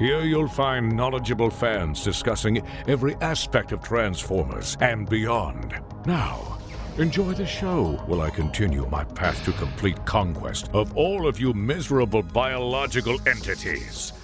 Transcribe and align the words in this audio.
Here 0.00 0.22
you'll 0.22 0.48
find 0.48 0.96
knowledgeable 0.96 1.50
fans 1.50 2.02
discussing 2.02 2.66
every 2.88 3.16
aspect 3.16 3.70
of 3.70 3.82
Transformers 3.82 4.78
and 4.80 5.06
beyond. 5.06 5.78
Now, 6.06 6.56
enjoy 6.96 7.34
the 7.34 7.44
show 7.44 8.02
while 8.06 8.22
I 8.22 8.30
continue 8.30 8.88
my 8.88 9.04
path 9.04 9.44
to 9.44 9.52
complete 9.52 10.02
conquest 10.06 10.70
of 10.72 10.96
all 10.96 11.28
of 11.28 11.38
you 11.38 11.52
miserable 11.52 12.22
biological 12.22 13.18
entities. 13.28 14.14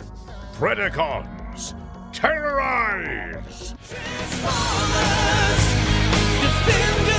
Predacons, 0.55 1.75
terrorize! 2.11 3.74
Sure. 6.65 7.16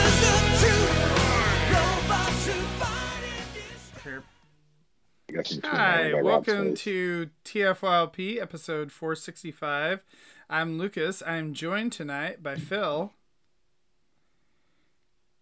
You 5.38 5.44
got 5.44 5.48
some 5.52 5.62
tunes 5.62 5.76
Hi, 5.76 6.12
by 6.14 6.22
welcome 6.24 6.74
to 6.74 7.30
TFYLP 7.46 8.42
episode 8.42 8.92
465. 8.92 10.04
I'm 10.50 10.80
Lucas. 10.80 11.22
I'm 11.28 11.54
joined 11.54 11.92
tonight 11.92 12.42
by 12.42 12.56
Phil 12.56 13.14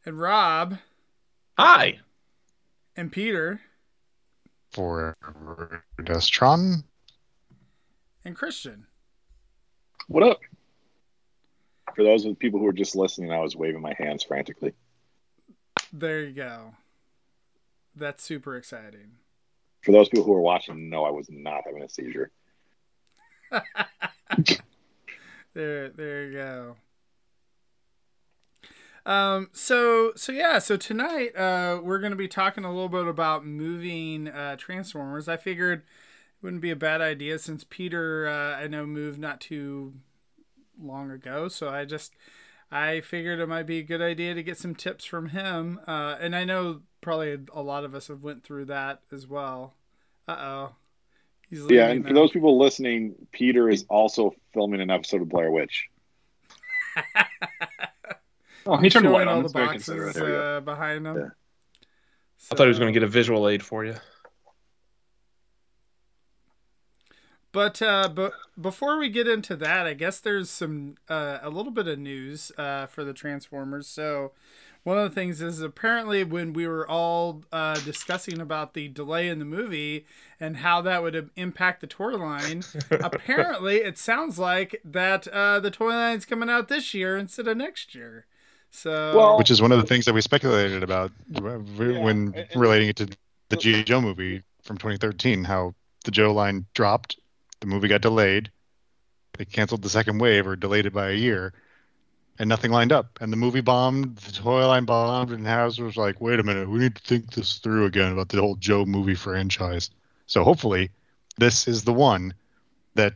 and 0.05 0.19
Rob 0.19 0.79
Hi. 1.57 1.99
and 2.97 3.09
Peter 3.09 3.61
for 4.73 5.15
Destron. 6.01 6.83
and 8.25 8.35
Christian. 8.35 8.87
What 10.09 10.23
up? 10.23 10.41
For 11.95 12.03
those 12.03 12.25
of 12.25 12.31
the 12.31 12.35
people 12.35 12.59
who 12.59 12.67
are 12.67 12.73
just 12.73 12.97
listening, 12.97 13.31
I 13.31 13.39
was 13.39 13.55
waving 13.55 13.81
my 13.81 13.95
hands 13.97 14.25
frantically. 14.25 14.73
There 15.93 16.19
you 16.25 16.33
go. 16.33 16.73
That's 17.95 18.21
super 18.25 18.57
exciting. 18.57 19.19
For 19.85 19.91
those 19.91 20.09
people 20.09 20.25
who 20.25 20.33
are 20.33 20.41
watching, 20.41 20.89
no, 20.89 21.05
I 21.05 21.11
was 21.11 21.27
not 21.29 21.61
having 21.65 21.83
a 21.83 21.89
seizure. 21.89 22.31
There, 25.53 25.87
there 25.87 26.25
you 26.25 26.33
go. 26.33 26.75
Um, 29.05 29.49
so, 29.53 30.11
so 30.17 30.33
yeah, 30.33 30.59
so 30.59 30.75
tonight, 30.75 31.33
uh, 31.33 31.79
we're 31.81 31.99
going 31.99 32.11
to 32.11 32.17
be 32.17 32.27
talking 32.27 32.65
a 32.65 32.73
little 32.73 32.89
bit 32.89 33.07
about 33.07 33.45
moving, 33.45 34.27
uh, 34.27 34.57
Transformers. 34.57 35.29
I 35.29 35.37
figured 35.37 35.79
it 35.79 35.85
wouldn't 36.41 36.61
be 36.61 36.71
a 36.71 36.75
bad 36.75 36.99
idea 36.99 37.39
since 37.39 37.63
Peter, 37.63 38.27
uh, 38.27 38.61
I 38.61 38.67
know 38.67 38.85
moved 38.85 39.17
not 39.17 39.39
too 39.39 39.93
long 40.77 41.09
ago. 41.09 41.47
So 41.47 41.69
I 41.69 41.85
just, 41.85 42.13
I 42.75 42.99
figured 42.99 43.39
it 43.39 43.47
might 43.47 43.67
be 43.67 43.79
a 43.79 43.83
good 43.83 44.01
idea 44.01 44.33
to 44.33 44.43
get 44.43 44.57
some 44.57 44.75
tips 44.75 45.05
from 45.05 45.29
him. 45.29 45.79
Uh, 45.87 46.17
and 46.19 46.35
I 46.35 46.43
know 46.43 46.81
probably 46.99 47.37
a 47.53 47.61
lot 47.61 47.85
of 47.85 47.95
us 47.95 48.09
have 48.09 48.21
went 48.21 48.43
through 48.43 48.65
that 48.65 48.99
as 49.13 49.25
well. 49.25 49.75
Uh 50.27 50.35
oh. 50.37 50.75
Yeah, 51.49 51.61
leaving 51.61 51.79
and 51.79 52.07
for 52.07 52.13
those 52.13 52.31
people 52.31 52.57
listening, 52.57 53.15
Peter 53.31 53.69
is 53.69 53.85
also 53.87 54.35
filming 54.53 54.81
an 54.81 54.89
episode 54.89 55.21
of 55.21 55.29
Blair 55.29 55.51
Witch. 55.51 55.87
Oh, 58.67 58.77
he 58.77 58.89
turned 58.89 59.03
Showing 59.03 59.13
white 59.13 59.27
all 59.27 59.43
the 59.43 59.49
boxes 59.49 59.85
considerate. 59.85 60.15
There 60.15 60.25
we 60.25 60.31
go. 60.31 60.57
uh, 60.57 60.59
behind 60.59 61.05
him. 61.05 61.17
Yeah. 61.17 61.27
I 62.51 62.55
thought 62.55 62.63
he 62.63 62.69
was 62.69 62.79
going 62.79 62.91
to 62.91 62.99
get 62.99 63.05
a 63.05 63.07
visual 63.07 63.47
aid 63.47 63.61
for 63.61 63.85
you. 63.85 63.93
But 67.55 67.81
uh, 67.81 68.09
but 68.13 68.33
before 68.59 68.97
we 68.99 69.07
get 69.07 69.29
into 69.29 69.55
that, 69.55 69.87
I 69.87 69.93
guess 69.93 70.19
there's 70.19 70.49
some 70.49 70.95
uh, 71.07 71.37
a 71.41 71.49
little 71.49 71.71
bit 71.71 71.87
of 71.87 71.97
news 71.97 72.51
uh, 72.57 72.85
for 72.87 73.05
the 73.05 73.13
Transformers. 73.13 73.87
So 73.87 74.33
one 74.83 74.97
of 74.97 75.09
the 75.09 75.15
things 75.15 75.41
is 75.41 75.61
apparently 75.61 76.25
when 76.25 76.51
we 76.51 76.67
were 76.67 76.85
all 76.85 77.43
uh, 77.53 77.75
discussing 77.75 78.41
about 78.41 78.73
the 78.73 78.89
delay 78.89 79.29
in 79.29 79.39
the 79.39 79.45
movie 79.45 80.05
and 80.37 80.57
how 80.57 80.81
that 80.81 81.01
would 81.01 81.29
impact 81.37 81.79
the 81.79 81.87
toy 81.87 82.17
line, 82.17 82.61
apparently 82.91 83.77
it 83.77 83.97
sounds 83.97 84.37
like 84.37 84.81
that 84.83 85.25
uh, 85.29 85.61
the 85.61 85.71
toy 85.71 85.91
line's 85.91 86.25
coming 86.25 86.49
out 86.49 86.67
this 86.67 86.93
year 86.93 87.15
instead 87.17 87.47
of 87.47 87.55
next 87.55 87.95
year. 87.95 88.25
So 88.69 89.15
Well- 89.15 89.37
which 89.37 89.49
is 89.49 89.61
one 89.61 89.71
of 89.71 89.79
the 89.79 89.87
things 89.87 90.03
that 90.05 90.13
we 90.13 90.19
speculated 90.19 90.83
about 90.83 91.13
when 91.31 92.33
and- 92.33 92.35
and- 92.35 92.47
relating 92.57 92.89
it 92.89 92.97
to 92.97 93.07
the 93.47 93.55
G.I. 93.55 93.83
Joe 93.83 94.01
movie 94.01 94.43
from 94.61 94.77
2013, 94.77 95.45
how 95.45 95.73
the 96.03 96.11
Joe 96.11 96.33
line 96.33 96.65
dropped, 96.73 97.17
the 97.59 97.67
movie 97.67 97.87
got 97.87 98.01
delayed, 98.01 98.51
they 99.37 99.45
canceled 99.45 99.81
the 99.81 99.89
second 99.89 100.19
wave 100.19 100.47
or 100.47 100.55
delayed 100.55 100.85
it 100.85 100.93
by 100.93 101.09
a 101.09 101.15
year, 101.15 101.53
and 102.39 102.49
nothing 102.49 102.71
lined 102.71 102.91
up. 102.91 103.19
And 103.21 103.31
the 103.31 103.37
movie 103.37 103.61
bombed, 103.61 104.17
the 104.17 104.31
toy 104.31 104.67
line 104.67 104.85
bombed, 104.85 105.31
and 105.31 105.45
House 105.45 105.77
was 105.77 105.97
like, 105.97 106.21
wait 106.21 106.39
a 106.39 106.43
minute, 106.43 106.69
we 106.69 106.79
need 106.79 106.95
to 106.95 107.03
think 107.03 107.33
this 107.33 107.57
through 107.57 107.85
again 107.85 108.11
about 108.11 108.29
the 108.29 108.39
whole 108.39 108.55
Joe 108.55 108.85
movie 108.85 109.15
franchise. 109.15 109.89
So 110.27 110.43
hopefully, 110.43 110.91
this 111.37 111.67
is 111.67 111.83
the 111.83 111.93
one 111.93 112.33
that 112.95 113.13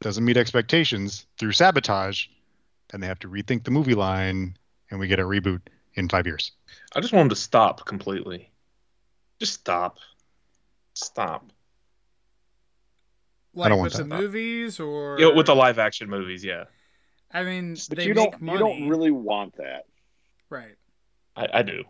doesn't 0.00 0.24
meet 0.24 0.36
expectations 0.36 1.26
through 1.38 1.52
sabotage, 1.52 2.26
and 2.92 3.02
they 3.02 3.06
have 3.06 3.18
to 3.20 3.28
rethink 3.28 3.64
the 3.64 3.70
movie 3.70 3.94
line, 3.94 4.56
and 4.90 5.00
we 5.00 5.08
get 5.08 5.20
a 5.20 5.24
reboot 5.24 5.60
in 5.94 6.08
five 6.08 6.26
years. 6.26 6.52
I 6.94 7.00
just 7.00 7.12
want 7.12 7.24
them 7.24 7.36
to 7.36 7.42
stop 7.42 7.86
completely. 7.86 8.50
Just 9.40 9.54
stop. 9.54 9.98
Stop. 10.94 11.50
Like 13.54 13.68
don't 13.70 13.82
with 13.82 13.94
want 13.94 14.08
the 14.08 14.14
that. 14.16 14.20
movies 14.22 14.80
or 14.80 15.18
You 15.18 15.28
know, 15.30 15.34
with 15.34 15.46
the 15.46 15.54
live 15.54 15.78
action 15.78 16.08
movies, 16.08 16.44
yeah. 16.44 16.64
I 17.32 17.42
mean, 17.44 17.76
But 17.88 17.98
they 17.98 18.04
you 18.06 18.14
make 18.14 18.30
don't 18.32 18.42
money, 18.42 18.58
you 18.58 18.64
don't 18.64 18.88
really 18.88 19.10
want 19.10 19.56
that. 19.56 19.84
right? 20.50 20.76
I, 21.36 21.48
I 21.54 21.62
do. 21.62 21.84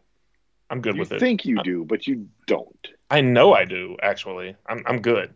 I'm 0.71 0.81
good 0.81 0.95
You 0.95 1.01
with 1.01 1.13
it. 1.13 1.15
You 1.17 1.21
think 1.21 1.45
you 1.45 1.59
I- 1.61 1.63
do, 1.63 1.85
but 1.85 2.07
you 2.07 2.29
don't. 2.47 2.89
I 3.11 3.21
know 3.21 3.53
I 3.53 3.65
do, 3.67 3.97
actually. 4.03 4.57
I'm, 4.67 4.83
I'm 4.87 5.01
good. 5.01 5.35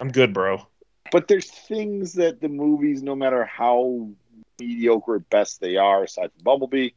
I'm 0.00 0.10
good, 0.10 0.32
bro. 0.32 0.66
But 1.12 1.28
there's 1.28 1.50
things 1.50 2.14
that 2.14 2.40
the 2.40 2.48
movies, 2.48 3.02
no 3.02 3.14
matter 3.14 3.44
how 3.44 4.08
mediocre 4.58 5.16
at 5.16 5.28
best 5.30 5.60
they 5.60 5.76
are, 5.76 6.04
aside 6.04 6.30
from 6.32 6.42
Bumblebee, 6.44 6.90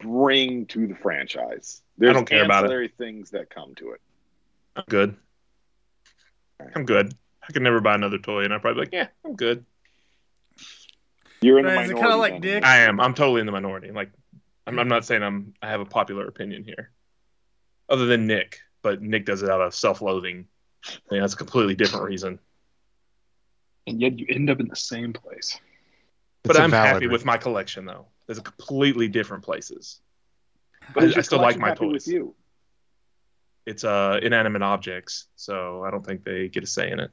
bring 0.00 0.66
to 0.66 0.86
the 0.86 0.94
franchise. 0.94 1.82
There's 1.96 2.12
don't 2.14 2.28
care 2.28 2.44
about 2.44 2.58
it. 2.64 2.66
ancillary 2.66 2.88
things 2.88 3.30
that 3.30 3.48
come 3.50 3.74
to 3.76 3.92
it. 3.92 4.00
I'm 4.76 4.84
good. 4.88 5.16
I'm 6.76 6.84
good. 6.84 7.14
I 7.48 7.52
could 7.52 7.62
never 7.62 7.80
buy 7.80 7.94
another 7.94 8.18
toy, 8.18 8.44
and 8.44 8.52
I'd 8.52 8.60
probably 8.60 8.80
be 8.82 8.86
like, 8.86 8.92
yeah, 8.92 9.08
I'm 9.24 9.34
good. 9.36 9.64
You're 11.40 11.58
in 11.58 11.64
Right, 11.64 11.74
the 11.76 11.82
is 11.84 11.90
it 11.90 11.94
minority. 11.94 12.10
kinda 12.10 12.16
like. 12.16 12.40
Dick? 12.42 12.64
I 12.64 12.78
am. 12.80 13.00
I'm 13.00 13.14
totally 13.14 13.40
in 13.40 13.46
the 13.46 13.52
minority. 13.52 13.90
Like, 13.92 14.10
I'm, 14.66 14.78
I'm 14.78 14.88
not 14.88 15.04
saying 15.04 15.22
I'm. 15.22 15.54
I 15.62 15.68
have 15.70 15.80
a 15.80 15.84
popular 15.86 16.26
opinion 16.26 16.64
here, 16.64 16.90
other 17.88 18.06
than 18.06 18.26
Nick. 18.26 18.60
But 18.82 19.02
Nick 19.02 19.24
does 19.24 19.42
it 19.42 19.50
out 19.50 19.60
of 19.60 19.74
self-loathing. 19.74 20.46
I 20.86 20.90
mean, 21.10 21.20
that's 21.20 21.34
a 21.34 21.36
completely 21.36 21.74
different 21.74 22.04
reason. 22.04 22.38
and 23.86 24.00
yet 24.00 24.18
you 24.18 24.26
end 24.28 24.50
up 24.50 24.60
in 24.60 24.68
the 24.68 24.76
same 24.76 25.12
place. 25.12 25.58
But 26.44 26.50
It's 26.50 26.60
a 26.60 26.62
I'm 26.62 26.70
valid 26.70 26.92
happy 26.94 27.06
with 27.08 27.24
my 27.24 27.36
collection, 27.36 27.84
though. 27.86 28.06
There's 28.26 28.38
a 28.38 28.42
completely 28.42 29.08
different 29.08 29.42
places. 29.42 30.00
But 30.94 31.04
is 31.04 31.16
I 31.16 31.22
still 31.22 31.40
like 31.40 31.58
my 31.58 31.68
happy 31.70 31.86
with 31.86 32.04
toys. 32.04 32.06
you? 32.12 32.34
It's 33.66 33.84
uh, 33.84 34.20
inanimate 34.22 34.62
objects, 34.62 35.26
so 35.36 35.82
I 35.84 35.90
don't 35.90 36.04
think 36.06 36.24
they 36.24 36.48
get 36.48 36.62
a 36.62 36.66
say 36.66 36.90
in 36.90 37.00
it. 37.00 37.10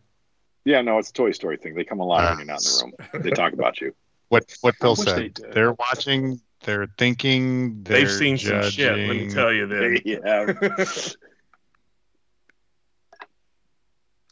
Yeah, 0.66 0.82
no, 0.82 0.98
it's 0.98 1.12
a 1.12 1.14
Toy 1.14 1.32
Story 1.32 1.58
thing. 1.58 1.76
They 1.76 1.84
come 1.84 2.00
alive 2.00 2.24
Ah. 2.26 2.30
when 2.32 2.40
you're 2.40 2.48
not 2.48 2.66
in 2.66 2.90
the 2.90 2.98
room. 3.14 3.24
They 3.24 3.30
talk 3.30 3.54
about 3.54 3.80
you. 3.82 3.94
What 4.30 4.52
what 4.62 4.76
Phil 4.78 4.96
wish 4.96 5.06
they 5.06 5.32
said. 5.38 5.54
They're 5.54 5.74
watching. 5.74 6.42
They're 6.64 6.88
thinking. 6.98 7.84
They're 7.84 8.00
They've 8.00 8.12
seen 8.12 8.40
some 8.40 8.64
shit. 8.64 8.98
Let 8.98 9.16
me 9.16 9.30
tell 9.30 9.54
you 9.54 9.68
this. 9.68 11.16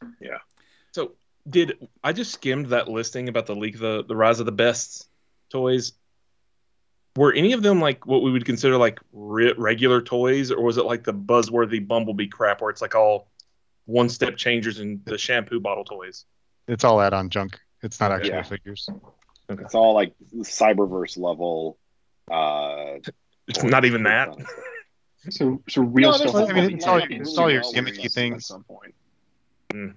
yeah. 0.19 0.38
So 0.94 1.12
did 1.48 1.88
I 2.04 2.12
just 2.12 2.34
skimmed 2.34 2.68
that 2.68 2.88
listing 2.88 3.30
about 3.30 3.46
the 3.46 3.56
leak 3.56 3.80
the 3.80 4.04
the 4.04 4.16
rise 4.16 4.40
of 4.40 4.48
the 4.48 4.52
best 4.52 5.07
toys? 5.52 5.94
Were 7.16 7.31
any 7.31 7.54
of 7.54 7.62
them 7.62 7.80
like 7.80 8.07
what 8.07 8.24
we 8.24 8.31
would 8.31 8.46
consider 8.46 8.75
like 8.78 9.00
re- 9.12 9.54
regular 9.56 10.02
toys, 10.02 10.50
or 10.52 10.63
was 10.63 10.78
it 10.78 10.86
like 10.86 11.04
the 11.04 11.13
buzzworthy 11.13 11.88
Bumblebee 11.88 12.28
crap 12.30 12.62
where 12.62 12.72
it's 12.72 12.81
like 12.81 12.96
all 12.96 13.28
one 13.86 14.10
step 14.10 14.38
changers 14.38 14.80
and 14.80 15.06
the 15.06 15.19
shampoo 15.19 15.60
bottle 15.60 15.84
toys? 15.86 16.25
It's 16.68 16.83
all 16.83 17.01
add-on 17.01 17.30
junk. 17.30 17.60
It's 17.81 18.00
not 18.00 18.12
actual 18.12 18.36
Yeah. 18.36 18.44
figures. 18.44 18.88
It's 19.50 19.75
all 19.75 19.94
like 19.94 20.13
Cyberverse 20.38 21.18
level. 21.18 21.77
Uh, 22.31 23.00
It's 23.48 23.62
not 23.63 23.83
even 23.86 24.04
that. 24.04 24.30
So, 25.30 25.62
so 25.69 25.81
real 25.81 26.12
No, 26.12 26.18
stuff. 26.18 26.36
I 26.50 26.54
mean, 26.54 26.75
it's 26.75 26.88
all- 26.88 26.98
it's 27.00 27.12
into 27.12 27.42
all 27.42 27.51
your 27.51 27.62
gimmicky 27.63 28.12
things 28.12 28.36
at 28.36 28.42
some 28.44 28.63
point. 28.63 28.95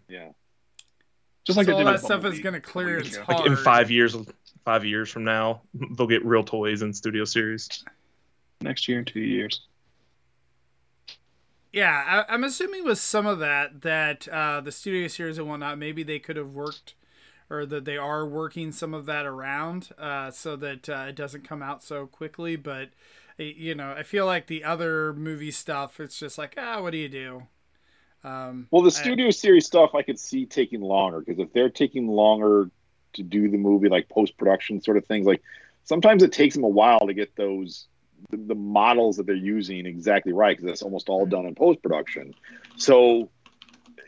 yeah. 0.08 0.30
Just 1.44 1.56
like 1.56 1.66
so 1.66 1.76
all 1.76 1.84
that 1.84 2.00
stuff 2.00 2.24
is 2.24 2.40
going 2.40 2.54
to 2.54 2.60
clear. 2.60 2.96
couple 2.96 3.08
years 3.12 3.16
hard. 3.18 3.38
Like 3.38 3.46
in 3.46 3.56
five 3.56 3.88
years, 3.88 4.16
five 4.64 4.84
years 4.84 5.08
from 5.08 5.22
now, 5.22 5.62
they'll 5.96 6.08
get 6.08 6.24
real 6.24 6.42
toys 6.42 6.82
in 6.82 6.92
Studio 6.92 7.24
Series. 7.24 7.68
next 8.62 8.88
year, 8.88 9.04
two 9.04 9.20
years. 9.20 9.60
Yeah, 11.72 12.24
I, 12.28 12.32
I'm 12.32 12.44
assuming 12.44 12.84
with 12.84 12.98
some 12.98 13.26
of 13.26 13.38
that 13.40 13.82
that 13.82 14.28
uh, 14.28 14.60
the 14.60 14.72
studio 14.72 15.08
series 15.08 15.38
and 15.38 15.48
whatnot, 15.48 15.78
maybe 15.78 16.02
they 16.02 16.18
could 16.18 16.36
have 16.36 16.50
worked, 16.50 16.94
or 17.50 17.66
that 17.66 17.84
they 17.84 17.96
are 17.96 18.26
working 18.26 18.72
some 18.72 18.94
of 18.94 19.06
that 19.06 19.26
around, 19.26 19.90
uh, 19.98 20.30
so 20.30 20.56
that 20.56 20.88
uh, 20.88 21.06
it 21.08 21.16
doesn't 21.16 21.44
come 21.48 21.62
out 21.62 21.82
so 21.82 22.06
quickly. 22.06 22.56
But 22.56 22.90
you 23.38 23.74
know, 23.74 23.92
I 23.92 24.02
feel 24.02 24.26
like 24.26 24.46
the 24.46 24.64
other 24.64 25.12
movie 25.14 25.50
stuff, 25.50 26.00
it's 26.00 26.18
just 26.18 26.38
like, 26.38 26.54
ah, 26.58 26.80
what 26.82 26.92
do 26.92 26.98
you 26.98 27.08
do? 27.08 27.42
Um, 28.24 28.70
Well, 28.70 28.82
the 28.82 28.90
I- 28.96 29.14
studio 29.14 29.30
series 29.30 29.66
stuff 29.66 29.94
I 29.94 30.02
could 30.02 30.18
see 30.18 30.46
taking 30.46 30.80
longer 30.80 31.20
because 31.20 31.38
if 31.38 31.52
they're 31.52 31.70
taking 31.70 32.08
longer 32.08 32.70
to 33.14 33.22
do 33.22 33.48
the 33.50 33.58
movie, 33.58 33.88
like 33.88 34.08
post 34.08 34.36
production 34.36 34.80
sort 34.82 34.96
of 34.96 35.06
things, 35.06 35.26
like 35.26 35.42
sometimes 35.84 36.22
it 36.22 36.32
takes 36.32 36.54
them 36.54 36.64
a 36.64 36.68
while 36.68 37.00
to 37.06 37.14
get 37.14 37.36
those 37.36 37.86
the, 38.30 38.36
the 38.36 38.54
models 38.54 39.16
that 39.16 39.26
they're 39.26 39.34
using 39.34 39.86
exactly 39.86 40.32
right 40.32 40.56
because 40.56 40.66
that's 40.66 40.82
almost 40.82 41.08
all 41.08 41.22
mm-hmm. 41.22 41.30
done 41.30 41.46
in 41.46 41.54
post 41.54 41.82
production. 41.82 42.34
So, 42.76 43.30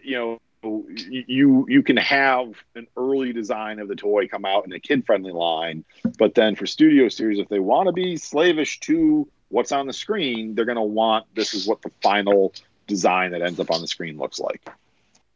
you 0.03 0.17
know. 0.17 0.39
You 0.61 1.67
you 1.69 1.85
can 1.85 1.97
have 1.99 2.53
an 2.75 2.89
early 2.97 3.33
design 3.33 3.79
of 3.79 3.87
the 3.87 3.95
toy 3.95 4.27
come 4.27 4.45
out 4.45 4.67
in 4.67 4.73
a 4.73 4.81
kid 4.81 5.07
friendly 5.07 5.31
line, 5.31 5.85
but 6.19 6.35
then 6.35 6.57
for 6.57 6.67
studio 6.67 7.09
series, 7.09 7.39
if 7.39 7.49
they 7.49 7.61
want 7.61 7.87
to 7.87 7.93
be 7.93 8.17
slavish 8.17 8.81
to 8.81 9.29
what's 9.51 9.71
on 9.71 9.87
the 9.87 9.93
screen, 9.93 10.57
they're 10.57 10.65
going 10.65 10.75
to 10.75 10.83
want 10.83 11.27
this 11.37 11.55
is 11.55 11.69
what 11.69 11.81
the 11.83 11.93
final 12.03 12.53
design 12.89 13.31
that 13.31 13.41
ends 13.41 13.61
up 13.61 13.71
on 13.71 13.81
the 13.81 13.87
screen 13.87 14.19
looks 14.19 14.41
like. 14.41 14.69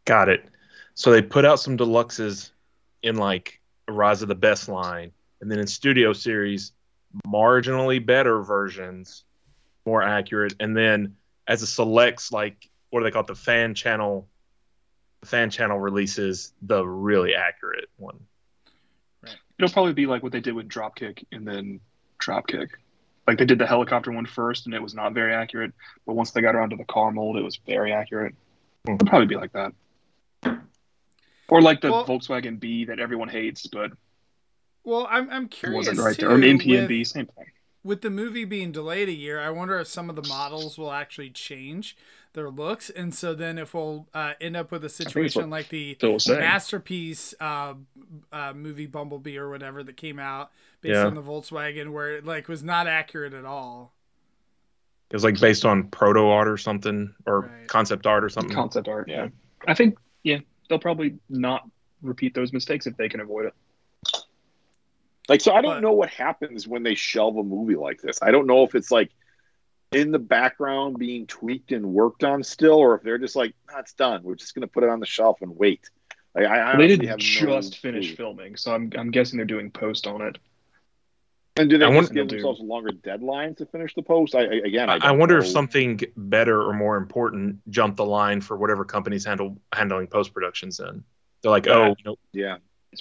Got 0.07 0.29
it. 0.29 0.45
So 0.95 1.13
they 1.13 1.23
put 1.23 1.45
out 1.45 1.61
some 1.61 1.79
deluxes 1.79 2.51
in 3.05 3.15
like 3.15 3.61
Rise 3.89 4.23
of 4.23 4.29
the 4.29 4.35
Beasts 4.35 4.69
line, 4.69 5.13
and 5.41 5.49
then 5.49 5.61
in 5.61 5.69
Studio 5.69 6.13
Series, 6.13 6.73
marginally 7.27 8.05
better 8.05 8.43
versions, 8.43 9.25
more 9.87 10.03
accurate, 10.03 10.55
and 10.61 10.77
then 10.77 11.17
as 11.47 11.63
a 11.63 11.67
selects 11.67 12.33
like 12.33 12.69
what 12.91 13.01
do 13.01 13.05
they 13.05 13.11
call 13.11 13.23
it, 13.23 13.27
the 13.27 13.35
fan 13.35 13.75
channel, 13.75 14.29
the 15.21 15.27
fan 15.27 15.51
channel 15.51 15.79
releases 15.79 16.53
the 16.61 16.87
really 16.87 17.35
accurate 17.35 17.89
one. 17.97 18.21
It'll 19.59 19.73
probably 19.73 19.95
be 19.95 20.07
like 20.07 20.23
what 20.23 20.33
they 20.33 20.41
did 20.41 20.55
with 20.55 20.69
Dropkick 20.69 21.25
and 21.33 21.47
then 21.47 21.81
Dropkick. 22.19 22.69
Like 23.27 23.39
they 23.39 23.45
did 23.45 23.59
the 23.59 23.67
helicopter 23.67 24.11
one 24.11 24.27
first, 24.27 24.67
and 24.67 24.75
it 24.75 24.83
was 24.83 24.95
not 24.95 25.15
very 25.15 25.33
accurate. 25.33 25.73
But 26.07 26.15
once 26.15 26.33
they 26.33 26.41
got 26.41 26.55
around 26.55 26.71
to 26.71 26.77
the 26.77 26.85
car 26.85 27.13
mold, 27.13 27.37
it 27.37 27.43
was 27.43 27.59
very 27.67 27.93
accurate. 27.93 28.35
Hmm. 28.85 28.95
It'll 28.95 29.07
probably 29.07 29.27
be 29.27 29.37
like 29.37 29.53
that. 29.53 29.73
Or 31.49 31.63
like 31.63 31.81
the 31.81 31.93
Well- 31.93 32.07
Volkswagen 32.07 32.59
B 32.59 32.87
that 32.87 32.99
everyone 32.99 33.29
hates, 33.29 33.67
but 33.67 33.93
well, 34.85 35.07
I'm 35.11 35.31
I'm 35.31 35.45
it 35.45 35.51
curious 35.51 35.87
wasn't 35.89 35.99
right 36.05 36.15
too. 36.17 36.23
there. 36.23 36.31
Or 36.31 36.35
an 36.35 36.43
with- 36.43 37.07
same 37.09 37.27
thing. 37.27 37.47
with 37.85 38.03
the 38.03 38.11
movie 38.11 38.45
being 38.45 38.73
delayed 38.73 39.09
a 39.09 39.13
year, 39.13 39.41
I 39.41 39.51
wonder 39.51 39.79
if 39.81 39.87
some 39.89 40.09
of 40.11 40.17
the 40.17 40.27
models 40.29 40.79
will 40.79 40.93
actually 40.93 41.31
change 41.31 41.97
their 42.35 42.49
looks, 42.51 42.89
and 42.89 43.15
so 43.15 43.35
then 43.35 43.59
if 43.59 43.75
we'll 43.75 44.07
uh, 44.15 44.33
end 44.41 44.57
up 44.57 44.71
with 44.73 44.85
a 44.85 44.89
situation 44.89 45.51
like 45.51 45.69
the 45.69 45.95
Phil 46.01 46.15
was 46.15 46.27
masterpiece 46.29 47.35
uh, 47.41 47.75
uh, 48.33 48.53
movie 48.55 48.87
Bumblebee 48.87 49.37
or 49.37 49.51
whatever 49.51 49.83
that 49.83 49.97
came 49.99 50.19
out 50.19 50.51
based 50.81 50.95
Yeah. 50.95 51.07
on 51.07 51.15
the 51.15 51.23
Volkswagen, 51.23 51.93
where 51.93 52.17
it 52.17 52.25
like 52.25 52.49
was 52.49 52.63
not 52.63 52.87
accurate 52.87 53.35
at 53.35 53.45
all. 53.45 53.93
It 55.11 55.17
was 55.17 55.25
like 55.25 55.39
based 55.41 55.67
on 55.67 55.89
proto 55.89 56.27
art 56.29 56.49
or 56.49 56.57
something, 56.57 57.15
or 57.27 57.41
Right. 57.43 57.69
concept 57.69 58.07
art 58.07 58.25
or 58.25 58.31
something. 58.31 58.55
Concept 58.55 58.89
art. 58.89 59.09
Yeah. 59.09 59.25
Yeah. 59.25 59.29
I 59.69 59.75
think 59.75 59.99
yeah, 60.23 60.39
they'll 60.69 60.79
probably 60.79 61.19
not 61.29 61.69
repeat 62.01 62.33
those 62.35 62.53
mistakes 62.55 62.87
if 62.87 62.97
they 62.97 63.09
can 63.11 63.21
avoid 63.21 63.45
it. 63.47 63.55
Like, 65.29 65.41
so 65.41 65.53
I 65.53 65.63
don't 65.63 65.77
But- 65.77 65.83
know 65.83 65.93
what 65.93 66.11
happens 66.11 66.67
when 66.67 66.83
they 66.83 66.95
shelve 66.95 67.37
a 67.37 67.43
movie 67.43 67.77
like 67.77 68.01
this. 68.01 68.19
I 68.23 68.31
don't 68.31 68.47
know 68.47 68.65
if 68.65 68.75
it's 68.75 68.91
like 68.91 69.11
in 69.93 70.11
the 70.11 70.19
background 70.19 70.99
being 70.99 71.27
tweaked 71.27 71.71
and 71.73 71.87
worked 71.87 72.25
on 72.25 72.43
still, 72.43 72.75
or 72.79 72.97
if 72.97 73.03
they're 73.03 73.19
just 73.19 73.37
like, 73.37 73.55
nah, 73.71 73.79
it's 73.79 73.93
done. 73.93 74.23
We're 74.23 74.35
just 74.37 74.55
going 74.55 74.63
to 74.63 74.67
put 74.69 74.83
it 74.85 74.89
on 74.91 75.01
the 75.01 75.07
shelf 75.07 75.43
and 75.43 75.57
wait. 75.57 75.89
Like, 76.35 76.47
I, 76.47 76.73
I 76.73 76.77
they 76.77 76.89
didn't 76.89 77.09
have 77.09 77.19
just 77.19 77.43
no 77.85 77.91
finish 77.91 78.09
clue. 78.09 78.17
filming, 78.17 78.57
so 78.57 78.75
I'm 78.75 78.91
I'm 78.97 79.11
guessing 79.11 79.37
they're 79.37 79.45
doing 79.45 79.71
post 79.71 80.07
on 80.07 80.23
it. 80.23 80.39
And 81.57 81.69
do 81.69 81.77
they 81.77 81.85
I 81.85 81.93
just 81.93 82.15
give 82.15 82.15
They'll 82.15 82.27
do. 82.29 82.37
themselves 82.37 82.61
longer 82.63 82.89
deadlines 82.91 83.59
to 83.59 83.67
finish 83.67 83.95
the 83.95 84.01
post? 84.03 84.35
I, 84.35 84.41
I 84.41 84.55
again, 84.65 84.89
I, 84.89 84.95
I, 84.95 84.97
I 84.97 84.99
don't 85.01 85.19
wonder 85.19 85.37
if 85.37 85.47
something 85.47 86.01
better 86.17 86.63
or 86.63 86.73
more 86.73 86.97
important 86.97 87.59
jumped 87.71 87.99
the 87.99 88.07
line 88.07 88.41
for 88.41 88.57
whatever 88.57 88.87
companies 88.87 89.27
handle 89.27 89.59
handling 89.75 90.07
post 90.07 90.33
productions. 90.33 90.79
Then 90.79 91.05
they're 91.43 91.51
like, 91.51 91.67
Yeah. 91.67 91.75
oh, 91.75 91.89
you 91.99 92.05
know, 92.07 92.17
Yeah, 92.33 92.57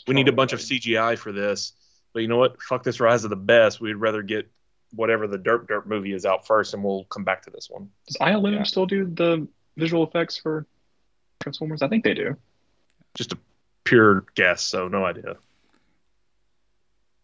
we 0.08 0.14
need 0.14 0.28
a 0.28 0.34
probably 0.34 0.36
bunch 0.36 0.54
of. 0.54 0.60
CGI 0.60 1.18
for 1.18 1.32
this, 1.32 1.72
but 2.14 2.22
you 2.22 2.28
know 2.28 2.38
what? 2.38 2.62
Fuck 2.62 2.84
this 2.84 3.00
Rise 3.00 3.24
of 3.24 3.30
the 3.30 3.36
Beasts. 3.36 3.80
We'd 3.80 3.94
rather 3.94 4.22
get 4.24 4.50
whatever 4.94 5.28
the 5.28 5.38
Derp 5.38 5.68
Derp 5.68 5.86
movie 5.86 6.14
is 6.14 6.26
out 6.26 6.46
first, 6.46 6.74
and 6.74 6.84
we'll 6.84 7.06
come 7.06 7.24
back 7.24 7.44
to 7.44 7.50
this 7.50 7.70
one. 7.70 7.90
Does 8.08 8.18
ILM 8.20 8.54
Yeah. 8.54 8.64
still 8.64 8.86
do 8.86 9.06
the 9.06 9.48
visual 9.78 10.04
effects 10.06 10.38
for 10.38 10.66
Transformers? 11.42 11.82
I 11.82 11.88
think 11.88 12.04
they 12.04 12.14
do. 12.14 12.36
Just 13.16 13.32
a 13.34 13.38
pure 13.84 14.26
guess, 14.36 14.64
so 14.64 14.88
no 14.88 15.06
idea. 15.06 15.38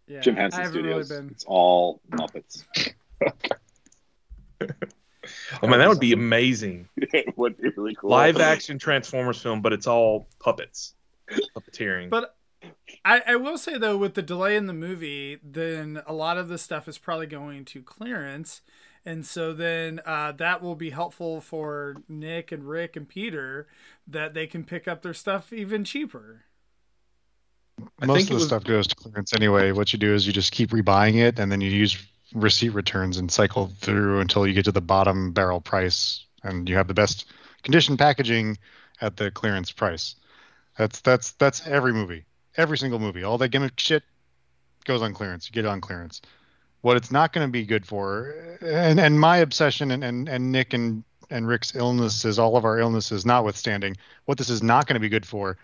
Yeah, 0.08 0.22
Jim 0.22 0.38
I 0.38 0.42
Henson 0.42 0.62
haven't 0.64 0.74
Studios. 0.82 1.10
really 1.12 1.22
been. 1.24 1.32
It's 1.32 1.46
all 1.46 2.02
Muppets. 2.12 2.64
Oh 5.62 5.68
man, 5.68 5.80
that 5.80 5.90
would 5.90 6.00
be 6.00 6.14
amazing. 6.14 6.88
it 6.98 7.38
would 7.38 7.58
be 7.58 7.70
really 7.76 7.96
cool. 7.96 8.10
Live 8.10 8.38
action 8.38 8.80
Transformers 8.80 9.42
film, 9.42 9.62
but 9.62 9.74
it's 9.74 9.86
all 9.86 10.28
puppets, 10.40 10.94
puppeteering. 11.56 12.10
But 12.10 12.37
I, 13.06 13.22
I 13.28 13.36
will 13.36 13.58
say 13.58 13.78
though, 13.78 13.98
with 13.98 14.14
the 14.16 14.22
delay 14.22 14.56
in 14.56 14.68
the 14.68 14.74
movie, 14.74 15.38
then 15.44 16.02
a 16.06 16.14
lot 16.14 16.38
of 16.38 16.48
the 16.48 16.58
stuff 16.58 16.88
is 16.88 16.98
probably 16.98 17.28
going 17.28 17.66
to 17.66 17.82
clearance, 17.82 18.62
and 19.06 19.26
so 19.26 19.54
then 19.54 20.02
uh, 20.06 20.32
that 20.34 20.62
will 20.62 20.76
be 20.76 20.90
helpful 20.90 21.40
for 21.42 21.98
Nick 22.10 22.52
and 22.52 22.68
Rick 22.68 22.96
and 22.96 23.08
Peter 23.08 23.68
that 24.08 24.34
they 24.34 24.48
can 24.48 24.64
pick 24.64 24.88
up 24.88 25.02
their 25.02 25.14
stuff 25.14 25.54
even 25.54 25.84
cheaper. 25.84 26.44
I 28.02 28.06
Most 28.08 28.24
of 28.24 28.30
the 28.30 28.34
was- 28.36 28.46
stuff 28.48 28.64
goes 28.64 28.88
to 28.88 28.96
clearance 28.96 29.34
anyway. 29.34 29.72
What 29.72 29.94
you 29.94 30.00
do 30.00 30.14
is 30.14 30.26
you 30.26 30.34
just 30.34 30.52
keep 30.52 30.72
rebuying 30.72 31.16
it, 31.16 31.40
and 31.40 31.52
then 31.52 31.62
you 31.62 31.70
use 31.70 31.98
receipt 32.34 32.70
returns 32.70 33.18
and 33.18 33.32
cycle 33.32 33.68
through 33.80 34.20
until 34.20 34.46
you 34.48 34.54
get 34.54 34.66
to 34.66 34.72
the 34.72 34.82
bottom 34.82 35.32
barrel 35.32 35.62
price, 35.62 36.26
and 36.44 36.68
you 36.68 36.76
have 36.76 36.88
the 36.88 36.94
best 36.94 37.26
condition 37.64 37.96
packaging 37.98 38.58
at 39.00 39.16
the 39.18 39.30
clearance 39.32 39.72
price. 39.72 40.16
That's 40.78 41.00
that's 41.02 41.32
that's 41.34 41.66
every 41.68 41.94
movie, 41.94 42.26
every 42.58 42.78
single 42.78 43.00
movie. 43.00 43.24
All 43.24 43.38
that 43.38 43.50
gimmick 43.50 43.80
shit 43.80 44.04
goes 44.86 45.02
on 45.02 45.14
clearance. 45.14 45.48
You 45.48 45.54
get 45.54 45.66
it 45.66 45.70
on 45.70 45.82
clearance. 45.82 46.22
What 46.82 46.98
it's 46.98 47.12
not 47.12 47.34
going 47.34 47.48
to 47.48 47.52
be 47.52 47.66
good 47.66 47.86
for, 47.86 48.58
and 48.62 49.00
and 49.00 49.20
my 49.20 49.38
obsession 49.38 49.92
and 49.92 50.04
and, 50.04 50.30
and 50.30 50.52
Nick 50.52 50.74
and 50.74 51.04
and 51.30 51.48
Rick's 51.48 51.76
illnesses, 51.76 52.40
all 52.40 52.56
of 52.56 52.66
our 52.66 52.80
illnesses 52.80 53.26
notwithstanding, 53.26 53.98
what 54.26 54.38
this 54.38 54.50
is 54.50 54.64
not 54.64 54.88
going 54.88 54.94
to 54.94 55.00
be 55.00 55.10
good 55.10 55.26
for 55.26 55.58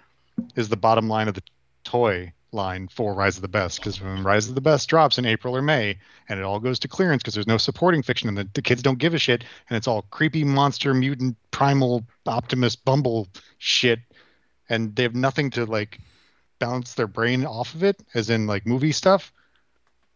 is 0.55 0.69
the 0.69 0.77
bottom 0.77 1.07
line 1.07 1.27
of 1.27 1.35
the 1.35 1.43
toy 1.83 2.33
line 2.51 2.87
for 2.87 3.13
Rise 3.13 3.35
of 3.35 3.41
the 3.41 3.47
Beasts 3.47 3.79
because 3.79 3.99
when 4.01 4.23
Rise 4.23 4.47
of 4.47 4.55
the 4.55 4.61
Beasts 4.61 4.85
drops 4.85 5.17
in 5.17 5.25
April 5.25 5.55
or 5.55 5.61
May 5.61 5.97
and 6.29 6.39
it 6.39 6.43
all 6.43 6.59
goes 6.59 6.79
to 6.79 6.87
clearance 6.87 7.23
because 7.23 7.33
there's 7.33 7.47
no 7.47 7.57
supporting 7.57 8.03
fiction 8.03 8.29
and 8.29 8.37
the, 8.37 8.47
the 8.53 8.61
kids 8.61 8.81
don't 8.81 8.99
give 8.99 9.13
a 9.13 9.19
shit 9.19 9.43
and 9.69 9.77
it's 9.77 9.87
all 9.87 10.03
creepy 10.11 10.43
monster 10.43 10.93
mutant 10.93 11.35
primal 11.51 12.03
Optimus 12.25 12.75
Bumble 12.75 13.27
shit 13.57 13.99
and 14.69 14.95
they 14.95 15.03
have 15.03 15.15
nothing 15.15 15.49
to 15.51 15.65
like 15.65 15.99
bounce 16.63 16.93
their 16.93 17.07
brain 17.07 17.45
off 17.45 17.73
of 17.75 17.83
it 17.83 18.01
as 18.13 18.29
in 18.29 18.47
like 18.47 18.65
movie 18.65 18.93
stuff 18.93 19.33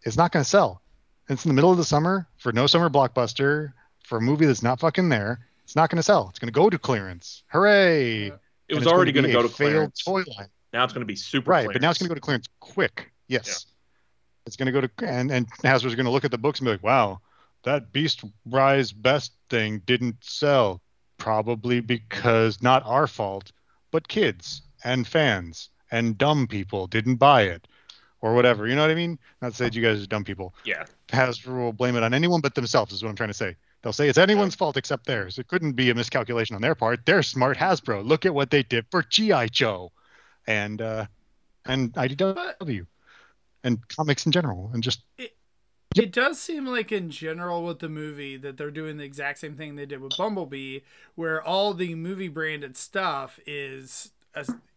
it's 0.04 0.16
not 0.16 0.32
going 0.32 0.44
to 0.44 0.50
sell. 0.50 0.82
It's 1.28 1.44
in 1.44 1.50
the 1.50 1.54
middle 1.56 1.72
of 1.72 1.78
the 1.78 1.84
summer 1.84 2.26
for 2.38 2.54
no 2.54 2.68
summer 2.68 2.90
blockbuster 2.90 3.74
for 4.06 4.20
a 4.20 4.22
movie 4.22 4.46
that's 4.46 4.64
not 4.64 4.80
fucking 4.80 5.10
there 5.10 5.40
it's 5.66 5.76
not 5.76 5.90
going 5.90 5.98
to 5.98 6.04
sell. 6.04 6.28
It's 6.30 6.40
going 6.40 6.48
to 6.48 6.58
go 6.58 6.70
to 6.70 6.80
clearance. 6.80 7.44
Hooray! 7.48 8.28
Yeah. 8.28 8.36
it 8.70 8.76
was 8.76 8.88
already 8.88 9.12
going 9.12 9.26
to 9.26 9.34
go 9.34 9.42
to 9.42 9.50
clearance. 9.50 10.02
toy 10.02 10.24
line. 10.38 10.48
Now 10.72 10.86
it's 10.86 10.94
going 10.94 11.02
to 11.02 11.06
be 11.06 11.18
super 11.18 11.52
right 11.52 11.68
but 11.68 11.82
now 11.82 11.90
it's 11.90 12.00
going 12.00 12.08
to 12.08 12.10
go 12.10 12.16
to 12.16 12.22
clearance 12.22 12.48
quick. 12.62 13.12
Yes. 13.28 13.66
It's 14.46 14.56
going 14.56 14.68
to 14.68 14.72
go 14.72 14.80
to 14.80 14.90
and 15.06 15.30
and 15.30 15.48
hasbro's 15.64 15.96
going 15.96 16.06
to 16.06 16.12
look 16.12 16.24
at 16.24 16.32
the 16.32 16.38
books 16.38 16.60
and 16.60 16.68
be 16.68 16.72
like 16.72 16.84
wow 16.84 17.20
that 17.64 17.92
beast 17.92 18.24
rise 18.46 18.94
best 18.94 19.34
thing 19.50 19.82
didn't 19.86 20.16
sell 20.22 20.82
probably 21.18 21.82
because 21.82 22.62
not 22.62 22.84
our 22.86 23.08
fault 23.08 23.52
but 23.92 24.08
kids 24.08 24.62
and 24.86 25.06
fans 25.06 25.70
and 25.92 26.18
dumb 26.18 26.48
people 26.48 26.88
didn't 26.88 27.16
buy 27.16 27.44
it 27.44 27.68
or 28.22 28.34
whatever. 28.34 28.68
You 28.68 28.76
know 28.76 28.82
what 28.82 28.92
i 28.92 28.96
mean? 28.96 29.20
Not 29.42 29.52
to 29.52 29.56
say 29.56 29.66
that 29.66 29.76
you 29.76 29.82
guys 29.82 30.02
are 30.02 30.08
dumb 30.08 30.24
people. 30.24 30.54
Yeah. 30.66 30.86
hasbro 31.10 31.58
will 31.58 31.74
blame 31.74 31.96
it 31.96 32.04
on 32.04 32.14
anyone 32.14 32.42
but 32.42 32.56
themselves 32.56 32.94
is 32.94 33.04
what 33.04 33.10
i'm 33.10 33.16
trying 33.16 33.30
to 33.30 33.34
say. 33.34 33.56
They'll 33.82 33.94
say 33.94 34.10
it's 34.10 34.18
anyone's 34.18 34.56
fault 34.56 34.76
except 34.76 35.06
theirs. 35.06 35.38
It 35.38 35.48
couldn't 35.48 35.74
be 35.74 35.90
a 35.90 35.96
miscalculation 35.96 36.56
on 36.56 36.62
their 36.62 36.76
part. 36.76 37.06
They're 37.06 37.24
smart 37.24 37.58
hasbro. 37.58 38.06
Look 38.06 38.26
at 38.26 38.34
what 38.34 38.50
they 38.50 38.64
did 38.64 38.86
for 38.92 39.04
gi 39.04 39.50
joe. 39.52 39.92
And 40.48 40.82
uh 40.82 41.06
and 41.66 41.94
idw 41.94 42.88
and 43.64 43.88
comics 43.90 44.26
in 44.26 44.32
general 44.32 44.72
and 44.74 44.82
just 44.82 45.02
It 45.18 45.38
it 45.96 46.12
does 46.12 46.40
seem 46.40 46.66
like 46.66 46.92
in 46.92 47.10
general 47.10 47.64
with 47.64 47.80
the 47.80 47.90
movie 47.90 48.38
that 48.38 48.58
they're 48.58 48.72
doing 48.72 48.98
the 48.98 49.04
exact 49.04 49.40
same 49.40 49.56
thing 49.56 49.76
they 49.76 49.86
did 49.86 50.00
with 50.00 50.16
Bumblebee, 50.18 50.80
where 51.16 51.42
all 51.42 51.74
the 51.74 51.96
movie 51.96 52.28
branded 52.28 52.78
stuff 52.78 53.40
is 53.48 53.74
as, 53.84 54.12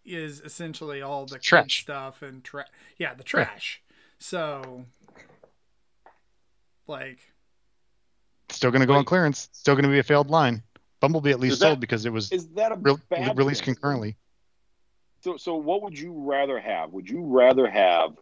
is 0.04 0.40
essentially 0.40 1.02
all 1.02 1.26
the 1.26 1.38
Trash. 1.38 1.83
stuff 1.83 2.23
and 2.23 2.42
tra- 2.42 2.66
yeah, 2.97 3.14
the 3.14 3.23
trash. 3.23 3.83
So, 4.19 4.85
like, 6.87 7.19
Still 8.50 8.71
going 8.73 8.80
to 8.80 8.87
go 8.87 8.95
on 8.95 9.04
clearance. 9.04 9.49
Still 9.52 9.75
going 9.75 9.85
to 9.85 9.90
be 9.90 10.00
a 10.00 10.02
failed 10.02 10.28
line. 10.28 10.62
Bumblebee 11.00 11.30
at 11.30 11.38
least 11.40 11.61
that- 11.61 11.66
sold 11.66 11.80
because 11.80 12.04
it 12.04 12.12
was 12.12 12.33
Is 12.33 12.49
that 12.50 12.73
a 12.73 12.76
re- 12.76 12.97
released 13.35 13.64
thing? 13.64 13.75
concurrently. 13.75 14.16
So, 15.23 15.37
so 15.37 15.54
what 15.54 15.83
would 15.83 15.99
you 15.99 16.12
rather 16.12 16.59
have? 16.59 16.90
Would 16.92 17.09
you 17.09 17.23
rather 17.25 17.69
have 17.69 18.16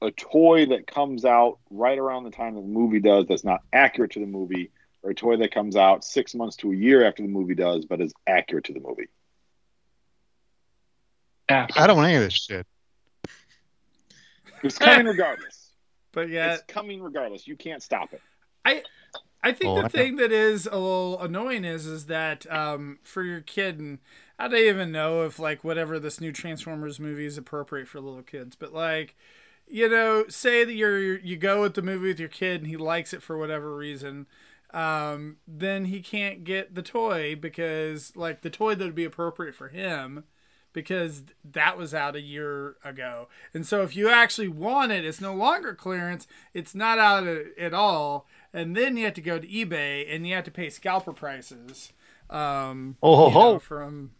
a 0.00 0.10
toy 0.10 0.66
that 0.66 0.86
comes 0.86 1.24
out 1.24 1.58
right 1.70 1.98
around 1.98 2.24
the 2.24 2.30
time 2.30 2.54
that 2.54 2.62
the 2.62 2.66
movie 2.66 3.00
does 3.00 3.26
that's 3.28 3.44
not 3.44 3.60
accurate 3.72 4.12
to 4.12 4.20
the 4.20 4.26
movie, 4.26 4.70
or 5.02 5.10
a 5.10 5.14
toy 5.14 5.36
that 5.36 5.52
comes 5.52 5.76
out 5.76 6.04
six 6.04 6.34
months 6.34 6.56
to 6.56 6.72
a 6.72 6.74
year 6.76 7.04
after 7.06 7.22
the 7.22 7.28
movie 7.28 7.54
does 7.54 7.84
but 7.84 8.00
is 8.00 8.12
accurate 8.26 8.64
to 8.64 8.72
the 8.72 8.80
movie? 8.80 9.08
After. 11.48 11.80
I 11.80 11.86
don't 11.86 11.96
want 11.96 12.08
any 12.08 12.16
of 12.16 12.22
this 12.22 12.34
shit. 12.34 12.66
It's 14.62 14.78
coming 14.78 15.06
regardless. 15.06 15.70
but 16.12 16.28
yeah, 16.28 16.54
It's 16.54 16.62
coming 16.68 17.02
regardless. 17.02 17.46
You 17.46 17.56
can't 17.56 17.82
stop 17.82 18.12
it. 18.12 18.20
I 18.64 18.82
I 19.42 19.52
think 19.52 19.70
Oh, 19.70 19.74
the 19.76 19.80
I 19.80 19.82
know. 19.84 19.88
thing 19.88 20.16
that 20.16 20.32
is 20.32 20.66
a 20.66 20.72
little 20.76 21.20
annoying 21.20 21.64
is 21.64 21.86
is 21.86 22.06
that 22.06 22.50
um, 22.52 22.98
for 23.02 23.22
your 23.22 23.40
kid, 23.40 23.78
and 23.78 23.98
I 24.38 24.48
don't 24.48 24.58
even 24.60 24.92
know 24.92 25.22
if 25.24 25.38
like 25.38 25.62
whatever 25.64 25.98
this 25.98 26.20
new 26.20 26.32
Transformers 26.32 26.98
movie 27.00 27.26
is 27.26 27.38
appropriate 27.38 27.88
for 27.88 28.00
little 28.00 28.22
kids, 28.22 28.56
but 28.56 28.72
like, 28.74 29.16
you 29.68 29.88
know, 29.88 30.24
say 30.28 30.64
that 30.64 30.72
you're 30.74 31.18
you 31.18 31.36
go 31.36 31.62
with 31.62 31.74
the 31.74 31.82
movie 31.82 32.08
with 32.08 32.20
your 32.20 32.28
kid 32.28 32.62
and 32.62 32.66
he 32.66 32.76
likes 32.76 33.12
it 33.14 33.22
for 33.22 33.38
whatever 33.38 33.74
reason, 33.76 34.26
um, 34.74 35.36
then 35.46 35.86
he 35.86 36.00
can't 36.00 36.42
get 36.44 36.74
the 36.74 36.82
toy 36.82 37.36
because 37.36 38.16
like 38.16 38.42
the 38.42 38.50
toy 38.50 38.74
that 38.74 38.84
would 38.84 38.94
be 38.94 39.04
appropriate 39.04 39.54
for 39.54 39.68
him 39.68 40.24
because 40.72 41.22
that 41.44 41.76
was 41.78 41.94
out 41.94 42.14
a 42.16 42.20
year 42.20 42.76
ago. 42.84 43.28
And 43.54 43.66
so 43.66 43.82
if 43.82 43.96
you 43.96 44.08
actually 44.08 44.48
want 44.48 44.92
it, 44.92 45.04
it's 45.04 45.20
no 45.20 45.34
longer 45.34 45.74
clearance. 45.74 46.26
It's 46.54 46.74
not 46.74 46.98
out 46.98 47.26
at, 47.26 47.74
all. 47.74 48.26
And 48.52 48.76
then 48.76 48.96
you 48.96 49.04
have 49.04 49.14
to 49.14 49.20
go 49.20 49.38
to 49.38 49.46
eBay 49.46 50.06
and 50.14 50.26
you 50.26 50.34
have 50.34 50.44
to 50.44 50.50
pay 50.50 50.70
scalper 50.70 51.12
prices. 51.12 51.92
Um, 52.30 52.96
Oh, 53.02 53.16
ho, 53.16 53.28
you 53.28 53.34
know, 53.34 53.40
ho. 53.40 53.58
from 53.58 54.10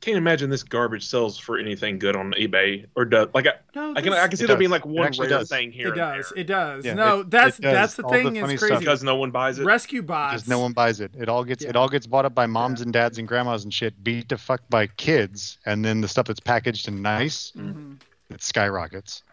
Can't 0.00 0.16
imagine 0.16 0.48
this 0.48 0.62
garbage 0.62 1.04
sells 1.06 1.38
for 1.38 1.58
anything 1.58 1.98
good 1.98 2.14
on 2.14 2.32
eBay 2.34 2.86
or 2.94 3.04
does 3.04 3.28
like 3.34 3.48
I, 3.48 3.54
no, 3.74 3.94
I 3.96 4.00
can 4.00 4.12
I 4.12 4.28
can 4.28 4.36
see 4.36 4.46
there 4.46 4.54
does. 4.54 4.58
being 4.60 4.70
like 4.70 4.86
one 4.86 5.10
rare 5.18 5.28
does. 5.28 5.48
thing 5.48 5.72
here. 5.72 5.88
it 5.88 5.90
and 5.90 5.96
does. 5.96 6.28
there. 6.30 6.38
It 6.40 6.46
does. 6.46 6.84
Yeah, 6.84 6.94
no, 6.94 7.20
it- 7.20 7.30
that's 7.30 7.58
it 7.58 7.62
does. 7.62 7.72
that's 7.74 7.94
the 7.96 8.02
All 8.04 8.10
the 8.12 8.16
thing. 8.18 8.40
funny 8.40 8.54
is 8.54 8.60
stuff 8.60 8.68
crazy. 8.70 8.78
because 8.84 9.02
no 9.02 9.16
one 9.16 9.32
buys 9.32 9.58
it. 9.58 9.64
Rescue 9.64 10.02
bots. 10.02 10.34
Because 10.34 10.48
no 10.48 10.60
one 10.60 10.72
buys 10.72 11.00
it. 11.00 11.10
It 11.18 11.28
all 11.28 11.42
gets 11.42 11.64
it 11.64 11.74
all 11.74 11.88
gets 11.88 12.06
bought 12.06 12.24
up 12.24 12.34
by 12.34 12.46
moms 12.46 12.80
and 12.80 12.92
dads 12.92 13.18
and 13.18 13.26
grandmas 13.26 13.64
and 13.64 13.74
shit, 13.74 14.04
beat 14.04 14.28
the 14.28 14.38
fuck 14.38 14.60
by 14.70 14.86
kids, 14.86 15.58
and 15.66 15.84
then 15.84 16.00
the 16.00 16.06
stuff 16.08 16.26
that's 16.28 16.38
packaged 16.40 16.86
and 16.86 17.02
nice, 17.02 17.50
Mhm. 17.56 17.96
it 18.30 18.40
skyrockets. 18.40 19.24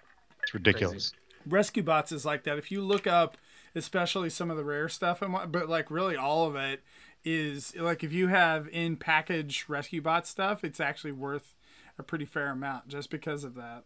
It's 0.41 0.53
ridiculous. 0.55 1.13
Rescue 1.47 1.83
bots 1.83 2.11
is 2.11 2.25
like 2.25 2.43
that. 2.45 2.57
If 2.57 2.71
you 2.71 2.81
look 2.81 3.05
up, 3.05 3.37
especially 3.75 4.31
some 4.31 4.49
of 4.49 4.57
the 4.57 4.63
rare 4.63 4.89
stuff, 4.89 5.21
and 5.21 5.31
what, 5.31 5.51
but 5.51 5.69
like 5.69 5.91
really 5.91 6.15
all 6.15 6.47
of 6.47 6.55
it 6.55 6.81
is 7.25 7.75
like 7.75 8.03
if 8.03 8.13
you 8.13 8.27
have 8.27 8.69
in 8.71 8.95
package 8.95 9.65
rescue 9.67 10.01
bot 10.01 10.27
stuff, 10.27 10.63
it's 10.63 10.79
actually 10.79 11.11
worth 11.11 11.55
a 11.97 12.03
pretty 12.03 12.25
fair 12.25 12.51
amount 12.51 12.87
just 12.87 13.09
because 13.09 13.43
of 13.43 13.55
that. 13.55 13.83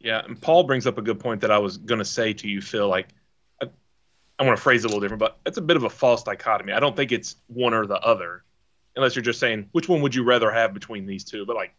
Yeah, 0.00 0.22
and 0.24 0.40
Paul 0.40 0.64
brings 0.64 0.86
up 0.86 0.98
a 0.98 1.02
good 1.02 1.20
point 1.20 1.42
that 1.42 1.50
I 1.50 1.58
was 1.58 1.76
going 1.76 1.98
to 1.98 2.04
say 2.04 2.32
to 2.32 2.48
you, 2.48 2.60
Phil. 2.62 2.88
Like, 2.88 3.08
I, 3.62 3.66
I 4.38 4.44
want 4.44 4.56
to 4.56 4.62
phrase 4.62 4.84
it 4.84 4.86
a 4.86 4.88
little 4.88 5.00
different, 5.00 5.20
but 5.20 5.38
it's 5.44 5.58
a 5.58 5.62
bit 5.62 5.76
of 5.76 5.84
a 5.84 5.90
false 5.90 6.22
dichotomy. 6.22 6.72
I 6.72 6.80
don't 6.80 6.96
think 6.96 7.12
it's 7.12 7.36
one 7.48 7.74
or 7.74 7.86
the 7.86 7.98
other, 8.00 8.42
unless 8.96 9.14
you're 9.14 9.22
just 9.22 9.40
saying 9.40 9.68
which 9.72 9.88
one 9.88 10.00
would 10.02 10.14
you 10.14 10.24
rather 10.24 10.50
have 10.50 10.72
between 10.74 11.06
these 11.06 11.24
two. 11.24 11.44
But 11.44 11.56
like, 11.56 11.74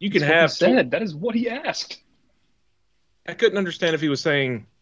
you 0.00 0.10
can 0.10 0.22
That's 0.22 0.30
what 0.30 0.40
he 0.40 0.40
have. 0.40 0.50
said. 0.50 0.90
That 0.90 1.02
is 1.02 1.14
what 1.14 1.34
he 1.34 1.48
asked. 1.48 2.02
I 3.26 3.34
couldn't 3.34 3.56
understand 3.56 3.94
if 3.94 4.00
he 4.00 4.08
was 4.08 4.20
saying 4.20 4.34
Just 4.38 4.58
look 4.58 4.64
at 4.64 4.73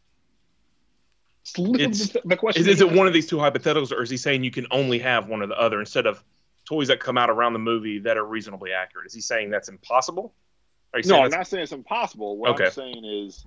It's- 1.58 2.10
the, 2.24 2.36
question. 2.36 2.62
is, 2.62 2.68
is 2.68 2.80
it 2.80 2.92
one 2.92 3.06
of 3.06 3.12
these 3.12 3.26
two 3.26 3.36
hypotheticals, 3.36 3.92
or 3.92 4.02
is 4.02 4.10
he 4.10 4.16
saying 4.16 4.44
you 4.44 4.50
can 4.50 4.66
only 4.70 4.98
have 5.00 5.28
one 5.28 5.42
or 5.42 5.46
the 5.46 5.58
other 5.58 5.80
instead 5.80 6.06
of 6.06 6.22
toys 6.64 6.88
that 6.88 7.00
come 7.00 7.18
out 7.18 7.30
around 7.30 7.52
the 7.52 7.58
movie 7.58 7.98
that 8.00 8.16
are 8.16 8.24
reasonably 8.24 8.72
accurate? 8.72 9.06
Is 9.06 9.14
he 9.14 9.20
saying 9.20 9.50
that's 9.50 9.68
impossible? 9.68 10.34
You 10.94 10.98
No, 10.98 11.02
saying 11.02 11.24
I'm 11.24 11.30
not 11.30 11.46
saying 11.46 11.62
it's 11.64 11.72
impossible. 11.72 12.36
What 12.36 12.52
Okay. 12.52 12.66
I'm 12.66 12.70
saying 12.70 13.04
is 13.04 13.44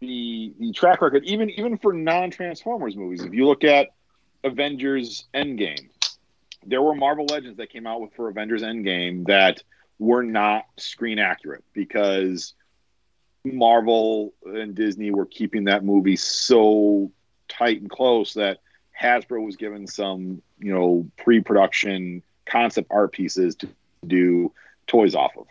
the 0.00 0.52
the 0.58 0.72
track 0.72 1.00
record, 1.00 1.24
even 1.24 1.48
even 1.50 1.78
for 1.78 1.92
non 1.92 2.30
Transformers 2.30 2.96
movies. 2.96 3.22
If 3.24 3.32
you 3.32 3.46
look 3.46 3.64
at 3.64 3.88
Avengers 4.44 5.26
Endgame, 5.34 5.88
there 6.66 6.82
were 6.82 6.94
Marvel 6.94 7.24
Legends 7.26 7.56
that 7.58 7.70
came 7.70 7.86
out 7.86 8.00
with 8.00 8.12
for 8.14 8.28
Avengers 8.28 8.62
Endgame 8.62 9.26
that 9.26 9.62
were 9.98 10.22
not 10.22 10.64
screen 10.76 11.18
accurate 11.18 11.64
because 11.72 12.54
Marvel 13.44 14.34
and 14.44 14.74
Disney 14.74 15.10
were 15.10 15.26
keeping 15.26 15.64
that 15.64 15.84
movie 15.84 16.16
so 16.16 17.10
tight 17.48 17.80
and 17.80 17.90
close 17.90 18.34
that 18.34 18.58
Hasbro 19.00 19.44
was 19.44 19.56
given 19.56 19.86
some, 19.86 20.42
you 20.58 20.74
know, 20.74 21.08
pre-production 21.16 22.22
concept 22.46 22.88
art 22.90 23.12
pieces 23.12 23.56
to 23.56 23.68
do 24.06 24.52
toys 24.86 25.14
off 25.14 25.36
of. 25.36 25.46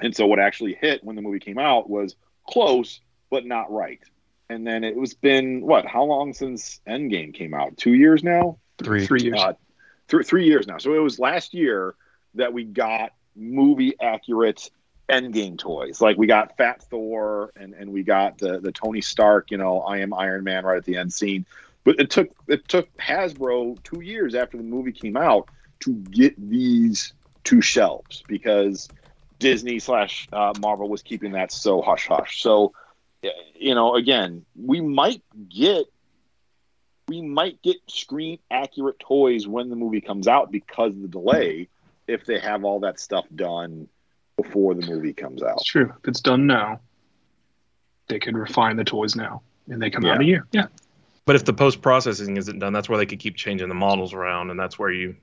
And 0.00 0.16
so 0.16 0.26
what 0.26 0.38
actually 0.38 0.74
hit 0.74 1.04
when 1.04 1.16
the 1.16 1.22
movie 1.22 1.38
came 1.38 1.58
out 1.58 1.88
was 1.90 2.16
close, 2.48 3.00
but 3.30 3.44
not 3.44 3.70
right. 3.70 4.00
And 4.48 4.66
then 4.66 4.84
it 4.84 4.96
was 4.96 5.14
been 5.14 5.62
what? 5.62 5.86
How 5.86 6.04
long 6.04 6.34
since 6.34 6.80
Endgame 6.86 7.32
came 7.34 7.54
out? 7.54 7.76
Two 7.76 7.92
years 7.92 8.22
now. 8.22 8.58
Three. 8.82 9.06
Three 9.06 9.22
years. 9.22 9.40
Uh, 9.40 9.54
th- 10.08 10.26
three 10.26 10.46
years 10.46 10.66
now. 10.66 10.78
So 10.78 10.94
it 10.94 10.98
was 10.98 11.18
last 11.18 11.54
year 11.54 11.94
that 12.34 12.52
we 12.52 12.64
got 12.64 13.12
movie 13.34 13.94
accurate 14.00 14.70
Endgame 15.12 15.58
toys. 15.58 16.00
Like 16.00 16.16
we 16.16 16.26
got 16.26 16.56
Fat 16.56 16.82
Thor 16.84 17.52
and, 17.54 17.74
and 17.74 17.92
we 17.92 18.02
got 18.02 18.38
the, 18.38 18.58
the 18.60 18.72
Tony 18.72 19.02
Stark, 19.02 19.50
you 19.50 19.58
know, 19.58 19.80
I 19.80 19.98
am 19.98 20.14
Iron 20.14 20.42
Man 20.42 20.64
right 20.64 20.78
at 20.78 20.84
the 20.84 20.96
end 20.96 21.12
scene. 21.12 21.44
But 21.84 22.00
it 22.00 22.10
took 22.10 22.30
it 22.48 22.66
took 22.66 22.88
Hasbro 22.96 23.82
two 23.82 24.00
years 24.00 24.34
after 24.34 24.56
the 24.56 24.62
movie 24.62 24.92
came 24.92 25.16
out 25.16 25.48
to 25.80 25.94
get 25.94 26.34
these 26.38 27.12
two 27.44 27.60
shelves 27.60 28.22
because 28.26 28.88
Disney 29.38 29.80
slash 29.80 30.28
uh, 30.32 30.54
Marvel 30.60 30.88
was 30.88 31.02
keeping 31.02 31.32
that 31.32 31.52
so 31.52 31.82
hush 31.82 32.06
hush. 32.06 32.40
So, 32.40 32.72
you 33.54 33.74
know, 33.74 33.96
again, 33.96 34.46
we 34.56 34.80
might 34.80 35.22
get 35.48 35.86
we 37.08 37.20
might 37.20 37.60
get 37.62 37.76
screen 37.88 38.38
accurate 38.50 38.98
toys 39.00 39.46
when 39.46 39.68
the 39.68 39.76
movie 39.76 40.00
comes 40.00 40.28
out 40.28 40.50
because 40.50 40.94
of 40.94 41.02
the 41.02 41.08
delay. 41.08 41.68
If 42.06 42.24
they 42.24 42.38
have 42.38 42.64
all 42.64 42.80
that 42.80 42.98
stuff 42.98 43.26
done 43.34 43.88
before 44.36 44.74
the 44.74 44.86
movie 44.86 45.12
comes 45.12 45.42
out, 45.42 45.54
It's 45.58 45.64
true. 45.64 45.92
If 46.02 46.08
it's 46.08 46.20
done 46.20 46.46
now, 46.46 46.80
they 48.08 48.18
could 48.18 48.36
refine 48.36 48.76
the 48.76 48.84
toys 48.84 49.14
now, 49.16 49.42
and 49.68 49.80
they 49.80 49.90
come 49.90 50.04
out 50.04 50.16
in 50.16 50.22
Yeah. 50.22 50.26
a 50.26 50.28
year. 50.28 50.46
Yeah. 50.52 50.66
But 51.24 51.36
if 51.36 51.44
the 51.44 51.52
post 51.52 51.80
processing 51.82 52.36
isn't 52.36 52.58
done, 52.58 52.72
that's 52.72 52.88
where 52.88 52.98
they 52.98 53.06
could 53.06 53.20
keep 53.20 53.36
changing 53.36 53.68
the 53.68 53.74
models 53.74 54.12
around, 54.12 54.50
and 54.50 54.58
that's 54.58 54.78
where 54.78 54.90
you 54.90 55.16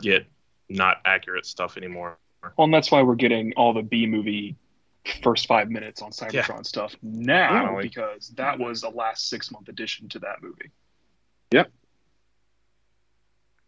get 0.00 0.26
not 0.68 1.00
accurate 1.04 1.44
stuff 1.46 1.76
anymore. 1.76 2.18
Well, 2.56 2.64
and 2.64 2.72
that's 2.72 2.90
why 2.90 3.02
we're 3.02 3.14
getting 3.16 3.52
all 3.54 3.72
the 3.74 3.82
B 3.82 4.06
movie 4.06 4.56
first 5.22 5.46
five 5.46 5.70
minutes 5.70 6.02
on 6.02 6.10
Cybertron 6.10 6.64
stuff 6.66 6.94
now 7.02 7.64
Finally. 7.64 7.82
because 7.84 8.28
that 8.30 8.58
was 8.58 8.82
a 8.82 8.88
last 8.90 9.28
six 9.28 9.50
month 9.50 9.68
addition 9.68 10.08
to 10.10 10.18
that 10.20 10.42
movie. 10.42 10.70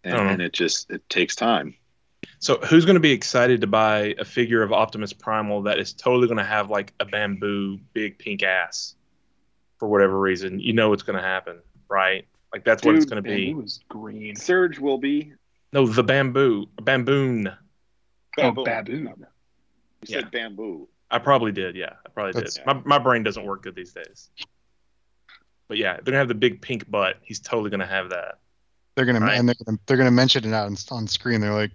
and, 0.03 0.15
Uh-huh. 0.15 0.29
and 0.31 0.41
it 0.43 0.53
just 0.55 0.91
it 0.91 1.07
takes 1.11 1.37
time. 1.37 1.75
So 2.41 2.57
who's 2.59 2.87
going 2.87 2.95
to 2.95 3.01
be 3.01 3.13
excited 3.13 3.61
to 3.61 3.67
buy 3.67 4.15
a 4.19 4.25
figure 4.25 4.63
of 4.63 4.73
Optimus 4.73 5.13
Primal 5.13 5.63
that 5.63 5.79
is 5.79 5.93
totally 5.93 6.27
going 6.27 6.39
to 6.39 6.45
have 6.45 6.71
like 6.71 6.93
a 6.99 7.05
bamboo 7.05 7.79
big 7.93 8.19
pink 8.19 8.43
ass 8.43 8.95
for 9.79 9.89
whatever 9.89 10.19
reason? 10.19 10.59
You 10.59 10.73
know 10.73 10.93
it's 10.95 11.03
going 11.03 11.17
to 11.19 11.23
happen, 11.23 11.61
right? 11.89 12.27
Like 12.53 12.65
that's 12.65 12.83
what 12.83 12.95
it's 12.97 13.05
going 13.05 13.23
to 13.23 13.31
It 13.31 13.37
be. 13.37 13.55
was 13.55 13.81
green. 13.89 14.35
Surge 14.37 14.79
will 14.79 14.99
be 14.99 15.35
No, 15.73 15.87
the 15.87 16.03
bamboo, 16.03 16.67
bamboon. 16.81 17.55
Oh, 18.39 18.51
baboon. 18.53 19.15
You 20.03 20.07
said 20.07 20.25
Yeah. 20.25 20.29
bamboo. 20.31 20.89
I 21.11 21.19
probably 21.19 21.53
did. 21.53 21.77
Yeah, 21.77 21.95
I 22.07 22.09
probably 22.09 22.33
That's- 22.33 22.55
did. 22.55 22.67
My 22.67 22.73
my 22.85 22.99
brain 22.99 23.23
doesn't 23.23 23.45
work 23.45 23.63
good 23.65 23.75
these 23.75 23.93
days. 23.93 24.31
But 25.69 25.77
yeah, 25.79 25.95
they're 25.95 26.05
gonna 26.13 26.19
have 26.19 26.29
the 26.29 26.35
big 26.35 26.63
pink 26.63 26.91
butt. 26.91 27.17
He's 27.23 27.39
totally 27.41 27.69
gonna 27.71 27.87
have 27.87 28.11
that. 28.11 28.39
They're 28.95 29.05
gonna 29.05 29.21
Right. 29.21 29.37
and 29.39 29.49
they're 29.49 29.55
gonna, 29.65 29.79
they're 29.87 29.97
gonna 29.97 30.11
mention 30.11 30.45
it 30.45 30.53
out 30.55 30.67
on, 30.67 30.77
on 30.91 31.07
screen. 31.07 31.41
They're 31.41 31.53
like, 31.53 31.73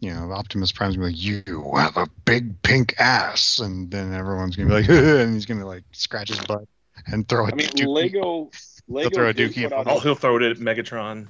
you 0.00 0.12
know, 0.12 0.32
Optimus 0.32 0.72
Prime's 0.72 0.96
gonna 0.96 1.08
be 1.08 1.14
like, 1.14 1.22
"You 1.22 1.72
have 1.76 1.96
a 1.96 2.06
big 2.24 2.60
pink 2.62 2.94
ass," 2.98 3.58
and 3.58 3.90
then 3.90 4.12
everyone's 4.12 4.56
gonna 4.56 4.68
be 4.68 4.74
like, 4.74 4.88
and 4.88 5.34
he's 5.34 5.46
gonna 5.46 5.66
like 5.66 5.84
scratch 5.92 6.28
his 6.28 6.40
butt 6.40 6.68
and 7.06 7.28
throw 7.28 7.46
it. 7.46 7.54
I 7.54 7.56
mean, 7.56 7.86
Lego. 7.88 8.50
Lego 8.86 9.10
throw 9.10 9.28
a 9.30 9.34
dookie 9.34 9.62
put 9.64 9.72
at 9.72 9.72
out 9.72 9.86
Oh, 9.88 9.96
a, 9.96 10.00
he'll 10.00 10.14
throw 10.14 10.36
it 10.36 10.42
at 10.42 10.58
Megatron. 10.58 11.28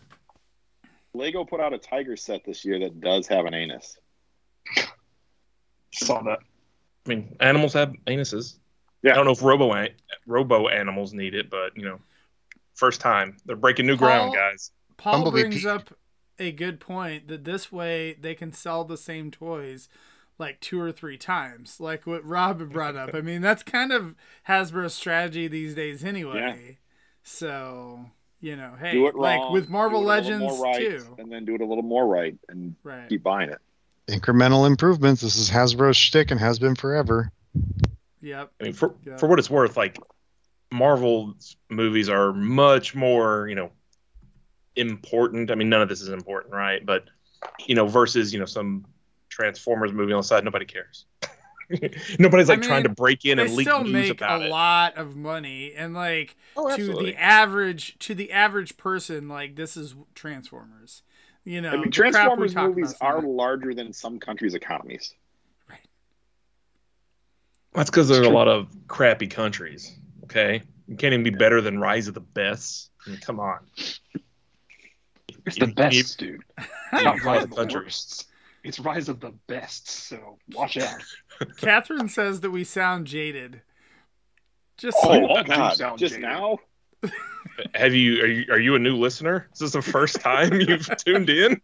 Lego 1.13 1.45
put 1.45 1.61
out 1.61 1.73
a 1.73 1.79
tiger 1.79 2.17
set 2.17 2.45
this 2.45 2.65
year 2.65 2.81
that 2.81 3.01
does 3.01 3.29
have 3.29 3.47
an 3.47 3.55
anus. 3.55 3.97
Saw 5.93 6.23
that. 6.23 6.41
I 7.07 7.09
mean, 7.09 7.37
animals 7.39 7.75
have 7.75 7.93
anuses. 8.07 8.57
Yeah. 9.03 9.13
I 9.13 9.15
don't 9.15 9.27
know 9.27 9.33
if 9.33 9.43
robo 9.43 9.87
robo 10.27 10.69
animals 10.69 11.13
need 11.13 11.35
it, 11.35 11.51
but 11.51 11.77
you 11.77 11.85
know, 11.85 12.01
first 12.75 13.01
time 13.01 13.37
they're 13.47 13.55
breaking 13.55 13.87
new 13.87 13.97
ground, 13.97 14.35
guys. 14.35 14.73
Paul 14.97 15.25
Bumblebee 15.25 15.43
brings 15.43 15.57
Pete. 15.57 15.67
up 15.67 15.91
a 16.39 16.53
good 16.53 16.81
point 16.81 17.29
that 17.29 17.45
this 17.45 17.71
way 17.71 18.15
they 18.15 18.35
can 18.35 18.53
sell 18.53 18.85
the 18.85 18.97
same 18.97 19.31
toys 19.31 19.89
like 20.39 20.61
two 20.61 20.81
or 20.81 20.91
three 20.91 21.17
times, 21.17 21.79
like 21.79 22.07
what 22.07 22.25
Rob 22.25 22.59
had 22.61 22.71
brought 22.71 22.97
up. 22.97 23.15
I 23.15 23.21
mean, 23.21 23.41
that's 23.41 23.63
kind 23.63 23.93
of 23.93 24.15
Hasbro's 24.49 24.95
strategy 24.95 25.47
these 25.47 25.75
days, 25.75 26.05
anyway. 26.05 26.67
Yeah. 26.69 26.75
So 27.23 28.07
you 28.41 28.57
know, 28.57 28.75
hey, 28.79 28.93
do 28.93 29.07
it 29.07 29.15
like 29.15 29.51
with 29.51 29.69
Marvel 29.71 30.01
do 30.01 30.07
it 30.07 30.07
a 30.07 30.09
Legends 30.09 30.41
more 30.43 30.63
right, 30.63 30.79
too, 30.79 31.17
and 31.19 31.33
then 31.33 31.45
do 31.45 31.55
it 31.55 31.61
a 31.61 31.65
little 31.65 31.83
more 31.83 32.07
right, 32.07 32.37
and 32.49 32.75
right? 32.83 33.09
keep 33.09 33.23
buying 33.23 33.49
it. 33.51 33.59
Incremental 34.09 34.67
improvements. 34.67 35.23
This 35.23 35.37
is 35.37 35.49
Hasbro's 35.49 35.97
shtick 35.97 36.31
and 36.31 36.39
has 36.39 36.59
been 36.59 36.75
forever. 36.75 37.33
Yep. 38.21 38.51
I 38.61 38.65
mean, 38.65 38.73
for 38.75 38.95
Yeah. 39.05 39.17
for 39.17 39.29
what 39.29 39.39
it's 39.39 39.49
worth, 39.49 39.77
like 39.77 39.99
Marvel's 40.71 41.57
movies 41.71 42.09
are 42.09 42.33
much 42.33 42.95
more, 42.95 43.47
you 43.49 43.55
know, 43.55 43.71
important. 44.77 45.51
I 45.51 45.55
mean, 45.55 45.69
none 45.69 45.83
of 45.83 45.89
this 45.89 46.01
is 46.01 46.09
important, 46.09 46.55
right? 46.55 46.85
But 46.85 47.05
you 47.67 47.75
know, 47.75 47.87
versus 47.87 48.33
you 48.33 48.39
know 48.39 48.47
some 48.47 48.85
Transformers 49.29 49.93
movie 49.93 50.13
on 50.13 50.19
the 50.21 50.25
side, 50.25 50.45
nobody 50.45 50.65
cares. 50.65 51.07
Nobody's 52.19 52.51
I 52.51 52.55
like 52.55 52.63
trying 52.63 52.83
to 52.83 52.91
break 52.91 53.25
in 53.25 53.39
and 53.39 53.55
leak 53.55 53.67
still 53.67 53.83
news 53.85 53.93
make 53.93 54.21
a 54.21 54.37
it. 54.45 54.49
lot 54.51 54.97
of 54.99 55.17
money, 55.17 55.73
and 55.75 55.95
like 55.95 56.37
Oh, 56.57 56.77
to 56.77 56.95
the 56.95 57.17
average 57.17 57.99
to 58.01 58.15
the 58.15 58.33
average 58.33 58.77
person, 58.77 59.29
like 59.29 59.57
this 59.57 59.77
is 59.77 59.95
Transformers. 60.15 61.03
You 61.45 61.61
know, 61.63 61.71
I 61.71 61.77
mean, 61.77 61.91
the 61.91 61.91
crap 61.91 62.07
we 62.07 62.13
Transformers 62.13 62.55
talk 62.55 62.69
movies 62.69 62.95
are 63.01 63.21
not- 63.23 63.25
larger 63.31 63.75
than 63.75 63.93
some 63.95 64.19
countries' 64.21 64.55
economies. 64.55 65.15
Right. 65.69 65.81
That's 67.73 67.91
because 67.91 68.09
there 68.09 68.21
are 68.21 68.25
a 68.27 68.31
lot 68.31 68.49
of 68.49 68.69
crappy 68.87 69.27
countries. 69.27 69.91
Okay, 70.25 70.63
you 70.87 70.97
can't 70.97 71.13
even 71.15 71.23
be 71.25 71.31
better 71.31 71.61
than 71.63 71.79
Rise 71.81 72.09
of 72.09 72.15
the 72.15 72.21
Beasts. 72.21 72.91
I 73.07 73.11
mean, 73.11 73.21
come 73.21 73.41
on. 73.41 73.61
It's 75.47 75.59
the 75.59 75.67
best, 75.69 76.19
dude. 76.19 76.43
It's 76.59 76.69
not 77.05 77.23
Rise 77.23 77.45
of 77.45 77.51
the 77.51 77.57
country. 77.57 77.83
worst. 77.83 78.29
It's 78.63 78.79
Rise 78.81 79.09
of 79.09 79.21
the 79.21 79.33
best. 79.47 79.89
So 79.89 80.39
watch 80.55 80.77
out. 80.77 81.03
Catherine 81.59 82.09
says 82.09 82.41
that 82.41 82.51
we 82.51 82.65
sound 82.65 83.07
jaded. 83.07 83.61
Just 84.77 84.97
Oh, 85.03 85.25
all 85.27 85.43
do 85.43 85.49
God! 85.49 85.77
sound 85.77 85.99
Just 85.99 86.15
jaded. 86.15 86.29
now, 86.29 86.59
Have 87.75 87.95
you 87.95 88.23
are 88.23 88.27
you 88.27 88.45
are 88.53 88.59
you 88.59 88.75
a 88.75 88.79
new 88.79 88.97
listener? 88.97 89.49
Is 89.53 89.59
this 89.61 89.73
the 89.73 89.83
first 89.83 90.21
time 90.21 90.61
you've 90.61 90.89
tuned 90.97 91.29
in? 91.31 91.61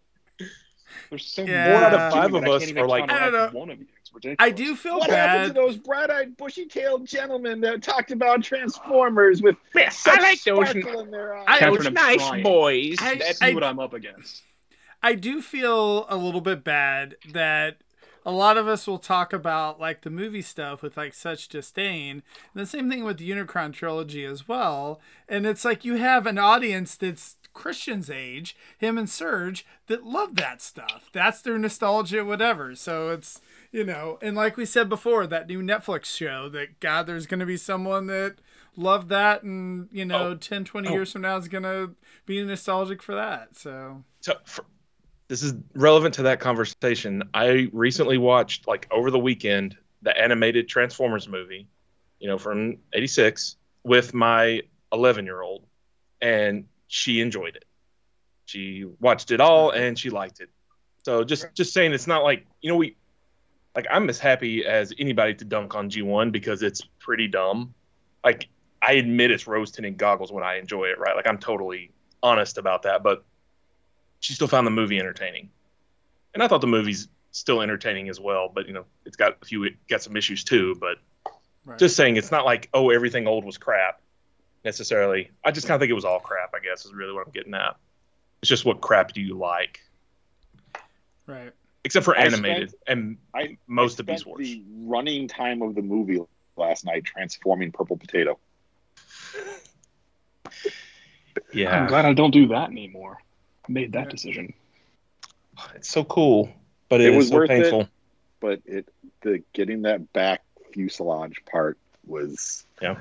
There's 1.11 1.26
so 1.26 1.43
Yeah. 1.45 1.69
more 1.69 1.76
out 1.85 1.93
of 1.95 2.00
of 2.00 2.12
five 2.12 2.35
of 2.35 2.45
us 2.45 2.64
can't 2.67 2.79
are 2.79 2.87
like- 2.87 3.11
I 3.11 3.19
don't 3.31 3.33
know. 3.33 3.59
one 3.59 3.71
of 3.71 3.79
you. 3.81 3.87
It's 4.00 4.14
ridiculous. 4.14 4.37
I 4.38 4.50
do 4.50 4.76
feel 4.76 4.99
what 5.00 5.11
happened 5.11 5.55
to 5.55 5.61
those 5.61 5.76
bright-eyed, 5.76 6.37
bushy-tailed 6.37 7.05
gentlemen 7.07 7.61
that 7.62 7.83
talked 7.83 8.12
about 8.12 8.43
Transformers 8.45 9.43
with 9.43 9.57
such 9.90 10.38
sparkle 10.38 11.00
in 11.00 11.11
their 11.11 11.37
eyes? 11.37 11.45
I- 11.49 11.59
Catherine, 11.59 11.99
I'm 11.99 12.19
trying. 12.19 12.43
boys. 12.45 12.97
I- 13.00 13.14
Let's 13.14 13.43
I- 13.43 13.49
see 13.49 13.55
what 13.55 13.64
I'm 13.64 13.81
up 13.81 13.93
against. 13.93 14.43
I 15.02 15.14
do 15.14 15.43
feel 15.43 16.07
a 16.09 16.17
little 16.17 16.40
bit 16.43 16.62
bad 16.62 17.17
that 17.33 17.79
a 18.25 18.31
lot 18.31 18.59
of 18.59 18.69
us 18.69 18.87
will 18.87 18.99
talk 18.99 19.33
about 19.33 19.81
like 19.81 20.02
the 20.02 20.11
movie 20.11 20.43
stuff 20.43 20.83
with 20.83 20.97
like 20.97 21.14
such 21.14 21.49
disdain. 21.49 22.23
And 22.55 22.62
the 22.62 22.67
same 22.67 22.90
thing 22.90 23.02
with 23.02 23.17
the 23.17 23.29
Unicron 23.31 23.73
trilogy 23.73 24.25
as 24.26 24.47
well. 24.47 25.00
And 25.26 25.47
it's 25.47 25.64
like 25.64 25.85
you 25.87 25.95
have 25.97 26.26
an 26.26 26.37
audience 26.38 26.97
that's 26.97 27.37
Christian's 27.52 28.11
age, 28.11 28.57
him 28.78 28.97
and 28.99 29.09
Serge, 29.09 29.66
that 29.87 30.04
love 30.04 30.37
that 30.37 30.62
stuff. 30.62 31.11
That's 31.12 31.40
their 31.42 31.59
nostalgia, 31.59 32.25
whatever. 32.25 32.75
So 32.75 33.11
it's 33.11 33.40
you 33.73 33.85
know, 33.85 34.19
and 34.21 34.35
like 34.37 34.57
we 34.57 34.64
said 34.64 34.88
before, 34.88 35.26
that 35.28 35.47
new 35.47 35.62
Netflix 35.62 36.07
show 36.07 36.49
that 36.50 36.80
God, 36.80 37.07
there's 37.07 37.26
gonna 37.26 37.47
be 37.47 37.57
someone 37.57 38.07
that 38.07 38.37
loved 38.76 39.09
that 39.11 39.42
and 39.42 39.88
you 39.92 40.04
know, 40.04 40.28
Oh. 40.28 40.35
10, 40.35 40.64
20 40.64 40.88
Oh. 40.88 40.92
years 40.92 41.12
from 41.12 41.23
now 41.23 41.37
is 41.37 41.49
gonna 41.49 41.90
be 42.26 42.42
nostalgic 42.45 43.02
for 43.02 43.14
that. 43.14 43.57
So 43.57 44.04
So, 44.21 44.35
for, 44.45 44.64
this 45.28 45.42
is 45.42 45.54
relevant 45.75 46.14
to 46.14 46.23
that 46.25 46.40
conversation. 46.40 47.23
I 47.35 47.69
recently 47.73 48.19
watched, 48.19 48.66
like 48.66 48.88
over 48.90 49.11
the 49.12 49.19
weekend, 49.19 49.76
the 50.02 50.16
animated 50.19 50.69
Transformers 50.69 51.28
movie, 51.28 51.69
you 52.19 52.26
know, 52.26 52.37
from 52.38 52.78
'86, 52.92 53.57
with 53.85 54.12
my 54.12 54.62
11 54.92 55.25
year 55.25 55.40
old, 55.42 55.67
and 56.21 56.65
she 56.91 57.21
enjoyed 57.21 57.55
it. 57.57 57.65
She 58.47 58.85
watched 58.99 59.31
it 59.31 59.41
all 59.41 59.71
and 59.71 59.97
she 59.97 60.11
liked 60.11 60.41
it. 60.41 60.50
So 61.05 61.25
just 61.25 61.47
just 61.55 61.73
saying, 61.73 61.93
it's 61.93 62.09
not 62.09 62.25
like 62.25 62.47
you 62.61 62.69
know 62.69 62.76
we, 62.76 62.97
like 63.75 63.87
I'm 63.91 64.09
as 64.11 64.19
happy 64.19 64.67
as 64.67 64.93
anybody 64.99 65.35
to 65.35 65.45
dunk 65.45 65.75
on 65.75 65.89
G1 65.89 66.33
because 66.33 66.63
it's 66.63 66.83
pretty 66.99 67.29
dumb. 67.29 67.75
Like 68.25 68.49
I 68.83 68.95
admit 68.95 69.31
it's 69.31 69.47
rose 69.47 69.71
tinted 69.71 69.97
goggles 69.97 70.33
when 70.33 70.43
I 70.43 70.59
enjoy 70.59 70.87
it, 70.87 70.99
right? 70.99 71.15
Like 71.15 71.29
I'm 71.29 71.39
totally 71.39 71.93
honest 72.23 72.59
about 72.59 72.83
that, 72.83 73.03
but 73.05 73.25
she 74.19 74.35
still 74.35 74.49
found 74.49 74.67
the 74.67 74.73
movie 74.73 74.99
entertaining. 74.99 75.49
And 76.35 76.43
I 76.43 76.49
thought 76.49 76.61
the 76.61 76.67
movie's 76.67 77.09
still 77.31 77.63
entertaining 77.63 78.09
as 78.09 78.19
well, 78.19 78.50
but 78.53 78.67
you 78.67 78.73
know, 78.73 78.85
it's 79.07 79.17
got 79.17 79.37
a 79.41 79.45
few 79.45 79.63
it 79.63 79.75
got 79.89 80.03
some 80.03 80.17
issues 80.17 80.43
too, 80.43 80.76
but 80.81 80.99
right. 81.65 81.79
just 81.79 81.95
saying 81.95 82.17
it's 82.17 82.33
not 82.33 82.45
like 82.45 82.69
oh 82.75 82.91
everything 82.91 83.29
old 83.29 83.45
was 83.45 83.59
crap 83.59 84.00
necessarily. 84.64 85.30
I 85.44 85.50
just 85.50 85.66
kind 85.66 85.75
of 85.76 85.80
think 85.80 85.90
it 85.90 85.94
was 85.94 86.04
all 86.04 86.20
crap, 86.20 86.54
I 86.54 86.60
guess 86.60 86.84
is 86.84 86.92
really 86.92 87.12
what 87.12 87.26
I'm 87.26 87.32
getting 87.32 87.54
at. 87.54 87.76
It's 88.42 88.49
just 88.49 88.64
what 88.64 88.80
crap 88.80 89.12
do 89.12 89.20
you 89.20 89.34
like? 89.36 89.80
right. 91.26 91.52
Except 91.84 92.04
for 92.04 92.14
I 92.16 92.25
animated 92.25 92.75
and 92.86 93.16
I 93.34 93.56
most 93.66 94.00
of 94.00 94.04
spent 94.06 94.18
Beast 94.18 94.26
Wars. 94.26 94.38
the 94.40 94.62
running 94.80 95.28
time 95.28 95.62
of 95.62 95.75
the 95.75 95.80
movie 95.82 96.20
last 96.56 96.84
night 96.84 97.04
transforming 97.04 97.73
Purple 97.73 97.96
Potato. 97.96 98.38
Yeah. 101.52 101.80
I'm 101.80 101.86
glad 101.88 102.04
I 102.04 102.12
don't 102.12 102.30
do 102.32 102.49
that 102.49 102.70
anymore. 102.70 103.18
I 103.68 103.73
made 103.73 103.92
that 103.92 104.04
Yeah. 104.04 104.10
decision. 104.10 104.54
It's 105.75 105.88
so 105.88 106.04
cool, 106.04 106.52
but 106.88 107.00
It 107.00 107.08
it, 107.08 107.10
was 107.10 107.16
was 107.16 107.28
so 107.28 107.36
worth 107.36 107.50
it. 107.50 107.62
painful. 107.62 107.88
but 108.40 108.60
it 108.66 108.88
the 109.23 109.42
getting 109.52 109.82
that 109.82 110.12
back 110.12 110.42
fuselage 110.73 111.44
part 111.50 111.76
was 112.06 112.66
Yeah. 112.80 112.99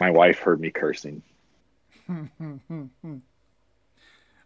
My 0.00 0.10
wife 0.10 0.38
heard 0.38 0.60
me 0.60 0.70
cursing 0.70 1.22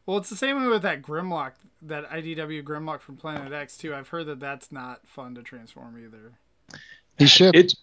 well, 0.07 0.19
it's 0.19 0.31
the 0.31 0.37
same 0.37 0.63
way 0.63 0.69
with 0.69 0.83
that 0.83 1.03
Grimlock, 1.03 1.53
that 1.83 2.09
IDW 2.11 2.63
Grimlock 2.63 3.01
from 3.01 3.17
Planet 3.17 3.53
X 3.53 3.77
too. 3.77 3.95
I've 3.95 4.09
heard 4.09 4.27
that 4.27 4.41
that's 4.41 4.71
not 4.71 5.07
fun 5.07 5.35
to 5.37 5.43
transform 5.43 5.99
either. 6.03 6.33
He 7.19 7.27
shipped. 7.27 7.57
It 7.57 7.75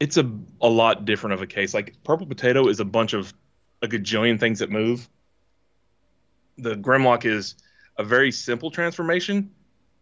it's 0.00 0.16
a 0.16 0.30
a 0.60 0.68
lot 0.68 1.04
different 1.04 1.34
of 1.34 1.42
a 1.42 1.46
case. 1.46 1.74
Like 1.74 1.94
purple 2.04 2.26
potato 2.26 2.68
is 2.68 2.80
a 2.80 2.84
bunch 2.84 3.12
of 3.12 3.34
a 3.82 3.88
gajillion 3.88 4.38
things 4.38 4.60
that 4.60 4.70
move. 4.70 5.08
The 6.56 6.74
Grimlock 6.74 7.24
is 7.24 7.56
a 7.96 8.04
very 8.04 8.32
simple 8.32 8.70
transformation. 8.70 9.50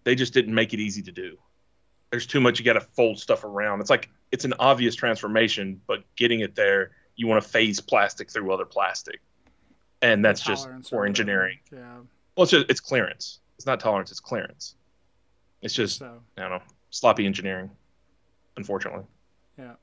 They 0.04 0.14
just 0.14 0.32
didn't 0.32 0.54
make 0.54 0.72
it 0.74 0.80
easy 0.80 1.02
to 1.02 1.12
do. 1.12 1.36
There's 2.16 2.26
too 2.26 2.40
much. 2.40 2.59
You 2.59 2.64
got 2.64 2.72
to 2.72 2.81
fold 2.81 3.18
stuff 3.18 3.44
around. 3.44 3.83
It's 3.83 3.90
like 3.90 4.09
it's 4.33 4.46
an 4.46 4.55
obvious 4.59 4.94
transformation, 4.94 5.83
but 5.87 6.02
getting 6.16 6.40
it 6.40 6.55
there, 6.55 6.92
you 7.14 7.26
want 7.26 7.42
to 7.42 7.46
phase 7.46 7.79
plastic 7.79 8.31
through 8.33 8.50
other 8.50 8.64
plastic, 8.64 9.20
and 10.00 10.24
that's 10.24 10.40
just 10.40 10.66
for 10.88 11.05
engineering. 11.05 11.59
Yeah. 11.70 11.96
Well, 12.35 12.44
it's 12.44 12.52
just 12.52 12.70
it's 12.70 12.81
clearance. 12.81 13.40
It's 13.57 13.66
not 13.66 13.81
tolerance. 13.81 14.11
It's 14.11 14.20
clearance. 14.20 14.76
It's 15.61 15.74
just 15.74 15.98
So 15.98 16.20
I 16.38 16.40
don't 16.40 16.50
know 16.52 16.62
sloppy 16.88 17.26
engineering, 17.26 17.68
unfortunately. 18.57 19.05
yeah. 19.59 19.74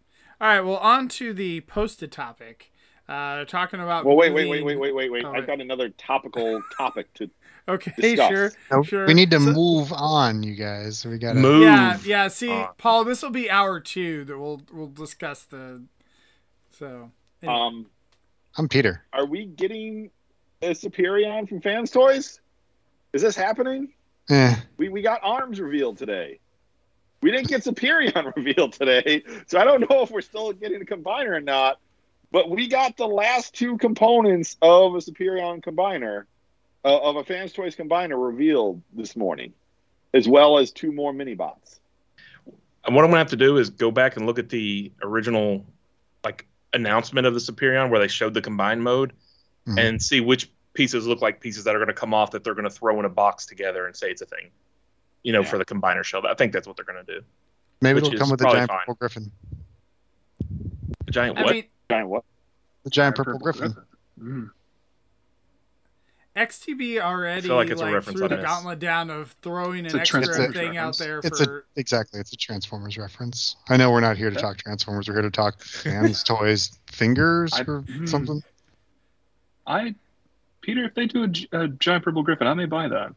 All 0.42 0.48
right. 0.48 0.62
Well, 0.62 0.78
on 0.78 1.08
to 1.10 1.34
the 1.36 1.62
posted 1.62 2.12
topic. 2.12 2.72
Uh, 3.08 3.46
talking 3.46 3.80
about. 3.80 4.06
well 4.06 4.16
wait 4.16 4.34
wait 4.34 4.50
wait 4.50 4.66
wait 4.66 4.76
wait 4.80 4.96
wait 4.96 5.12
wait 5.12 5.24
Oh, 5.26 5.30
i've 5.34 5.42
wait. 5.42 5.46
got 5.48 5.62
another 5.62 5.90
topical 5.90 6.64
topic 6.78 7.14
to 7.16 7.30
Okay. 7.68 7.94
discuss. 7.98 8.30
Sure. 8.30 8.52
Nope, 8.72 8.86
sure. 8.86 9.08
We 9.08 9.14
need 9.14 9.32
to 9.32 9.40
So- 9.40 9.52
move 9.54 9.94
on, 9.94 10.44
you 10.44 10.56
guys. 10.56 11.06
We 11.06 11.18
gotta. 11.18 11.40
Move. 11.40 11.64
Yeah. 11.64 11.98
Yeah. 12.04 12.28
See, 12.28 12.50
on. 12.52 12.70
Paul, 12.78 13.06
this 13.06 13.22
will 13.22 13.30
be 13.30 13.50
hour 13.50 13.80
two 13.80 14.26
that 14.26 14.38
we'll 14.38 14.62
we'll 14.74 14.88
discuss 14.88 15.44
the. 15.46 15.84
So. 16.72 17.12
anyway. 17.42 17.56
um 17.56 17.86
I'm 18.58 18.68
Peter. 18.68 19.04
are 19.14 19.26
we 19.26 19.46
getting 19.46 20.12
a 20.62 20.72
superion 20.72 21.48
from 21.50 21.60
fans 21.62 21.90
toys 21.92 22.40
is 23.12 23.22
this 23.22 23.36
happening 23.36 23.90
Eh, 24.30 24.56
we, 24.78 24.88
we 24.90 25.02
got 25.02 25.20
arms 25.24 25.60
revealed 25.60 25.98
today 25.98 26.40
we 27.22 27.32
didn't 27.32 27.48
get 27.50 27.64
superion 27.64 28.34
revealed 28.38 28.72
today 28.74 29.24
so 29.48 29.60
i 29.60 29.64
don't 29.66 29.82
know 29.90 30.02
if 30.04 30.10
we're 30.12 30.22
still 30.22 30.54
getting 30.54 30.82
a 30.82 30.86
combiner 30.86 31.32
or 31.36 31.42
not 31.42 31.80
but 32.32 32.50
we 32.50 32.68
got 32.70 32.96
the 32.96 33.06
last 33.08 33.54
two 33.54 33.78
components 33.78 34.56
of 34.62 34.96
a 34.96 35.00
superion 35.00 35.62
combiner 35.62 36.24
uh, 36.86 36.98
of 37.00 37.16
a 37.16 37.24
fans 37.24 37.54
toys 37.54 37.76
combiner 37.76 38.22
revealed 38.24 38.82
this 38.94 39.16
morning 39.16 39.54
as 40.14 40.28
well 40.28 40.58
as 40.58 40.72
two 40.72 40.92
more 40.92 41.14
mini 41.14 41.34
bots 41.36 41.80
And 42.86 42.96
what 42.96 43.04
I'm 43.06 43.12
gonna 43.12 43.20
have 43.20 43.30
to 43.30 43.36
do 43.38 43.58
is 43.58 43.70
go 43.70 43.92
back 43.92 44.18
and 44.18 44.26
look 44.26 44.40
at 44.40 44.50
the 44.50 44.92
original 45.02 45.66
like 46.24 46.46
announcement 46.74 47.26
of 47.28 47.34
the 47.34 47.40
Superion 47.40 47.90
where 47.90 48.00
they 48.00 48.08
showed 48.08 48.34
the 48.34 48.42
combined 48.42 48.84
mode 48.84 49.14
Mhm. 49.68 49.80
and 49.80 50.02
see 50.04 50.20
which 50.20 50.50
pieces 50.74 51.08
look 51.08 51.22
like 51.22 51.40
pieces 51.40 51.64
that 51.64 51.76
are 51.76 51.80
gonna 51.80 51.94
come 51.94 52.14
off 52.14 52.32
that 52.32 52.44
they're 52.44 52.56
gonna 52.56 52.70
throw 52.70 53.00
in 53.00 53.06
a 53.06 53.10
box 53.10 53.46
together 53.46 53.86
and 53.86 53.96
say 53.96 54.10
it's 54.12 54.22
a 54.22 54.26
thing. 54.26 54.50
You 55.24 55.32
know, 55.32 55.42
Yeah. 55.42 55.48
for 55.50 55.58
the 55.58 55.64
combiner 55.66 56.04
show. 56.04 56.22
I 56.28 56.34
think 56.34 56.52
that's 56.52 56.68
what 56.68 56.76
they're 56.76 56.84
gonna 56.86 57.04
do. 57.04 57.22
maybe 57.82 58.00
it'll 58.00 58.18
come 58.18 58.30
with 58.30 58.42
a 58.42 58.46
giant 58.46 58.70
fine. 58.70 58.80
purple 58.80 58.96
griffin. 58.96 59.32
The 61.06 61.12
giant 61.12 61.38
I 61.38 61.44
what? 61.44 61.54
mean, 61.54 61.66
giant 61.90 62.10
what 62.10 62.24
The 62.84 62.90
giant 62.90 63.16
purple, 63.16 63.40
griffin. 63.40 63.76
Mm. 64.20 64.50
XTB 66.36 67.00
already 67.00 67.48
feel 67.48 67.56
like 67.56 67.70
like, 67.76 67.94
a 67.94 68.02
threw 68.02 68.28
the 68.28 68.38
gauntlet 68.38 68.80
down 68.80 69.12
of 69.12 69.36
throwing 69.44 69.86
It's 69.86 69.94
an 69.94 70.00
a 70.00 70.02
extra 70.02 70.24
Transformers 70.24 70.56
thing 70.56 70.78
out 70.78 70.98
there 70.98 71.20
It's 71.24 71.42
a 71.42 71.62
exactly. 71.76 72.20
It's 72.20 72.34
a 72.34 72.38
Transformers 72.38 72.98
reference. 72.98 73.56
I 73.70 73.78
know 73.78 73.92
we're 73.92 74.00
not 74.00 74.18
here 74.18 74.32
to 74.32 74.36
talk 74.36 74.58
Transformers. 74.58 75.08
We're 75.08 75.16
here 75.16 75.24
to 75.24 75.32
talk 75.32 75.62
fans, 75.64 76.24
toys, 76.24 76.72
fingers, 76.88 77.54
I- 77.54 77.62
or 77.68 77.82
hmm. 77.82 78.06
something. 78.08 78.42
I, 79.66 79.96
Peter, 80.62 80.84
if 80.84 80.96
they 80.96 81.06
do 81.06 81.24
a, 81.24 81.64
a 81.64 81.68
giant 81.68 82.04
purple 82.04 82.24
griffin, 82.24 82.48
I 82.48 82.54
may 82.54 82.66
buy 82.66 82.88
that. 82.88 83.14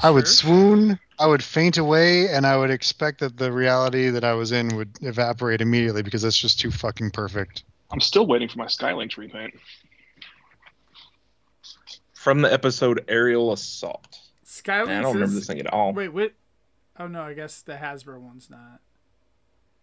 I 0.00 0.10
would 0.10 0.26
Sure. 0.26 0.34
swoon. 0.34 0.98
I 1.18 1.26
would 1.26 1.42
faint 1.42 1.78
away, 1.78 2.28
and 2.28 2.46
I 2.46 2.56
would 2.56 2.70
expect 2.70 3.20
that 3.20 3.36
the 3.36 3.50
reality 3.50 4.10
that 4.10 4.22
I 4.22 4.34
was 4.34 4.52
in 4.52 4.76
would 4.76 4.90
evaporate 5.00 5.60
immediately 5.60 6.02
because 6.02 6.22
that's 6.22 6.36
just 6.36 6.60
too 6.60 6.70
fucking 6.70 7.10
perfect. 7.10 7.64
I'm 7.90 8.00
still 8.00 8.26
waiting 8.26 8.48
for 8.48 8.58
my 8.58 8.66
Skylynx 8.66 9.16
repaint. 9.16 9.54
From 12.28 12.42
the 12.42 12.52
episode 12.52 13.06
Aerial 13.08 13.54
Assault. 13.54 14.18
Skylynx 14.44 14.88
Man, 14.88 14.98
I 14.98 15.00
don't 15.00 15.14
remember 15.14 15.34
this 15.36 15.46
thing 15.46 15.60
at 15.60 15.72
all. 15.72 15.94
Wait, 15.94 16.10
what? 16.10 16.34
Oh 16.98 17.06
no, 17.06 17.22
I 17.22 17.32
guess 17.32 17.62
the 17.62 17.72
Hasbro 17.72 18.20
one's 18.20 18.50
not. 18.50 18.80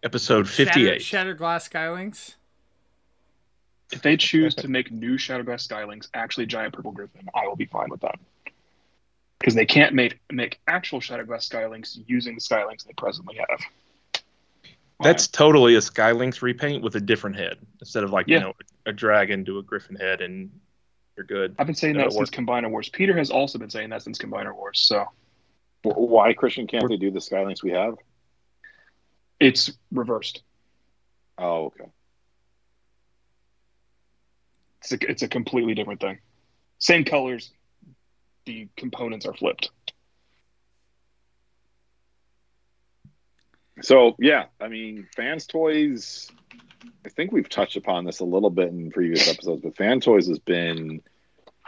Episode 0.04 0.48
58. 0.48 1.02
Shattered 1.02 1.38
Glass 1.38 1.68
Skylynx. 1.68 2.36
If 3.90 4.00
they 4.00 4.16
choose 4.16 4.54
to 4.54 4.68
make 4.68 4.92
new 4.92 5.18
Shadowgrass 5.18 5.66
Skylynx 5.66 6.08
actually 6.14 6.46
giant 6.46 6.72
purple 6.72 6.92
griffin, 6.92 7.28
I 7.34 7.48
will 7.48 7.56
be 7.56 7.64
fine 7.66 7.90
with 7.90 8.02
that. 8.02 8.20
Because 9.40 9.56
they 9.56 9.66
can't 9.66 9.92
make 9.92 10.20
make 10.30 10.60
actual 10.68 11.00
Shadowglass 11.00 11.48
Skylynx 11.48 11.98
using 12.06 12.36
the 12.36 12.40
Skylynx 12.40 12.86
they 12.86 12.92
presently 12.96 13.38
have. 13.38 14.22
That's 15.00 15.26
totally 15.26 15.74
a 15.74 15.80
Skylynx 15.80 16.42
repaint 16.42 16.84
with 16.84 16.94
a 16.94 17.00
different 17.00 17.34
head. 17.34 17.58
Instead 17.80 18.04
of 18.04 18.12
like, 18.12 18.28
Yeah. 18.28 18.36
you 18.36 18.44
know, 18.44 18.52
a 18.86 18.92
dragon 18.92 19.44
to 19.46 19.58
a 19.58 19.64
griffin 19.64 19.96
head 19.96 20.20
and 20.20 20.48
you're 21.16 21.26
good. 21.26 21.54
I've 21.58 21.66
been 21.66 21.74
saying 21.76 21.96
that 21.96 22.12
since 22.12 22.16
works. 22.16 22.30
Combiner 22.30 22.70
Wars. 22.70 22.88
Peter 22.88 23.16
has 23.16 23.30
also 23.30 23.58
been 23.58 23.70
saying 23.70 23.90
that 23.90 24.02
since 24.02 24.18
Combiner 24.18 24.54
Wars. 24.54 24.80
So 24.80 25.06
Why, 25.82 26.32
Christian, 26.34 26.66
can't 26.66 26.88
they 26.88 26.96
do 26.96 27.10
the 27.10 27.20
Skylynx 27.20 27.62
we 27.62 27.70
have? 27.72 27.94
it's 29.38 29.70
reversed. 29.92 30.42
Oh, 31.38 31.66
okay. 31.66 31.90
It's 34.80 34.92
a, 34.92 35.10
it's 35.10 35.22
a 35.22 35.28
completely 35.28 35.74
different 35.74 36.00
thing. 36.00 36.18
Same 36.78 37.04
colors, 37.04 37.50
the 38.44 38.68
components 38.76 39.26
are 39.26 39.34
flipped. 39.34 39.70
So 43.82 44.16
yeah, 44.18 44.46
I 44.60 44.68
mean, 44.68 45.06
fans 45.14 45.46
toys. 45.46 46.30
I 47.04 47.08
think 47.08 47.32
we've 47.32 47.48
touched 47.48 47.76
upon 47.76 48.04
this 48.04 48.20
a 48.20 48.24
little 48.24 48.50
bit 48.50 48.68
in 48.68 48.90
previous 48.90 49.28
episodes, 49.28 49.62
but 49.62 49.76
fan 49.76 50.00
toys 50.00 50.28
has 50.28 50.38
been 50.38 51.00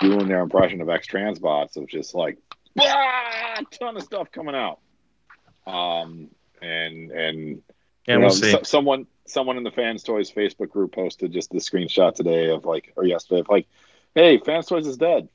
doing 0.00 0.28
their 0.28 0.40
impression 0.42 0.80
of 0.80 0.88
X 0.88 1.06
Transbots 1.06 1.76
of 1.76 1.86
just 1.88 2.14
like 2.14 2.38
"Ah, 2.80 3.60
ton 3.70 3.96
of 3.96 4.02
stuff 4.02 4.30
coming 4.32 4.54
out. 4.54 4.78
Um, 5.66 6.28
and 6.62 7.10
and 7.10 7.12
And 7.12 7.62
you 8.06 8.18
we'll 8.18 8.20
know, 8.20 8.28
see. 8.28 8.52
so- 8.52 8.62
someone 8.62 9.06
someone 9.26 9.56
in 9.58 9.62
the 9.62 9.70
fans 9.70 10.02
toys 10.02 10.30
Facebook 10.30 10.70
group 10.70 10.92
posted 10.92 11.32
just 11.32 11.50
the 11.50 11.58
screenshot 11.58 12.14
today 12.14 12.48
of 12.50 12.64
like 12.64 12.92
or 12.96 13.04
yesterday 13.04 13.40
of 13.40 13.48
like, 13.48 13.66
hey, 14.14 14.38
fans 14.38 14.66
toys 14.66 14.86
is 14.86 14.96
dead, 14.96 15.28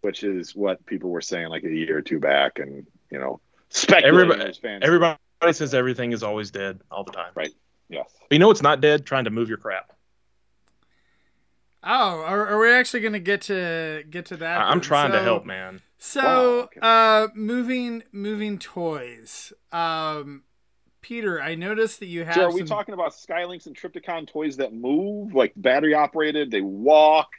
which 0.00 0.24
is 0.24 0.56
what 0.56 0.84
people 0.86 1.10
were 1.10 1.20
saying 1.20 1.48
like 1.48 1.62
a 1.64 1.70
year 1.70 1.98
or 1.98 2.02
two 2.02 2.18
back, 2.18 2.58
and 2.58 2.86
you 3.10 3.18
know, 3.18 3.40
speculating 3.70 4.08
Everybody- 4.42 4.78
Everybody 4.82 5.18
says 5.52 5.72
everything 5.74 6.10
is 6.12 6.22
always 6.24 6.50
dead 6.50 6.80
all 6.90 7.04
the 7.04 7.12
time. 7.12 7.30
Right. 7.36 7.52
Yes. 7.88 8.10
But 8.20 8.32
you 8.32 8.38
know 8.38 8.50
it's 8.50 8.62
not 8.62 8.80
dead? 8.80 9.06
Trying 9.06 9.24
to 9.24 9.30
move 9.30 9.48
your 9.48 9.58
crap. 9.58 9.92
Oh, 11.82 12.20
are, 12.22 12.46
are 12.48 12.58
we 12.58 12.72
actually 12.72 13.00
going 13.00 13.12
to 13.12 13.18
get 13.20 13.42
to 13.42 14.02
get 14.10 14.26
to 14.26 14.36
that? 14.38 14.60
I- 14.60 14.64
I'm 14.64 14.78
then? 14.78 14.80
trying 14.80 15.12
to 15.12 15.22
help, 15.22 15.44
man. 15.46 15.80
So, 16.00 16.20
Wow, 16.22 16.40
okay. 16.64 16.80
uh, 16.82 17.28
moving 17.34 18.02
moving 18.12 18.58
toys. 18.58 19.52
Um, 19.72 20.42
Peter, 21.00 21.40
I 21.40 21.54
noticed 21.54 22.00
that 22.00 22.06
you 22.06 22.24
have. 22.24 22.34
So 22.34 22.44
are 22.44 22.52
we 22.52 22.60
some- 22.60 22.68
talking 22.68 22.94
about 22.94 23.12
Skylynx 23.12 23.66
and 23.66 23.76
Trypticon 23.76 24.28
toys 24.28 24.56
that 24.58 24.72
move, 24.72 25.34
like 25.34 25.52
battery 25.56 25.94
operated, 25.94 26.50
they 26.50 26.60
walk, 26.60 27.30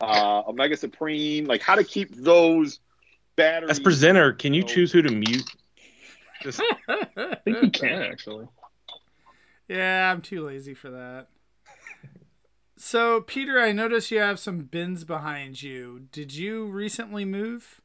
uh, 0.00 0.42
Omega 0.46 0.76
Supreme, 0.76 1.44
like 1.46 1.62
how 1.62 1.74
to 1.76 1.84
keep 1.84 2.14
those 2.14 2.80
batteries? 3.36 3.70
As 3.70 3.80
presenter, 3.80 4.32
can 4.32 4.52
you 4.54 4.62
choose 4.62 4.92
who 4.92 5.02
to 5.02 5.10
mute? 5.10 5.48
Just 6.42 6.60
I 6.88 7.36
think 7.44 7.62
you 7.62 7.70
can 7.70 8.02
actually. 8.02 8.46
Yeah, 9.68 10.10
I'm 10.10 10.20
too 10.22 10.42
lazy 10.42 10.74
for 10.74 10.90
that. 10.90 11.28
So, 12.76 13.20
Peter, 13.20 13.60
I 13.60 13.72
notice 13.72 14.10
you 14.10 14.18
have 14.18 14.38
some 14.38 14.60
bins 14.60 15.04
behind 15.04 15.62
you. 15.62 16.06
Did 16.12 16.34
you 16.34 16.66
recently 16.66 17.24
move? 17.24 17.80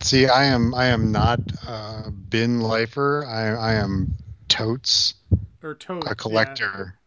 See, 0.00 0.26
I 0.26 0.44
am 0.44 0.74
I 0.74 0.86
am 0.86 1.10
not 1.12 1.40
a 1.66 2.10
bin 2.10 2.60
lifer. 2.60 3.24
I 3.26 3.72
I 3.72 3.74
am 3.74 4.14
totes 4.48 5.14
Or 5.62 5.74
totes, 5.74 6.10
a 6.10 6.14
collector. 6.14 6.98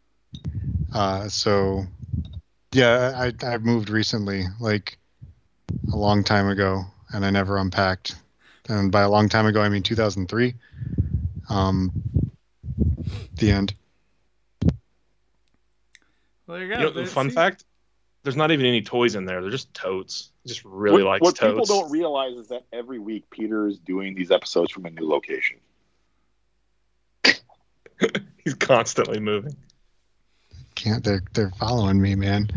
Uh, 0.93 1.28
so 1.30 1.86
yeah, 2.74 3.13
I 3.15 3.46
I 3.46 3.58
moved 3.58 3.89
recently, 3.89 4.46
like 4.60 4.98
a 5.93 5.96
long 5.96 6.24
time 6.24 6.48
ago, 6.50 6.86
and 7.12 7.26
I 7.26 7.30
never 7.30 7.58
unpacked. 7.58 8.15
And 8.70 8.91
by 8.91 9.02
a 9.02 9.10
long 9.10 9.30
time 9.30 9.46
ago, 9.46 9.62
I 9.62 9.70
mean 9.70 9.84
2003. 9.84 10.56
Um, 11.50 11.91
the 13.36 13.52
end. 13.52 13.74
Well, 16.47 16.57
there 16.57 16.65
you 16.65 16.73
go. 16.73 16.79
you 16.79 16.86
know, 16.86 16.91
There- 16.91 17.05
fun 17.05 17.29
see? 17.29 17.36
fact, 17.36 17.65
there's 18.23 18.36
not 18.36 18.51
even 18.51 18.65
any 18.65 18.81
toys 18.81 19.15
in 19.15 19.25
there. 19.25 19.41
They're 19.41 19.51
just 19.51 19.73
totes. 19.73 20.31
Just 20.45 20.65
really 20.65 21.03
what, 21.03 21.21
likes 21.21 21.21
what 21.21 21.39
people 21.39 21.65
don't 21.65 21.91
realize 21.91 22.36
is 22.36 22.47
that 22.49 22.65
every 22.73 22.99
week 22.99 23.29
Peter 23.29 23.67
is 23.67 23.79
doing 23.79 24.15
these 24.15 24.31
episodes 24.31 24.71
from 24.71 24.86
a 24.86 24.89
new 24.89 25.07
location. 25.07 25.57
He's 28.43 28.53
constantly 28.55 29.19
moving. 29.19 29.55
Can't 30.75 31.03
they're 31.03 31.23
they're 31.33 31.51
following 31.51 32.01
me, 32.01 32.15
man. 32.15 32.49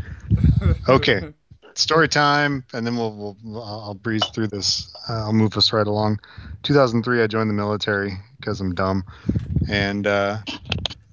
Okay. 0.89 1.33
story 1.75 2.09
time, 2.09 2.65
and 2.73 2.87
then 2.87 2.97
we'll, 2.97 3.37
we'll 3.43 3.63
I'll 3.63 3.81
I'll 3.81 3.95
breeze 3.95 4.25
through 4.35 4.49
this. 4.49 4.93
Uh, 5.09 5.25
I'll 5.25 5.33
move 5.33 5.57
us 5.57 5.73
right 5.73 5.87
along. 5.87 6.21
2003, 6.63 7.23
I 7.23 7.27
joined 7.27 7.49
the 7.49 7.55
military 7.55 8.19
because 8.39 8.61
I'm 8.61 8.75
dumb, 8.75 9.05
and 9.69 10.07
uh, 10.07 10.39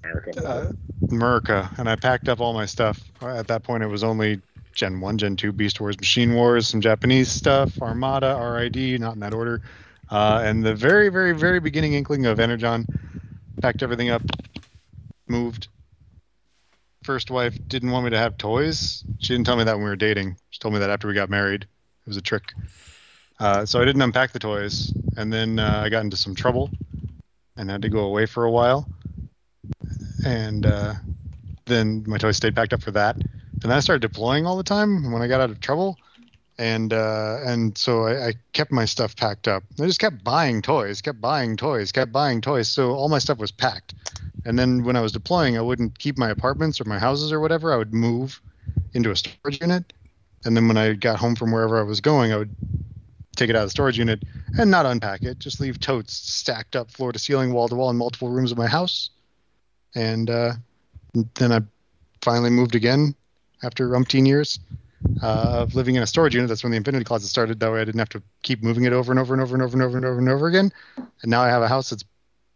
America. 0.08 0.48
uh, 0.48 0.72
America, 1.10 1.70
and 1.78 1.88
I 1.88 1.96
packed 1.96 2.28
up 2.28 2.40
all 2.40 2.52
my 2.52 2.66
stuff. 2.66 3.00
At 3.22 3.46
that 3.48 3.62
point, 3.62 3.82
it 3.82 3.86
was 3.86 4.04
only 4.04 4.40
Gen 4.74 5.00
One, 5.00 5.18
Gen 5.18 5.36
Two, 5.36 5.52
Beast 5.52 5.80
Wars, 5.80 5.98
Machine 5.98 6.34
Wars, 6.34 6.68
some 6.68 6.80
Japanese 6.80 7.30
stuff, 7.30 7.80
Armada, 7.80 8.36
RID, 8.36 9.00
not 9.00 9.14
in 9.14 9.20
that 9.20 9.34
order, 9.34 9.62
uh, 10.10 10.42
and 10.44 10.64
the 10.64 10.74
very, 10.74 11.08
very, 11.08 11.32
very 11.32 11.60
beginning 11.60 11.94
inkling 11.94 12.26
of 12.26 12.40
Energon. 12.40 12.86
Packed 13.60 13.82
everything 13.82 14.10
up, 14.10 14.22
moved. 15.26 15.68
First 17.02 17.30
wife 17.30 17.58
didn't 17.68 17.90
want 17.90 18.04
me 18.04 18.10
to 18.10 18.18
have 18.18 18.36
toys. 18.36 19.02
She 19.18 19.32
didn't 19.32 19.46
tell 19.46 19.56
me 19.56 19.64
that 19.64 19.74
when 19.74 19.84
we 19.84 19.90
were 19.90 19.96
dating. 19.96 20.36
She 20.50 20.58
told 20.60 20.74
me 20.74 20.80
that 20.80 20.90
after 20.90 21.08
we 21.08 21.14
got 21.14 21.30
married. 21.30 21.62
It 21.62 22.06
was 22.06 22.16
a 22.16 22.22
trick. 22.22 22.52
Uh, 23.40 23.64
so 23.64 23.80
I 23.80 23.84
didn't 23.84 24.02
unpack 24.02 24.32
the 24.32 24.38
toys, 24.38 24.92
and 25.16 25.32
then 25.32 25.58
uh, 25.58 25.82
I 25.84 25.88
got 25.88 26.04
into 26.04 26.16
some 26.16 26.34
trouble, 26.34 26.70
and 27.56 27.70
had 27.70 27.82
to 27.82 27.88
go 27.88 28.00
away 28.00 28.26
for 28.26 28.44
a 28.44 28.50
while 28.50 28.88
and 30.24 30.66
uh, 30.66 30.94
then 31.66 32.04
my 32.06 32.18
toys 32.18 32.36
stayed 32.36 32.56
packed 32.56 32.72
up 32.72 32.82
for 32.82 32.90
that. 32.92 33.16
And 33.62 33.70
then 33.70 33.76
I 33.76 33.80
started 33.80 34.02
deploying 34.02 34.46
all 34.46 34.56
the 34.56 34.62
time 34.62 35.10
when 35.12 35.22
I 35.22 35.26
got 35.26 35.40
out 35.40 35.50
of 35.50 35.60
trouble, 35.60 35.98
and 36.58 36.92
uh, 36.92 37.38
and 37.44 37.76
so 37.76 38.04
I, 38.06 38.28
I 38.28 38.34
kept 38.52 38.70
my 38.70 38.84
stuff 38.84 39.16
packed 39.16 39.48
up. 39.48 39.64
I 39.80 39.86
just 39.86 40.00
kept 40.00 40.22
buying 40.22 40.62
toys, 40.62 41.00
kept 41.00 41.20
buying 41.20 41.56
toys, 41.56 41.90
kept 41.92 42.12
buying 42.12 42.40
toys. 42.40 42.68
So 42.68 42.92
all 42.92 43.08
my 43.08 43.18
stuff 43.18 43.38
was 43.38 43.50
packed. 43.50 43.94
And 44.44 44.58
then 44.58 44.84
when 44.84 44.96
I 44.96 45.00
was 45.00 45.12
deploying, 45.12 45.58
I 45.58 45.60
wouldn't 45.60 45.98
keep 45.98 46.16
my 46.16 46.30
apartments 46.30 46.80
or 46.80 46.84
my 46.84 46.98
houses 46.98 47.32
or 47.32 47.40
whatever. 47.40 47.72
I 47.72 47.76
would 47.76 47.92
move 47.92 48.40
into 48.94 49.10
a 49.10 49.16
storage 49.16 49.60
unit, 49.60 49.92
and 50.44 50.56
then 50.56 50.68
when 50.68 50.76
I 50.76 50.94
got 50.94 51.18
home 51.18 51.34
from 51.34 51.50
wherever 51.50 51.78
I 51.78 51.82
was 51.82 52.00
going, 52.00 52.32
I 52.32 52.36
would 52.36 52.54
take 53.34 53.50
it 53.50 53.56
out 53.56 53.62
of 53.62 53.66
the 53.66 53.70
storage 53.70 53.98
unit 53.98 54.22
and 54.56 54.70
not 54.70 54.86
unpack 54.86 55.22
it. 55.22 55.38
Just 55.40 55.60
leave 55.60 55.80
totes 55.80 56.12
stacked 56.14 56.76
up 56.76 56.90
floor 56.90 57.12
to 57.12 57.18
ceiling, 57.18 57.52
wall 57.52 57.68
to 57.68 57.74
wall 57.74 57.90
in 57.90 57.96
multiple 57.96 58.28
rooms 58.28 58.52
of 58.52 58.58
my 58.58 58.66
house 58.66 59.10
and 59.94 60.30
uh, 60.30 60.52
then 61.34 61.52
I 61.52 61.60
finally 62.22 62.50
moved 62.50 62.74
again 62.74 63.14
after 63.62 63.88
umpteen 63.90 64.26
years 64.26 64.58
uh, 65.22 65.60
of 65.62 65.74
living 65.74 65.94
in 65.96 66.02
a 66.02 66.06
storage 66.06 66.34
unit. 66.34 66.48
That's 66.48 66.62
when 66.62 66.70
the 66.72 66.76
Infinity 66.76 67.04
Closet 67.04 67.28
started. 67.28 67.60
That 67.60 67.72
way, 67.72 67.80
I 67.80 67.84
didn't 67.84 67.98
have 67.98 68.08
to 68.10 68.22
keep 68.42 68.62
moving 68.62 68.84
it 68.84 68.92
over 68.92 69.10
and 69.12 69.18
over 69.18 69.34
and 69.34 69.42
over 69.42 69.54
and 69.54 69.62
over 69.62 69.76
and 69.76 69.84
over 69.84 69.96
and 69.96 70.06
over 70.06 70.18
and 70.18 70.28
over 70.28 70.46
again. 70.48 70.72
And 71.22 71.30
now 71.30 71.42
I 71.42 71.48
have 71.48 71.62
a 71.62 71.68
house 71.68 71.90
that's 71.90 72.04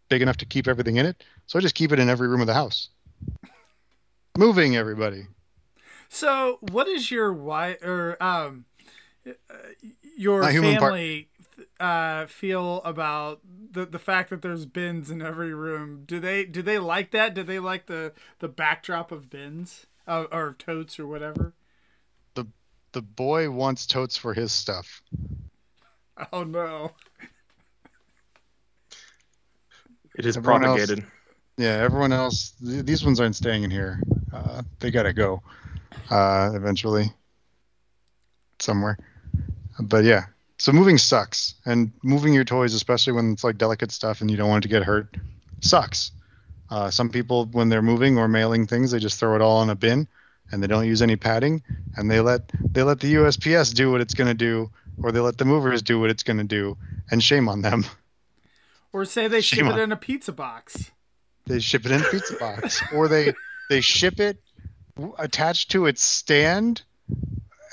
big 0.09 0.21
enough 0.21 0.37
to 0.37 0.45
keep 0.45 0.67
everything 0.67 0.97
in 0.97 1.05
it, 1.05 1.23
so 1.47 1.57
I 1.57 1.61
just 1.61 1.75
keep 1.75 1.91
it 1.91 1.99
in 1.99 2.09
every 2.09 2.27
room 2.27 2.41
of 2.41 2.47
the 2.47 2.53
house. 2.53 2.89
Moving 4.37 4.75
everybody. 4.75 5.27
So, 6.09 6.57
what 6.61 6.87
is 6.87 7.09
your 7.11 7.33
why 7.33 7.77
or 7.83 8.21
um 8.21 8.65
uh, 9.27 9.31
your 10.17 10.41
My 10.41 10.51
human 10.51 10.77
part- 10.77 10.93
family 10.93 11.27
uh 11.83 12.25
feel 12.27 12.81
about 12.85 13.41
the 13.71 13.85
the 13.85 13.99
fact 13.99 14.29
that 14.29 14.41
there's 14.41 14.65
bins 14.65 15.11
in 15.11 15.21
every 15.21 15.53
room? 15.53 16.03
Do 16.05 16.19
they 16.19 16.45
do 16.45 16.61
they 16.61 16.77
like 16.79 17.11
that? 17.11 17.33
Do 17.33 17.43
they 17.43 17.59
like 17.59 17.87
the 17.87 18.13
the 18.39 18.47
backdrop 18.47 19.11
of 19.11 19.29
bins 19.29 19.85
uh, 20.07 20.25
or 20.31 20.55
totes 20.57 20.99
or 20.99 21.05
whatever? 21.07 21.53
the 22.35 22.45
the 22.93 23.01
boy 23.01 23.49
wants 23.49 23.85
totes 23.85 24.15
for 24.17 24.33
his 24.33 24.51
stuff. 24.51 25.01
Oh 26.31 26.43
no. 26.43 26.91
It 30.15 30.25
is 30.25 30.37
Everyone 30.37 30.63
else- 30.63 30.77
propagated. 30.85 31.05
Yeah, 31.57 31.73
everyone 31.77 32.11
else, 32.11 32.53
th- 32.65 32.83
these 32.85 33.03
ones 33.05 33.19
aren't 33.19 33.35
staying 33.35 33.63
in 33.63 33.69
here. 33.71 33.99
Uh, 34.31 34.63
they 34.79 34.89
gotta 34.89 35.13
go 35.13 35.41
uh, 36.09 36.51
eventually 36.53 37.11
somewhere. 38.59 38.97
But 39.79 40.03
yeah, 40.03 40.25
so 40.63 40.71
moving 40.71 40.97
sucks, 40.97 41.55
and 41.65 41.91
moving 42.03 42.33
your 42.33 42.45
toys, 42.45 42.73
especially 42.73 43.11
when 43.11 43.33
it's 43.33 43.43
like 43.43 43.57
delicate 43.57 43.91
stuff 43.91 44.21
and 44.21 44.31
you 44.31 44.37
don't 44.37 44.47
want 44.47 44.63
it 44.63 44.69
to 44.69 44.73
get 44.73 44.81
hurt, 44.85 45.13
sucks. 45.59 46.13
Uh, 46.69 46.89
some 46.89 47.09
people, 47.09 47.47
when 47.51 47.67
they're 47.67 47.81
moving 47.81 48.17
or 48.17 48.29
mailing 48.29 48.65
things, 48.65 48.91
they 48.91 48.99
just 48.99 49.19
throw 49.19 49.35
it 49.35 49.41
all 49.41 49.61
in 49.61 49.69
a 49.69 49.75
bin, 49.75 50.07
and 50.49 50.63
they 50.63 50.67
don't 50.67 50.85
use 50.87 51.01
any 51.01 51.17
padding, 51.17 51.61
and 51.97 52.09
they 52.09 52.21
let 52.21 52.49
they 52.71 52.81
let 52.81 53.01
the 53.01 53.15
USPS 53.15 53.73
do 53.73 53.91
what 53.91 53.99
it's 53.99 54.13
gonna 54.13 54.33
do, 54.33 54.71
or 55.03 55.11
they 55.11 55.19
let 55.19 55.37
the 55.37 55.43
movers 55.43 55.81
do 55.81 55.99
what 55.99 56.09
it's 56.09 56.23
gonna 56.23 56.45
do, 56.45 56.77
and 57.11 57.21
shame 57.21 57.49
on 57.49 57.61
them. 57.61 57.83
Or 58.93 59.03
say 59.03 59.27
they 59.27 59.41
Shame 59.41 59.65
ship 59.65 59.75
it 59.75 59.81
in 59.81 59.91
a 59.91 59.97
pizza 59.97 60.31
box. 60.31 60.91
they 61.45 61.59
ship 61.59 61.85
it 61.85 61.91
in 61.91 61.99
a 61.99 62.05
pizza 62.05 62.35
box 62.37 62.81
or 62.93 63.09
they 63.09 63.33
they 63.69 63.81
ship 63.81 64.21
it 64.21 64.37
attached 65.17 65.71
to 65.71 65.87
its 65.87 66.01
stand 66.01 66.83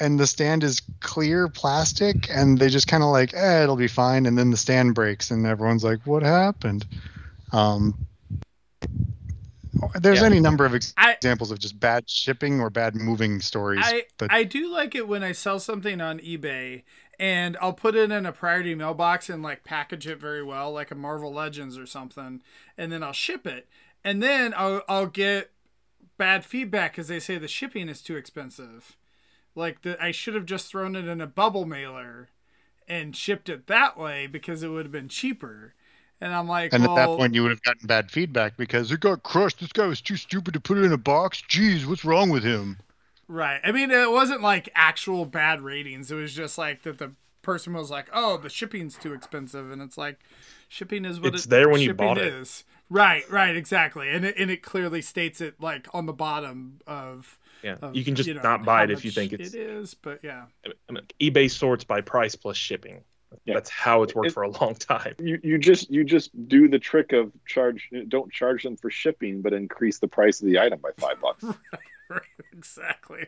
and 0.00 0.18
the 0.18 0.26
stand 0.26 0.64
is 0.64 0.82
clear 1.00 1.48
plastic 1.48 2.28
and 2.30 2.58
they 2.58 2.68
just 2.68 2.88
kind 2.88 3.02
of 3.02 3.10
like 3.10 3.34
eh 3.34 3.62
it'll 3.62 3.76
be 3.76 3.86
fine 3.88 4.26
and 4.26 4.36
then 4.36 4.50
the 4.50 4.56
stand 4.56 4.94
breaks 4.94 5.30
and 5.30 5.46
everyone's 5.46 5.84
like 5.84 6.00
what 6.06 6.22
happened 6.22 6.86
um 7.52 7.94
there's 10.00 10.20
Yeah. 10.20 10.26
any 10.26 10.40
number 10.40 10.64
of 10.64 10.74
ex- 10.74 10.92
I 10.96 11.12
examples 11.12 11.50
of 11.50 11.58
just 11.58 11.78
bad 11.78 12.08
shipping 12.08 12.60
or 12.60 12.70
bad 12.70 12.94
moving 12.94 13.40
stories 13.40 13.82
I 13.84 14.04
but 14.18 14.32
I 14.32 14.44
do 14.44 14.70
like 14.72 14.94
it 14.94 15.06
when 15.06 15.22
I 15.22 15.32
sell 15.32 15.60
something 15.60 16.00
on 16.00 16.18
eBay 16.18 16.82
and 17.18 17.56
I'll 17.60 17.72
put 17.74 17.94
it 17.94 18.10
in 18.10 18.24
a 18.26 18.32
priority 18.32 18.74
mailbox 18.74 19.28
and 19.28 19.42
like 19.42 19.62
package 19.62 20.06
it 20.06 20.18
very 20.18 20.42
well, 20.42 20.72
like 20.72 20.90
a 20.90 20.94
Marvel 20.94 21.30
Legends 21.30 21.76
or 21.76 21.84
something, 21.84 22.40
and 22.78 22.90
then 22.90 23.02
I'll 23.02 23.12
ship 23.12 23.46
it. 23.46 23.68
And 24.02 24.22
then 24.22 24.54
I'll 24.56 24.82
I'll 24.88 25.06
get 25.06 25.50
bad 26.16 26.46
feedback 26.46 26.92
because 26.92 27.08
they 27.08 27.20
say 27.20 27.36
the 27.36 27.46
shipping 27.46 27.90
is 27.90 28.00
too 28.00 28.16
expensive. 28.16 28.96
Like 29.54 29.82
the 29.82 30.02
I 30.02 30.10
should 30.12 30.34
have 30.34 30.46
just 30.46 30.68
thrown 30.70 30.96
it 30.96 31.06
in 31.06 31.20
a 31.20 31.26
bubble 31.26 31.64
mailer 31.66 32.28
and 32.88 33.16
shipped 33.16 33.48
it 33.48 33.66
that 33.68 33.98
way 33.98 34.26
because 34.26 34.62
it 34.62 34.68
would 34.68 34.86
have 34.86 34.92
been 34.92 35.08
cheaper. 35.08 35.74
And 36.20 36.34
I'm 36.34 36.48
like, 36.48 36.72
and 36.72 36.82
well, 36.82 36.92
at 36.92 37.08
that 37.10 37.16
point 37.16 37.34
you 37.34 37.42
would 37.42 37.50
have 37.50 37.62
gotten 37.62 37.86
bad 37.86 38.10
feedback 38.10 38.56
because 38.56 38.90
it 38.90 39.00
got 39.00 39.22
crushed 39.22 39.60
this 39.60 39.72
guy 39.72 39.86
was 39.86 40.00
too 40.00 40.16
stupid 40.16 40.54
to 40.54 40.60
put 40.60 40.78
it 40.78 40.84
in 40.84 40.92
a 40.92 40.98
box 40.98 41.42
jeez 41.48 41.86
what's 41.86 42.04
wrong 42.04 42.28
with 42.30 42.42
him 42.42 42.78
Right. 43.28 43.60
I 43.62 43.70
mean, 43.72 43.90
it 43.90 44.10
wasn't 44.10 44.42
like 44.42 44.68
actual 44.74 45.24
bad 45.24 45.60
ratings. 45.62 46.10
It 46.10 46.16
was 46.16 46.34
just 46.34 46.58
like 46.58 46.82
that 46.82 46.98
the 46.98 47.12
person 47.42 47.72
was 47.74 47.90
like, 47.90 48.08
"Oh, 48.12 48.36
the 48.36 48.48
shipping's 48.48 48.96
too 48.98 49.12
expensive," 49.12 49.70
and 49.70 49.80
it's 49.80 49.96
like, 49.96 50.18
shipping 50.68 51.04
is 51.04 51.20
what 51.20 51.34
It's 51.34 51.44
it, 51.44 51.46
there 51.46 51.68
when 51.68 51.80
you 51.80 51.90
shipping 51.90 51.94
bought 51.94 52.18
it. 52.18 52.34
is. 52.34 52.64
Right. 52.88 53.28
Right. 53.30 53.54
Exactly. 53.56 54.08
And 54.10 54.24
it, 54.24 54.34
and 54.36 54.50
it 54.50 54.62
clearly 54.62 55.00
states 55.02 55.40
it 55.40 55.60
like 55.60 55.86
on 55.94 56.06
the 56.06 56.12
bottom 56.12 56.80
of. 56.86 57.38
Yeah, 57.62 57.76
of, 57.82 57.94
you 57.94 58.04
can 58.04 58.14
just 58.14 58.28
know, 58.28 58.40
not 58.42 58.64
buy 58.64 58.84
it 58.84 58.90
if 58.90 59.04
you 59.04 59.10
think 59.10 59.32
it's. 59.32 59.54
It 59.54 59.60
is, 59.60 59.94
but 59.94 60.20
yeah. 60.22 60.44
I 60.66 60.92
mean, 60.92 61.02
eBay 61.20 61.50
sorts 61.50 61.84
by 61.84 62.00
price 62.00 62.34
plus 62.34 62.56
shipping. 62.56 63.02
Yeah. 63.44 63.54
That's 63.54 63.70
how 63.70 64.02
it's 64.02 64.14
worked 64.14 64.28
It- 64.28 64.34
for 64.34 64.42
a 64.42 64.50
long 64.50 64.74
time. 64.74 65.14
You, 65.20 65.38
you 65.42 65.58
just 65.58 65.90
you 65.90 66.02
just 66.04 66.30
do 66.48 66.68
the 66.68 66.78
trick 66.78 67.12
of 67.12 67.32
charge 67.46 67.88
don't 68.08 68.32
charge 68.32 68.62
them 68.64 68.76
for 68.76 68.90
shipping, 68.90 69.40
but 69.42 69.52
increase 69.52 69.98
the 69.98 70.08
price 70.08 70.40
of 70.40 70.46
the 70.46 70.58
item 70.58 70.80
by 70.80 70.90
five 70.98 71.20
bucks. 71.20 71.44
Right. 72.10 72.22
Exactly. 72.52 73.26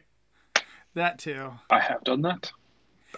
That 0.95 1.19
too. 1.21 1.53
I 1.71 1.79
have 1.79 2.03
done 2.03 2.23
that. 2.23 2.51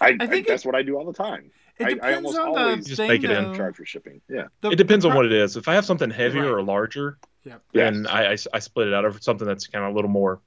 I, 0.01 0.09
I 0.09 0.17
I 0.21 0.27
think 0.27 0.47
that's 0.47 0.65
what 0.67 0.75
I 0.75 0.83
do 0.83 0.99
all 0.99 1.07
the 1.07 1.15
time. 1.15 1.51
It 1.79 1.85
I- 1.85 1.87
I 1.87 1.95
depends 1.95 2.17
almost 2.17 2.39
on 2.39 2.53
the 2.53 2.61
always 2.61 2.85
just 2.87 2.97
thing, 2.99 3.09
make 3.09 3.25
it 3.25 3.31
in. 3.31 3.55
Charge 3.55 3.77
for 3.77 3.87
shipping. 3.87 4.21
Yeah. 4.29 4.49
The- 4.61 4.71
It 4.73 4.77
depends 4.77 5.05
the 5.05 5.09
on 5.11 5.17
what 5.17 5.25
it 5.25 5.33
is. 5.33 5.57
If 5.57 5.67
I 5.69 5.75
have 5.75 5.87
something 5.87 6.11
heavier 6.11 6.43
Right. 6.43 6.51
or 6.51 6.63
larger, 6.63 7.17
Yep. 7.45 7.63
then 7.73 8.07
I, 8.07 8.33
I, 8.33 8.37
I 8.53 8.59
split 8.59 8.89
it 8.89 8.95
out 8.95 9.05
over 9.07 9.19
something 9.21 9.47
that's 9.47 9.67
kind 9.67 9.85
of 9.87 9.93
a 9.93 9.95
little 9.95 10.11
more 10.11 10.41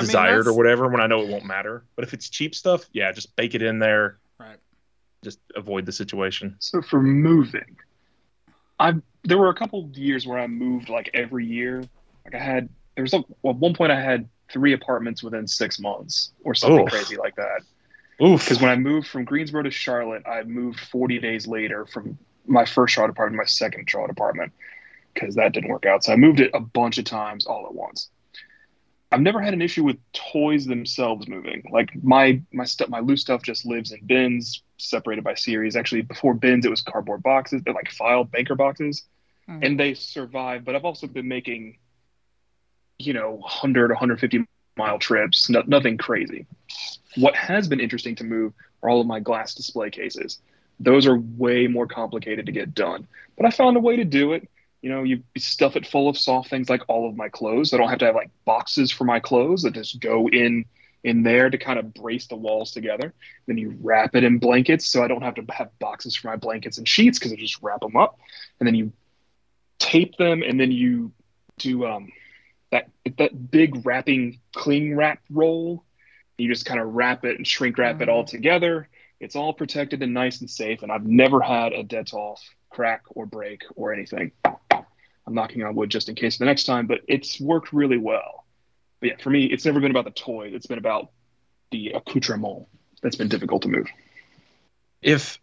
I 0.00 0.02
mean, 0.02 0.06
desired 0.06 0.46
or 0.46 0.52
whatever 0.52 0.88
when 0.88 1.00
I 1.00 1.06
know 1.06 1.20
it 1.22 1.28
won't 1.28 1.44
matter. 1.44 1.84
But 1.96 2.04
if 2.04 2.14
it's 2.14 2.28
cheap 2.28 2.54
stuff, 2.54 2.84
yeah, 2.92 3.12
just 3.12 3.34
bake 3.36 3.54
it 3.54 3.62
in 3.62 3.78
there. 3.78 4.18
Right. 4.38 4.58
Just 5.22 5.38
avoid 5.54 5.86
the 5.86 5.92
situation. 5.92 6.56
So 6.58 6.82
for 6.82 7.02
moving, 7.02 7.76
I 8.78 8.94
there 9.24 9.38
were 9.38 9.50
a 9.50 9.54
couple 9.54 9.84
of 9.84 9.96
years 9.96 10.26
where 10.26 10.38
I 10.38 10.46
moved 10.46 10.88
like 10.88 11.10
every 11.14 11.46
year. 11.46 11.84
Like 12.24 12.34
I 12.34 12.38
had 12.38 12.68
there 12.94 13.02
was 13.02 13.14
a, 13.14 13.24
well, 13.42 13.54
at 13.54 13.60
one 13.60 13.74
point 13.74 13.92
I 13.92 14.00
had 14.00 14.28
three 14.50 14.72
apartments 14.72 15.22
within 15.22 15.46
six 15.46 15.78
months 15.78 16.32
or 16.44 16.54
something 16.54 16.84
Oof. 16.84 16.90
crazy 16.90 17.16
like 17.16 17.36
that. 17.36 17.62
Oof. 18.22 18.44
Because 18.44 18.60
when 18.60 18.70
I 18.70 18.76
moved 18.76 19.08
from 19.08 19.24
Greensboro 19.24 19.62
to 19.62 19.70
Charlotte, 19.70 20.26
I 20.26 20.42
moved 20.42 20.80
40 20.80 21.18
days 21.20 21.46
later 21.46 21.86
from 21.86 22.18
my 22.46 22.64
first 22.64 22.94
Charlotte 22.94 23.12
apartment 23.12 23.36
to 23.36 23.44
my 23.44 23.46
second 23.46 23.88
Charlotte 23.88 24.10
apartment 24.10 24.52
because 25.14 25.34
that 25.36 25.52
didn't 25.52 25.70
work 25.70 25.86
out. 25.86 26.04
So 26.04 26.12
I 26.12 26.16
moved 26.16 26.40
it 26.40 26.50
a 26.52 26.60
bunch 26.60 26.98
of 26.98 27.04
times 27.04 27.46
all 27.46 27.66
at 27.66 27.74
once. 27.74 28.10
I've 29.12 29.20
never 29.20 29.40
had 29.40 29.54
an 29.54 29.62
issue 29.62 29.82
with 29.82 29.98
toys 30.12 30.66
themselves 30.66 31.26
moving. 31.26 31.64
Like 31.70 31.90
my 32.02 32.40
my 32.52 32.64
stuff, 32.64 32.88
my 32.88 33.00
loose 33.00 33.22
stuff 33.22 33.42
just 33.42 33.66
lives 33.66 33.90
in 33.92 34.04
bins 34.06 34.62
separated 34.76 35.24
by 35.24 35.34
series. 35.34 35.74
Actually, 35.76 36.02
before 36.02 36.34
bins, 36.34 36.64
it 36.64 36.70
was 36.70 36.80
cardboard 36.80 37.22
boxes. 37.22 37.62
They're 37.62 37.74
like 37.74 37.90
file 37.90 38.24
banker 38.24 38.54
boxes, 38.54 39.04
Mhm. 39.48 39.64
and 39.66 39.80
they 39.80 39.94
survive. 39.94 40.64
But 40.64 40.76
I've 40.76 40.84
also 40.84 41.08
been 41.08 41.26
making, 41.26 41.78
you 42.98 43.12
know, 43.12 43.38
100, 43.42 43.90
150 43.90 44.44
mile 44.76 44.98
trips. 44.98 45.50
No, 45.50 45.62
nothing 45.66 45.96
crazy. 45.96 46.46
What 47.16 47.34
has 47.34 47.66
been 47.66 47.80
interesting 47.80 48.14
to 48.16 48.24
move 48.24 48.52
are 48.82 48.90
all 48.90 49.00
of 49.00 49.06
my 49.08 49.18
glass 49.18 49.54
display 49.54 49.90
cases. 49.90 50.38
Those 50.78 51.06
are 51.06 51.18
way 51.18 51.66
more 51.66 51.86
complicated 51.86 52.46
to 52.46 52.52
get 52.52 52.74
done. 52.74 53.08
But 53.36 53.46
I 53.46 53.50
found 53.50 53.76
a 53.76 53.80
way 53.80 53.96
to 53.96 54.04
do 54.04 54.32
it. 54.34 54.48
You 54.82 54.90
know, 54.90 55.02
you 55.02 55.22
stuff 55.36 55.76
it 55.76 55.86
full 55.86 56.08
of 56.08 56.16
soft 56.16 56.48
things 56.48 56.70
like 56.70 56.82
all 56.88 57.08
of 57.08 57.16
my 57.16 57.28
clothes. 57.28 57.74
I 57.74 57.76
don't 57.76 57.88
have 57.88 57.98
to 57.98 58.06
have 58.06 58.14
like 58.14 58.30
boxes 58.44 58.90
for 58.90 59.04
my 59.04 59.20
clothes 59.20 59.62
that 59.62 59.74
just 59.74 60.00
go 60.00 60.28
in 60.28 60.64
in 61.02 61.22
there 61.22 61.48
to 61.48 61.58
kind 61.58 61.78
of 61.78 61.94
brace 61.94 62.26
the 62.26 62.36
walls 62.36 62.72
together. 62.72 63.14
Then 63.46 63.58
you 63.58 63.76
wrap 63.80 64.14
it 64.14 64.24
in 64.24 64.38
blankets 64.38 64.86
so 64.86 65.02
I 65.02 65.08
don't 65.08 65.22
have 65.22 65.34
to 65.36 65.44
have 65.50 65.78
boxes 65.78 66.14
for 66.14 66.28
my 66.28 66.36
blankets 66.36 66.78
and 66.78 66.88
sheets 66.88 67.18
because 67.18 67.32
I 67.32 67.36
just 67.36 67.62
wrap 67.62 67.80
them 67.80 67.96
up. 67.96 68.18
And 68.58 68.66
then 68.66 68.74
you 68.74 68.92
tape 69.78 70.16
them 70.16 70.42
and 70.42 70.60
then 70.60 70.70
you 70.70 71.12
do 71.58 71.86
um, 71.86 72.12
that 72.70 72.88
that 73.18 73.50
big 73.50 73.84
wrapping 73.84 74.40
cling 74.54 74.96
wrap 74.96 75.20
roll. 75.30 75.84
You 76.38 76.48
just 76.48 76.64
kind 76.64 76.80
of 76.80 76.94
wrap 76.94 77.24
it 77.24 77.36
and 77.36 77.46
shrink 77.46 77.76
wrap 77.76 78.00
it 78.00 78.08
all 78.08 78.24
together. 78.24 78.88
It's 79.20 79.36
all 79.36 79.52
protected 79.52 80.02
and 80.02 80.14
nice 80.14 80.40
and 80.40 80.48
safe. 80.48 80.82
And 80.82 80.90
I've 80.90 81.04
never 81.04 81.40
had 81.42 81.72
a 81.74 81.84
Detolf 81.84 82.38
crack 82.70 83.02
or 83.10 83.26
break 83.26 83.62
or 83.76 83.92
anything. 83.92 84.32
I'm 84.42 85.34
knocking 85.34 85.62
on 85.62 85.74
wood 85.74 85.90
just 85.90 86.08
in 86.08 86.14
case 86.14 86.38
the 86.38 86.44
next 86.46 86.64
time, 86.64 86.86
but 86.86 87.00
it's 87.06 87.40
worked 87.40 87.72
really 87.72 87.98
well. 87.98 88.46
But 89.00 89.06
yeah, 89.08 89.16
for 89.20 89.30
me, 89.30 89.44
it's 89.44 89.64
never 89.64 89.80
been 89.80 89.90
about 89.90 90.04
the 90.04 90.10
toy. 90.10 90.50
It's 90.52 90.66
been 90.66 90.78
about 90.78 91.10
the 91.70 91.90
accoutrement 91.90 92.66
that's 93.02 93.16
been 93.16 93.28
difficult 93.28 93.62
to 93.62 93.68
move. 93.68 93.86
if 95.02 95.38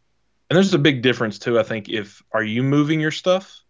and 0.49 0.55
there's 0.55 0.73
a 0.73 0.77
big 0.79 1.01
difference 1.01 1.39
too 1.39 1.59
i 1.59 1.63
think 1.63 1.89
if 1.89 2.21
are 2.31 2.43
you 2.43 2.61
moving 2.63 2.99
your 2.99 3.11
stuff 3.11 3.61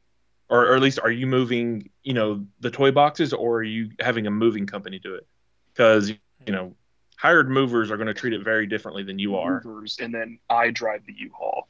or, 0.50 0.68
or 0.68 0.76
at 0.76 0.82
least 0.82 1.00
are 1.00 1.12
you 1.12 1.28
moving 1.28 1.90
you 2.04 2.14
know 2.14 2.46
the 2.60 2.72
toy 2.72 2.92
boxes 2.92 3.32
or 3.34 3.58
are 3.58 3.64
you 3.64 3.92
having 4.00 4.28
a 4.28 4.32
moving 4.32 4.66
company 4.66 5.00
do 5.00 5.16
it 5.16 5.26
because 5.74 6.10
you 6.10 6.18
know 6.52 6.76
hired 7.16 7.50
movers 7.50 7.90
are 7.92 7.98
going 7.98 8.08
to 8.08 8.14
treat 8.14 8.34
it 8.34 8.44
very 8.44 8.68
differently 8.68 9.04
than 9.04 9.18
you 9.20 9.38
are 9.38 9.62
Movers, 9.64 9.98
and 10.00 10.14
then 10.14 10.40
I 10.50 10.72
drive 10.72 11.06
the 11.06 11.14
U-Haul. 11.18 11.68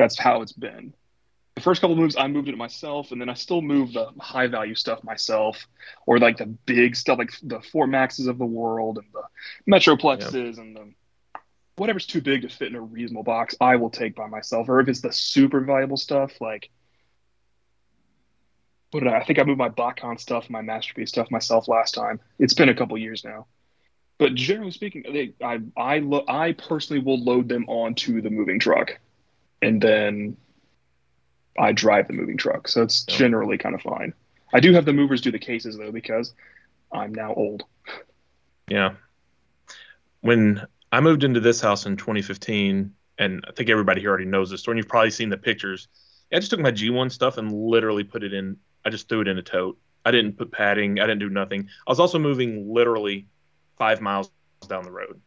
That's 0.00 0.18
how 0.18 0.42
it's 0.42 0.52
been. 0.52 0.94
The 1.56 1.60
first 1.60 1.80
couple 1.80 1.96
moves, 1.96 2.16
I 2.16 2.26
moved 2.26 2.48
it 2.48 2.56
myself, 2.56 3.12
and 3.12 3.20
then 3.20 3.28
I 3.28 3.34
still 3.34 3.60
move 3.60 3.92
the 3.92 4.06
high 4.18 4.46
value 4.46 4.74
stuff 4.74 5.04
myself, 5.04 5.66
or 6.06 6.18
like 6.18 6.38
the 6.38 6.46
big 6.46 6.96
stuff, 6.96 7.18
like 7.18 7.32
the 7.42 7.60
Fort 7.60 7.90
Maxes 7.90 8.26
of 8.26 8.38
the 8.38 8.46
world 8.46 8.98
and 8.98 9.06
the 9.12 9.22
Metroplexes 9.70 10.58
and 10.58 10.74
the 10.76 10.92
whatever's 11.76 12.06
too 12.06 12.20
big 12.20 12.42
to 12.42 12.48
fit 12.48 12.68
in 12.68 12.76
a 12.76 12.80
reasonable 12.80 13.24
box. 13.24 13.54
I 13.60 13.76
will 13.76 13.90
take 13.90 14.14
by 14.14 14.26
myself, 14.26 14.68
or 14.68 14.80
if 14.80 14.88
it's 14.88 15.02
the 15.02 15.12
super 15.12 15.60
valuable 15.60 15.96
stuff, 15.98 16.40
like 16.40 16.70
what 18.90 19.00
did 19.00 19.12
I, 19.12 19.18
I 19.18 19.24
think 19.24 19.38
I 19.38 19.44
moved 19.44 19.58
my 19.58 19.68
BotCon 19.68 20.18
stuff, 20.18 20.50
my 20.50 20.62
masterpiece 20.62 21.10
stuff 21.10 21.30
myself 21.30 21.68
last 21.68 21.94
time. 21.94 22.20
It's 22.38 22.54
been 22.54 22.68
a 22.68 22.74
couple 22.74 22.96
years 22.98 23.24
now. 23.24 23.46
But 24.18 24.34
generally 24.34 24.70
speaking, 24.72 25.04
they, 25.10 25.34
I 25.42 25.60
I 25.76 25.98
lo- 25.98 26.24
I 26.28 26.52
personally 26.52 27.02
will 27.02 27.22
load 27.22 27.48
them 27.48 27.64
onto 27.68 28.20
the 28.20 28.30
moving 28.30 28.58
truck, 28.58 28.98
and 29.62 29.80
then 29.80 30.36
I 31.58 31.72
drive 31.72 32.06
the 32.06 32.14
moving 32.14 32.36
truck. 32.36 32.68
So 32.68 32.82
it's 32.82 33.04
Yeah. 33.08 33.16
generally 33.16 33.58
kind 33.58 33.74
of 33.74 33.82
fine. 33.82 34.12
I 34.52 34.60
do 34.60 34.72
have 34.72 34.84
the 34.84 34.92
movers 34.92 35.20
do 35.20 35.30
the 35.30 35.38
cases 35.38 35.76
though 35.76 35.92
because 35.92 36.34
I'm 36.92 37.14
now 37.14 37.34
old. 37.34 37.64
yeah 38.68 38.94
when 40.20 40.64
i 40.92 41.00
moved 41.00 41.24
into 41.24 41.40
this 41.40 41.60
house 41.60 41.86
in 41.86 41.96
2015 41.96 42.92
and 43.18 43.44
i 43.48 43.52
think 43.52 43.68
everybody 43.70 44.00
here 44.00 44.10
already 44.10 44.26
knows 44.26 44.50
this 44.50 44.60
story 44.60 44.74
and 44.74 44.78
you've 44.78 44.88
probably 44.88 45.10
seen 45.10 45.28
the 45.28 45.36
pictures 45.36 45.88
i 46.32 46.36
just 46.38 46.50
took 46.50 46.60
my 46.60 46.70
g1 46.70 47.10
stuff 47.10 47.38
and 47.38 47.52
literally 47.52 48.04
put 48.04 48.22
it 48.22 48.32
in 48.32 48.56
i 48.84 48.90
just 48.90 49.08
threw 49.08 49.22
it 49.22 49.28
in 49.28 49.38
a 49.38 49.42
tote 49.42 49.78
i 50.04 50.10
didn't 50.10 50.36
put 50.36 50.52
padding 50.52 51.00
i 51.00 51.06
didn't 51.06 51.18
do 51.20 51.28
nothing 51.30 51.68
i 51.86 51.90
was 51.90 51.98
also 51.98 52.18
moving 52.18 52.72
literally 52.72 53.26
five 53.76 54.00
miles 54.00 54.30
down 54.68 54.84
the 54.84 54.90
road 54.92 55.20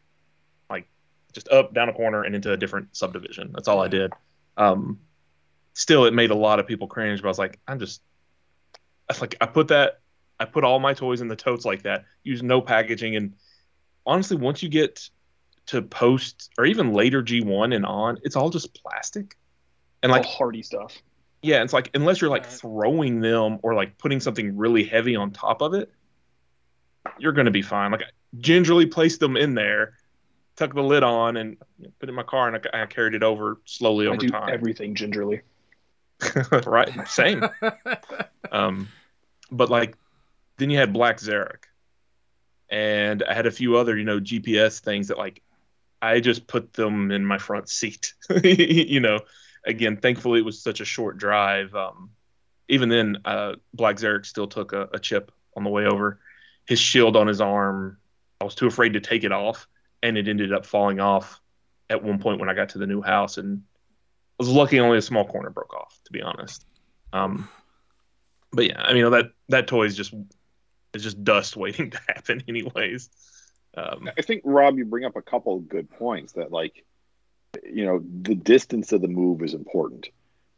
just 1.34 1.50
up, 1.50 1.74
down 1.74 1.89
a 1.89 1.93
corner, 1.93 2.24
and 2.24 2.36
into 2.36 2.52
a 2.52 2.58
different 2.58 2.96
subdivision. 2.96 3.52
That's 3.54 3.67
all 3.67 3.82
I 3.82 3.88
did. 3.88 4.12
Um, 4.58 5.00
still, 5.74 6.06
it 6.06 6.13
made 6.13 6.32
a 6.32 6.36
lot 6.36 6.60
of 6.60 6.67
people 6.67 6.88
cringe. 6.88 7.22
But 7.22 7.28
I 7.28 7.32
was 7.32 7.39
like, 7.39 7.60
I'm 7.67 7.80
just, 7.80 8.02
I 9.10 9.17
like, 9.19 9.36
I 9.41 9.46
put 9.48 9.69
that, 9.69 10.00
I 10.39 10.46
put 10.46 10.63
all 10.63 10.80
my 10.80 10.93
toys 10.93 11.22
in 11.22 11.28
the 11.28 11.36
totes 11.36 11.65
like 11.65 11.84
that. 11.84 12.06
Use 12.24 12.41
no 12.43 12.62
packaging, 12.62 13.15
and 13.15 13.34
honestly, 14.06 14.38
once 14.38 14.62
you 14.63 14.69
get 14.69 15.10
to 15.67 15.82
post 15.82 16.52
or 16.58 16.65
even 16.65 16.93
later 16.93 17.24
G1 17.24 17.74
and 17.76 17.86
on, 17.86 18.19
it's 18.24 18.36
all 18.36 18.50
just 18.50 18.74
plastic. 18.74 19.36
And 20.02 20.12
like 20.12 20.26
All 20.26 20.32
hardy 20.32 20.62
stuff. 20.62 21.02
yeah, 21.41 21.63
it's 21.63 21.72
like 21.72 21.89
unless 21.93 22.19
you're 22.19 22.30
like 22.30 22.46
throwing 22.46 23.22
them 23.22 23.60
or 23.63 23.74
like 23.74 23.98
putting 23.98 24.19
something 24.19 24.58
really 24.58 24.84
heavy 24.84 25.15
on 25.15 25.32
top 25.32 25.62
of 25.62 25.74
it, 25.74 25.89
you're 27.17 27.32
gonna 27.32 27.52
be 27.52 27.62
fine. 27.62 27.91
Like 27.91 28.02
I 28.02 28.06
gingerly 28.38 28.86
place 28.88 29.17
them 29.17 29.38
in 29.38 29.54
there, 29.54 29.93
tuck 30.56 30.74
the 30.74 30.84
lid 30.84 31.04
on, 31.04 31.38
and 31.38 31.58
put 32.00 32.08
it 32.08 32.10
in 32.10 32.16
my 32.16 32.24
car, 32.24 32.48
and 32.48 32.68
I, 32.74 32.84
I 32.84 32.86
carried 32.86 33.16
it 33.16 33.24
over 33.24 33.60
slowly 33.66 34.08
I 34.08 34.10
over 34.10 34.18
do 34.18 34.30
time. 34.30 34.50
everything 34.50 34.96
gingerly. 34.96 35.42
right, 36.66 37.08
same. 37.08 37.44
Um, 38.52 38.88
but 39.50 39.72
like 39.72 39.98
then 40.58 40.70
you 40.70 40.78
had 40.78 40.94
Black 40.94 41.18
Zarak, 41.18 41.63
and 42.70 43.24
I 43.24 43.34
had 43.34 43.48
a 43.48 43.52
few 43.52 43.78
other 43.78 43.98
you 43.98 44.04
know 44.04 44.20
GPS 44.20 44.80
things 44.80 45.08
that 45.08 45.18
like 45.18 45.42
I 46.04 46.20
just 46.20 46.48
put 46.48 46.74
them 46.74 47.12
in 47.12 47.26
my 47.26 47.38
front 47.38 47.70
seat. 47.70 48.13
you 48.44 49.00
know, 49.00 49.22
again, 49.66 49.98
thankfully 49.98 50.39
it 50.39 50.46
was 50.46 50.62
such 50.62 50.82
a 50.82 50.86
short 50.86 51.18
drive. 51.18 51.74
Um, 51.74 52.12
even 52.68 52.89
then, 52.89 53.18
uh, 53.24 53.54
Black 53.74 53.96
Zarak 53.96 54.26
still 54.26 54.48
took 54.48 54.74
a, 54.74 54.89
a 54.94 55.00
chip 55.00 55.32
on 55.56 55.63
the 55.63 55.70
way 55.70 55.86
over. 55.86 56.20
His 56.66 56.80
shield 56.80 57.16
on 57.16 57.28
his 57.28 57.39
arm, 57.39 57.98
I 58.42 58.44
was 58.44 58.56
too 58.56 58.68
afraid 58.68 58.94
to 58.94 59.00
take 59.00 59.24
it 59.24 59.32
off, 59.32 59.68
and 60.04 60.18
it 60.18 60.28
ended 60.28 60.54
up 60.54 60.66
falling 60.66 61.00
off 61.00 61.39
at 61.89 62.04
one 62.04 62.20
point 62.20 62.39
when 62.39 62.50
I 62.50 62.54
got 62.54 62.70
to 62.70 62.78
the 62.78 62.86
new 62.86 63.02
house, 63.02 63.38
and 63.38 63.63
I 64.39 64.44
was 64.44 64.50
lucky 64.50 64.80
only 64.80 64.98
a 64.98 65.02
small 65.02 65.26
corner 65.26 65.50
broke 65.50 65.74
off, 65.74 65.98
to 66.06 66.12
be 66.12 66.22
honest. 66.22 66.66
Um, 67.13 67.50
but 68.52 68.68
yeah, 68.68 68.82
I 68.82 68.94
mean 68.94 69.10
that 69.10 69.32
that 69.50 69.68
toy 69.68 69.86
is 69.86 69.96
just 69.96 70.13
is 70.94 71.02
just 71.02 71.24
dust 71.24 71.58
waiting 71.58 71.89
to 71.92 72.00
happen, 72.08 72.44
anyways. 72.48 73.10
Um, 73.76 74.10
I 74.16 74.22
think 74.22 74.44
Rob, 74.46 74.78
you 74.78 74.86
bring 74.86 75.06
up 75.06 75.16
a 75.16 75.22
couple 75.22 75.56
of 75.56 75.68
good 75.68 75.89
points 75.89 76.34
that 76.34 76.52
like, 76.52 76.86
you 77.63 77.86
know, 77.86 78.04
the 78.22 78.36
distance 78.36 78.92
of 78.92 79.02
the 79.02 79.08
move 79.08 79.42
is 79.42 79.56
important. 79.56 80.10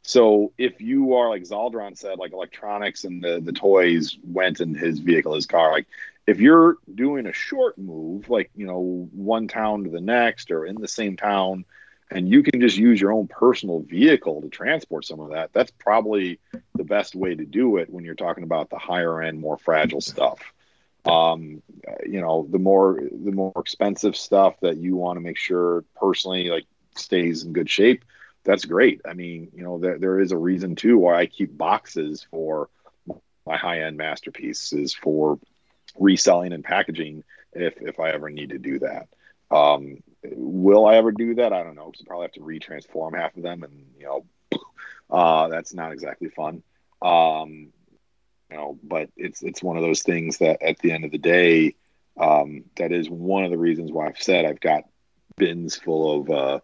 So 0.02 0.52
if 0.58 0.82
you 0.82 1.14
are 1.16 1.30
like 1.30 1.44
Zaldron 1.44 1.98
said, 1.98 2.20
like 2.20 2.34
electronics 2.34 3.06
and 3.06 3.24
the 3.24 3.40
the 3.44 3.54
toys 3.54 4.18
went 4.24 4.60
in 4.60 4.74
his 4.74 5.00
vehicle, 5.00 5.36
his 5.36 5.46
car, 5.46 5.72
like 5.72 5.88
if 6.28 6.40
you're 6.40 6.78
doing 6.94 7.28
a 7.28 7.34
short 7.34 7.78
move, 7.78 8.30
like 8.30 8.50
you 8.56 8.66
know, 8.66 9.10
one 9.12 9.48
town 9.48 9.84
to 9.84 9.90
the 9.90 10.02
next 10.02 10.52
or 10.52 10.66
in 10.66 10.76
the 10.76 10.88
same 10.88 11.18
town, 11.18 11.66
and 12.12 12.30
you 12.30 12.44
can 12.44 12.62
just 12.62 12.78
use 12.78 13.00
your 13.00 13.12
own 13.12 13.28
personal 13.28 13.80
vehicle 13.80 14.42
to 14.42 14.50
transport 14.50 15.06
some 15.06 15.20
of 15.20 15.32
that, 15.32 15.52
that's 15.54 15.72
probably 15.72 16.40
the 16.76 16.84
best 16.84 17.16
way 17.16 17.36
to 17.36 17.46
do 17.46 17.78
it 17.78 17.90
when 17.90 18.04
you're 18.04 18.16
talking 18.16 18.44
about 18.44 18.70
the 18.70 18.78
higher 18.78 19.22
end, 19.22 19.40
more 19.40 19.58
fragile 19.58 20.02
stuff. 20.02 20.40
Um 21.06 21.62
you 22.06 22.22
know 22.22 22.48
the 22.50 22.58
more 22.58 23.00
the 23.00 23.32
more 23.32 23.54
expensive 23.58 24.16
stuff 24.16 24.56
that 24.62 24.78
you 24.78 24.96
want 24.96 25.18
to 25.18 25.22
make 25.22 25.38
sure 25.38 25.84
personally 25.96 26.50
like 26.50 26.66
stays 26.96 27.44
in 27.44 27.54
good 27.54 27.70
shape 27.70 28.04
that's 28.44 28.66
great. 28.66 29.02
I 29.06 29.14
mean 29.14 29.52
you 29.56 29.64
know 29.64 29.78
there, 29.78 30.00
there 30.00 30.20
is 30.20 30.32
a 30.32 30.38
reason 30.38 30.76
too 30.76 30.98
why 30.98 31.20
i 31.20 31.26
keep 31.28 31.56
boxes 31.56 32.26
for 32.32 32.70
my 33.46 33.56
high-end 33.56 33.98
masterpieces 33.98 34.96
for 34.96 35.38
reselling 35.98 36.54
and 36.54 36.64
packaging 36.64 37.24
if 37.54 37.82
if 37.82 38.00
i 38.00 38.10
ever 38.10 38.30
need 38.30 38.50
to 38.50 38.58
do 38.60 38.80
that. 38.80 39.08
Um 39.52 40.04
will 40.24 40.86
i 40.86 40.96
ever 40.96 41.12
do 41.12 41.36
that? 41.36 41.54
I 41.54 41.64
don't 41.64 41.76
know. 41.76 41.86
Because 41.86 42.02
i 42.02 42.08
probably 42.08 42.26
have 42.26 42.34
to 42.34 42.40
retransform 42.42 43.16
half 43.16 43.36
of 43.36 43.44
them 43.44 43.64
and 43.64 43.86
you 43.98 44.06
know 44.06 44.26
uh 45.10 45.48
that's 45.50 45.74
not 45.74 45.92
exactly 45.92 46.30
fun. 46.30 46.64
Um 47.02 47.72
you 48.50 48.58
know 48.58 48.78
but 48.84 49.10
it's 49.18 49.42
it's 49.42 49.64
one 49.64 49.78
of 49.78 49.84
those 49.84 50.04
things 50.04 50.38
that 50.40 50.62
at 50.62 50.80
the 50.80 50.92
end 50.92 51.06
of 51.06 51.12
the 51.12 51.18
day 51.18 51.76
um, 52.18 52.64
that 52.78 52.94
is 52.94 53.10
one 53.10 53.44
of 53.44 53.52
the 53.52 53.58
reasons 53.58 53.92
why 53.92 54.08
i've 54.08 54.22
said 54.22 54.46
i've 54.46 54.60
got 54.60 54.84
bins 55.38 55.76
full 55.76 56.22
of 56.22 56.30
uh, 56.30 56.60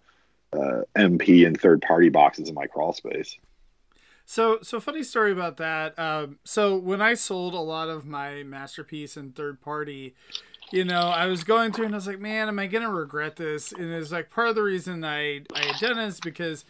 uh, 0.53 0.81
mp 0.95 1.45
and 1.45 1.59
third 1.59 1.81
party 1.81 2.09
boxes 2.09 2.49
in 2.49 2.55
my 2.55 2.67
crawl 2.67 2.93
space 2.93 3.37
So, 4.31 4.59
so 4.61 4.79
funny 4.79 5.03
story 5.03 5.33
about 5.33 5.57
that. 5.57 5.99
Um, 5.99 6.39
so 6.45 6.77
when 6.77 7.01
I 7.01 7.15
sold 7.15 7.53
a 7.53 7.59
lot 7.59 7.89
of 7.89 8.05
my 8.05 8.43
masterpiece 8.43 9.17
and 9.17 9.35
third 9.35 9.59
party, 9.59 10.15
you 10.71 10.85
know, 10.85 11.09
I 11.09 11.25
was 11.25 11.43
going 11.43 11.73
through 11.73 11.87
and 11.87 11.93
I 11.93 11.97
was 11.97 12.07
like, 12.07 12.21
man, 12.21 12.47
am 12.47 12.57
I 12.57 12.67
gonna 12.67 12.89
regret 12.89 13.35
this? 13.35 13.73
And 13.73 13.91
it's 13.91 14.09
like 14.09 14.29
part 14.29 14.47
of 14.47 14.55
the 14.55 14.63
reason 14.63 15.03
I 15.03 15.41
I 15.53 15.65
had 15.65 15.81
done 15.81 15.99
it 15.99 16.07
is 16.07 16.21
because, 16.21 16.63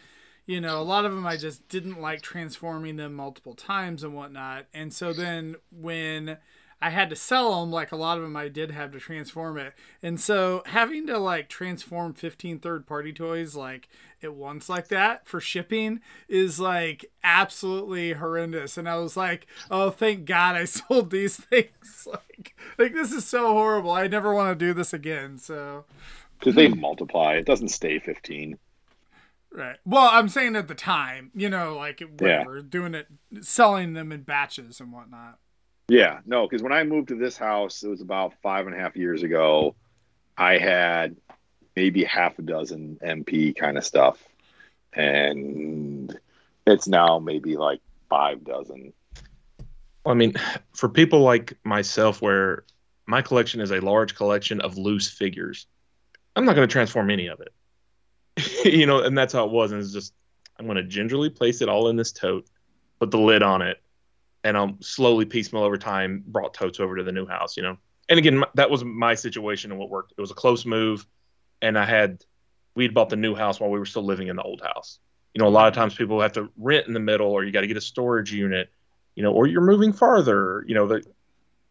you 0.44 0.60
know, 0.60 0.80
a 0.80 0.82
lot 0.82 1.04
of 1.04 1.14
them 1.14 1.24
I 1.24 1.36
just 1.36 1.68
didn't 1.68 2.00
like 2.00 2.20
transforming 2.20 2.96
them 2.96 3.14
multiple 3.14 3.54
times 3.54 4.02
and 4.02 4.12
whatnot. 4.12 4.66
And 4.74 4.92
so 4.92 5.12
then 5.12 5.54
when 5.70 6.38
I 6.82 6.90
had 6.90 7.10
to 7.10 7.16
sell 7.16 7.60
them, 7.60 7.70
like 7.70 7.92
a 7.92 7.96
lot 7.96 8.18
of 8.18 8.24
them 8.24 8.36
I 8.36 8.48
did 8.48 8.72
have 8.72 8.90
to 8.90 8.98
transform 8.98 9.56
it. 9.56 9.72
And 10.02 10.20
so 10.20 10.64
having 10.66 11.06
to 11.06 11.16
like 11.16 11.48
transform 11.48 12.12
15 12.12 12.58
third 12.58 12.88
party 12.88 13.12
toys 13.12 13.54
like 13.54 13.88
at 14.20 14.34
once 14.34 14.68
like 14.68 14.88
that 14.88 15.24
for 15.24 15.40
shipping 15.40 16.00
is 16.28 16.58
like 16.58 17.06
absolutely 17.22 18.14
horrendous. 18.14 18.76
And 18.76 18.88
I 18.88 18.96
was 18.96 19.16
like, 19.16 19.46
oh, 19.70 19.90
thank 19.90 20.24
God 20.24 20.56
I 20.56 20.64
sold 20.66 21.10
these 21.10 21.36
things. 21.36 22.06
like, 22.10 22.56
like 22.76 22.92
this 22.92 23.12
is 23.12 23.24
so 23.24 23.52
horrible. 23.52 23.92
I 23.92 24.08
never 24.08 24.34
want 24.34 24.58
to 24.58 24.66
do 24.66 24.74
this 24.74 24.92
again. 24.92 25.38
So, 25.38 25.84
because 26.40 26.56
they 26.56 26.66
multiply 26.66 27.34
it 27.34 27.46
doesn't 27.46 27.68
stay 27.68 28.00
15 28.00 28.58
right. 29.52 29.76
Well, 29.84 30.08
I'm 30.10 30.28
saying 30.28 30.56
at 30.56 30.66
the 30.66 30.74
time, 30.74 31.30
you 31.32 31.48
know, 31.48 31.76
like 31.76 32.00
whatever, 32.00 32.60
doing 32.60 32.94
it, 32.94 33.06
selling 33.40 33.92
them 33.92 34.10
in 34.10 34.22
batches 34.22 34.80
and 34.80 34.92
whatnot. 34.92 35.38
Yeah, 35.92 36.20
no, 36.24 36.48
because 36.48 36.62
when 36.62 36.72
I 36.72 36.84
moved 36.84 37.08
to 37.08 37.16
this 37.16 37.36
house, 37.36 37.82
it 37.82 37.88
was 37.88 38.00
about 38.00 38.32
five 38.42 38.66
and 38.66 38.74
a 38.74 38.78
half 38.78 38.96
years 38.96 39.22
ago. 39.22 39.74
I 40.38 40.56
had 40.56 41.16
maybe 41.76 42.02
half 42.02 42.38
a 42.38 42.42
dozen 42.42 42.98
MP 43.04 43.54
kind 43.54 43.76
of 43.76 43.84
stuff, 43.84 44.18
and 44.94 46.18
it's 46.66 46.88
now 46.88 47.18
maybe 47.18 47.58
like 47.58 47.82
five 48.08 48.42
dozen. 48.42 48.94
I 50.06 50.14
mean, 50.14 50.32
for 50.72 50.88
people 50.88 51.20
like 51.20 51.58
myself, 51.62 52.22
where 52.22 52.64
my 53.04 53.20
collection 53.20 53.60
is 53.60 53.70
a 53.70 53.80
large 53.80 54.14
collection 54.14 54.62
of 54.62 54.78
loose 54.78 55.10
figures, 55.10 55.66
I'm 56.34 56.46
not 56.46 56.56
going 56.56 56.66
to 56.66 56.72
transform 56.72 57.10
any 57.10 57.26
of 57.26 57.42
it. 57.42 57.52
you 58.64 58.86
know, 58.86 59.02
and 59.02 59.16
that's 59.18 59.34
how 59.34 59.44
it 59.44 59.50
was. 59.50 59.72
And 59.72 59.82
it's 59.82 59.92
just, 59.92 60.14
I'm 60.58 60.64
going 60.64 60.76
to 60.76 60.84
gingerly 60.84 61.28
place 61.28 61.60
it 61.60 61.68
all 61.68 61.88
in 61.88 61.96
this 61.96 62.12
tote, 62.12 62.46
put 62.98 63.10
the 63.10 63.20
lid 63.20 63.42
on 63.42 63.60
it, 63.60 63.82
and 64.44 64.56
I'll 64.56 64.76
slowly 64.80 65.24
piecemeal 65.24 65.64
over 65.64 65.78
time 65.78 66.24
brought 66.26 66.54
totes 66.54 66.80
over 66.80 66.96
to 66.96 67.04
the 67.04 67.12
new 67.12 67.26
house. 67.26 67.56
You 67.56 67.62
know, 67.62 67.76
and 68.08 68.18
again, 68.18 68.38
my- 68.38 68.48
that 68.54 68.70
was 68.70 68.84
my 68.84 69.14
situation 69.14 69.70
and 69.70 69.78
what 69.78 69.90
worked. 69.90 70.12
It 70.16 70.20
was 70.20 70.30
a 70.30 70.34
close 70.34 70.64
move, 70.64 71.06
and 71.60 71.78
I 71.78 71.84
had 71.84 72.24
we'd 72.74 72.94
bought 72.94 73.10
the 73.10 73.16
new 73.16 73.34
house 73.34 73.60
while 73.60 73.70
we 73.70 73.78
were 73.78 73.86
still 73.86 74.04
living 74.04 74.28
in 74.28 74.36
the 74.36 74.42
old 74.42 74.62
house. 74.62 74.98
You 75.34 75.40
know, 75.42 75.48
a 75.48 75.50
lot 75.50 75.68
of 75.68 75.74
times 75.74 75.94
people 75.94 76.20
have 76.20 76.32
to 76.32 76.50
rent 76.56 76.86
in 76.86 76.92
the 76.92 77.00
middle, 77.00 77.30
or 77.30 77.44
you 77.44 77.52
got 77.52 77.62
to 77.62 77.66
get 77.66 77.76
a 77.76 77.82
storage 77.82 78.32
unit 78.32 78.70
you 79.14 79.22
know, 79.22 79.32
or 79.32 79.46
you're 79.46 79.60
moving 79.60 79.92
farther, 79.92 80.64
you 80.66 80.74
know, 80.74 80.86
the, 80.86 81.04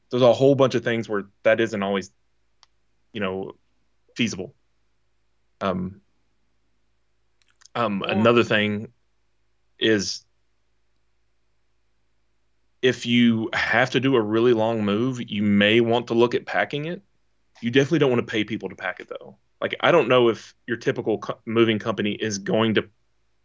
there's 0.09 0.23
a 0.23 0.33
whole 0.33 0.55
bunch 0.55 0.75
of 0.75 0.83
things 0.83 1.09
where 1.09 1.25
that 1.43 1.59
isn't 1.59 1.81
always, 1.81 2.11
you 3.13 3.19
know, 3.19 3.53
feasible. 4.15 4.53
Um, 5.59 6.01
um, 7.75 8.03
another 8.03 8.43
thing 8.43 8.91
is 9.79 10.25
if 12.81 13.05
you 13.05 13.49
have 13.53 13.89
to 13.91 13.99
do 13.99 14.15
a 14.15 14.21
really 14.21 14.53
long 14.53 14.83
move, 14.83 15.21
you 15.29 15.43
may 15.43 15.81
want 15.81 16.07
to 16.07 16.13
look 16.13 16.33
at 16.33 16.45
packing 16.45 16.85
it. 16.85 17.01
You 17.61 17.69
definitely 17.69 17.99
don't 17.99 18.09
want 18.09 18.25
to 18.25 18.31
pay 18.31 18.43
people 18.43 18.69
to 18.69 18.75
pack 18.75 18.99
it 18.99 19.07
though. 19.07 19.37
Like 19.61 19.75
I 19.81 19.91
don't 19.91 20.07
know 20.07 20.29
if 20.29 20.55
your 20.65 20.77
typical 20.77 21.19
co- 21.19 21.37
moving 21.45 21.77
company 21.77 22.13
is 22.13 22.39
going 22.39 22.73
to 22.75 22.89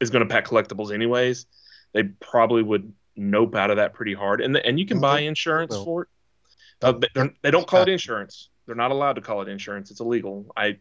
is 0.01 0.11
going 0.11 0.27
to 0.27 0.33
pack 0.33 0.47
collectibles 0.47 0.93
anyways. 0.93 1.47
They 1.93 2.05
probably 2.05 2.63
would 2.63 2.93
nope 3.15 3.55
out 3.55 3.71
of 3.71 3.77
that 3.77 3.93
pretty 3.95 4.15
hard, 4.15 4.41
and 4.41 4.55
the, 4.55 4.65
and 4.65 4.79
you 4.79 4.87
can 4.87 5.01
Well, 5.01 5.13
buy 5.13 5.21
insurance 5.21 5.75
will. 5.75 5.85
for 5.85 6.03
it. 6.03 6.09
Uh, 6.83 6.93
they, 7.43 7.51
don't 7.51 7.67
call 7.67 7.83
it 7.83 7.89
insurance. 7.89 8.51
They're 8.67 8.75
not 8.75 8.91
allowed 8.91 9.15
to 9.15 9.23
call 9.23 9.41
it 9.43 9.49
insurance. 9.49 9.91
It's 9.91 10.01
illegal. 10.01 10.47
I 10.57 10.79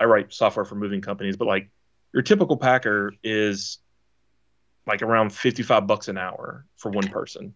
I 0.00 0.04
write 0.04 0.32
software 0.32 0.64
for 0.64 0.74
moving 0.76 1.00
companies, 1.00 1.36
but 1.36 1.46
like 1.46 1.70
your 2.12 2.22
typical 2.22 2.56
packer 2.56 3.12
is 3.22 3.78
like 4.86 5.02
around 5.02 5.32
55 5.32 5.86
bucks 5.86 6.08
an 6.08 6.16
hour 6.16 6.64
for 6.76 6.90
one 6.90 7.08
person. 7.08 7.54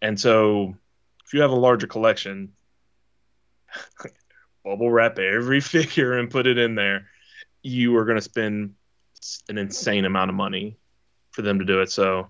And 0.00 0.18
so 0.18 0.74
if 1.24 1.34
you 1.34 1.42
have 1.42 1.50
a 1.50 1.56
larger 1.56 1.86
collection, 1.86 2.52
bubble 4.64 4.90
wrap 4.90 5.18
every 5.18 5.60
figure 5.62 6.18
and 6.18 6.30
put 6.30 6.46
it 6.46 6.58
in 6.58 6.74
there, 6.74 7.06
you 7.62 7.96
are 7.96 8.04
going 8.04 8.18
to 8.18 8.22
spend 8.22 8.74
an 9.48 9.58
insane 9.58 10.04
amount 10.04 10.30
of 10.30 10.36
money 10.36 10.76
for 11.32 11.42
them 11.42 11.58
to 11.58 11.64
do 11.64 11.80
it. 11.80 11.90
So 11.90 12.28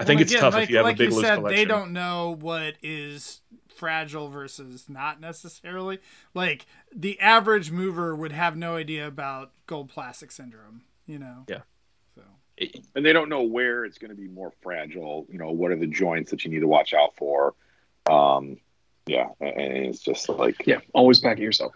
I 0.00 0.04
think 0.04 0.18
Well, 0.18 0.22
it's 0.22 0.34
tough 0.34 0.54
like, 0.54 0.64
if 0.64 0.70
you 0.70 0.76
have 0.76 0.84
like 0.84 0.96
a 0.96 0.98
big 0.98 1.10
you 1.10 1.16
loose 1.16 1.26
said, 1.26 1.36
collection. 1.36 1.56
They 1.56 1.64
don't 1.64 1.92
know 1.92 2.36
what 2.38 2.74
is 2.82 3.40
fragile 3.68 4.28
versus 4.28 4.88
not 4.88 5.20
necessarily. 5.20 5.98
Like 6.34 6.66
the 6.94 7.18
average 7.20 7.70
mover 7.70 8.14
would 8.14 8.32
have 8.32 8.56
no 8.56 8.76
idea 8.76 9.06
about 9.06 9.52
gold 9.66 9.88
plastic 9.88 10.30
syndrome. 10.30 10.82
You 11.06 11.18
know. 11.18 11.44
Yeah. 11.48 11.62
So 12.60 12.66
and 12.94 13.04
they 13.04 13.12
don't 13.12 13.28
know 13.28 13.42
where 13.42 13.84
it's 13.84 13.98
going 13.98 14.10
to 14.10 14.16
be 14.16 14.28
more 14.28 14.52
fragile. 14.62 15.26
You 15.30 15.38
know, 15.38 15.50
what 15.50 15.70
are 15.70 15.76
the 15.76 15.86
joints 15.86 16.30
that 16.30 16.44
you 16.44 16.50
need 16.50 16.60
to 16.60 16.66
watch 16.68 16.92
out 16.94 17.16
for? 17.16 17.54
Um, 18.10 18.56
yeah, 19.06 19.28
and 19.40 19.86
it's 19.86 20.00
just 20.00 20.28
like 20.28 20.66
Yeah, 20.66 20.80
always 20.92 21.20
pack 21.20 21.38
it 21.38 21.42
yourself. 21.42 21.72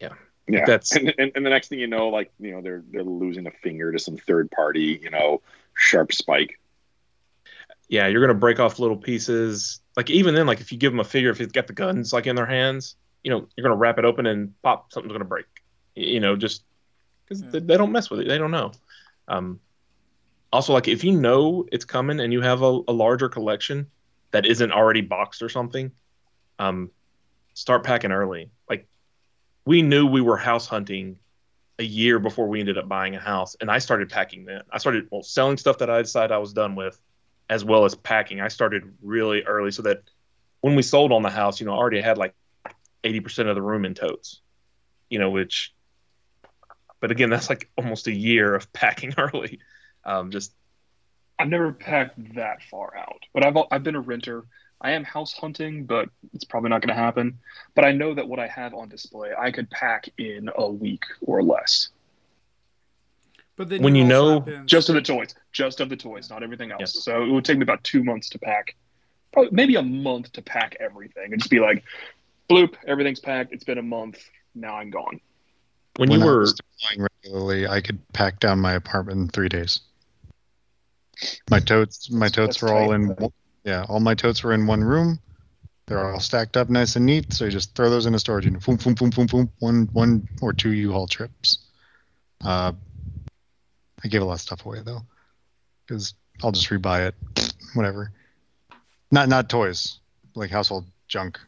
yeah. 0.00 0.10
yeah. 0.48 0.64
That's- 0.66 0.94
and, 0.96 1.12
and 1.18 1.32
and 1.34 1.44
the 1.46 1.50
next 1.50 1.68
thing 1.68 1.78
you 1.78 1.86
know, 1.86 2.08
like 2.08 2.30
you 2.38 2.52
know, 2.52 2.60
they're 2.62 2.82
they're 2.90 3.02
losing 3.04 3.46
a 3.46 3.50
finger 3.50 3.90
to 3.92 3.98
some 3.98 4.16
third 4.16 4.50
party, 4.50 4.98
you 5.02 5.10
know, 5.10 5.40
sharp 5.74 6.12
spike. 6.12 6.58
yeah, 7.88 8.06
you're 8.06 8.20
gonna 8.20 8.38
break 8.38 8.60
off 8.60 8.78
little 8.78 8.96
pieces. 8.96 9.80
Like 9.96 10.10
even 10.10 10.34
then, 10.34 10.46
like 10.46 10.60
if 10.60 10.70
you 10.72 10.78
give 10.78 10.92
them 10.92 11.00
a 11.00 11.04
figure, 11.04 11.30
if 11.30 11.40
it's 11.40 11.52
got 11.52 11.66
the 11.66 11.72
guns 11.72 12.12
like 12.12 12.26
in 12.26 12.36
their 12.36 12.46
hands, 12.46 12.96
you 13.24 13.30
know, 13.30 13.46
you're 13.56 13.62
gonna 13.62 13.76
wrap 13.76 13.98
it 13.98 14.04
open 14.04 14.26
and 14.26 14.52
pop, 14.62 14.92
something's 14.92 15.12
gonna 15.12 15.24
break. 15.24 15.46
You 15.94 16.20
know, 16.20 16.36
just 16.36 16.62
because 17.24 17.42
Yeah. 17.42 17.50
they, 17.52 17.58
they 17.60 17.76
don't 17.76 17.92
mess 17.92 18.10
with 18.10 18.20
it, 18.20 18.28
they 18.28 18.38
don't 18.38 18.50
know. 18.52 18.72
Um, 19.26 19.60
also, 20.52 20.72
like 20.72 20.88
if 20.88 21.04
you 21.04 21.12
know 21.12 21.66
it's 21.70 21.84
coming 21.84 22.20
and 22.20 22.32
you 22.32 22.40
have 22.40 22.62
a, 22.62 22.80
a 22.88 22.92
larger 22.92 23.28
collection 23.28 23.88
that 24.30 24.46
isn't 24.46 24.72
already 24.72 25.00
boxed 25.00 25.42
or 25.42 25.48
something, 25.48 25.92
um, 26.58 26.90
start 27.54 27.84
packing 27.84 28.12
early. 28.12 28.50
Like 28.68 28.86
we 29.64 29.82
knew 29.82 30.06
we 30.06 30.20
were 30.20 30.36
house 30.36 30.66
hunting 30.66 31.18
a 31.78 31.84
year 31.84 32.18
before 32.18 32.48
we 32.48 32.60
ended 32.60 32.78
up 32.78 32.88
buying 32.88 33.14
a 33.14 33.20
house, 33.20 33.56
and 33.60 33.70
I 33.70 33.78
started 33.78 34.08
packing 34.08 34.44
then. 34.44 34.62
I 34.70 34.78
started 34.78 35.08
well 35.10 35.22
selling 35.22 35.58
stuff 35.58 35.78
that 35.78 35.90
I 35.90 36.00
decided 36.02 36.32
I 36.32 36.38
was 36.38 36.52
done 36.52 36.74
with, 36.74 36.98
as 37.50 37.64
well 37.64 37.84
as 37.84 37.94
packing. 37.94 38.40
I 38.40 38.48
started 38.48 38.84
really 39.02 39.42
early 39.42 39.70
so 39.70 39.82
that 39.82 40.02
when 40.60 40.74
we 40.74 40.82
sold 40.82 41.12
on 41.12 41.22
the 41.22 41.30
house, 41.30 41.60
you 41.60 41.66
know, 41.66 41.74
I 41.74 41.76
already 41.76 42.00
had 42.00 42.18
like 42.18 42.34
eighty 43.04 43.20
percent 43.20 43.48
of 43.48 43.54
the 43.54 43.62
room 43.62 43.84
in 43.84 43.94
totes. 43.94 44.40
You 45.10 45.18
know, 45.18 45.30
which, 45.30 45.74
but 47.00 47.10
again, 47.10 47.30
that's 47.30 47.48
like 47.48 47.70
almost 47.76 48.08
a 48.08 48.14
year 48.14 48.54
of 48.54 48.72
packing 48.72 49.14
early. 49.18 49.60
Um, 50.08 50.30
just 50.30 50.52
I've 51.38 51.48
never 51.48 51.70
packed 51.72 52.34
that 52.34 52.62
far 52.70 52.96
out, 52.96 53.20
but 53.34 53.44
I've 53.44 53.56
I've 53.70 53.82
been 53.82 53.94
a 53.94 54.00
renter. 54.00 54.44
I 54.80 54.92
am 54.92 55.04
house 55.04 55.32
hunting, 55.34 55.84
but 55.84 56.08
it's 56.32 56.44
probably 56.44 56.70
not 56.70 56.80
going 56.80 56.88
to 56.96 57.00
happen. 57.00 57.38
But 57.74 57.84
I 57.84 57.92
know 57.92 58.14
that 58.14 58.26
what 58.26 58.38
I 58.38 58.46
have 58.46 58.74
on 58.74 58.88
display, 58.88 59.30
I 59.38 59.50
could 59.50 59.68
pack 59.70 60.08
in 60.18 60.48
a 60.56 60.70
week 60.70 61.02
or 61.20 61.42
less, 61.42 61.88
But 63.56 63.68
then 63.68 63.82
When 63.82 63.96
you 63.96 64.04
also 64.04 64.40
know- 64.40 64.64
just 64.66 64.88
of 64.88 64.94
the 64.94 65.02
toys, 65.02 65.34
just 65.52 65.80
of 65.80 65.88
the 65.88 65.96
toys, 65.96 66.30
not 66.30 66.44
everything 66.44 66.70
else. 66.70 66.80
Yeah. 66.80 66.86
So 67.02 67.24
it 67.24 67.28
would 67.30 67.44
take 67.44 67.58
me 67.58 67.64
about 67.64 67.82
two 67.82 68.04
months 68.04 68.28
to 68.30 68.38
pack, 68.38 68.76
probably 69.32 69.50
maybe 69.50 69.74
a 69.74 69.82
month 69.82 70.30
to 70.34 70.42
pack 70.42 70.76
everything, 70.78 71.32
and 71.32 71.40
just 71.42 71.50
be 71.50 71.58
like, 71.58 71.82
bloop, 72.48 72.74
everything's 72.86 73.18
packed. 73.20 73.52
It's 73.52 73.64
been 73.64 73.78
a 73.78 73.82
month. 73.82 74.20
Now 74.54 74.76
I'm 74.76 74.90
gone. 74.90 75.20
when, 75.96 76.08
when 76.10 76.20
you 76.20 76.24
I 76.24 76.30
were 76.30 76.38
was 76.40 76.54
deploying 76.54 77.08
regularly, 77.24 77.66
I 77.66 77.80
could 77.80 77.98
pack 78.12 78.38
down 78.38 78.60
my 78.60 78.74
apartment 78.74 79.18
in 79.18 79.28
three 79.28 79.48
days. 79.48 79.80
My 81.50 81.60
totes, 81.60 82.10
my 82.10 82.28
totes 82.28 82.60
That's 82.60 82.62
were 82.62 82.72
all 82.72 82.88
tight. 82.88 82.94
in. 82.94 83.08
one- 83.16 83.32
Yeah, 83.64 83.84
all 83.88 84.00
my 84.00 84.14
totes 84.14 84.42
were 84.44 84.52
in 84.52 84.66
one 84.66 84.82
room. 84.82 85.20
They're 85.86 86.12
all 86.12 86.20
stacked 86.20 86.56
up 86.56 86.68
nice 86.68 86.96
and 86.96 87.06
neat. 87.06 87.32
So 87.32 87.46
you 87.46 87.50
just 87.50 87.74
throw 87.74 87.88
those 87.90 88.04
in 88.06 88.14
a 88.14 88.18
storage 88.18 88.44
unit. 88.44 88.62
Boom, 88.64 88.76
boom, 88.76 88.94
boom, 88.94 89.10
boom, 89.10 89.26
boom. 89.26 89.50
One, 89.58 89.88
one 89.92 90.28
or 90.42 90.52
two 90.52 90.72
U-Haul 90.72 91.06
trips. 91.06 91.58
Uh, 92.44 92.72
I 94.04 94.08
gave 94.08 94.20
a 94.22 94.24
lot 94.24 94.34
of 94.34 94.40
stuff 94.40 94.64
away 94.66 94.80
though, 94.84 95.00
because 95.86 96.14
I'll 96.42 96.52
just 96.52 96.68
rebuy 96.68 97.08
it. 97.08 97.14
Whatever. 97.74 98.12
Not 99.10 99.28
not 99.28 99.48
toys, 99.48 99.98
like 100.34 100.50
household 100.50 100.86
junk. 101.08 101.40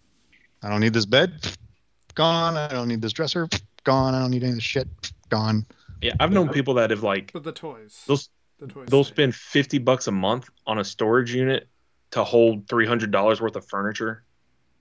I 0.63 0.69
don't 0.71 0.81
need 0.81 0.95
this 0.95 1.07
bed. 1.07 1.33
Gone. 2.15 2.57
I 2.57 2.69
don't 2.69 2.89
need 2.89 3.03
this 3.03 3.13
dresser. 3.13 3.47
Gone. 3.85 4.15
I 4.15 4.21
don't 4.21 4.31
need 4.31 4.43
any 4.43 4.51
of 4.53 4.57
this 4.57 4.65
shit. 4.65 4.89
Gone. 5.29 5.65
yeah, 6.03 6.15
I've 6.19 6.33
known 6.33 6.49
people 6.49 6.75
that 6.75 6.91
have 6.91 7.03
like 7.03 7.31
But 7.33 7.45
the 7.45 7.53
toys. 7.53 8.05
they'll 8.09 8.19
the 8.61 8.67
toys. 8.69 8.89
they'll 8.89 9.05
spend 9.05 9.35
fifty 9.35 9.79
bucks 9.79 10.07
a 10.07 10.13
month 10.13 10.49
on 10.67 10.79
a 10.79 10.85
storage 10.85 11.35
unit 11.35 11.69
to 12.13 12.25
hold 12.25 12.69
three 12.69 12.87
hundred 12.87 13.11
dollars 13.11 13.41
worth 13.41 13.57
of 13.57 13.67
furniture. 13.67 14.25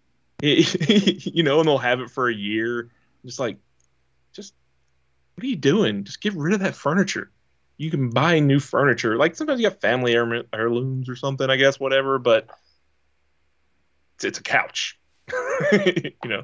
you 0.41 1.43
know, 1.43 1.59
and 1.59 1.67
they'll 1.67 1.77
have 1.77 1.99
it 1.99 2.09
for 2.09 2.29
a 2.29 2.33
year. 2.33 2.89
Just 3.25 3.39
like, 3.39 3.57
just 4.33 4.53
what 5.35 5.43
are 5.43 5.47
you 5.47 5.55
doing? 5.55 6.03
Just 6.03 6.21
get 6.21 6.33
rid 6.33 6.53
of 6.53 6.61
that 6.61 6.75
furniture. 6.75 7.31
You 7.77 7.91
can 7.91 8.09
buy 8.09 8.39
new 8.39 8.59
furniture. 8.59 9.17
Like 9.17 9.35
sometimes 9.35 9.61
you 9.61 9.69
got 9.69 9.81
family 9.81 10.13
heir- 10.13 10.43
heirlooms 10.53 11.09
or 11.09 11.15
something, 11.15 11.49
I 11.49 11.55
guess, 11.55 11.79
whatever. 11.79 12.19
But 12.19 12.49
it's, 14.15 14.25
it's 14.25 14.39
a 14.39 14.43
couch. 14.43 14.97
you 15.71 16.13
know, 16.25 16.43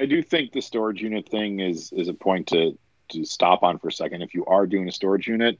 I 0.00 0.06
do 0.06 0.22
think 0.22 0.52
the 0.52 0.60
storage 0.60 1.02
unit 1.02 1.28
thing 1.28 1.60
is 1.60 1.92
is 1.92 2.08
a 2.08 2.14
point 2.14 2.48
to 2.48 2.78
to 3.08 3.24
stop 3.24 3.62
on 3.62 3.78
for 3.78 3.88
a 3.88 3.92
second. 3.92 4.22
If 4.22 4.34
you 4.34 4.44
are 4.46 4.66
doing 4.66 4.88
a 4.88 4.92
storage 4.92 5.26
unit, 5.26 5.58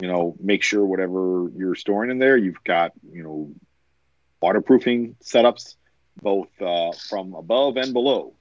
you 0.00 0.08
know, 0.08 0.34
make 0.40 0.62
sure 0.62 0.84
whatever 0.84 1.50
you're 1.56 1.74
storing 1.74 2.10
in 2.10 2.18
there, 2.18 2.36
you've 2.36 2.62
got 2.64 2.92
you 3.12 3.22
know 3.22 3.52
waterproofing 4.40 5.16
setups 5.22 5.76
both 6.20 6.48
uh, 6.60 6.92
from 7.08 7.34
above 7.34 7.76
and 7.76 7.92
below, 7.92 8.34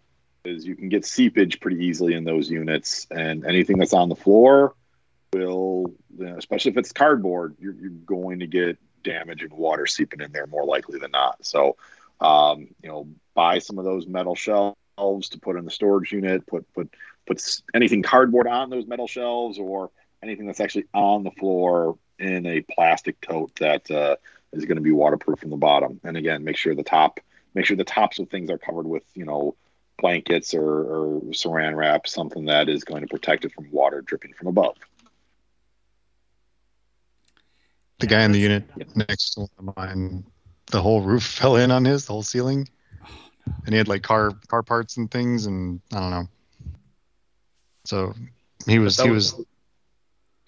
because 0.44 0.66
you 0.66 0.76
can 0.76 0.90
get 0.90 1.06
seepage 1.06 1.60
pretty 1.60 1.86
easily 1.86 2.14
in 2.14 2.24
those 2.24 2.50
units, 2.50 3.08
and 3.12 3.46
anything 3.46 3.78
that's 3.78 3.94
on 3.94 4.10
the 4.10 4.16
floor 4.16 4.76
will, 5.34 5.94
you 6.18 6.26
know, 6.26 6.38
especially 6.38 6.72
if 6.72 6.78
it's 6.78 6.92
cardboard, 6.92 7.56
you're, 7.60 7.74
you're 7.74 7.90
going 7.90 8.40
to 8.40 8.48
get 8.48 8.78
damage 9.04 9.42
and 9.44 9.54
water 9.54 9.88
seeping 9.88 10.22
in 10.22 10.32
there 10.32 10.48
more 10.48 10.66
likely 10.66 11.00
than 11.00 11.12
not. 11.12 11.46
So, 11.46 11.78
um, 12.20 12.68
you 12.84 12.90
know, 12.90 13.08
buy 13.34 13.60
some 13.60 13.80
of 13.80 13.86
those 13.86 14.06
metal 14.08 14.36
shelves 14.36 15.30
to 15.30 15.40
put 15.40 15.56
in 15.56 15.66
the 15.66 15.72
storage 15.72 16.12
unit. 16.12 16.46
Put 16.46 16.72
put 16.74 16.91
put 17.32 17.62
anything 17.74 18.02
cardboard 18.04 18.48
on 18.48 18.70
those 18.70 18.86
metal 18.86 19.08
shelves 19.08 19.58
or 19.58 19.90
anything 20.22 20.46
that's 20.46 20.60
actually 20.60 20.86
on 20.94 21.24
the 21.24 21.32
floor 21.32 21.98
in 22.20 22.46
a 22.46 22.62
plastic 22.62 23.20
tote 23.22 23.56
that 23.56 23.90
uh, 23.90 24.16
is 24.54 24.66
going 24.66 24.76
to 24.76 24.82
be 24.82 24.92
waterproof 24.92 25.40
from 25.40 25.50
the 25.50 25.58
bottom. 25.58 26.00
And 26.04 26.18
again, 26.18 26.44
make 26.44 26.58
sure 26.58 26.76
the 26.76 26.84
top, 26.84 27.20
make 27.56 27.66
sure 27.66 27.78
the 27.78 27.84
tops 27.84 28.20
of 28.20 28.30
things 28.30 28.50
are 28.50 28.58
covered 28.58 28.86
with 28.86 29.04
you 29.16 29.26
know 29.26 29.56
blankets 29.98 30.54
or, 30.54 30.64
or 30.64 31.22
saran 31.32 31.76
wrap, 31.76 32.08
something 32.08 32.46
that 32.46 32.68
is 32.68 32.84
going 32.84 33.02
to 33.02 33.08
protect 33.08 33.46
it 33.46 33.54
from 33.54 33.72
water 33.72 34.02
dripping 34.02 34.34
from 34.34 34.48
above. 34.48 34.76
The 38.00 38.08
guy 38.08 38.24
in 38.24 38.32
the 38.32 38.42
that's- 38.46 38.68
unit 38.76 38.96
next 39.10 39.36
to 39.36 39.48
mine, 39.78 40.26
the 40.68 40.82
whole 40.82 41.02
roof 41.02 41.24
fell 41.40 41.56
in 41.56 41.72
on 41.72 41.86
his, 41.86 42.06
the 42.06 42.14
whole 42.14 42.24
ceiling, 42.24 42.68
and 43.66 43.74
he 43.74 43.78
had 43.78 43.88
like 43.88 44.04
car 44.04 44.32
car 44.48 44.64
parts 44.64 44.98
and 44.98 45.10
things, 45.10 45.46
and 45.46 45.80
I 45.94 46.00
don't 46.00 46.12
know. 46.12 46.28
So 47.86 48.14
he 48.66 48.80
was 48.80 49.00
he 49.00 49.10
was- 49.10 49.34
was. 49.34 49.46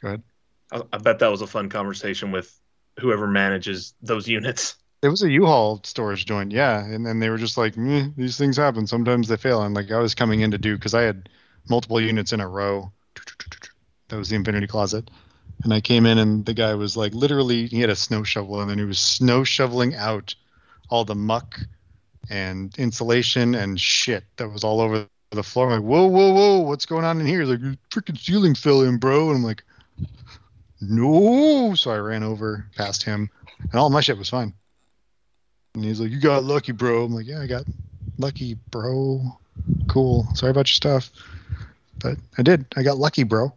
Go 0.01 0.07
ahead. 0.09 0.23
I, 0.71 0.81
I 0.91 0.97
bet 0.97 1.19
that 1.19 1.31
was 1.31 1.41
a 1.41 1.47
fun 1.47 1.69
conversation 1.69 2.31
with 2.31 2.59
whoever 2.99 3.27
manages 3.27 3.93
those 4.01 4.27
units. 4.27 4.75
It 5.01 5.09
was 5.09 5.21
a 5.21 5.29
U-Haul 5.29 5.81
storage 5.83 6.25
joint, 6.25 6.51
yeah, 6.51 6.83
and 6.83 7.05
then 7.05 7.19
they 7.19 7.29
were 7.29 7.37
just 7.37 7.57
like, 7.57 7.75
"Meh, 7.75 8.07
these 8.15 8.37
things 8.37 8.55
happen. 8.57 8.87
Sometimes 8.87 9.27
they 9.27 9.37
fail. 9.37 9.61
And 9.61 9.75
like 9.75 9.91
I 9.91 9.99
was 9.99 10.15
coming 10.15 10.41
in 10.41 10.51
to 10.51 10.57
do 10.57 10.75
because 10.75 10.93
I 10.93 11.01
had 11.01 11.29
multiple 11.69 11.99
units 11.99 12.31
in 12.33 12.39
a 12.39 12.47
row. 12.47 12.91
That 14.09 14.17
was 14.17 14.29
the 14.29 14.35
infinity 14.35 14.67
closet, 14.67 15.09
and 15.63 15.73
I 15.73 15.81
came 15.81 16.05
in 16.05 16.17
and 16.17 16.45
the 16.45 16.53
guy 16.53 16.73
was 16.75 16.95
like, 16.97 17.13
literally, 17.13 17.67
he 17.67 17.79
had 17.81 17.89
a 17.89 17.95
snow 17.95 18.23
shovel 18.23 18.61
and 18.61 18.69
then 18.69 18.77
he 18.77 18.85
was 18.85 18.99
snow 18.99 19.43
shoveling 19.43 19.95
out 19.95 20.35
all 20.89 21.05
the 21.05 21.15
muck 21.15 21.59
and 22.29 22.77
insulation 22.77 23.55
and 23.55 23.79
shit 23.79 24.23
that 24.37 24.49
was 24.49 24.63
all 24.63 24.81
over 24.81 25.07
the 25.35 25.43
floor. 25.43 25.67
I'm 25.67 25.79
like, 25.79 25.89
whoa, 25.89 26.07
whoa, 26.07 26.33
whoa, 26.33 26.59
what's 26.59 26.85
going 26.85 27.05
on 27.05 27.19
in 27.19 27.27
here? 27.27 27.41
He's 27.41 27.49
like, 27.49 27.61
your 27.61 27.75
freaking 27.89 28.17
ceiling 28.17 28.55
fell 28.55 28.81
in, 28.81 28.97
bro. 28.97 29.29
And 29.29 29.37
I'm 29.37 29.43
like, 29.43 29.63
no. 30.89 31.73
So 31.75 31.91
I 31.91 31.97
ran 31.97 32.23
over 32.23 32.65
past 32.75 33.03
him, 33.03 33.29
and 33.59 33.75
all 33.75 33.89
my 33.89 34.01
shit 34.01 34.17
was 34.17 34.29
fine. 34.29 34.53
And 35.75 35.83
he's 35.83 35.99
like, 35.99 36.11
"You 36.11 36.19
got 36.19 36.43
lucky, 36.43 36.71
bro." 36.71 37.03
I'm 37.03 37.13
like, 37.13 37.25
"Yeah, 37.25 37.41
I 37.41 37.47
got 37.47 37.65
lucky, 38.17 38.55
bro. 38.69 39.21
Cool. 39.87 40.27
Sorry 40.35 40.51
about 40.51 40.67
your 40.67 40.75
stuff, 40.75 41.09
but 41.99 42.17
I 42.37 42.43
did. 42.43 42.65
I 42.75 42.83
got 42.83 42.97
lucky, 42.97 43.23
bro." 43.23 43.53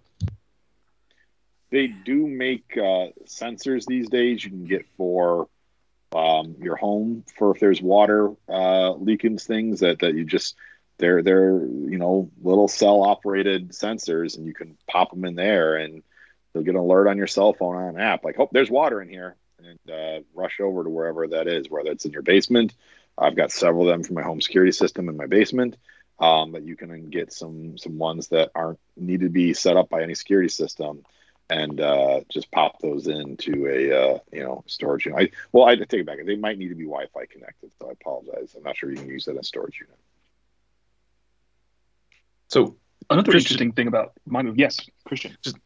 They 1.70 1.89
do 1.89 2.27
make 2.27 2.64
uh, 2.77 3.09
sensors 3.27 3.87
these 3.87 4.09
days 4.09 4.45
you 4.45 4.51
can 4.51 4.66
get 4.66 4.87
for 4.97 5.49
um, 6.14 6.55
your 6.61 6.77
home 6.77 7.24
for 7.37 7.55
if 7.55 7.61
there's 7.61 7.83
water 7.83 8.33
uh, 8.49 8.93
leaking 8.93 9.39
things 9.39 9.81
that, 9.81 9.99
that 9.99 10.14
you 10.14 10.24
just 10.24 10.55
they're 10.99 11.22
they're 11.22 11.59
you 11.59 11.99
know 11.99 12.30
little 12.42 12.68
cell 12.68 13.03
operated 13.03 13.70
sensors 13.70 14.36
and 14.36 14.47
you 14.47 14.55
can 14.55 14.76
pop 14.88 15.11
them 15.11 15.24
in 15.24 15.34
there 15.34 15.76
and 15.76 16.03
they'll 16.53 16.62
get 16.62 16.74
an 16.74 16.80
alert 16.80 17.09
on 17.09 17.18
your 17.18 17.26
cell 17.26 17.53
phone 17.53 17.76
on 17.76 17.94
an 17.94 18.01
app 18.01 18.24
like 18.24 18.36
oh 18.38 18.49
there's 18.53 18.70
water 18.70 19.01
in 19.01 19.09
here 19.09 19.36
and 19.59 19.90
uh, 19.90 20.20
rush 20.34 20.61
over 20.61 20.84
to 20.84 20.90
wherever 20.90 21.26
that 21.26 21.49
is 21.49 21.68
whether 21.70 21.90
it's 21.90 22.05
in 22.05 22.12
your 22.12 22.22
basement 22.22 22.74
I've 23.18 23.36
got 23.36 23.53
several 23.53 23.88
of 23.88 23.94
them 23.94 24.05
for 24.05 24.12
my 24.12 24.22
home 24.22 24.40
security 24.40 24.72
system 24.72 25.09
in 25.09 25.16
my 25.16 25.26
basement 25.26 25.76
um, 26.18 26.53
but 26.53 26.62
you 26.62 26.76
can 26.76 27.11
get 27.11 27.32
some 27.32 27.76
some 27.76 27.99
ones 27.99 28.28
that 28.28 28.51
aren't 28.55 28.80
need 28.97 29.20
to 29.20 29.28
be 29.28 29.53
set 29.55 29.76
up 29.76 29.88
by 29.88 30.03
any 30.03 30.14
security 30.14 30.49
system 30.49 31.05
and 31.49 31.80
uh, 31.80 32.20
just 32.28 32.51
pop 32.51 32.80
those 32.80 33.07
into 33.07 33.66
a 33.66 33.92
uh, 33.92 34.18
you 34.32 34.42
know 34.42 34.64
storage 34.66 35.07
unit. 35.07 35.32
I, 35.32 35.36
well, 35.53 35.64
I 35.64 35.76
take 35.76 35.92
it 35.92 36.07
back. 36.07 36.18
They 36.24 36.36
might 36.36 36.59
need 36.59 36.68
to 36.68 36.74
be 36.74 36.84
Wi-Fi 36.84 37.26
connected, 37.26 37.70
so 37.78 37.88
I 37.88 37.92
apologize. 37.92 38.55
I'm 38.57 38.64
not 38.64 38.76
sure 38.76 38.90
you 38.90 38.97
can 38.97 39.09
use 39.09 39.26
that 39.26 39.32
in 39.32 39.38
a 39.38 39.44
storage 39.44 39.80
unit. 39.80 39.97
So 42.49 42.76
Another 43.09 43.30
Christian- 43.30 43.55
interesting 43.55 43.72
thing 43.72 43.86
about 43.88 44.12
my 44.26 44.42
move, 44.42 44.59
yes, 44.59 44.80
Christian. 45.05 45.36
Just 45.42 45.57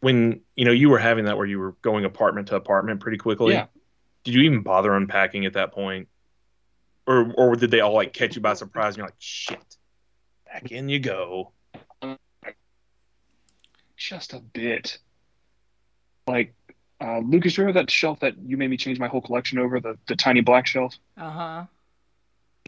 when 0.00 0.40
you 0.56 0.64
know 0.64 0.72
you 0.72 0.88
were 0.90 0.98
having 0.98 1.26
that 1.26 1.36
where 1.36 1.46
you 1.46 1.58
were 1.58 1.72
going 1.82 2.04
apartment 2.04 2.48
to 2.48 2.56
apartment 2.56 3.00
pretty 3.00 3.18
quickly, 3.18 3.54
Yeah. 3.54 3.66
did 4.24 4.34
you 4.34 4.42
even 4.42 4.62
bother 4.62 4.92
unpacking 4.94 5.44
at 5.46 5.52
that 5.54 5.72
point, 5.72 6.08
or 7.06 7.32
or 7.36 7.54
did 7.56 7.70
they 7.70 7.80
all 7.80 7.94
like 7.94 8.12
catch 8.12 8.34
you 8.36 8.42
by 8.42 8.54
surprise 8.54 8.94
and 8.94 8.98
you're 8.98 9.06
like, 9.06 9.14
shit, 9.18 9.76
back 10.46 10.70
in 10.72 10.88
you 10.88 10.98
go? 11.00 11.52
Just 13.96 14.32
a 14.32 14.38
bit. 14.40 14.98
Like, 16.26 16.54
uh, 17.00 17.18
Lucas, 17.18 17.56
you 17.56 17.62
remember 17.64 17.80
that 17.80 17.90
shelf 17.90 18.20
that 18.20 18.34
you 18.38 18.56
made 18.56 18.70
me 18.70 18.76
change 18.76 18.98
my 19.00 19.08
whole 19.08 19.20
collection 19.20 19.58
over, 19.58 19.80
the, 19.80 19.98
the 20.06 20.14
tiny 20.16 20.40
black 20.40 20.66
shelf? 20.66 20.94
Uh 21.16 21.30
huh. 21.30 21.64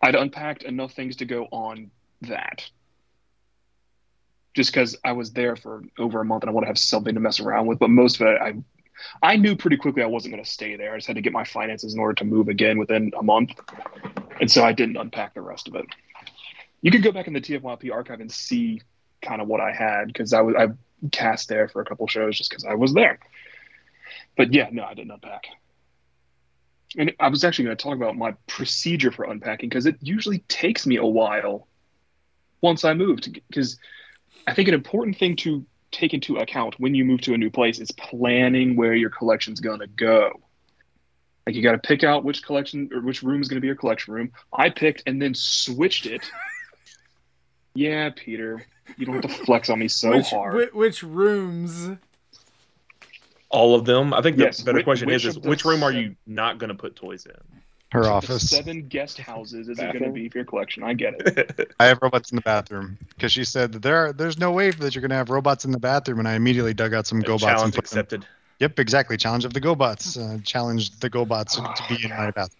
I'd 0.02 0.14
unpacked 0.16 0.62
enough 0.64 0.92
things 0.92 1.16
to 1.16 1.24
go 1.24 1.44
on 1.52 1.90
that. 2.22 2.68
Just 4.55 4.72
because 4.72 4.96
I 5.05 5.12
was 5.12 5.32
there 5.32 5.57
for 5.57 5.82
over 5.98 6.20
a 6.20 6.24
month 6.24 6.42
and 6.42 6.51
I 6.51 6.53
want 6.53 6.64
to 6.64 6.68
have 6.68 6.78
something 6.78 7.14
to 7.14 7.20
mess 7.20 7.40
around 7.40 7.66
with. 7.66 7.78
But 7.78 7.90
most 7.90 8.20
of 8.20 8.26
it, 8.26 8.40
I, 8.40 8.55
I 9.22 9.36
knew 9.36 9.55
pretty 9.55 9.76
quickly 9.76 10.03
I 10.03 10.07
wasn't 10.07 10.34
going 10.34 10.44
to 10.44 10.51
stay 10.51 10.76
there. 10.76 10.92
I 10.92 10.96
just 10.96 11.07
had 11.07 11.16
to 11.16 11.22
get 11.22 11.32
my 11.32 11.44
finances 11.44 11.94
in 11.94 12.01
order 12.01 12.14
to 12.14 12.24
move 12.24 12.48
again 12.48 12.78
within 12.78 13.12
a 13.18 13.22
month, 13.22 13.53
and 14.40 14.51
so 14.51 14.64
I 14.64 14.72
didn't 14.72 14.96
unpack 14.96 15.34
the 15.34 15.40
rest 15.40 15.68
of 15.68 15.76
it. 15.76 15.86
You 16.82 16.90
could 16.90 17.03
go 17.03 17.12
back 17.12 17.26
in 17.26 17.32
the 17.32 17.40
TFYLP 17.40 17.92
archive 17.92 18.20
and 18.20 18.30
see 18.30 18.80
kind 19.22 19.40
of 19.40 19.48
what 19.48 19.61
I 19.61 19.72
had 19.72 20.09
because 20.09 20.32
I 20.32 20.40
was 20.40 20.55
I 20.57 20.68
cast 21.12 21.48
there 21.48 21.68
for 21.68 21.80
a 21.80 21.84
couple 21.84 22.07
shows 22.07 22.38
just 22.38 22.51
because 22.51 22.64
I 22.64 22.74
was 22.74 22.94
there. 22.94 23.18
But 24.36 24.53
yeah, 24.53 24.68
no, 24.70 24.84
I 24.84 24.94
didn't 24.94 25.12
unpack. 25.12 25.44
And 26.96 27.12
I 27.20 27.28
was 27.28 27.44
actually 27.44 27.66
going 27.66 27.76
to 27.76 27.82
talk 27.82 27.96
about 27.96 28.16
my 28.16 28.34
procedure 28.46 29.12
for 29.12 29.24
unpacking 29.24 29.68
because 29.68 29.86
it 29.86 29.96
usually 30.01 30.38
takes 30.48 30.86
me 30.86 30.96
a 30.96 31.07
while 31.07 31.68
once 32.61 32.84
I 32.84 32.94
move 32.94 33.20
because 33.48 33.78
I 34.51 34.55
think 34.55 34.66
an 34.66 34.74
important 34.74 35.16
thing 35.16 35.36
to 35.36 35.64
take 35.92 36.12
into 36.12 36.38
account 36.38 36.74
when 36.78 36.92
you 36.92 37.05
move 37.05 37.20
to 37.20 37.34
a 37.34 37.38
new 37.38 37.51
place 37.51 37.78
is 37.78 37.92
planning 37.92 38.74
where 38.74 38.94
your 38.94 39.11
collection's 39.11 39.61
going 39.61 39.78
to 39.78 39.86
go. 39.86 40.32
Like 41.46 41.55
you 41.55 41.62
got 41.62 41.72
to 41.72 41.78
pick 41.78 42.03
out 42.03 42.24
which 42.24 42.42
collection 42.42 42.90
or 42.92 43.01
which 43.01 43.22
room 43.22 43.40
is 43.40 43.48
going 43.48 43.59
to 43.59 43.61
be 43.61 43.68
your 43.68 43.76
collection 43.76 44.12
room. 44.12 44.32
I 44.53 44.70
picked 44.70 45.05
and 45.07 45.22
then 45.22 45.34
switched 45.34 46.07
it. 46.07 46.28
yeah, 47.74 48.11
Peter, 48.14 48.66
you 48.96 49.07
don't 49.07 49.22
have 49.22 49.36
to 49.36 49.44
flex 49.44 49.70
on 49.70 49.78
me 49.78 49.86
so 49.86 50.11
which, 50.16 50.30
hard. 50.30 50.55
Which, 50.55 50.72
which 50.72 51.03
rooms? 51.05 51.90
All 53.51 53.76
of 53.76 53.84
them. 53.84 54.12
I 54.12 54.20
think 54.20 54.36
the 54.36 54.44
Yes, 54.44 54.62
better 54.62 54.78
which- 54.78 54.84
question 54.84 55.07
which 55.07 55.24
is, 55.24 55.36
is 55.36 55.38
which 55.38 55.64
room 55.64 55.84
are 55.84 55.92
you 55.92 56.16
not 56.26 56.59
going 56.59 56.68
to 56.68 56.74
put 56.74 56.96
toys 56.96 57.24
in? 57.24 57.59
Her 57.93 58.01
Which 58.01 58.09
of 58.09 58.26
the 58.26 58.32
office. 58.34 58.49
Seven 58.51 58.86
guest 58.88 59.18
houses 59.18 59.68
is 59.68 59.78
it 59.78 59.93
going 59.93 60.05
to 60.05 60.11
be 60.11 60.28
for 60.28 60.38
your 60.38 60.45
collection? 60.45 60.82
I 60.84 60.95
get 60.95 61.14
it. 61.18 61.72
I 61.80 61.86
have 61.86 61.99
robots 62.01 62.30
in 62.30 62.36
the 62.36 62.43
bathroom 62.43 62.97
because 63.09 63.32
she 63.32 63.43
said 63.45 63.72
that 63.72 63.82
there 63.82 63.97
are, 63.97 64.12
there's 64.12 64.38
no 64.38 64.53
way 64.53 64.70
that 64.70 64.95
you're 64.95 65.01
going 65.01 65.11
to 65.11 65.16
have 65.16 65.28
robots 65.28 65.64
in 65.64 65.72
the 65.72 65.80
bathroom, 65.80 66.20
and 66.20 66.28
I 66.28 66.34
immediately 66.34 66.72
dug 66.72 66.95
out 66.95 67.07
some 67.07 67.20
GoBots 67.20 67.32
and 67.32 67.41
Challenge 67.41 67.74
put 67.74 67.84
them. 67.86 67.99
accepted. 68.01 68.26
Yep, 68.61 68.78
exactly. 68.78 69.16
Challenge 69.16 69.45
of 69.45 69.53
the 69.55 69.61
GoBots. 69.61 70.16
Uh, 70.16 70.41
challenge 70.45 70.99
the 71.01 71.11
GoBots 71.11 71.57
Oh, 71.59 71.72
to 71.74 71.95
be 71.97 72.05
in 72.05 72.11
my 72.11 72.30
bathroom. 72.30 72.57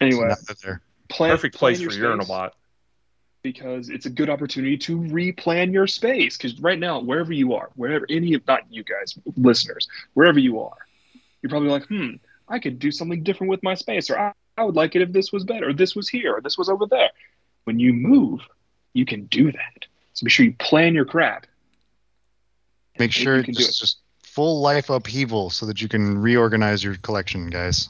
Anyway, 0.00 0.26
now 0.28 0.34
they're 0.46 0.56
there. 0.64 0.80
plan, 1.08 1.30
Perfect 1.30 1.54
plan 1.56 1.74
place 1.74 1.80
your 1.80 1.90
for 1.90 1.94
space. 1.96 2.04
Urinabot. 2.04 2.50
because 3.42 3.88
it's 3.88 4.06
a 4.06 4.10
good 4.10 4.28
opportunity 4.30 4.76
to 4.78 4.98
replan 4.98 5.72
your 5.72 5.86
space. 5.86 6.36
Because 6.36 6.58
right 6.60 6.78
now, 6.78 7.00
wherever 7.00 7.32
you 7.32 7.54
are, 7.54 7.70
wherever 7.76 8.04
any 8.10 8.34
of 8.34 8.46
not 8.48 8.62
you 8.70 8.82
guys, 8.82 9.16
listeners, 9.36 9.86
wherever 10.14 10.38
you 10.38 10.60
are, 10.60 10.76
you're 11.42 11.50
probably 11.50 11.68
like, 11.68 11.86
hmm, 11.86 12.12
I 12.48 12.58
could 12.58 12.78
do 12.78 12.90
something 12.90 13.22
different 13.22 13.50
with 13.50 13.62
my 13.62 13.74
space, 13.74 14.10
or 14.10 14.34
I, 14.60 14.62
I 14.62 14.64
would 14.64 14.76
like 14.76 14.94
it 14.96 15.02
if 15.02 15.12
this 15.12 15.32
was 15.32 15.44
better, 15.44 15.72
this 15.72 15.94
was 15.96 16.08
here, 16.08 16.36
or 16.36 16.40
this 16.40 16.58
was 16.58 16.68
over 16.68 16.86
there. 16.86 17.10
When 17.64 17.78
you 17.78 17.92
move, 17.92 18.40
you 18.92 19.04
can 19.04 19.24
do 19.26 19.50
that. 19.52 19.86
So 20.14 20.24
be 20.24 20.30
sure 20.30 20.44
you 20.46 20.54
plan 20.54 20.94
your 20.94 21.04
crap. 21.04 21.46
Make 22.98 23.12
sure 23.12 23.36
you 23.38 23.44
can 23.44 23.54
do 23.54 23.60
it's 23.62 23.76
it. 23.76 23.80
just 23.80 23.98
full 24.22 24.60
life 24.60 24.90
upheaval 24.90 25.50
so 25.50 25.66
that 25.66 25.80
you 25.80 25.88
can 25.88 26.18
reorganize 26.18 26.84
your 26.84 26.96
collection, 26.96 27.48
guys. 27.48 27.88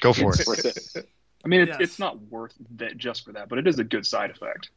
Go 0.00 0.12
for 0.12 0.30
It's 0.30 0.40
it. 0.40 0.46
worth 0.46 0.96
it. 0.96 1.08
I 1.44 1.48
mean, 1.48 1.60
it's, 1.62 1.68
Yes. 1.70 1.78
it's 1.80 1.98
not 1.98 2.20
worth 2.22 2.54
that 2.76 2.96
just 2.96 3.24
for 3.24 3.32
that, 3.32 3.48
but 3.48 3.58
it 3.58 3.66
is 3.66 3.78
a 3.78 3.84
good 3.84 4.04
side 4.06 4.30
effect. 4.30 4.70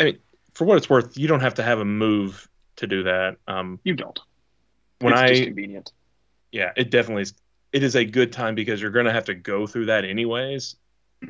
I 0.00 0.04
mean, 0.04 0.18
for 0.54 0.64
what 0.64 0.76
it's 0.78 0.88
worth, 0.88 1.16
you 1.16 1.28
don't 1.28 1.40
have 1.40 1.54
to 1.54 1.62
have 1.62 1.78
a 1.80 1.84
move 1.84 2.48
to 2.76 2.86
do 2.86 3.02
that. 3.04 3.36
Um, 3.46 3.78
You 3.84 3.94
don't. 3.94 4.18
when 5.00 5.12
it's 5.12 5.22
I 5.22 5.28
just 5.28 5.42
convenient. 5.44 5.92
yeah, 6.50 6.72
it 6.76 6.90
definitely 6.90 7.22
is. 7.22 7.34
It 7.72 7.82
is 7.82 7.96
a 7.96 8.04
good 8.04 8.32
time 8.32 8.54
because 8.54 8.80
you're 8.80 8.90
going 8.90 9.06
to 9.06 9.12
have 9.12 9.24
to 9.26 9.34
go 9.34 9.66
through 9.66 9.86
that 9.86 10.04
anyways. 10.04 10.76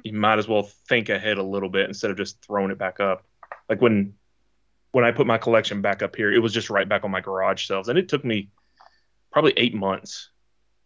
You 0.02 0.12
might 0.14 0.38
as 0.38 0.48
well 0.48 0.62
think 0.88 1.08
ahead 1.08 1.38
a 1.38 1.42
little 1.42 1.68
bit 1.68 1.86
instead 1.86 2.10
of 2.10 2.16
just 2.16 2.44
throwing 2.44 2.70
it 2.70 2.78
back 2.78 2.98
up. 3.00 3.24
Like 3.68 3.80
when 3.80 4.14
when 4.90 5.04
I 5.04 5.12
put 5.12 5.26
my 5.26 5.38
collection 5.38 5.80
back 5.80 6.02
up 6.02 6.16
here, 6.16 6.30
it 6.30 6.38
was 6.38 6.52
just 6.52 6.68
right 6.68 6.88
back 6.88 7.04
on 7.04 7.10
my 7.10 7.20
garage 7.20 7.60
shelves, 7.62 7.88
and 7.88 7.98
it 7.98 8.08
took 8.08 8.24
me 8.24 8.50
probably 9.30 9.54
eight 9.56 9.74
months 9.74 10.30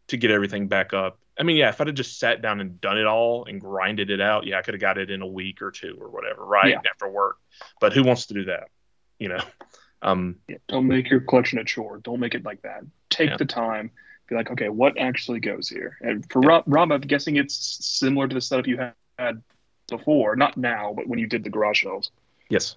to 0.09 0.17
get 0.17 0.31
everything 0.31 0.69
back 0.69 0.93
up. 0.93 1.19
I 1.39 1.43
mean, 1.43 1.57
yeah, 1.57 1.71
if 1.71 1.81
I'd 1.81 1.89
have 1.89 1.97
just 1.97 2.19
sat 2.21 2.41
down 2.41 2.61
and 2.61 2.81
done 2.81 2.99
it 2.99 3.07
all 3.07 3.47
and 3.47 3.61
grinded 3.61 4.11
it 4.11 4.21
out, 4.21 4.47
yeah, 4.47 4.59
I 4.59 4.63
could 4.63 4.75
have 4.75 4.81
got 4.81 4.97
it 4.99 5.11
in 5.11 5.23
a 5.23 5.27
week 5.27 5.61
or 5.61 5.73
two 5.73 5.99
or 6.01 6.09
whatever, 6.09 6.45
right 6.45 6.71
Yeah. 6.71 6.81
after 6.89 7.09
work. 7.09 7.39
But 7.81 7.93
who 7.93 8.05
wants 8.05 8.27
to 8.27 8.35
do 8.35 8.45
that? 8.45 8.69
You 9.19 9.31
know. 9.31 9.41
Um, 10.03 10.37
Yeah, 10.49 10.59
don't 10.69 10.87
make 10.87 11.11
your 11.11 11.21
collection 11.21 11.59
a 11.59 11.65
chore. 11.65 11.99
Don't 11.99 12.21
make 12.21 12.35
it 12.35 12.45
like 12.45 12.63
that. 12.63 12.83
Take 13.11 13.31
Yeah. 13.31 13.37
the 13.39 13.45
time. 13.45 13.91
Be 14.29 14.35
like, 14.35 14.51
okay, 14.51 14.69
what 14.69 14.99
actually 14.99 15.41
goes 15.41 15.69
here? 15.69 15.97
And 16.01 16.29
for 16.31 16.41
Rob, 16.41 16.65
Rob, 16.67 16.91
I'm 16.91 17.01
guessing 17.01 17.37
it's 17.37 17.55
similar 17.87 18.27
to 18.27 18.35
the 18.35 18.41
setup 18.41 18.67
you 18.67 18.79
had 19.19 19.43
before. 19.89 20.35
Not 20.37 20.57
now, 20.57 20.93
but 20.97 21.07
when 21.07 21.19
you 21.19 21.27
did 21.29 21.45
the 21.45 21.51
garage 21.51 21.79
shelves. 21.83 22.11
yes. 22.49 22.77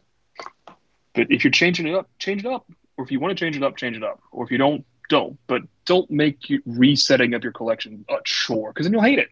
But 1.15 1.31
if 1.31 1.43
you're 1.43 1.51
changing 1.51 1.87
it 1.87 1.95
up, 1.95 2.07
change 2.19 2.45
it 2.45 2.51
up. 2.51 2.65
Or 2.95 3.03
if 3.03 3.11
you 3.11 3.19
want 3.19 3.35
to 3.35 3.43
change 3.43 3.57
it 3.57 3.63
up, 3.63 3.77
change 3.77 3.97
it 3.97 4.03
up. 4.03 4.21
Or 4.31 4.45
if 4.45 4.51
you 4.51 4.57
don't, 4.59 4.85
don't. 5.09 5.39
But 5.47 5.63
don't 5.85 6.09
make 6.11 6.49
you 6.51 6.61
resetting 6.67 7.33
up 7.33 7.43
your 7.43 7.51
collection 7.51 8.05
a 8.09 8.17
chore 8.23 8.71
because 8.71 8.85
then 8.85 8.93
you'll 8.93 9.01
hate 9.01 9.17
it. 9.19 9.29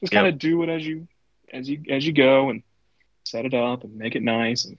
Just 0.00 0.12
Yeah. 0.12 0.20
kind 0.20 0.32
of 0.32 0.38
do 0.38 0.62
it 0.62 0.68
as 0.68 0.86
you 0.86 1.08
as 1.52 1.68
you 1.68 1.82
as 1.88 2.06
you 2.06 2.12
go 2.12 2.50
and 2.50 2.62
set 3.24 3.46
it 3.46 3.54
up 3.54 3.84
and 3.84 3.96
make 3.96 4.16
it 4.16 4.22
nice 4.22 4.66
and 4.66 4.76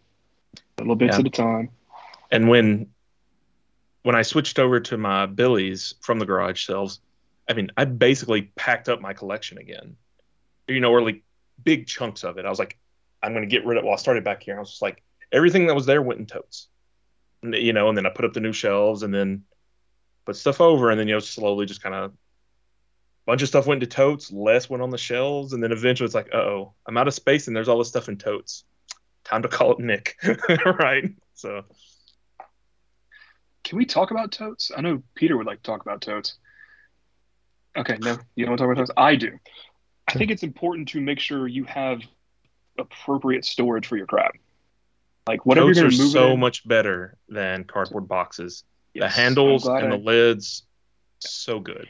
little 0.78 0.96
bits 0.96 1.16
Yeah. 1.16 1.22
at 1.22 1.28
a 1.28 1.32
time. 1.32 1.70
And 2.32 2.48
when 2.48 2.92
when 4.04 4.16
I 4.16 4.22
switched 4.22 4.60
over 4.60 4.80
to 4.80 4.98
my 4.98 5.26
Billies 5.26 5.96
from 6.02 6.20
the 6.20 6.26
garage 6.26 6.60
shelves, 6.60 7.00
I 7.50 7.54
mean, 7.54 7.72
I 7.78 7.86
basically 7.86 8.44
packed 8.56 8.90
up 8.90 9.02
my 9.02 9.14
collection 9.14 9.58
again. 9.58 9.96
You 10.68 10.80
know, 10.80 10.92
or 10.92 11.02
like 11.02 11.24
big 11.64 11.88
chunks 11.88 12.24
of 12.24 12.38
it. 12.38 12.46
I 12.46 12.50
was 12.50 12.60
like, 12.60 12.78
I'm 13.24 13.34
going 13.34 13.48
to 13.48 13.50
get 13.50 13.66
rid 13.66 13.78
of. 13.78 13.84
Well, 13.84 13.94
I 13.94 13.98
started 13.98 14.24
back 14.24 14.44
here. 14.44 14.56
I 14.56 14.60
was 14.60 14.70
just 14.70 14.82
like, 14.82 15.04
everything 15.32 15.68
that 15.68 15.76
was 15.76 15.86
there 15.86 16.02
went 16.02 16.20
in 16.20 16.26
totes. 16.26 16.68
And, 17.42 17.56
you 17.56 17.74
know, 17.74 17.90
and 17.90 17.98
then 17.98 18.06
I 18.06 18.10
put 18.10 18.26
up 18.26 18.34
the 18.34 18.40
new 18.40 18.54
shelves, 18.54 19.04
and 19.04 19.14
then 19.14 19.44
put 20.26 20.36
stuff 20.36 20.62
over, 20.62 20.92
and 20.92 21.00
then 21.00 21.08
you 21.08 21.16
know, 21.16 21.20
slowly 21.20 21.66
just 21.66 21.82
kind 21.82 21.96
of 21.96 22.14
bunch 23.26 23.42
of 23.44 23.48
stuff 23.48 23.68
went 23.68 23.82
into 23.82 23.96
totes, 23.96 24.32
less 24.32 24.70
went 24.70 24.82
on 24.82 24.90
the 24.90 24.98
shelves, 24.98 25.54
and 25.54 25.64
then 25.64 25.72
eventually 25.72 26.06
it's 26.06 26.16
like, 26.16 26.30
uh 26.34 26.38
oh, 26.38 26.74
I'm 26.86 26.98
out 26.98 27.08
of 27.08 27.14
space, 27.14 27.48
and 27.48 27.56
there's 27.56 27.68
all 27.68 27.78
this 27.78 27.88
stuff 27.88 28.10
in 28.10 28.18
totes. 28.18 28.64
Time 29.24 29.44
to 29.44 29.48
call 29.48 29.74
it 29.74 29.80
Nick, 29.80 30.18
right? 30.66 31.12
So. 31.34 31.64
Can 33.70 33.78
we 33.78 33.86
talk 33.86 34.10
about 34.10 34.32
totes? 34.32 34.72
I 34.76 34.82
know 34.82 35.04
Peter 35.14 35.38
would 35.38 35.46
like 35.46 35.62
to 35.62 35.64
talk 35.72 35.84
about 35.84 36.02
totes. 36.02 36.40
Okay, 37.78 37.98
no, 38.00 38.18
you 38.36 38.46
don't 38.46 38.54
want 38.54 38.58
to 38.58 38.64
talk 38.66 38.72
about 38.74 38.82
totes? 38.82 38.92
I 38.98 39.16
do. 39.16 39.38
I 40.08 40.14
think 40.14 40.32
it's 40.32 40.42
important 40.42 40.88
to 40.90 41.02
make 41.02 41.20
sure 41.20 41.48
you 41.48 41.66
have 41.66 42.02
appropriate 42.80 43.46
storage 43.46 43.86
for 43.86 43.96
your 43.96 44.08
crab. 44.08 44.32
Like 45.28 45.46
whatever 45.46 45.68
Totes 45.68 45.78
you're 45.78 45.86
are 45.86 45.90
going 45.90 45.98
to 45.98 46.04
move 46.04 46.12
so 46.12 46.30
it 46.30 46.34
in, 46.34 46.40
much 46.40 46.68
better 46.68 47.16
than 47.28 47.64
cardboard 47.64 48.08
boxes. 48.08 48.64
yes, 48.96 49.04
the 49.16 49.22
handles 49.22 49.68
I'm 49.68 49.84
and 49.84 49.94
I- 49.94 49.98
the 49.98 50.04
lids, 50.04 50.64
so 51.20 51.60
good. 51.60 51.88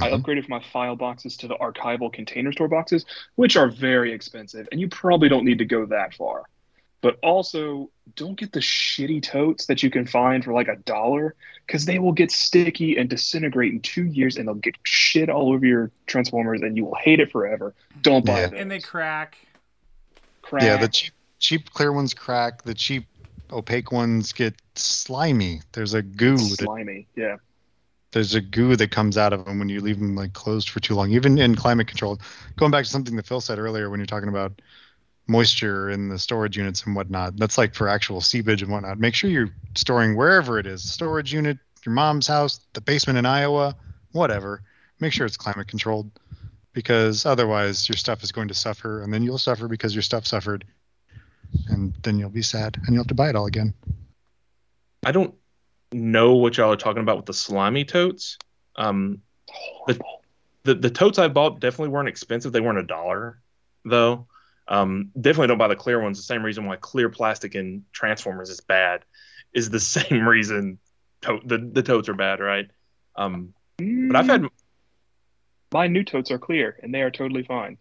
I 0.00 0.08
Mhm. 0.08 0.22
upgraded 0.22 0.44
from 0.46 0.52
my 0.52 0.62
file 0.72 0.96
boxes 0.96 1.36
to 1.38 1.48
the 1.48 1.56
archival 1.56 2.10
container 2.10 2.50
store 2.52 2.68
boxes, 2.68 3.04
which 3.34 3.58
are 3.58 3.68
very 3.68 4.14
expensive, 4.14 4.66
and 4.72 4.80
you 4.80 4.88
probably 4.88 5.28
don't 5.28 5.44
need 5.44 5.58
to 5.58 5.66
go 5.66 5.84
that 5.84 6.14
far. 6.14 6.44
But 7.02 7.18
also, 7.22 7.90
don't 8.14 8.38
get 8.38 8.52
the 8.52 8.60
shitty 8.60 9.22
totes 9.22 9.66
that 9.66 9.82
you 9.82 9.90
can 9.90 10.06
find 10.06 10.44
for 10.44 10.52
like 10.52 10.68
a 10.68 10.76
dollar, 10.76 11.34
because 11.66 11.86
they 11.86 11.98
will 11.98 12.12
get 12.12 12.30
sticky 12.30 12.98
and 12.98 13.08
disintegrate 13.08 13.72
in 13.72 13.80
two 13.80 14.04
years, 14.04 14.36
and 14.36 14.46
they'll 14.46 14.54
get 14.54 14.76
shit 14.82 15.30
all 15.30 15.52
over 15.52 15.64
your 15.64 15.90
transformers, 16.06 16.60
and 16.60 16.76
you 16.76 16.84
will 16.84 16.96
hate 16.96 17.20
it 17.20 17.32
forever. 17.32 17.74
Don't 18.02 18.24
buy 18.26 18.40
Yeah. 18.40 18.46
those. 18.48 18.60
And 18.60 18.70
they 18.70 18.80
crack. 18.80 19.38
Crack. 20.42 20.62
Yeah, 20.62 20.76
the 20.76 20.88
cheap, 20.88 21.12
cheap 21.38 21.70
clear 21.72 21.92
ones 21.92 22.12
crack. 22.12 22.62
The 22.62 22.74
cheap 22.74 23.06
opaque 23.50 23.92
ones 23.92 24.32
get 24.32 24.54
slimy. 24.74 25.62
There's 25.72 25.94
a 25.94 26.02
goo. 26.02 26.36
That, 26.36 26.56
slimy. 26.64 27.06
Yeah. 27.16 27.36
there's 28.12 28.34
a 28.34 28.40
goo 28.40 28.74
that 28.74 28.90
comes 28.90 29.16
out 29.16 29.32
of 29.32 29.44
them 29.44 29.58
when 29.60 29.68
you 29.68 29.80
leave 29.80 30.00
them 30.00 30.16
like 30.16 30.32
closed 30.32 30.68
for 30.68 30.80
too 30.80 30.94
long. 30.96 31.12
Even 31.12 31.38
in 31.38 31.54
climate 31.54 31.86
control. 31.86 32.20
Going 32.56 32.72
back 32.72 32.84
to 32.84 32.90
something 32.90 33.14
that 33.16 33.26
Phil 33.26 33.40
said 33.40 33.58
earlier 33.58 33.88
when 33.88 34.00
you're 34.00 34.06
talking 34.06 34.28
about 34.28 34.60
moisture 35.30 35.90
in 35.90 36.08
the 36.08 36.18
storage 36.18 36.56
units 36.56 36.84
and 36.84 36.96
whatnot. 36.96 37.36
That's 37.36 37.56
like 37.56 37.74
for 37.74 37.88
actual 37.88 38.20
seepage 38.20 38.62
and 38.62 38.70
whatnot. 38.70 38.98
Make 38.98 39.14
sure 39.14 39.30
you're 39.30 39.54
storing 39.76 40.16
wherever 40.16 40.58
it 40.58 40.66
is, 40.66 40.82
storage 40.82 41.32
unit, 41.32 41.58
your 41.86 41.94
mom's 41.94 42.26
house, 42.26 42.60
the 42.72 42.80
basement 42.80 43.18
in 43.18 43.24
Iowa, 43.24 43.76
whatever. 44.12 44.62
Make 44.98 45.12
sure 45.12 45.24
it's 45.24 45.36
climate 45.36 45.68
controlled 45.68 46.10
because 46.72 47.24
otherwise 47.24 47.88
your 47.88 47.96
stuff 47.96 48.22
is 48.22 48.32
going 48.32 48.48
to 48.48 48.54
suffer 48.54 49.02
and 49.02 49.14
then 49.14 49.22
you'll 49.22 49.38
suffer 49.38 49.68
because 49.68 49.94
your 49.94 50.02
stuff 50.02 50.26
suffered. 50.26 50.64
And 51.68 51.94
then 52.02 52.18
you'll 52.18 52.30
be 52.30 52.42
sad 52.42 52.76
and 52.76 52.88
you'll 52.88 53.02
have 53.02 53.08
to 53.08 53.14
buy 53.14 53.28
it 53.28 53.36
all 53.36 53.46
again. 53.46 53.72
I 55.04 55.12
don't 55.12 55.34
know 55.92 56.34
what 56.34 56.56
y'all 56.56 56.72
are 56.72 56.76
talking 56.76 57.02
about 57.02 57.16
with 57.16 57.26
the 57.26 57.34
slimy 57.34 57.84
totes. 57.84 58.36
Um, 58.76 59.22
the, 59.86 59.98
the 60.64 60.74
the 60.74 60.90
totes 60.90 61.18
I 61.18 61.28
bought 61.28 61.58
definitely 61.60 61.88
weren't 61.88 62.08
expensive. 62.08 62.52
They 62.52 62.60
weren't 62.60 62.78
a 62.78 62.84
dollar 62.84 63.40
though. 63.84 64.26
Um, 64.70 65.10
definitely 65.20 65.48
don't 65.48 65.58
buy 65.58 65.68
the 65.68 65.76
clear 65.76 66.00
ones. 66.00 66.16
The 66.16 66.22
same 66.22 66.42
reason 66.44 66.64
why 66.64 66.76
clear 66.76 67.08
plastic 67.10 67.54
in 67.54 67.84
Transformers 67.92 68.48
is 68.50 68.60
bad 68.60 69.02
is 69.52 69.68
the 69.68 69.80
same 69.98 70.26
reason 70.26 70.78
to- 71.22 71.40
the 71.44 71.58
the 71.58 71.82
totes 71.82 72.08
are 72.08 72.14
bad, 72.14 72.40
right? 72.40 72.70
Um, 73.16 73.52
but 73.78 74.16
I've 74.16 74.26
had 74.26 74.46
my 75.72 75.86
new 75.86 76.04
totes 76.04 76.30
are 76.30 76.38
clear 76.38 76.78
and 76.82 76.94
they 76.94 77.02
are 77.02 77.10
totally 77.10 77.42
fine. 77.42 77.78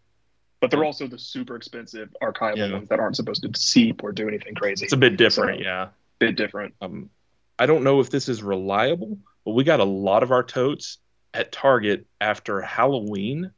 But 0.62 0.72
they're 0.72 0.84
also 0.84 1.08
the 1.08 1.18
super 1.20 1.56
expensive 1.56 2.10
archival 2.22 2.58
Yeah. 2.58 2.72
ones 2.74 2.90
that 2.90 3.00
aren't 3.00 3.16
supposed 3.16 3.44
to 3.44 3.52
seep 3.58 4.04
or 4.04 4.12
do 4.12 4.28
anything 4.28 4.56
crazy. 4.56 4.84
it's 4.86 4.94
a 4.94 4.98
bit 4.98 5.16
different, 5.16 5.60
So- 5.60 5.64
yeah. 5.66 5.88
bit 6.20 6.36
different. 6.36 6.74
Um, 6.82 7.10
I 7.58 7.66
don't 7.66 7.84
know 7.84 8.00
if 8.02 8.10
this 8.10 8.28
is 8.30 8.44
reliable, 8.44 9.18
but 9.46 9.52
we 9.52 9.64
got 9.64 9.80
a 9.80 9.86
lot 9.86 10.22
of 10.24 10.32
our 10.32 10.44
totes 10.44 10.98
at 11.34 11.52
Target 11.52 12.08
after 12.20 12.62
Halloween. 12.62 13.52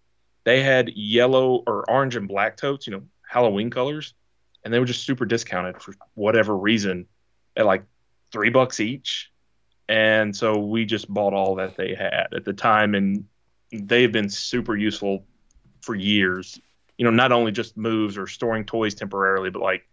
They 0.44 0.62
had 0.64 0.90
yellow 0.90 1.64
or 1.68 1.90
orange 1.90 2.16
and 2.16 2.28
black 2.28 2.58
totes, 2.58 2.86
you 2.88 2.94
know, 2.94 3.04
Halloween 3.32 3.70
colors, 3.70 4.14
and 4.66 4.74
they 4.74 4.80
were 4.80 4.86
just 4.86 5.06
super 5.06 5.24
discounted 5.24 5.82
for 5.82 5.94
whatever 6.16 6.56
reason 6.58 7.08
at 7.56 7.66
like 7.66 7.84
three 8.34 8.50
bucks 8.50 8.82
each. 8.82 9.32
And 9.88 10.36
so 10.36 10.58
we 10.58 10.84
just 10.86 11.12
bought 11.12 11.34
all 11.34 11.56
that 11.56 11.78
they 11.78 11.96
had 11.96 12.28
at 12.36 12.44
the 12.44 12.52
time, 12.52 12.94
and 12.94 13.26
they've 13.72 14.12
been 14.12 14.30
super 14.30 14.76
useful 14.76 15.26
for 15.80 15.96
years. 15.96 16.60
You 16.98 17.06
know, 17.06 17.12
not 17.12 17.32
only 17.32 17.54
just 17.54 17.78
moves 17.78 18.18
or 18.18 18.28
storing 18.28 18.66
toys 18.66 18.96
temporarily, 18.96 19.50
but 19.50 19.62
like 19.62 19.88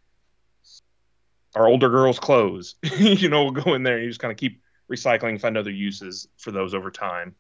our 1.55 1.69
older 1.69 1.89
girls' 1.89 2.19
clothes. 2.19 2.75
you 2.99 3.29
know, 3.29 3.45
we'll 3.45 3.53
go 3.53 3.75
in 3.75 3.85
there 3.85 3.95
and 3.95 4.03
you 4.03 4.11
just 4.11 4.21
kind 4.21 4.33
of 4.33 4.39
keep 4.39 4.61
recycling, 4.91 5.41
find 5.41 5.57
other 5.57 5.71
uses 5.71 6.27
for 6.39 6.51
those 6.51 6.75
over 6.75 6.91
time. 6.91 7.37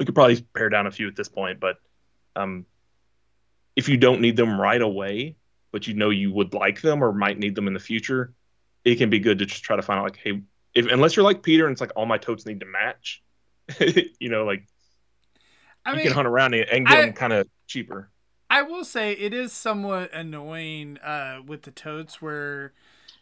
We 0.00 0.04
could 0.04 0.16
probably 0.16 0.42
pare 0.54 0.68
down 0.68 0.88
a 0.88 0.90
few 0.90 1.06
at 1.06 1.14
this 1.14 1.28
point, 1.28 1.60
but 1.60 1.76
um, 2.34 2.66
if 3.78 3.88
you 3.88 3.96
don't 3.96 4.20
need 4.20 4.36
them 4.36 4.60
right 4.60 4.82
away, 4.82 5.36
but 5.72 5.86
you 5.86 5.94
know 5.94 6.10
you 6.10 6.32
would 6.32 6.52
like 6.52 6.82
them 6.82 7.04
or 7.04 7.12
might 7.12 7.38
need 7.38 7.54
them 7.54 7.68
in 7.68 7.74
the 7.74 7.80
future, 7.80 8.34
it 8.84 8.96
can 8.96 9.08
be 9.08 9.20
good 9.20 9.38
to 9.38 9.46
just 9.46 9.62
try 9.62 9.76
to 9.76 9.82
find 9.82 10.00
out 10.00 10.04
like, 10.04 10.18
hey, 10.18 10.42
if 10.74 10.86
unless 10.90 11.16
you're 11.16 11.24
like 11.24 11.44
Peter 11.44 11.66
and 11.66 11.72
it's 11.72 11.80
like 11.80 11.92
all 11.96 12.06
my 12.06 12.18
totes 12.18 12.44
need 12.44 12.60
to 12.60 12.66
match, 12.66 13.22
you 14.18 14.30
know, 14.30 14.44
like 14.44 14.64
I 15.86 15.92
you 15.92 15.98
mean, 15.98 16.08
can 16.08 16.12
hunt 16.12 16.28
around 16.28 16.54
it 16.54 16.68
and 16.72 16.86
get 16.88 16.96
I- 16.96 17.06
them 17.06 17.12
kind 17.12 17.32
of 17.32 17.48
cheaper. 17.68 18.10
I 18.50 18.62
will 18.62 18.84
say 18.84 19.12
it 19.12 19.34
is 19.34 19.52
somewhat 19.52 20.12
annoying 20.14 20.98
uh, 20.98 21.40
with 21.46 21.62
the 21.62 21.70
totes 21.70 22.22
where, 22.22 22.72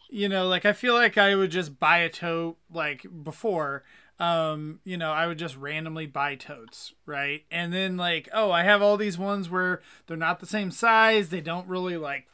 you 0.09 0.29
know, 0.29 0.47
like 0.47 0.65
I 0.65 0.73
feel 0.73 0.93
like 0.93 1.17
I 1.17 1.35
would 1.35 1.51
just 1.51 1.79
buy 1.79 1.99
a 1.99 2.09
tote 2.09 2.57
like 2.73 3.05
before. 3.23 3.83
Um, 4.19 4.79
you 4.83 4.97
know, 4.97 5.11
I 5.11 5.27
would 5.27 5.37
just 5.37 5.55
randomly 5.57 6.07
buy 6.07 6.35
totes, 6.35 6.93
right? 7.05 7.45
And 7.51 7.71
then 7.71 7.97
like, 7.97 8.27
oh, 8.33 8.51
I 8.51 8.63
have 8.63 8.81
all 8.81 8.97
these 8.97 9.17
ones 9.17 9.49
where 9.49 9.81
they're 10.07 10.17
not 10.17 10.39
the 10.39 10.47
same 10.47 10.71
size, 10.71 11.29
they 11.29 11.41
don't 11.41 11.67
really 11.67 11.97
like, 11.97 12.27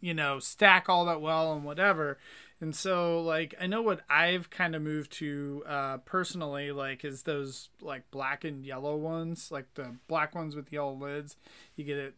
you 0.00 0.12
know, 0.12 0.38
stack 0.38 0.88
all 0.88 1.06
that 1.06 1.22
well 1.22 1.52
and 1.54 1.64
whatever. 1.64 2.18
And 2.60 2.76
so 2.76 3.22
like 3.22 3.54
I 3.58 3.66
know 3.66 3.80
what 3.80 4.02
I've 4.10 4.50
kind 4.50 4.76
of 4.76 4.82
moved 4.82 5.12
to 5.12 5.62
uh 5.66 5.98
personally 5.98 6.72
like 6.72 7.04
is 7.04 7.22
those 7.22 7.70
like 7.80 8.10
black 8.10 8.44
and 8.44 8.64
yellow 8.64 8.96
ones, 8.96 9.50
like 9.50 9.72
the 9.74 9.96
black 10.08 10.34
ones 10.34 10.54
with 10.54 10.72
yellow 10.72 10.92
lids. 10.92 11.36
You 11.74 11.84
get 11.84 11.96
it 11.96 12.14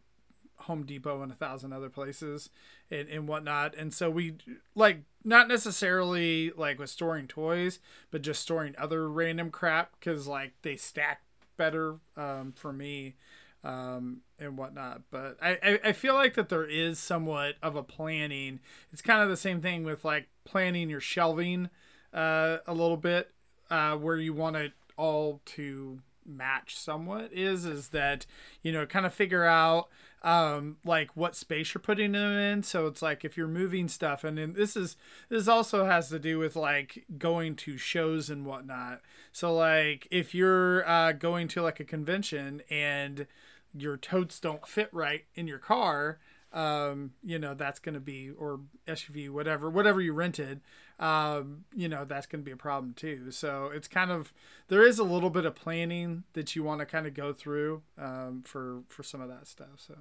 Home 0.59 0.85
Depot 0.85 1.21
and 1.21 1.31
a 1.31 1.35
thousand 1.35 1.71
other 1.73 1.89
places 1.89 2.49
and, 2.93 3.09
and 3.09 3.27
whatnot. 3.27 3.75
And 3.75 3.93
so 3.93 4.09
we 4.09 4.35
like 4.75 5.03
not 5.23 5.47
necessarily 5.47 6.51
like 6.55 6.79
with 6.79 6.89
storing 6.89 7.27
toys, 7.27 7.79
but 8.11 8.21
just 8.21 8.41
storing 8.41 8.75
other 8.77 9.09
random 9.09 9.49
crap 9.49 9.93
because 9.99 10.27
like 10.27 10.53
they 10.61 10.75
stack 10.75 11.21
better 11.57 11.97
um, 12.15 12.53
for 12.55 12.71
me 12.71 13.15
um, 13.63 14.21
and 14.39 14.57
whatnot. 14.57 15.01
But 15.09 15.37
I, 15.41 15.57
I, 15.63 15.79
I 15.85 15.91
feel 15.93 16.13
like 16.13 16.35
that 16.35 16.49
there 16.49 16.65
is 16.65 16.99
somewhat 16.99 17.55
of 17.61 17.75
a 17.75 17.83
planning. 17.83 18.59
It's 18.91 19.01
kind 19.01 19.21
of 19.21 19.29
the 19.29 19.37
same 19.37 19.61
thing 19.61 19.83
with 19.83 20.05
like 20.05 20.27
planning 20.45 20.89
your 20.89 21.01
shelving 21.01 21.69
uh, 22.13 22.57
a 22.67 22.73
little 22.73 22.97
bit 22.97 23.31
uh, 23.69 23.95
where 23.95 24.17
you 24.17 24.33
want 24.33 24.55
it 24.55 24.73
all 24.97 25.41
to 25.45 25.99
match 26.25 26.77
somewhat 26.77 27.29
is 27.33 27.65
is 27.65 27.89
that 27.89 28.25
you 28.61 28.71
know 28.71 28.85
kind 28.85 29.05
of 29.05 29.13
figure 29.13 29.43
out 29.43 29.89
um 30.23 30.77
like 30.85 31.15
what 31.17 31.35
space 31.35 31.73
you're 31.73 31.81
putting 31.81 32.13
them 32.13 32.31
in. 32.31 32.63
So 32.63 32.87
it's 32.87 33.01
like 33.01 33.25
if 33.25 33.35
you're 33.35 33.47
moving 33.47 33.87
stuff 33.87 34.23
and 34.23 34.37
then 34.37 34.53
this 34.53 34.75
is 34.75 34.95
this 35.29 35.47
also 35.47 35.85
has 35.85 36.09
to 36.09 36.19
do 36.19 36.39
with 36.39 36.55
like 36.55 37.05
going 37.17 37.55
to 37.57 37.77
shows 37.77 38.29
and 38.29 38.45
whatnot. 38.45 39.01
So 39.31 39.53
like 39.53 40.07
if 40.11 40.33
you're 40.33 40.87
uh 40.87 41.11
going 41.11 41.47
to 41.49 41.61
like 41.61 41.79
a 41.79 41.85
convention 41.85 42.61
and 42.69 43.27
your 43.75 43.97
totes 43.97 44.39
don't 44.39 44.67
fit 44.67 44.89
right 44.91 45.25
in 45.35 45.47
your 45.47 45.57
car 45.57 46.19
um 46.53 47.13
you 47.23 47.39
know 47.39 47.55
that's 47.55 47.79
going 47.79 47.95
to 47.95 47.99
be 47.99 48.29
or 48.29 48.59
SUV 48.87 49.27
whatever 49.29 49.71
whatever 49.71 49.99
you 49.99 50.13
rented 50.13 50.61
um 51.03 51.65
you 51.75 51.89
know 51.89 52.05
that's 52.05 52.25
going 52.27 52.41
to 52.41 52.45
be 52.45 52.51
a 52.51 52.57
problem 52.57 52.93
too 52.93 53.29
so 53.31 53.69
it's 53.73 53.87
kind 53.87 54.09
of 54.11 54.31
there 54.69 54.87
is 54.87 54.99
a 54.99 55.03
little 55.03 55.29
bit 55.29 55.45
of 55.45 55.53
planning 55.53 56.23
that 56.33 56.55
you 56.55 56.63
want 56.63 56.79
to 56.79 56.85
kind 56.85 57.05
of 57.05 57.13
go 57.13 57.33
through 57.33 57.81
um 57.97 58.41
for 58.45 58.83
for 58.87 59.03
some 59.03 59.19
of 59.21 59.27
that 59.27 59.47
stuff 59.47 59.75
so 59.77 59.95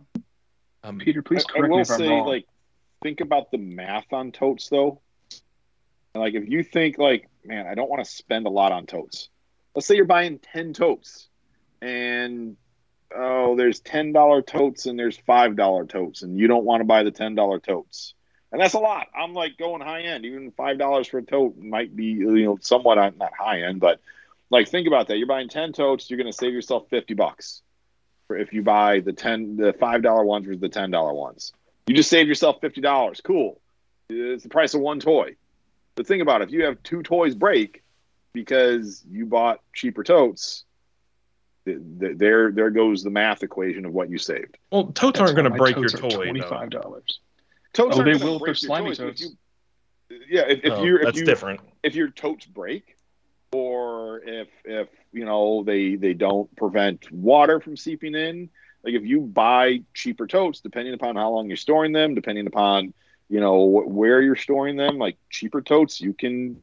Um, 0.84 0.98
Peter, 0.98 1.22
please 1.22 1.44
I, 1.48 1.58
I 1.58 1.62
correct 1.62 1.70
will 1.70 1.78
me 1.78 1.82
if 1.82 1.90
I'm 1.90 1.96
say, 1.98 2.08
wrong. 2.08 2.26
like, 2.26 2.46
think 3.02 3.20
about 3.20 3.50
the 3.50 3.58
math 3.58 4.12
on 4.12 4.32
totes, 4.32 4.68
though. 4.68 5.00
Like, 6.14 6.34
if 6.34 6.48
you 6.48 6.62
think, 6.62 6.98
like, 6.98 7.28
man, 7.44 7.66
I 7.66 7.74
don't 7.74 7.88
want 7.90 8.04
to 8.04 8.10
spend 8.10 8.46
a 8.46 8.50
lot 8.50 8.72
on 8.72 8.86
totes. 8.86 9.28
Let's 9.74 9.86
say 9.86 9.96
you're 9.96 10.04
buying 10.04 10.38
10 10.40 10.72
totes, 10.74 11.28
and 11.80 12.56
oh, 13.14 13.56
there's 13.56 13.80
$10 13.80 14.46
totes 14.46 14.86
and 14.86 14.98
there's 14.98 15.18
$5 15.18 15.88
totes, 15.88 16.22
and 16.22 16.38
you 16.38 16.48
don't 16.48 16.64
want 16.64 16.80
to 16.80 16.84
buy 16.84 17.02
the 17.02 17.12
$10 17.12 17.62
totes. 17.62 18.14
And 18.52 18.60
that's 18.60 18.74
a 18.74 18.78
lot. 18.78 19.06
I'm 19.18 19.32
like 19.32 19.56
going 19.56 19.80
high 19.80 20.02
end. 20.02 20.24
Even 20.26 20.52
$5 20.52 21.10
for 21.10 21.18
a 21.18 21.22
tote 21.22 21.56
might 21.58 21.96
be, 21.96 22.04
you 22.04 22.44
know, 22.44 22.58
somewhat 22.60 22.98
on- 22.98 23.16
not 23.18 23.32
high 23.34 23.62
end, 23.62 23.80
but 23.80 24.00
like, 24.50 24.68
think 24.68 24.86
about 24.86 25.08
that. 25.08 25.16
You're 25.16 25.26
buying 25.26 25.48
10 25.48 25.72
totes, 25.72 26.10
you're 26.10 26.18
going 26.18 26.30
to 26.30 26.36
save 26.36 26.52
yourself 26.52 26.86
50 26.90 27.14
bucks 27.14 27.62
for 28.26 28.36
if 28.36 28.52
you 28.52 28.62
buy 28.62 29.00
the 29.00 29.12
ten 29.12 29.56
the 29.56 29.72
five 29.72 30.02
dollar 30.02 30.24
ones 30.24 30.46
versus 30.46 30.60
the 30.60 30.68
ten 30.68 30.90
dollar 30.90 31.12
ones. 31.12 31.52
You 31.86 31.94
just 31.94 32.08
saved 32.08 32.28
yourself 32.28 32.60
fifty 32.60 32.80
dollars. 32.80 33.20
Cool. 33.20 33.60
It's 34.08 34.42
the 34.44 34.48
price 34.48 34.74
of 34.74 34.80
one 34.80 35.00
toy. 35.00 35.36
But 35.94 36.06
think 36.06 36.22
about 36.22 36.40
it, 36.40 36.48
if 36.48 36.54
you 36.54 36.64
have 36.64 36.82
two 36.82 37.02
toys 37.02 37.34
break 37.34 37.82
because 38.32 39.02
you 39.10 39.26
bought 39.26 39.60
cheaper 39.74 40.04
totes, 40.04 40.64
th- 41.64 41.78
th- 42.00 42.16
there 42.16 42.52
there 42.52 42.70
goes 42.70 43.02
the 43.02 43.10
math 43.10 43.42
equation 43.42 43.84
of 43.84 43.92
what 43.92 44.08
you 44.08 44.18
saved. 44.18 44.56
well, 44.70 44.84
totes 44.92 45.18
That's 45.18 45.32
aren't 45.32 45.36
going 45.36 45.52
to 45.52 45.58
break 45.58 45.76
your 45.76 45.88
toy. 45.88 46.08
Twenty-five 46.26 46.70
Though. 46.70 46.80
dollars. 46.80 47.18
Totes 47.72 47.96
Oh, 47.96 48.00
aren't 48.02 48.18
they 48.18 48.24
will 48.24 48.34
if 48.36 48.40
break 48.40 48.46
they're 48.46 48.46
your 48.48 48.54
slimy 48.54 48.88
toys, 48.90 48.98
but 48.98 49.08
if 49.08 49.16
totes. 49.16 49.20
you- 50.10 50.24
yeah, 50.28 50.42
if, 50.42 50.58
if 50.64 50.64
No, 50.68 50.84
you're 50.84 50.96
if 50.98 51.04
that's 51.06 51.18
you 51.18 51.24
different. 51.24 51.60
if 51.82 51.94
your 51.94 52.10
totes 52.10 52.44
break 52.44 52.96
or 53.52 54.20
if 54.24 54.48
if 54.64 54.88
you 55.12 55.24
know 55.24 55.62
they 55.64 55.94
they 55.96 56.12
don't 56.14 56.54
prevent 56.56 57.10
water 57.10 57.60
from 57.60 57.76
seeping 57.76 58.14
in 58.14 58.50
like 58.84 58.94
if 58.94 59.04
you 59.04 59.20
buy 59.20 59.82
cheaper 59.94 60.26
totes 60.26 60.60
depending 60.60 60.92
upon 60.94 61.16
how 61.16 61.30
long 61.30 61.48
you're 61.48 61.56
storing 61.56 61.92
them 61.92 62.14
depending 62.14 62.46
upon 62.46 62.92
you 63.30 63.40
know 63.40 63.64
where 63.64 64.20
you're 64.20 64.36
storing 64.36 64.76
them 64.76 64.98
like 64.98 65.16
cheaper 65.30 65.62
totes 65.62 66.00
you 66.00 66.12
can 66.12 66.62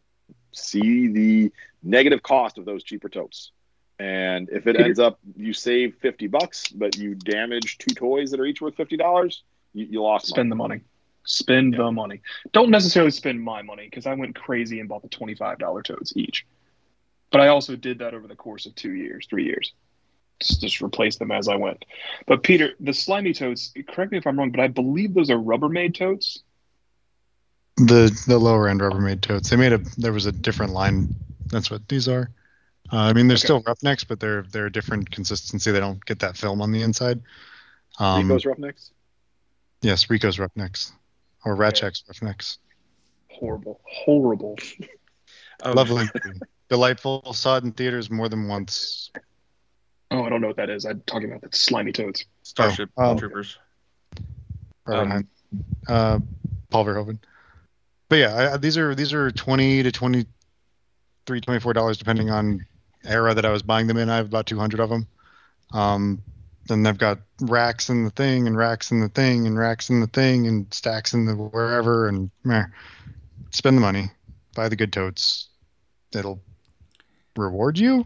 see 0.52 1.08
the 1.08 1.52
negative 1.84 2.22
cost 2.22 2.58
of 2.60 2.66
those 2.66 2.84
cheaper 2.84 3.10
totes 3.10 3.52
and 4.00 4.50
if 4.50 4.68
it 4.68 4.76
ends 4.80 5.00
up 5.00 5.20
you 5.36 5.54
save 5.54 5.96
50 6.02 6.28
bucks 6.28 6.68
but 6.70 6.98
you 6.98 7.16
damage 7.16 7.78
two 7.80 7.94
toys 7.96 8.30
that 8.32 8.40
are 8.40 8.46
each 8.46 8.62
worth 8.62 8.76
$50 8.78 9.42
you, 9.74 9.86
you 9.86 10.02
lost 10.02 10.26
money. 10.26 10.36
Spend 10.36 10.52
the 10.52 10.56
money. 10.56 10.82
Spend 11.26 11.76
the 11.76 11.92
money. 11.92 12.22
Don't 12.54 12.72
necessarily 12.72 13.12
spend 13.12 13.42
my 13.42 13.62
money 13.62 13.86
because 13.86 14.08
I 14.08 14.14
went 14.16 14.36
crazy 14.36 14.80
and 14.80 14.90
bought 14.90 15.04
the 15.04 15.10
twenty-five 15.10 15.60
dollar 15.60 15.84
totes 15.84 16.14
each. 16.16 16.46
But 17.32 17.42
I 17.42 17.50
also 17.50 17.76
did 17.76 18.00
that 18.00 18.14
over 18.16 18.28
the 18.28 18.36
course 18.36 18.66
of 18.66 18.74
two 18.74 18.94
years, 18.94 19.28
three 19.30 19.46
years. 19.46 19.74
Just, 20.40 20.62
just 20.62 20.82
replace 20.82 21.18
them 21.18 21.32
as 21.32 21.48
I 21.48 21.56
went. 21.58 21.86
But 22.26 22.42
Peter, 22.44 22.72
the 22.80 22.94
slimy 22.94 23.34
totes. 23.34 23.72
Correct 23.90 24.12
me 24.12 24.18
if 24.18 24.26
I'm 24.26 24.40
wrong, 24.40 24.50
but 24.52 24.62
I 24.62 24.68
believe 24.68 25.14
those 25.14 25.30
are 25.30 25.38
Rubbermaid 25.38 25.94
totes. 25.94 26.42
The 27.78 28.10
the 28.28 28.38
lower 28.40 28.68
end 28.68 28.82
Rubbermaid 28.82 29.22
totes. 29.22 29.50
They 29.50 29.56
made 29.56 29.74
a 29.74 29.78
there 29.98 30.14
was 30.14 30.26
a 30.26 30.32
different 30.32 30.74
line. 30.74 31.16
That's 31.48 31.70
what 31.72 31.88
these 31.88 32.08
are. 32.08 32.32
Uh, 32.92 32.98
I 32.98 33.14
mean, 33.14 33.28
they're 33.28 33.36
Okay. 33.36 33.46
still 33.46 33.62
Roughnecks, 33.62 34.04
but 34.04 34.20
they're 34.20 34.42
they're 34.52 34.66
a 34.66 34.72
different 34.72 35.12
consistency. 35.12 35.72
They 35.72 35.80
don't 35.80 36.04
get 36.06 36.20
that 36.20 36.36
film 36.38 36.62
on 36.62 36.72
the 36.72 36.82
inside. 36.82 37.22
Um, 38.00 38.28
Rico's 38.28 38.46
Roughnecks? 38.46 38.92
yes, 39.82 40.10
Rico's 40.10 40.40
Roughnecks 40.40 40.92
or 41.46 41.54
Okay. 41.54 41.62
Rasczak's 41.62 42.04
Roughnecks. 42.08 42.58
Horrible, 43.32 43.80
horrible. 43.86 44.58
Um, 45.64 45.74
Lovely. 45.76 46.06
Delightful. 46.70 47.34
Saw 47.34 47.58
it 47.58 47.64
in 47.64 47.72
theaters 47.72 48.10
more 48.12 48.30
than 48.30 48.48
once. 48.48 49.12
Oh, 50.12 50.24
I 50.24 50.30
don't 50.30 50.42
know 50.42 50.48
what 50.48 50.58
that 50.58 50.70
is. 50.70 50.86
I'm 50.86 51.02
talking 51.06 51.30
about 51.32 51.42
the 51.50 51.56
slimy 51.58 51.92
toads. 51.92 52.26
Starship 52.44 52.90
Oh, 52.98 53.12
um, 53.12 53.18
Troopers. 53.18 53.58
Robert 54.86 55.12
Um, 55.14 55.28
uh, 55.88 56.20
Paul 56.70 56.86
Verhoeven. 56.86 57.20
But 58.10 58.16
yeah, 58.18 58.34
I, 58.36 58.54
I- 58.54 58.58
these 58.58 58.78
are 58.78 58.96
these 58.96 59.14
are 59.14 59.32
twenty 59.32 59.84
to 59.84 59.92
twenty 59.92 60.26
three, 61.26 61.40
twenty 61.42 61.60
four 61.60 61.74
dollars 61.74 61.98
depending 61.98 62.30
on 62.32 62.66
era 63.06 63.34
that 63.34 63.46
I 63.46 63.50
was 63.52 63.62
buying 63.62 63.88
them 63.88 63.98
in. 63.98 64.10
I 64.10 64.18
have 64.18 64.26
about 64.26 64.46
two 64.48 64.58
hundred 64.60 64.80
of 64.80 64.90
them. 64.90 65.08
Um, 65.74 66.22
then 66.70 66.84
they've 66.84 66.98
got 66.98 67.20
racks 67.42 67.90
in 67.90 68.04
the 68.06 68.12
thing, 68.12 68.48
and 68.48 68.56
racks 68.56 68.92
in 68.92 69.02
the 69.02 69.10
thing, 69.10 69.46
and 69.48 69.58
racks 69.58 69.90
in 69.90 70.00
the 70.00 70.08
thing, 70.08 70.48
and 70.48 70.74
stacks 70.74 71.14
in 71.14 71.26
the 71.26 71.36
wherever, 71.36 72.08
and 72.08 72.32
meh. 72.44 72.66
spend 73.52 73.76
the 73.78 73.82
money, 73.82 74.12
buy 74.56 74.70
the 74.70 74.76
good 74.76 74.94
totes. 74.94 75.50
It'll 76.14 76.42
reward 77.36 77.78
you. 77.78 78.06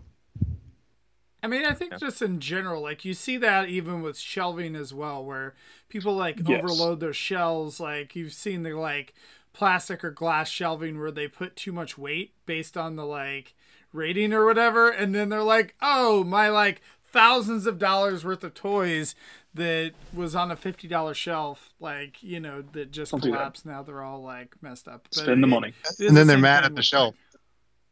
I 1.42 1.48
mean, 1.48 1.66
I 1.66 1.74
think 1.74 1.92
Yeah. 1.92 1.98
just 1.98 2.22
in 2.22 2.40
general, 2.40 2.82
like 2.82 3.04
you 3.04 3.14
see 3.14 3.36
that 3.38 3.68
even 3.68 4.02
with 4.02 4.18
shelving 4.18 4.76
as 4.78 4.94
well, 4.94 5.24
where 5.24 5.54
people 5.90 6.16
like 6.16 6.40
Yes. 6.48 6.62
overload 6.62 7.00
their 7.02 7.14
shelves. 7.14 7.80
Like 7.80 8.16
you've 8.16 8.34
seen 8.34 8.64
the 8.64 8.74
like 8.74 9.14
plastic 9.52 10.04
or 10.04 10.12
glass 10.12 10.48
shelving 10.50 10.98
where 11.00 11.12
they 11.12 11.28
put 11.28 11.56
too 11.58 11.74
much 11.74 11.98
weight 11.98 12.34
based 12.46 12.78
on 12.78 12.96
the 12.96 13.06
like 13.06 13.54
rating 13.92 14.32
or 14.34 14.46
whatever, 14.46 14.90
and 14.90 15.14
then 15.14 15.28
they're 15.30 15.44
like, 15.44 15.76
"Oh, 15.82 16.24
my 16.24 16.48
like 16.50 16.82
thousands 17.14 17.66
of 17.66 17.80
dollars 17.80 18.26
worth 18.26 18.44
of 18.44 18.54
toys 18.54 19.16
that 19.54 19.94
was 20.14 20.36
on 20.36 20.52
a 20.52 20.56
fifty 20.58 20.88
dollar 20.88 21.14
shelf, 21.14 21.74
like 21.80 22.22
you 22.22 22.40
know, 22.42 22.62
that 22.74 22.92
just 22.92 23.12
Don't 23.12 23.24
do 23.24 23.32
that. 23.32 23.38
collapsed. 23.38 23.66
Now 23.66 23.84
they're 23.84 24.02
all 24.04 24.22
like 24.22 24.56
messed 24.62 24.88
up. 24.90 25.04
But 25.06 25.14
Spend 25.24 25.42
the 25.42 25.48
money. 25.48 25.70
it 25.70 25.76
is 26.04 26.08
and 26.10 26.18
then 26.18 26.28
the 26.28 26.34
they're 26.34 26.42
mad 26.42 26.66
at 26.66 26.76
the 26.76 26.82
shelf. 26.84 27.14
like- 27.34 27.40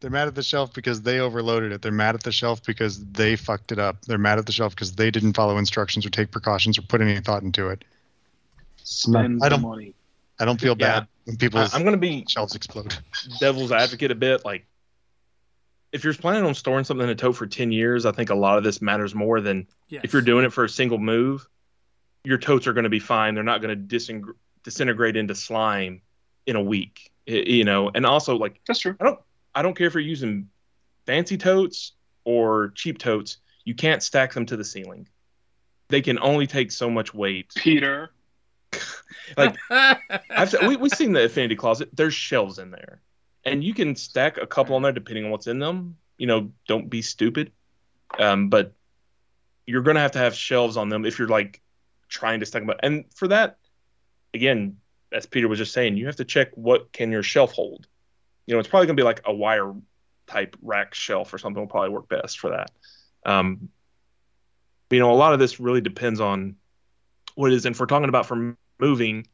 They're 0.02 0.10
mad 0.10 0.28
at 0.28 0.34
the 0.36 0.42
shelf 0.44 0.74
because 0.74 1.04
they 1.04 1.20
overloaded 1.20 1.72
it. 1.72 1.82
They're 1.84 1.92
mad 1.92 2.16
at 2.16 2.24
the 2.24 2.32
shelf 2.32 2.64
because 2.66 3.06
they 3.06 3.36
fucked 3.36 3.72
it 3.72 3.78
up. 3.80 4.02
They're 4.06 4.18
mad 4.18 4.40
at 4.40 4.48
the 4.48 4.52
shelf 4.52 4.74
because 4.76 4.94
they 4.96 5.12
didn't 5.12 5.34
follow 5.34 5.58
instructions 5.60 6.06
or 6.06 6.10
take 6.10 6.32
precautions 6.32 6.78
or 6.80 6.82
put 6.82 7.00
any 7.02 7.20
thought 7.22 7.44
into 7.44 7.70
it. 7.70 7.84
Spend 8.84 9.42
I 9.44 9.50
don't- 9.50 9.62
money. 9.62 9.94
I 10.40 10.46
don't 10.46 10.60
feel 10.60 10.76
Yeah. 10.80 11.02
bad 11.02 11.08
when 11.26 11.38
people. 11.38 11.60
I'm 11.60 11.84
going 11.84 11.92
to 11.94 11.98
be 12.00 12.26
shelves 12.28 12.56
explode. 12.56 12.96
devil's 13.40 13.72
advocate 13.72 14.10
a 14.10 14.16
bit. 14.16 14.44
Like, 14.44 14.66
if 15.92 16.04
you're 16.04 16.14
planning 16.14 16.46
on 16.46 16.54
storing 16.56 16.84
something 16.86 17.04
in 17.04 17.10
a 17.10 17.16
tote 17.16 17.36
for 17.36 17.46
10 17.48 17.72
years, 17.72 18.06
I 18.06 18.12
think 18.12 18.30
a 18.30 18.36
lot 18.36 18.58
of 18.58 18.64
this 18.64 18.82
matters 18.82 19.14
more 19.14 19.42
than 19.42 19.68
Yes. 19.90 20.02
if 20.06 20.14
you're 20.14 20.22
doing 20.22 20.46
it 20.46 20.54
for 20.54 20.64
a 20.64 20.70
single 20.70 20.98
move. 20.98 21.48
Your 22.24 22.38
totes 22.38 22.68
are 22.68 22.74
going 22.74 22.84
to 22.86 22.90
be 22.90 23.00
fine. 23.00 23.34
They're 23.36 23.44
not 23.44 23.62
going 23.62 23.76
to 23.78 23.96
dising- 23.98 24.24
disintegrate 24.64 25.16
into 25.18 25.36
slime 25.36 26.02
in 26.46 26.56
a 26.56 26.62
week. 26.62 27.12
I- 27.28 27.32
you 27.32 27.64
know, 27.64 27.92
and 27.94 28.06
also 28.06 28.36
like 28.38 28.62
That's 28.68 28.80
true. 28.80 28.96
I 29.00 29.04
don't 29.04 29.20
I 29.54 29.62
don't 29.62 29.76
care 29.76 29.88
if 29.88 29.94
you're 29.94 30.02
using 30.02 30.50
fancy 31.06 31.38
totes 31.38 31.94
or 32.24 32.70
cheap 32.76 32.98
totes. 32.98 33.38
You 33.66 33.76
can't 33.76 34.02
stack 34.02 34.34
them 34.34 34.46
to 34.48 34.56
the 34.58 34.64
ceiling. 34.64 35.08
They 35.90 36.02
can 36.02 36.18
only 36.20 36.48
take 36.48 36.72
so 36.72 36.90
much 36.90 37.14
weight. 37.14 37.52
Peter. 37.56 38.12
Like 39.38 39.56
I've 39.70 40.54
we 40.68 40.76
we've 40.76 40.92
seen 40.92 41.14
the 41.14 41.24
affinity 41.26 41.56
closet. 41.56 41.90
There's 41.94 42.14
shelves 42.14 42.60
in 42.60 42.72
there, 42.72 43.02
and 43.44 43.64
you 43.64 43.74
can 43.74 43.96
stack 43.96 44.38
a 44.38 44.48
couple 44.48 44.76
on 44.76 44.82
there 44.82 44.92
depending 44.92 45.26
on 45.26 45.32
what's 45.32 45.48
in 45.48 45.60
them. 45.60 45.98
You 46.18 46.28
know, 46.28 46.52
don't 46.68 46.90
be 46.90 47.02
stupid. 47.02 47.52
Um, 48.20 48.50
but 48.50 48.74
you're 49.66 49.82
gonna 49.82 50.00
have 50.00 50.12
to 50.12 50.20
have 50.20 50.36
shelves 50.36 50.78
on 50.78 50.90
them 50.90 51.06
if 51.06 51.18
you're 51.18 51.28
like 51.28 51.62
trying 52.10 52.42
to 52.42 52.46
stack 52.46 52.62
them. 52.62 52.70
Up. 52.70 52.80
And 52.84 53.06
for 53.16 53.28
that, 53.30 53.58
again, 54.34 54.78
as 55.12 55.26
Peter 55.26 55.48
was 55.48 55.58
just 55.58 55.74
saying, 55.74 55.98
you 55.98 56.06
have 56.08 56.18
to 56.18 56.26
check 56.26 56.50
what 56.56 56.92
can 56.92 57.12
your 57.12 57.24
shelf 57.24 57.54
hold. 57.54 57.88
You 58.46 58.54
know, 58.54 58.60
it's 58.60 58.70
probably 58.70 58.88
gonna 58.88 58.98
be 58.98 59.04
like 59.04 59.22
a 59.26 59.34
wire 59.34 59.74
type 60.28 60.56
rack 60.62 60.94
shelf 60.94 61.34
or 61.34 61.38
something 61.38 61.62
will 61.62 61.68
probably 61.68 61.90
work 61.90 62.08
best 62.08 62.40
for 62.40 62.52
that. 62.52 62.72
Um, 63.26 63.70
you 64.90 65.00
know, 65.00 65.12
a 65.12 65.16
lot 65.16 65.34
of 65.34 65.40
this 65.40 65.60
really 65.60 65.82
depends 65.82 66.20
on 66.20 66.56
what 67.36 67.52
it 67.52 67.56
is. 67.56 67.66
And 67.66 67.76
if 67.76 67.80
we're 67.80 67.86
talking 67.86 68.10
about 68.10 68.26
for 68.26 68.56
moving, 68.80 69.28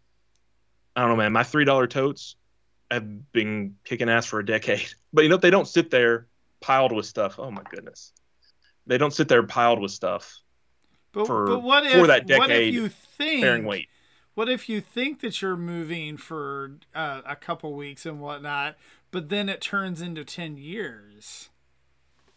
I 0.95 1.01
don't 1.01 1.09
know, 1.09 1.15
man. 1.15 1.33
My 1.33 1.43
three 1.43 1.65
dollar 1.65 1.87
totes 1.87 2.35
have 2.91 3.31
been 3.31 3.75
kicking 3.83 4.09
ass 4.09 4.25
for 4.25 4.39
a 4.39 4.45
decade. 4.45 4.87
But 5.13 5.23
you 5.23 5.29
know, 5.29 5.37
they 5.37 5.49
don't 5.49 5.67
sit 5.67 5.89
there 5.89 6.27
piled 6.59 6.91
with 6.91 7.05
stuff. 7.05 7.39
Oh 7.39 7.49
my 7.49 7.63
goodness, 7.71 8.11
they 8.85 8.97
don't 8.97 9.13
sit 9.13 9.27
there 9.29 9.41
piled 9.41 9.79
with 9.79 9.91
stuff 9.91 10.41
but, 11.17 11.27
for- 11.27 11.47
but 11.47 11.63
what 11.63 11.85
if 11.85 11.93
for 11.93 12.07
that 12.07 12.25
what 12.25 12.43
if 12.43 12.47
decade 12.47 12.73
you 12.73 12.89
think 12.89 13.41
bearing 13.41 13.65
weight. 13.65 13.87
What 14.35 14.49
if 14.49 14.69
you 14.69 14.81
think 14.81 15.21
that 15.21 15.41
you're 15.41 15.57
moving 15.57 16.15
for 16.15 16.73
uh, 16.93 17.21
a 17.25 17.35
couple 17.35 17.73
weeks 17.73 18.05
and 18.05 18.21
whatnot, 18.21 18.75
but 19.09 19.29
then 19.29 19.49
it 19.49 19.61
turns 19.61 19.99
into 19.99 20.23
ten 20.23 20.57
years? 20.57 21.49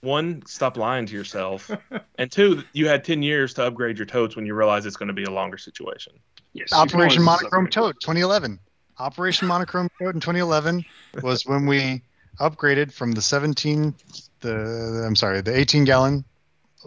One, 0.01 0.43
stop 0.47 0.79
lying 0.79 1.05
to 1.05 1.15
yourself, 1.15 1.71
and 2.19 2.33
two, 2.33 2.63
you 2.73 2.89
had 2.89 3.05
ten 3.05 3.23
years 3.23 3.53
to 3.55 3.67
upgrade 3.67 3.99
your 3.99 4.07
totes 4.07 4.35
when 4.35 4.47
you 4.47 4.55
realize 4.55 4.87
it's 4.87 4.97
going 4.97 5.09
to 5.09 5.15
be 5.15 5.25
a 5.25 5.31
longer 5.31 5.59
situation. 5.59 6.15
Yes. 6.55 6.73
Operation 6.73 7.23
Monochrome 7.23 7.67
upgrade. 7.67 7.73
Tote 7.73 8.01
2011. 8.01 8.59
Operation 9.01 9.49
Monochrome 9.49 9.89
Tote 9.99 10.15
in 10.15 10.21
2011 10.21 10.85
was 11.23 11.47
when 11.47 11.67
we 11.67 12.03
upgraded 12.39 12.93
from 12.93 13.13
the 13.13 13.23
17, 13.23 13.95
the 14.41 15.05
I'm 15.07 15.17
sorry, 15.17 15.41
the 15.41 15.57
18 15.57 15.85
gallon 15.85 16.25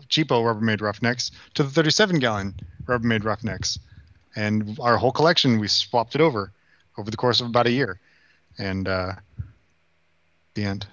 cheapo 0.10 0.44
Rubbermaid 0.44 0.82
Roughnecks 0.82 1.32
to 1.56 1.64
the 1.64 1.70
37 1.70 2.20
gallon 2.20 2.56
Rubbermaid 2.86 3.24
Roughnecks, 3.24 3.80
and 4.36 4.78
our 4.80 4.98
whole 4.98 5.12
collection 5.12 5.60
we 5.60 5.68
swapped 5.68 6.16
it 6.16 6.22
over 6.22 6.52
over 6.98 7.10
the 7.10 7.18
course 7.18 7.42
of 7.42 7.48
about 7.48 7.66
a 7.66 7.72
year, 7.72 8.00
and 8.60 8.88
uh, 8.88 9.14
the 10.54 10.66
end. 10.66 10.86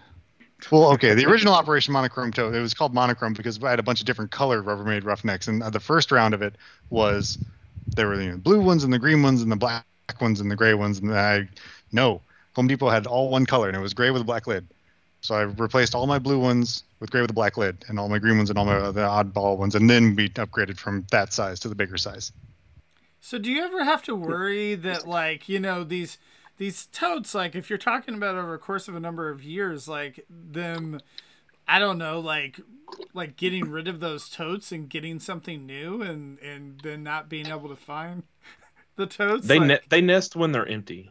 Well, 0.70 0.92
okay, 0.92 1.14
the 1.14 1.26
original 1.26 1.54
Operation 1.54 1.92
Monochrome 1.92 2.32
Tote 2.32 2.54
it 2.54 2.60
was 2.60 2.74
called 2.74 2.94
Monochrome 2.94 3.34
because 3.34 3.62
I 3.62 3.70
had 3.70 3.78
a 3.78 3.82
bunch 3.82 4.00
of 4.00 4.06
different 4.06 4.30
colored 4.30 4.64
Rubbermaid 4.64 5.04
Roughnecks, 5.04 5.48
and 5.48 5.62
the 5.62 5.80
first 5.80 6.12
round 6.12 6.32
of 6.32 6.40
it 6.40 6.54
was 6.88 7.38
there 7.88 8.08
were 8.08 8.16
the 8.16 8.36
blue 8.36 8.60
ones 8.60 8.84
and 8.84 8.92
the 8.92 8.98
green 8.98 9.22
ones 9.22 9.42
and 9.42 9.50
the 9.52 9.56
black 9.56 9.84
ones 10.20 10.40
and 10.40 10.50
the 10.50 10.56
gray 10.56 10.74
ones 10.74 10.98
and 10.98 11.14
I 11.14 11.48
no 11.92 12.22
Home 12.54 12.66
Depot 12.66 12.88
had 12.88 13.06
all 13.06 13.28
one 13.30 13.46
color 13.46 13.68
and 13.68 13.76
it 13.76 13.80
was 13.80 13.94
gray 13.94 14.11
with 14.11 14.22
a 14.22 14.24
black 14.24 14.46
lid. 14.46 14.66
So 15.20 15.34
I 15.34 15.42
replaced 15.42 15.94
all 15.94 16.06
my 16.06 16.18
blue 16.18 16.38
ones 16.38 16.84
with 16.98 17.11
gray 17.11 17.20
with 17.20 17.30
a 17.30 17.34
black 17.34 17.56
lid 17.56 17.84
and 17.88 17.98
all 17.98 18.08
my 18.08 18.18
green 18.18 18.38
ones 18.38 18.50
and 18.50 18.58
all 18.58 18.64
my 18.64 18.76
other 18.76 19.02
oddball 19.02 19.58
ones 19.58 19.74
and 19.74 19.88
then 19.88 20.16
we 20.16 20.28
upgraded 20.30 20.78
from 20.78 21.06
that 21.11 21.32
size 21.32 21.61
to 21.61 21.68
the 21.68 21.74
bigger 21.74 21.96
size. 21.98 22.32
So 23.20 23.38
do 23.38 23.50
you 23.50 23.62
ever 23.62 23.84
have 23.84 24.02
to 24.04 24.16
worry 24.16 24.74
that 24.76 25.06
like 25.06 25.48
you 25.48 25.61
know 25.61 25.84
these 25.84 26.18
these 26.56 26.86
totes 26.86 27.34
like 27.34 27.54
if 27.54 27.68
you're 27.68 27.78
talking 27.78 28.14
about 28.14 28.36
over 28.36 28.54
a 28.54 28.58
course 28.58 28.88
of 28.88 28.94
a 28.94 29.00
number 29.00 29.28
of 29.28 29.44
years 29.44 29.88
like 29.88 30.24
them 30.28 31.00
I 31.68 31.78
don't 31.78 31.98
know 31.98 32.18
like 32.18 32.61
like 33.14 33.36
getting 33.36 33.70
rid 33.70 33.88
of 33.88 34.00
those 34.00 34.28
totes 34.28 34.72
and 34.72 34.88
getting 34.88 35.20
something 35.20 35.66
new 35.66 36.02
and 36.02 36.38
and 36.40 36.80
then 36.82 37.02
not 37.02 37.28
being 37.28 37.46
able 37.46 37.68
to 37.68 37.76
find 37.76 38.24
the 39.01 39.07
totes 39.07 39.46
They 39.46 39.59
like, 39.59 39.66
ne- 39.68 39.80
they 39.88 40.01
nest 40.01 40.36
when 40.36 40.53
they're 40.53 40.66
empty, 40.68 41.11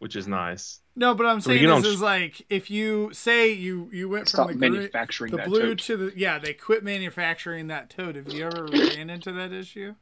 which 0.00 0.16
is 0.16 0.26
nice. 0.26 0.80
no 0.96 1.14
but 1.14 1.26
I'm 1.26 1.40
saying 1.40 1.62
don't 1.62 1.84
is, 1.86 2.00
like 2.00 2.44
if 2.50 2.70
you 2.70 3.10
say 3.12 3.52
you 3.52 3.88
you 3.92 4.08
went 4.08 4.28
Stop 4.28 4.50
from 4.50 4.58
the, 4.58 4.68
gre- 4.68 4.74
manufacturing 4.76 5.30
the 5.36 5.42
blue 5.42 5.68
tote. 5.74 5.78
to 5.80 5.96
the 5.96 6.12
yeah 6.16 6.38
they 6.38 6.52
quit 6.54 6.82
manufacturing 6.82 7.68
that 7.68 7.90
tote 7.90 8.16
have 8.16 8.32
you 8.32 8.46
ever 8.46 8.66
ran 8.66 9.08
into 9.10 9.30
that 9.32 9.52
issue 9.52 9.94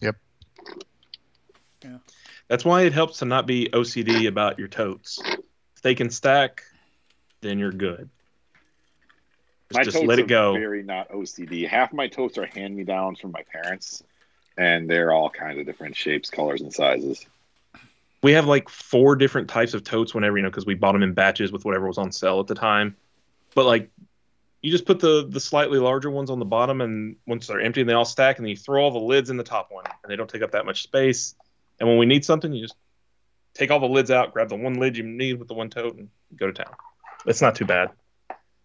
Yep. 0.00 0.16
Yeah. 1.84 1.98
That's 2.48 2.64
why 2.64 2.82
it 2.82 2.92
helps 2.94 3.18
to 3.18 3.26
not 3.26 3.46
be 3.46 3.68
OCD 3.72 4.26
about 4.28 4.58
your 4.58 4.68
totes. 4.68 5.20
If 5.76 5.82
they 5.82 5.94
can 5.94 6.08
stack, 6.10 6.62
then 7.42 7.58
you're 7.58 7.70
good. 7.72 8.08
Just, 9.68 9.78
My 9.78 9.84
just 9.84 9.96
totes 9.98 10.08
let 10.08 10.18
are 10.18 10.22
it 10.22 10.28
go. 10.28 10.52
Very 10.54 10.82
not 10.82 11.10
OCD. 11.10 11.68
Half 11.68 11.92
my 11.92 12.08
totes 12.08 12.38
are 12.38 12.46
hand 12.46 12.74
me 12.76 12.84
downs 12.84 13.20
from 13.20 13.30
my 13.32 13.42
parents, 13.52 14.02
and 14.60 14.90
they're 14.90 15.10
all 15.10 15.30
kinds 15.30 15.58
of 15.58 15.64
different 15.64 15.96
shapes, 15.96 16.28
colors, 16.28 16.60
and 16.60 16.72
sizes. 16.72 17.24
we 18.22 18.32
have 18.32 18.46
like 18.46 18.68
four 18.68 19.16
different 19.16 19.48
types 19.48 19.72
of 19.72 19.82
totes 19.82 20.14
whenever 20.14 20.36
you 20.36 20.42
know 20.42 20.50
because 20.50 20.66
we 20.66 20.74
bought 20.74 20.92
them 20.92 21.02
in 21.02 21.14
batches 21.14 21.50
with 21.50 21.64
whatever 21.64 21.86
was 21.88 21.96
on 21.96 22.12
sale 22.12 22.40
at 22.40 22.46
the 22.46 22.54
time. 22.54 22.94
But 23.54 23.64
like 23.64 23.90
you 24.60 24.70
just 24.70 24.84
put 24.84 25.00
the 25.00 25.26
the 25.26 25.40
slightly 25.40 25.78
larger 25.78 26.10
ones 26.10 26.28
on 26.28 26.38
the 26.38 26.44
bottom 26.44 26.82
and 26.82 27.16
once 27.26 27.46
they're 27.46 27.60
empty 27.62 27.80
and 27.80 27.88
they 27.88 27.94
all 27.94 28.04
stack 28.04 28.36
and 28.36 28.44
then 28.44 28.50
you 28.50 28.56
throw 28.56 28.82
all 28.84 28.90
the 28.90 28.98
lids 28.98 29.30
in 29.30 29.38
the 29.38 29.42
top 29.42 29.68
one 29.72 29.84
and 29.86 30.10
they 30.12 30.16
don't 30.16 30.28
take 30.28 30.42
up 30.42 30.50
that 30.50 30.66
much 30.66 30.82
space. 30.82 31.34
And 31.80 31.88
when 31.88 31.96
we 31.96 32.04
need 32.04 32.22
something 32.26 32.52
you 32.52 32.60
just 32.62 32.76
take 33.54 33.70
all 33.70 33.80
the 33.80 33.86
lids 33.86 34.10
out 34.10 34.34
grab 34.34 34.50
the 34.50 34.56
one 34.56 34.74
lid 34.74 34.98
you 34.98 35.04
need 35.04 35.38
with 35.38 35.48
the 35.48 35.54
one 35.54 35.70
tote 35.70 35.96
and 35.96 36.10
go 36.36 36.46
to 36.46 36.52
town. 36.52 36.74
It's 37.24 37.40
not 37.40 37.54
too 37.54 37.64
bad. 37.64 37.88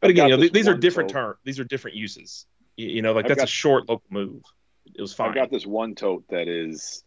But 0.02 0.10
again 0.10 0.28
you 0.28 0.36
know, 0.38 0.50
these 0.52 0.68
are 0.68 0.74
different 0.76 1.10
tote. 1.10 1.16
term 1.22 1.36
these 1.46 1.58
are 1.58 1.64
different 1.64 1.96
uses. 1.96 2.46
You, 2.76 2.90
you 2.90 3.02
know 3.02 3.14
like 3.14 3.24
I've 3.24 3.30
that's 3.30 3.40
a 3.40 3.44
got- 3.44 3.50
short 3.50 3.88
local 3.88 4.04
move 4.10 4.44
it 4.94 5.02
was 5.02 5.14
fine 5.14 5.30
I've 5.30 5.36
got 5.36 5.52
this 5.52 5.66
one 5.66 5.96
tote 5.96 6.26
that 6.30 6.48
is 6.48 7.04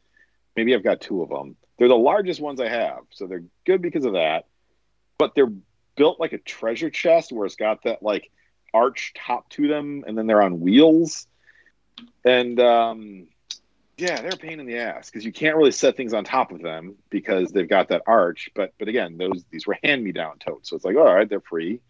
maybe 0.56 0.74
I've 0.74 0.84
got 0.84 1.00
two 1.00 1.22
of 1.22 1.28
them. 1.28 1.56
They're 1.78 1.88
the 1.88 1.96
largest 1.96 2.40
ones 2.40 2.60
I 2.60 2.68
have, 2.68 3.00
so 3.10 3.26
they're 3.26 3.44
good 3.64 3.82
because 3.82 4.04
of 4.04 4.14
that. 4.14 4.46
But 5.18 5.34
they're 5.34 5.52
built 5.96 6.20
like 6.20 6.32
a 6.32 6.38
treasure 6.38 6.90
chest 6.90 7.32
where 7.32 7.46
it's 7.46 7.56
got 7.56 7.84
that 7.84 8.02
like 8.02 8.30
arch 8.74 9.12
top 9.16 9.48
to 9.50 9.68
them, 9.68 10.04
and 10.06 10.16
then 10.16 10.26
they're 10.26 10.42
on 10.42 10.60
wheels. 10.60 11.26
And 12.24 12.58
um, 12.60 13.26
yeah, 13.96 14.20
they're 14.20 14.32
a 14.32 14.36
pain 14.36 14.60
in 14.60 14.66
the 14.66 14.78
ass 14.78 15.10
because 15.10 15.24
you 15.24 15.32
can't 15.32 15.56
really 15.56 15.72
set 15.72 15.96
things 15.96 16.14
on 16.14 16.24
top 16.24 16.52
of 16.52 16.62
them 16.62 16.96
because 17.10 17.50
they've 17.50 17.68
got 17.68 17.88
that 17.88 18.02
arch. 18.06 18.50
But 18.54 18.72
but 18.78 18.88
again, 18.88 19.18
those 19.18 19.44
these 19.50 19.66
were 19.66 19.78
hand 19.82 20.02
me 20.02 20.12
down 20.12 20.38
totes, 20.38 20.70
so 20.70 20.76
it's 20.76 20.84
like 20.84 20.96
all 20.96 21.04
right, 21.04 21.28
they're 21.28 21.40
free. 21.40 21.80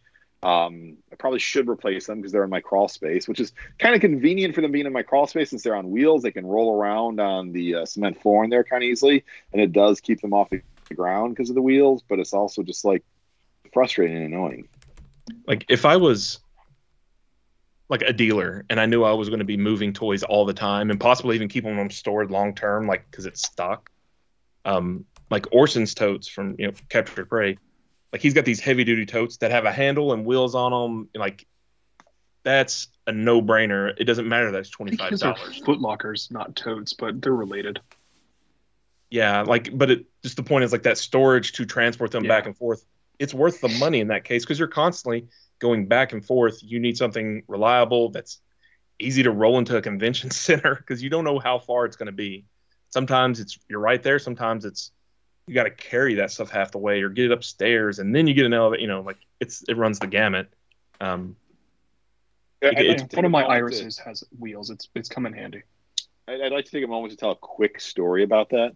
Um, 0.43 0.99
I 1.11 1.16
probably 1.16 1.41
should 1.41 1.68
replace 1.68 2.07
them 2.07 2.18
because 2.18 2.30
they're 2.30 2.45
in 2.45 2.51
my 2.51 2.61
crawl 2.61 2.89
space, 2.89 3.26
which 3.26 3.41
is 3.41 3.53
kind 3.78 3.95
of 3.95 4.01
convenient 4.01 4.55
for 4.55 4.61
them 4.61 4.70
being 4.70 4.86
in 4.86 4.93
my 4.93 5.03
crawl 5.03 5.26
space 5.26 5.51
since 5.51 5.62
they're 5.62 5.74
on 5.74 5.91
wheels. 5.91 6.22
They 6.22 6.30
can 6.30 6.47
roll 6.47 6.76
around 6.76 7.20
on 7.20 7.53
the 7.53 7.76
uh, 7.76 7.86
cement 7.86 8.20
floor 8.22 8.45
in 8.45 8.51
there 8.51 8.62
kind 8.62 8.82
of 8.82 8.89
easily, 8.89 9.24
and 9.53 9.61
it 9.61 9.72
does 9.72 10.01
keep 10.01 10.20
them 10.20 10.32
off 10.32 10.51
the 10.51 10.62
ground 10.95 11.34
because 11.34 11.49
of 11.49 11.57
the 11.57 11.62
wheels. 11.62 12.03
But 12.09 12.20
it's 12.20 12.32
also 12.32 12.62
just 12.62 12.84
like 12.84 13.05
frustrating 13.72 14.16
and 14.16 14.26
annoying. 14.26 14.68
Like 15.47 15.66
if 15.68 15.84
I 15.84 15.97
was 15.97 16.39
like 17.89 18.03
a 18.03 18.12
dealer 18.12 18.64
and 18.68 18.78
I 18.78 18.86
knew 18.86 19.03
I 19.03 19.12
was 19.12 19.28
going 19.28 19.39
to 19.39 19.45
be 19.45 19.57
moving 19.57 19.93
toys 19.93 20.22
all 20.22 20.45
the 20.45 20.55
time 20.55 20.91
and 20.91 21.01
possibly 21.01 21.36
even 21.36 21.49
keeping 21.49 21.76
them 21.76 21.91
stored 21.91 22.30
long 22.30 22.55
term, 22.55 22.86
like 22.86 23.11
because 23.11 23.26
it's 23.26 23.43
stock. 23.43 23.91
Um, 24.64 25.05
like 25.30 25.47
Orson's 25.53 25.95
totes 25.95 26.28
from 26.28 26.57
you 26.59 26.66
know 26.66 26.72
Capture 26.89 27.24
Prey, 27.24 27.59
like 28.12 28.22
he's 28.22 28.34
got 28.34 28.44
these 28.44 28.61
heavy 28.61 28.84
duty 28.84 29.06
totes 29.06 29.38
that 29.38 29.50
have 29.50 29.64
a 29.64 29.72
handle 29.72 30.12
and 30.12 30.24
wheels 30.24 30.54
on 30.54 30.72
them. 30.72 31.09
Like 31.14 31.46
that's 32.44 32.88
a 33.06 33.12
no 33.12 33.42
brainer. 33.42 33.92
It 33.98 34.04
doesn't 34.04 34.28
matter 34.28 34.50
that's 34.50 34.70
twenty 34.70 34.96
five 34.96 35.18
dollars. 35.18 35.61
foot 35.64 35.80
lockers, 35.80 36.28
not 36.30 36.56
totes, 36.56 36.92
but 36.94 37.20
they're 37.20 37.32
related. 37.34 37.80
Yeah, 39.11 39.42
like 39.42 39.76
but 39.76 39.90
it 39.90 40.06
just 40.22 40.36
the 40.36 40.42
point 40.42 40.64
is 40.64 40.72
like 40.72 40.82
that 40.82 40.98
storage 40.98 41.52
to 41.52 41.64
transport 41.66 42.11
them 42.11 42.24
Yeah. 42.24 42.28
back 42.28 42.46
and 42.46 42.56
forth. 42.56 42.84
It's 43.18 43.34
worth 43.34 43.61
the 43.61 43.68
money 43.68 44.00
in 44.00 44.09
that 44.09 44.24
case 44.24 44.44
because 44.44 44.59
you're 44.59 44.68
constantly 44.68 45.26
going 45.59 45.86
back 45.86 46.12
and 46.12 46.24
forth. 46.24 46.59
You 46.62 46.78
need 46.78 46.96
something 46.96 47.42
reliable 47.48 48.11
that's 48.11 48.40
easy 49.00 49.22
to 49.22 49.30
roll 49.30 49.59
into 49.59 49.76
a 49.76 49.82
convention 49.82 50.30
center 50.46 50.74
because 50.76 51.02
you 51.02 51.11
don't 51.11 51.24
know 51.24 51.38
how 51.38 51.59
far 51.59 51.84
it's 51.84 51.96
going 51.96 52.06
to 52.06 52.12
be. 52.12 52.44
Sometimes 52.90 53.40
it's 53.40 53.59
you're 53.68 53.80
right 53.80 54.02
there. 54.02 54.18
Sometimes 54.18 54.64
it's 54.64 54.92
you 55.49 55.55
got 55.55 55.64
to 55.64 55.70
carry 55.70 56.14
that 56.16 56.30
stuff 56.30 56.51
half 56.51 56.70
the 56.72 56.78
way 56.78 57.03
or 57.03 57.09
get 57.09 57.26
it 57.26 57.32
upstairs 57.32 57.99
and 57.99 58.14
then 58.14 58.26
you 58.26 58.34
get 58.34 58.46
an 58.46 58.53
elevator. 58.53 58.80
You 58.82 58.88
know, 58.88 59.01
like 59.01 59.16
it's 59.40 59.62
it 59.68 59.76
runs 59.76 59.99
the 59.99 60.07
gamut. 60.07 60.49
Um, 61.01 61.36
I'd 62.62 62.78
It- 62.78 62.86
it's- 62.86 63.16
One 63.16 63.24
of 63.24 63.30
my 63.30 63.42
moment 63.42 63.72
to- 63.72 63.78
irises 63.78 63.99
has 63.99 64.24
wheels. 64.38 64.70
It's 64.70 64.88
it's 64.94 65.09
come 65.09 65.26
in 65.26 65.32
handy. 65.32 65.62
I- 66.26 66.42
I'd 66.42 66.53
like 66.53 66.66
to 66.66 66.70
take 66.70 66.84
a 66.84 66.88
moment 66.88 67.12
to 67.12 67.16
tell 67.16 67.30
a 67.30 67.36
quick 67.36 67.80
story 67.80 68.22
about 68.22 68.51
that. 68.51 68.74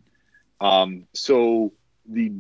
Um, 0.61 1.07
so 1.13 1.73
the 2.07 2.33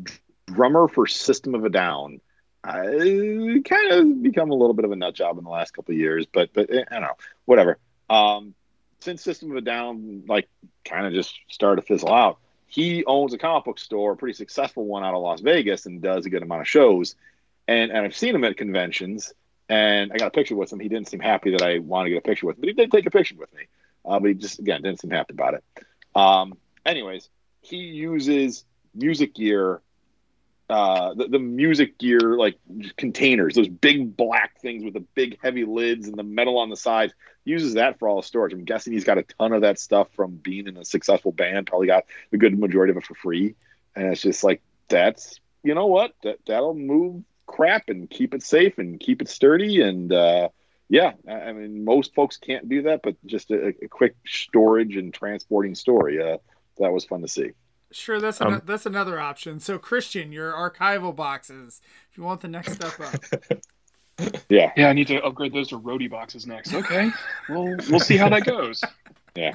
drummer 0.47 0.89
for 0.89 1.07
System 1.07 1.55
of 1.55 1.64
a 1.64 1.68
Down, 1.70 2.20
I 2.64 3.61
kind 3.64 3.93
of 3.93 4.22
become 4.22 4.51
a 4.51 4.55
little 4.55 4.74
bit 4.74 4.85
of 4.85 4.93
a 4.93 4.97
nut 4.97 5.14
job 5.14 5.37
in 5.39 5.45
the 5.45 5.51
last 5.51 5.72
couple 5.72 5.93
of 5.93 5.99
years, 5.99 6.26
but 6.26 6.53
but 6.53 6.70
eh, 6.70 6.85
I 6.91 6.95
don't 6.95 7.03
know, 7.03 7.16
whatever. 7.45 7.78
Um, 8.09 8.55
since 9.01 9.22
System 9.22 9.51
of 9.51 9.57
a 9.57 9.61
Down 9.62 10.24
like 10.28 10.49
kind 10.85 11.07
of 11.07 11.12
just 11.12 11.35
started 11.51 11.83
to 11.83 11.87
fizzle 11.87 12.12
out, 12.14 12.39
he 12.73 13.05
owns 13.05 13.35
a 13.35 13.39
comic 13.39 13.66
book 13.66 13.79
store, 13.79 14.12
a 14.12 14.16
pretty 14.16 14.33
successful 14.33 14.87
one 14.87 15.05
out 15.05 15.12
of 15.12 15.20
Las 15.20 15.43
Vegas, 15.43 15.85
and 15.85 16.01
does 16.01 16.25
a 16.25 16.31
good 16.31 16.43
amount 16.43 16.62
of 16.62 16.68
shows. 16.68 17.16
And 17.68 17.93
and 17.93 18.07
I've 18.07 18.16
seen 18.16 18.35
him 18.35 18.45
at 18.45 18.57
conventions, 18.57 19.35
and 19.68 20.11
I 20.11 20.16
got 20.16 20.29
a 20.29 20.31
picture 20.31 20.57
with 20.57 20.73
him. 20.73 20.81
He 20.81 20.89
didn't 20.89 21.09
seem 21.09 21.20
happy 21.20 21.51
that 21.51 21.61
I 21.61 21.81
wanted 21.81 22.09
to 22.09 22.14
get 22.14 22.18
a 22.25 22.29
picture 22.29 22.47
with 22.47 22.57
him, 22.57 22.62
but 22.62 22.68
he 22.68 22.73
did 22.73 22.91
take 22.91 23.05
a 23.05 23.11
picture 23.11 23.35
with 23.39 23.53
me. 23.53 23.64
Uh, 24.07 24.18
but 24.20 24.29
he 24.29 24.35
just 24.35 24.59
again 24.59 24.81
didn't 24.81 25.01
seem 25.01 25.11
happy 25.11 25.35
about 25.35 25.53
it. 25.53 25.64
Um, 26.14 26.57
anyways, 26.87 27.29
he 27.61 27.77
uses 27.77 28.64
music 28.95 29.35
gear, 29.35 29.83
uh, 30.69 31.15
the, 31.15 31.29
the 31.29 31.39
music 31.39 31.99
gear 31.99 32.37
like 32.39 32.59
containers, 32.97 33.55
those 33.55 33.69
big 33.69 34.17
black 34.17 34.61
things 34.61 34.85
with 34.85 34.95
the 34.95 35.05
big 35.15 35.39
heavy 35.43 35.65
lids 35.65 36.09
and 36.09 36.17
the 36.17 36.23
metal 36.23 36.59
on 36.59 36.71
the 36.71 36.77
sides. 36.77 37.13
Uses 37.45 37.75
that 37.75 37.99
for 37.99 38.09
all 38.09 38.23
storage. 38.23 38.53
I'm 38.53 38.65
guessing 38.65 38.93
he's 38.93 39.05
got 39.05 39.19
a 39.19 39.25
ton 39.25 39.53
of 39.53 39.63
that 39.63 39.79
stuff 39.79 40.09
from 40.15 40.37
being 40.37 40.69
in 40.69 40.77
a 40.77 40.85
successful 40.85 41.33
band. 41.33 41.67
Probably 41.67 41.89
got 41.89 42.05
a 42.33 42.37
good 42.37 42.59
majority 42.59 42.93
of 42.93 42.97
it 42.97 43.05
for 43.05 43.15
free. 43.15 43.57
And 43.97 44.07
it's 44.07 44.23
just 44.23 44.45
like 44.45 44.63
that's 44.89 45.41
you 45.63 45.75
know 45.75 45.87
what 45.87 46.15
that 46.23 46.39
that'll 46.47 46.75
move 46.75 47.25
crap 47.47 47.89
and 47.89 48.09
keep 48.09 48.33
it 48.35 48.43
safe 48.43 48.79
and 48.79 48.99
keep 49.01 49.23
it 49.23 49.29
sturdy 49.29 49.81
and. 49.83 50.13
uh 50.13 50.49
yeah, 50.89 51.13
I 51.27 51.33
I 51.33 51.53
mean, 51.55 51.85
most 51.87 52.15
folks 52.15 52.37
can't 52.37 52.69
do 52.69 52.83
that, 52.83 53.01
but 53.03 53.17
just 53.25 53.51
a, 53.51 53.69
a 53.83 53.89
quick 53.89 54.15
storage 54.27 54.97
and 54.97 55.13
transporting 55.15 55.75
story. 55.75 56.23
Uh, 56.23 56.37
that 56.79 56.93
was 56.93 57.07
fun 57.07 57.23
to 57.23 57.29
see. 57.29 57.53
Sure, 57.93 58.20
that's 58.20 58.40
Um, 58.40 58.62
that's 58.64 58.86
another 58.86 59.20
option. 59.20 59.61
So 59.61 59.78
Christian, 59.78 60.32
your 60.32 60.53
archival 60.53 61.14
boxes. 61.14 61.80
If 62.11 62.16
you 62.16 62.24
want 62.24 62.40
the 62.40 62.49
next 62.49 62.72
step 62.72 62.99
up, 63.01 63.61
Yeah, 64.49 64.72
Yeah, 64.76 64.88
I 64.88 64.93
need 64.93 65.07
to 65.09 65.22
upgrade 65.22 65.53
those 65.53 65.68
to 65.68 65.78
roadie 65.78 66.11
boxes 66.11 66.47
next. 66.47 66.74
Okay, 66.74 67.11
we'll 67.49 67.76
we'll 67.88 68.01
see 68.01 68.16
how 68.16 68.28
that 68.28 68.45
goes. 68.45 68.82
Yeah. 69.34 69.55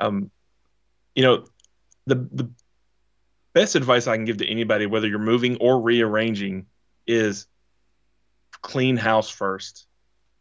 Um, 0.00 0.32
you 1.14 1.22
know, 1.22 1.44
the 2.06 2.16
the 2.16 2.50
best 3.52 3.76
advice 3.76 4.08
I 4.08 4.16
can 4.16 4.24
give 4.24 4.38
to 4.38 4.48
anybody, 4.48 4.86
whether 4.86 5.06
you're 5.06 5.20
moving 5.20 5.56
or 5.58 5.80
rearranging, 5.80 6.66
is 7.06 7.46
clean 8.60 8.96
house 8.96 9.30
first. 9.30 9.86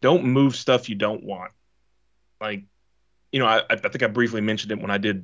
Don't 0.01 0.23
move 0.23 0.55
stuff 0.55 0.89
you 0.89 0.95
don't 0.95 1.23
want. 1.23 1.51
Like, 2.41 2.63
you 3.31 3.37
know, 3.37 3.45
I, 3.45 3.61
I 3.69 3.75
think 3.75 4.01
I 4.01 4.07
briefly 4.07 4.41
mentioned 4.41 4.71
it 4.71 4.81
when 4.81 4.89
I 4.89 4.97
did 4.97 5.23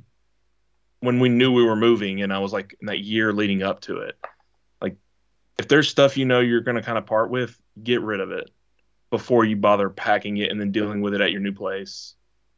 when 1.00 1.18
we 1.18 1.28
knew 1.28 1.52
we 1.52 1.64
were 1.64 1.76
moving, 1.76 2.22
and 2.22 2.32
I 2.32 2.38
was 2.38 2.52
like 2.52 2.76
in 2.80 2.86
that 2.86 3.00
year 3.00 3.32
leading 3.32 3.62
up 3.62 3.80
to 3.82 3.98
it. 3.98 4.16
Like, 4.80 4.96
if 5.58 5.68
there's 5.68 5.88
stuff 5.88 6.16
you 6.16 6.24
know 6.24 6.40
you're 6.40 6.60
going 6.60 6.76
to 6.76 6.82
kind 6.82 6.98
of 6.98 7.06
part 7.06 7.30
with, 7.30 7.60
get 7.82 8.02
rid 8.02 8.20
of 8.20 8.30
it 8.30 8.50
before 9.10 9.44
you 9.44 9.56
bother 9.56 9.90
packing 9.90 10.36
it 10.36 10.50
and 10.50 10.60
then 10.60 10.72
dealing 10.72 11.00
with 11.00 11.14
it 11.14 11.20
at 11.20 11.32
your 11.32 11.40
new 11.40 11.52
place. 11.52 12.14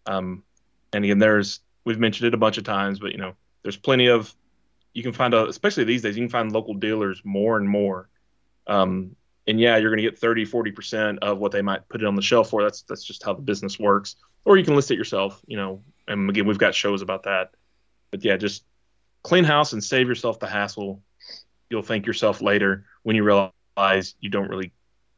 Um, 0.07 0.43
and 0.93 1.05
again, 1.05 1.19
there's 1.19 1.61
we've 1.85 1.99
mentioned 1.99 2.29
it 2.29 2.35
a 2.35 2.39
bunch 2.39 2.59
of 2.59 2.65
times, 2.65 2.99
but 2.99 3.13
you 3.13 3.19
know, 3.19 3.35
there's 3.63 3.77
plenty 3.77 4.09
of 4.09 4.35
you 4.93 5.03
can 5.03 5.13
find 5.13 5.35
a 5.35 5.47
especially 5.47 5.85
these 5.85 6.03
days 6.03 6.17
you 6.17 6.23
can 6.23 6.31
find 6.31 6.53
local 6.53 6.75
dealers 6.75 7.23
more 7.25 7.57
and 7.57 7.69
more. 7.69 8.09
Um, 8.67 9.17
and 9.47 9.59
yeah, 9.59 9.77
you're 9.77 9.91
going 9.91 10.03
to 10.03 10.09
get 10.09 10.19
30, 10.19 10.47
40% 10.47 11.19
of 11.19 11.39
what 11.39 11.51
they 11.51 11.63
might 11.63 11.89
put 11.89 12.01
it 12.01 12.07
on 12.07 12.15
the 12.15 12.23
shelf 12.23 12.51
for. 12.51 12.63
That's 12.63 12.83
that's 12.83 13.05
just 13.05 13.25
how 13.25 13.33
the 13.33 13.43
business 13.43 13.79
works. 13.79 14.17
Or 14.45 14.57
you 14.57 14.65
can 14.65 14.77
list 14.77 14.91
it 14.91 14.99
yourself, 14.99 15.41
you 15.47 15.57
know. 15.57 15.83
And 16.09 16.29
again, 16.29 16.47
we've 16.47 16.59
got 16.59 16.75
shows 16.75 17.03
about 17.03 17.25
that. 17.25 17.51
But 18.13 18.25
yeah, 18.25 18.37
just 18.37 18.65
clean 19.25 19.43
house 19.43 19.73
and 19.73 19.83
save 19.83 20.07
yourself 20.07 20.39
the 20.39 20.47
hassle. 20.47 21.03
You'll 21.71 21.83
thank 21.83 22.07
yourself 22.07 22.41
later 22.41 22.85
when 23.03 23.17
you 23.17 23.25
realize 23.25 24.15
you 24.21 24.31
don't 24.31 24.49
really 24.49 24.73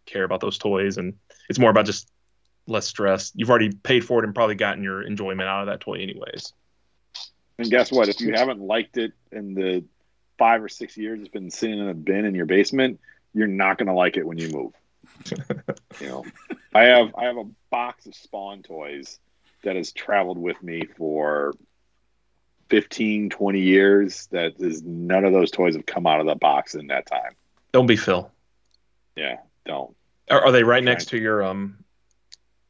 care 0.06 0.24
about 0.24 0.40
those 0.40 0.56
toys 0.56 0.96
and 0.96 1.14
it's 1.50 1.58
more 1.58 1.70
about 1.70 1.84
just 1.84 2.08
less 2.66 2.86
stress. 2.86 3.32
You've 3.34 3.50
already 3.50 3.72
paid 3.72 4.04
for 4.04 4.20
it 4.20 4.24
and 4.24 4.34
probably 4.34 4.54
gotten 4.54 4.82
your 4.82 5.02
enjoyment 5.02 5.48
out 5.48 5.62
of 5.62 5.66
that 5.66 5.80
toy 5.80 5.94
anyways. 5.94 6.52
and 7.58 7.70
guess 7.70 7.92
what? 7.92 8.08
If 8.08 8.20
you 8.20 8.32
haven't 8.32 8.60
liked 8.60 8.96
it 8.96 9.12
in 9.32 9.54
the 9.54 9.84
five 10.38 10.62
or 10.62 10.68
six 10.68 10.96
years 10.96 11.20
it's 11.20 11.28
been 11.28 11.50
sitting 11.50 11.78
in 11.78 11.88
a 11.88 11.94
bin 11.94 12.24
in 12.24 12.34
your 12.34 12.46
basement, 12.46 13.00
you're 13.32 13.46
not 13.46 13.78
going 13.78 13.88
to 13.88 13.92
like 13.92 14.16
it 14.16 14.26
when 14.26 14.38
you 14.38 14.48
move. 14.50 14.72
you 16.00 16.08
know, 16.08 16.24
I 16.74 16.84
have 16.84 17.14
I 17.16 17.24
have 17.24 17.36
a 17.36 17.44
box 17.70 18.06
of 18.06 18.14
Spawn 18.14 18.62
toys 18.62 19.18
that 19.62 19.76
has 19.76 19.92
traveled 19.92 20.38
with 20.38 20.62
me 20.62 20.86
for 20.96 21.54
15, 22.74 23.30
20 23.30 23.60
years. 23.60 24.26
That 24.32 24.54
is 24.58 24.82
none 24.82 25.24
of 25.24 25.32
those 25.32 25.52
toys 25.52 25.76
have 25.76 25.86
come 25.86 26.08
out 26.08 26.18
of 26.18 26.26
the 26.26 26.34
box 26.34 26.74
in 26.74 26.88
that 26.88 27.06
time. 27.06 27.36
Don't 27.70 27.86
be 27.86 27.94
Phil. 27.94 28.32
Yeah, 29.14 29.36
don't. 29.64 29.94
Are, 30.28 30.46
are 30.46 30.50
they 30.50 30.64
right 30.64 30.82
next 30.82 31.10
to 31.10 31.18
your 31.18 31.44
um? 31.44 31.84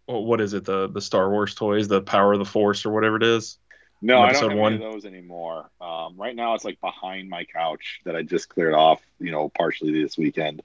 What 0.05 0.43
is 0.43 0.53
it? 0.53 0.67
The 0.67 0.89
the 0.89 1.01
Star 1.01 1.31
Wars 1.31 1.55
toys, 1.55 1.89
the 1.89 2.03
Power 2.03 2.35
of 2.35 2.39
the 2.39 2.45
Force, 2.45 2.85
or 2.85 2.91
whatever 2.91 3.17
it 3.17 3.23
is. 3.23 3.57
No, 4.03 4.21
I 4.21 4.33
don't 4.33 4.51
have 4.51 4.59
one? 4.59 4.75
any 4.75 4.85
of 4.85 4.93
those 4.93 5.07
anymore. 5.07 5.71
Um, 5.81 6.17
right 6.19 6.37
now, 6.37 6.53
it's 6.53 6.67
like 6.67 6.79
behind 6.83 7.31
my 7.31 7.45
couch 7.45 8.03
that 8.05 8.15
I 8.15 8.21
just 8.21 8.51
cleared 8.51 8.75
off. 8.75 9.01
You 9.19 9.31
know, 9.31 9.49
partially 9.49 10.03
this 10.03 10.19
weekend, 10.19 10.61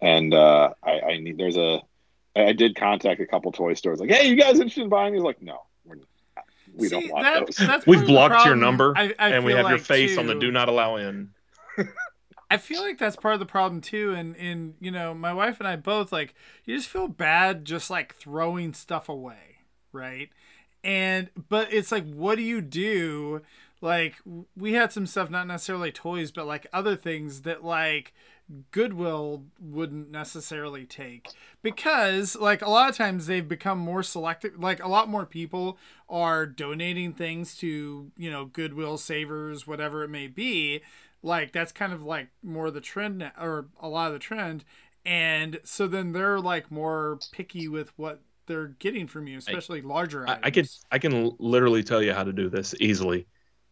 and 0.00 0.32
uh, 0.32 0.74
I, 0.84 1.00
I 1.00 1.18
need. 1.18 1.36
There's 1.36 1.56
a. 1.56 1.82
I 2.36 2.52
did 2.52 2.76
contact 2.76 3.20
a 3.20 3.26
couple 3.26 3.50
toy 3.50 3.74
stores, 3.74 3.98
like, 3.98 4.10
"Hey, 4.10 4.28
you 4.28 4.36
guys 4.36 4.54
interested 4.54 4.84
in 4.84 4.88
buying 4.88 5.14
these?" 5.14 5.22
Like, 5.22 5.42
no. 5.42 5.62
We 6.74 6.88
See, 6.88 7.00
don't 7.00 7.10
want 7.10 7.24
that- 7.24 7.46
those. 7.46 7.56
That's 7.56 7.86
We've 7.86 7.98
part 7.98 8.02
of 8.02 8.06
the 8.06 8.12
blocked 8.12 8.46
your 8.46 8.56
number, 8.56 8.92
I, 8.96 9.14
I 9.18 9.28
and 9.30 9.44
we 9.44 9.52
feel 9.52 9.58
have 9.58 9.68
your 9.68 9.78
like, 9.78 9.86
face 9.86 10.18
on 10.18 10.26
the 10.26 10.34
do 10.34 10.50
not 10.50 10.68
allow 10.68 10.96
in. 10.96 11.30
I 12.50 12.56
feel 12.58 12.82
like 12.82 12.98
that's 12.98 13.16
part 13.16 13.34
of 13.34 13.40
the 13.40 13.46
problem 13.46 13.80
too, 13.80 14.12
and 14.12 14.36
and 14.36 14.74
you 14.80 14.90
know, 14.90 15.14
my 15.14 15.32
wife 15.32 15.58
and 15.60 15.68
I 15.68 15.76
both 15.76 16.12
like 16.12 16.34
you 16.64 16.76
just 16.76 16.88
feel 16.88 17.08
bad 17.08 17.64
just 17.64 17.90
like 17.90 18.14
throwing 18.14 18.74
stuff 18.74 19.08
away, 19.08 19.58
right? 19.92 20.28
And 20.84 21.30
but 21.48 21.72
it's 21.72 21.90
like, 21.90 22.06
what 22.12 22.36
do 22.36 22.42
you 22.42 22.60
do? 22.60 23.40
Like 23.80 24.16
we 24.56 24.74
had 24.74 24.92
some 24.92 25.06
stuff, 25.06 25.30
not 25.30 25.46
necessarily 25.46 25.90
toys, 25.90 26.30
but 26.30 26.46
like 26.46 26.66
other 26.72 26.96
things 26.96 27.42
that 27.42 27.64
like 27.64 28.12
Goodwill 28.70 29.44
wouldn't 29.58 30.10
necessarily 30.10 30.84
take 30.84 31.28
because 31.62 32.36
like 32.36 32.60
a 32.60 32.68
lot 32.68 32.90
of 32.90 32.96
times 32.96 33.26
they've 33.26 33.48
become 33.48 33.78
more 33.78 34.02
selective 34.02 34.58
like 34.58 34.82
a 34.82 34.88
lot 34.88 35.08
more 35.08 35.24
people 35.24 35.78
are 36.10 36.44
donating 36.44 37.14
things 37.14 37.56
to 37.56 38.10
you 38.16 38.30
know 38.30 38.44
Goodwill 38.44 38.98
savers 38.98 39.66
whatever 39.66 40.04
it 40.04 40.10
may 40.10 40.26
be 40.26 40.82
like 41.22 41.52
that's 41.52 41.72
kind 41.72 41.92
of 41.92 42.04
like 42.04 42.28
more 42.42 42.70
the 42.70 42.82
trend 42.82 43.18
now, 43.18 43.32
or 43.40 43.68
a 43.80 43.88
lot 43.88 44.08
of 44.08 44.12
the 44.12 44.18
trend 44.18 44.64
and 45.06 45.58
so 45.64 45.86
then 45.86 46.12
they're 46.12 46.40
like 46.40 46.70
more 46.70 47.18
picky 47.32 47.66
with 47.66 47.92
what 47.98 48.20
they're 48.46 48.68
getting 48.78 49.06
from 49.06 49.26
you 49.26 49.38
especially 49.38 49.80
larger 49.80 50.28
I, 50.28 50.32
items. 50.32 50.44
I 50.44 50.50
could 50.50 50.68
I 50.92 50.98
can 50.98 51.36
literally 51.38 51.82
tell 51.82 52.02
you 52.02 52.12
how 52.12 52.24
to 52.24 52.32
do 52.32 52.50
this 52.50 52.74
easily. 52.78 53.26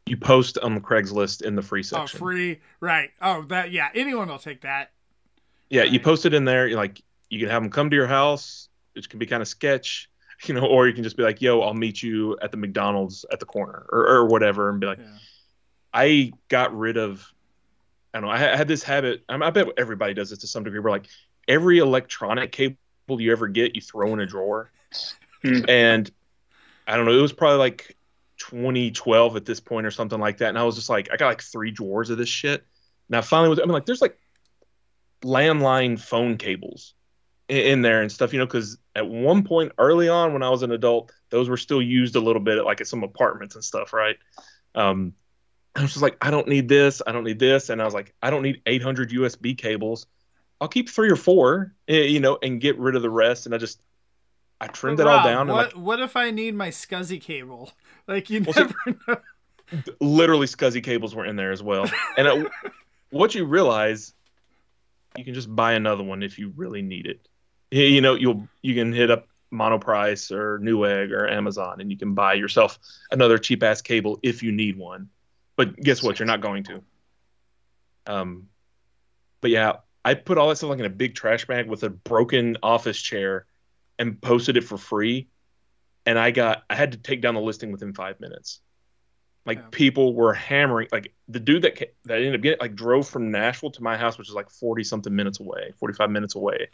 You 0.07 0.16
post 0.16 0.59
on 0.59 0.80
Craigslist 0.80 1.42
in 1.42 1.55
the 1.55 1.62
free 1.62 1.82
section. 1.82 2.18
oh 2.18 2.18
free 2.18 2.61
right 2.80 3.11
oh 3.20 3.42
that 3.44 3.70
yeah 3.72 3.88
anyone 3.94 4.28
will 4.28 4.38
take 4.38 4.62
that 4.62 4.90
Yeah, 5.70 5.84
you 5.84 6.00
post 6.00 6.26
it 6.26 6.34
in 6.34 6.44
there. 6.44 6.66
You're 6.66 6.76
like 6.76 7.00
you 7.30 7.38
can 7.38 7.48
have 7.48 7.62
them 7.62 7.70
come 7.70 7.88
to 7.88 7.96
your 7.96 8.07
house, 8.09 8.68
which 8.94 9.09
can 9.09 9.18
be 9.18 9.26
kind 9.26 9.40
of 9.40 9.48
sketch, 9.48 10.11
you 10.44 10.55
know, 10.55 10.66
or 10.66 10.86
you 10.86 10.92
can 10.92 11.03
just 11.05 11.16
be 11.16 11.22
like, 11.22 11.40
"Yo, 11.40 11.61
I'll 11.61 11.72
meet 11.74 12.03
you 12.03 12.36
at 12.42 12.50
the 12.50 12.57
McDonald's 12.59 13.24
at 13.32 13.40
the 13.40 13.46
corner 13.46 13.86
or, 13.90 14.07
or 14.07 14.26
whatever," 14.26 14.68
and 14.68 14.80
be 14.80 14.86
like, 14.86 14.98
Yeah. 14.98 15.18
I 15.94 16.32
got 16.48 16.76
rid 16.76 16.96
of. 16.96 17.26
I 18.14 18.20
don't 18.20 18.28
know. 18.28 18.34
I 18.34 18.38
had 18.38 18.68
this 18.68 18.82
habit. 18.82 19.22
I, 19.28 19.50
bet 19.50 19.68
everybody 19.78 20.12
does 20.12 20.28
this 20.30 20.40
to 20.40 20.46
some 20.46 20.64
degree. 20.64 20.80
Where 20.80 20.90
like 20.90 21.07
every 21.48 21.78
electronic 21.78 22.53
cable 22.53 22.76
you 23.09 23.32
ever 23.32 23.48
get, 23.48 23.74
you 23.74 23.80
throw 23.80 24.12
in 24.12 24.20
a 24.20 24.26
drawer. 24.26 24.70
Hmm. 25.44 25.64
And 25.68 26.09
I 26.86 26.96
don't 26.96 27.05
know. 27.05 27.18
It 27.18 27.20
was 27.20 27.32
probably 27.32 27.59
like 27.59 27.96
2012 28.51 29.36
at 29.36 29.45
this 29.45 29.61
point 29.61 29.86
or 29.86 29.90
something 29.90 30.18
like 30.18 30.38
that. 30.38 30.49
And 30.49 30.59
I 30.59 30.64
was 30.64 30.74
just 30.74 30.88
like, 30.88 31.09
I 31.12 31.16
got 31.16 31.28
like 31.28 31.43
three 31.43 31.70
drawers 31.70 32.11
of 32.11 32.18
this 32.18 32.28
shit. 32.28 32.64
I 33.12 33.20
finally 33.20 33.51
was. 33.51 33.59
I 33.59 33.62
mean, 33.62 33.72
like, 33.72 33.86
there's 33.86 34.01
like 34.01 34.18
landline 35.22 36.01
phone 36.01 36.38
cables 36.38 36.95
in, 37.49 37.59
in 37.59 37.82
there 37.82 38.01
and 38.01 38.11
stuff, 38.11 38.32
you 38.32 38.38
know, 38.38 38.47
because 38.47 38.78
at 38.97 39.07
one 39.07 39.45
point 39.45 39.72
early 39.78 40.09
on 40.09 40.32
when 40.32 40.43
I 40.43 40.49
was 40.49 40.62
an 40.62 40.72
adult, 40.72 41.12
those 41.30 41.49
were 41.49 41.57
still 41.57 41.82
used 41.82 42.16
a 42.16 42.20
little 42.20 42.40
bit 42.40 42.59
at 42.59 42.64
like 42.64 42.80
at 42.80 42.86
some 42.86 43.05
apartments 43.05 43.55
and 43.55 43.62
stuff, 43.62 43.93
right? 43.93 44.16
Um, 44.74 45.12
I 45.76 45.82
was 45.82 45.93
just 45.93 46.03
like, 46.03 46.16
I 46.20 46.30
don't 46.30 46.49
need 46.49 46.68
this, 46.68 47.03
I 47.07 47.12
don't 47.12 47.24
need 47.24 47.38
this, 47.38 47.68
and 47.70 47.80
I 47.80 47.84
was 47.84 47.95
like, 47.95 48.14
I 48.22 48.30
don't 48.30 48.43
need 48.43 48.62
800 48.66 49.11
USB 49.11 49.57
cables. 49.57 50.07
I'll 50.61 50.68
keep 50.68 50.88
three 50.88 51.11
or 51.11 51.16
four, 51.16 51.74
eh, 51.88 52.05
you 52.05 52.20
know, 52.20 52.38
and 52.43 52.61
get 52.61 52.78
rid 52.78 52.95
of 52.95 53.03
the 53.03 53.11
rest. 53.11 53.47
And 53.47 53.55
I 53.55 53.59
just, 53.59 53.80
I 54.62 54.66
trimmed 54.68 55.00
it 55.00 55.06
all 55.06 55.24
down, 55.24 55.48
and 55.48 55.50
What 55.50 55.74
like 55.76 55.84
what 55.84 56.00
if 56.00 56.16
I 56.16 56.30
need 56.30 56.54
my 56.54 56.68
SCSI 56.68 57.20
cable? 57.20 57.72
Like 58.08 58.30
you 58.30 58.42
Well, 58.42 58.54
never 58.56 58.98
know. 59.08 59.82
literally 60.00 60.46
SCSI 60.46 60.82
cables 60.82 61.14
were 61.14 61.24
in 61.24 61.36
there 61.36 61.52
as 61.52 61.62
well. 61.62 61.88
And 62.16 62.26
it, 62.26 62.52
what 63.10 63.34
you 63.34 63.44
realize, 63.44 64.12
you 65.16 65.24
can 65.24 65.34
just 65.34 65.54
buy 65.54 65.74
another 65.74 66.02
one 66.02 66.22
if 66.24 66.38
you 66.38 66.52
really 66.56 66.82
need 66.82 67.06
it. 67.06 67.26
You 67.70 67.82
you 67.84 68.00
know, 68.00 68.14
you'll 68.14 68.48
you 68.60 68.74
can 68.74 68.92
hit 68.92 69.10
up 69.10 69.28
Monoprice 69.52 70.32
or 70.32 70.58
Newegg 70.58 71.12
or 71.12 71.28
Amazon, 71.28 71.80
and 71.80 71.90
you 71.92 71.96
can 71.96 72.14
buy 72.14 72.34
yourself 72.34 72.78
another 73.12 73.38
cheap 73.38 73.62
ass 73.62 73.80
cable 73.82 74.18
if 74.22 74.42
you 74.42 74.50
need 74.50 74.76
one. 74.76 75.08
But 75.56 75.76
guess 75.76 76.02
what? 76.02 76.18
You're 76.18 76.26
not 76.26 76.40
going 76.40 76.64
to. 76.64 76.82
Um, 78.06 78.48
but 79.40 79.50
yeah, 79.50 79.74
I 80.04 80.14
put 80.14 80.38
all 80.38 80.48
that 80.48 80.56
stuff 80.56 80.70
like 80.70 80.78
in 80.80 80.86
a 80.86 80.90
big 80.90 81.14
trash 81.14 81.46
bag 81.46 81.68
with 81.68 81.82
a 81.84 81.90
broken 81.90 82.56
office 82.62 83.00
chair, 83.00 83.46
and 83.99 84.20
posted 84.20 84.57
it 84.57 84.64
for 84.64 84.76
free. 84.78 85.28
And 86.07 86.18
I 86.18 86.30
got 86.30 86.64
I 86.68 86.74
had 86.74 86.93
to 86.93 86.99
take 86.99 87.20
down 87.22 87.34
the 87.34 87.40
listing 87.40 87.72
within 87.72 87.95
five 87.95 88.18
minutes. 88.20 88.61
Like 89.45 89.59
Yeah. 89.59 89.64
people 89.70 90.14
were 90.14 90.34
hammering. 90.34 90.88
Like 90.93 91.14
the 91.28 91.40
dude 91.40 91.62
that 91.62 91.78
that 92.05 92.18
ended 92.18 92.34
up 92.34 92.40
getting 92.40 92.61
like 92.61 92.74
drove 92.74 93.09
from 93.09 93.30
Nashville 93.30 93.70
to 93.72 93.82
my 93.82 93.97
house, 93.97 94.18
which 94.18 94.28
is 94.28 94.34
like 94.34 94.51
forty 94.51 94.84
something 94.84 95.14
minutes 95.14 95.40
away, 95.40 95.72
forty 95.78 95.95
five 95.95 96.11
minutes 96.11 96.34
away, 96.34 96.68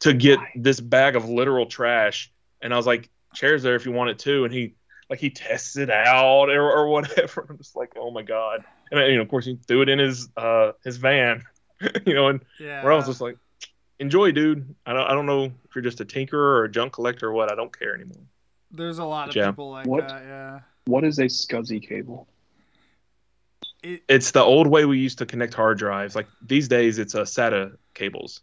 to 0.00 0.12
get 0.12 0.38
this 0.56 0.80
bag 0.80 1.16
of 1.16 1.28
literal 1.28 1.66
trash. 1.66 2.32
And 2.60 2.72
I 2.72 2.76
was 2.76 2.86
like, 2.86 3.10
"Chairs 3.34 3.62
there 3.62 3.74
if 3.76 3.86
you 3.86 3.92
want 3.92 4.10
it 4.10 4.18
too." 4.18 4.44
And 4.44 4.52
he 4.52 4.74
like 5.10 5.20
he 5.20 5.30
tests 5.30 5.76
it 5.76 5.90
out 5.90 6.48
or, 6.48 6.70
or 6.70 6.88
whatever. 6.88 7.46
I'm 7.50 7.58
just 7.58 7.76
like, 7.76 7.92
"Oh 7.96 8.10
my 8.10 8.22
god!" 8.22 8.64
And 8.90 9.00
you 9.10 9.16
know, 9.16 9.22
of 9.22 9.28
course, 9.28 9.44
he 9.44 9.56
threw 9.66 9.82
it 9.82 9.88
in 9.88 9.98
his 9.98 10.28
uh 10.36 10.72
his 10.82 10.96
van, 10.96 11.44
you 12.06 12.14
know, 12.14 12.28
and 12.28 12.40
Yeah. 12.58 12.82
where 12.82 12.92
I 12.92 12.96
was 12.96 13.06
just 13.06 13.20
like, 13.20 13.36
"Enjoy, 13.98 14.32
dude." 14.32 14.74
I 14.86 14.92
don't 14.92 15.06
I 15.06 15.12
don't 15.12 15.26
know 15.26 15.44
if 15.44 15.74
you're 15.74 15.82
just 15.82 16.00
a 16.00 16.04
tinkerer 16.04 16.34
or 16.34 16.64
a 16.64 16.70
junk 16.70 16.92
collector 16.94 17.28
or 17.28 17.32
what. 17.32 17.50
I 17.50 17.54
don't 17.54 17.76
care 17.76 17.94
anymore. 17.94 18.22
There's 18.70 18.98
a 18.98 19.04
lot 19.04 19.28
of 19.28 19.36
Yeah. 19.36 19.50
people 19.50 19.70
like 19.70 19.86
What? 19.86 20.08
that. 20.08 20.22
Yeah. 20.24 20.60
What 20.86 21.04
is 21.04 21.18
a 21.18 21.24
SCSI 21.24 21.80
cable? 21.86 22.28
It, 23.82 24.02
it's 24.08 24.30
the 24.30 24.42
old 24.42 24.66
way 24.66 24.84
we 24.84 24.98
used 24.98 25.18
to 25.18 25.26
connect 25.26 25.54
hard 25.54 25.78
drives. 25.78 26.16
Like 26.16 26.26
these 26.42 26.68
days, 26.68 26.98
it's 26.98 27.14
uh, 27.14 27.22
SATA 27.22 27.76
cables. 27.94 28.40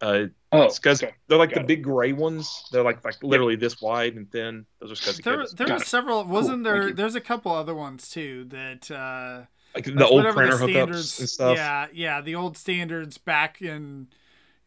Uh, 0.00 0.26
Oh, 0.50 0.66
SCSI, 0.68 1.04
okay. 1.08 1.14
they're 1.26 1.36
like 1.36 1.50
Got 1.50 1.56
the 1.56 1.60
it. 1.60 1.66
big 1.66 1.84
gray 1.84 2.12
ones. 2.14 2.64
They're 2.72 2.82
like 2.84 3.04
like 3.04 3.22
literally 3.22 3.56
this 3.56 3.82
wide 3.82 4.14
and 4.14 4.30
thin. 4.32 4.64
Those 4.80 4.92
are 4.92 4.94
SCSI 4.94 5.22
there, 5.22 5.34
cables. 5.34 5.52
there 5.52 5.66
Got 5.66 5.74
were 5.78 5.82
it. 5.82 5.86
several. 5.88 6.24
Wasn't 6.24 6.64
Cool, 6.64 6.72
there? 6.72 6.92
There's 6.92 7.14
a 7.16 7.20
couple 7.20 7.52
other 7.52 7.74
ones 7.74 8.08
too 8.08 8.44
that. 8.46 8.90
uh 8.90 9.42
Like 9.74 9.84
the 9.84 9.92
like 9.92 10.10
old 10.10 10.24
printer 10.34 10.56
the 10.56 10.64
hookups 10.64 10.70
standards, 10.70 11.20
and 11.20 11.28
stuff. 11.28 11.56
Yeah, 11.56 11.86
yeah, 11.92 12.20
the 12.22 12.34
old 12.34 12.56
standards 12.56 13.18
back 13.18 13.60
in, 13.60 14.06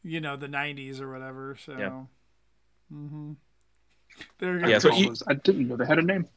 you 0.03 0.21
know, 0.21 0.35
the 0.35 0.47
'90s 0.47 0.99
or 1.01 1.11
whatever. 1.11 1.57
So. 1.65 1.77
Yeah. 1.77 2.01
hmm 2.89 3.33
There 4.39 4.55
you 4.55 4.61
go. 4.61 4.67
Yeah, 4.67 4.79
so 4.79 4.93
you- 4.93 5.15
I 5.27 5.33
didn't 5.35 5.67
know 5.67 5.75
they 5.77 5.85
had 5.85 5.99
a 5.99 6.03
name. 6.03 6.27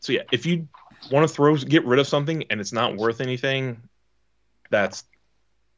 So 0.00 0.12
yeah, 0.12 0.22
if 0.32 0.44
you 0.44 0.68
want 1.10 1.26
to 1.28 1.34
throw 1.34 1.56
get 1.56 1.84
rid 1.86 1.98
of 1.98 2.06
something 2.06 2.44
and 2.50 2.60
it's 2.60 2.72
not 2.72 2.96
worth 2.96 3.20
anything, 3.20 3.80
that's 4.70 5.04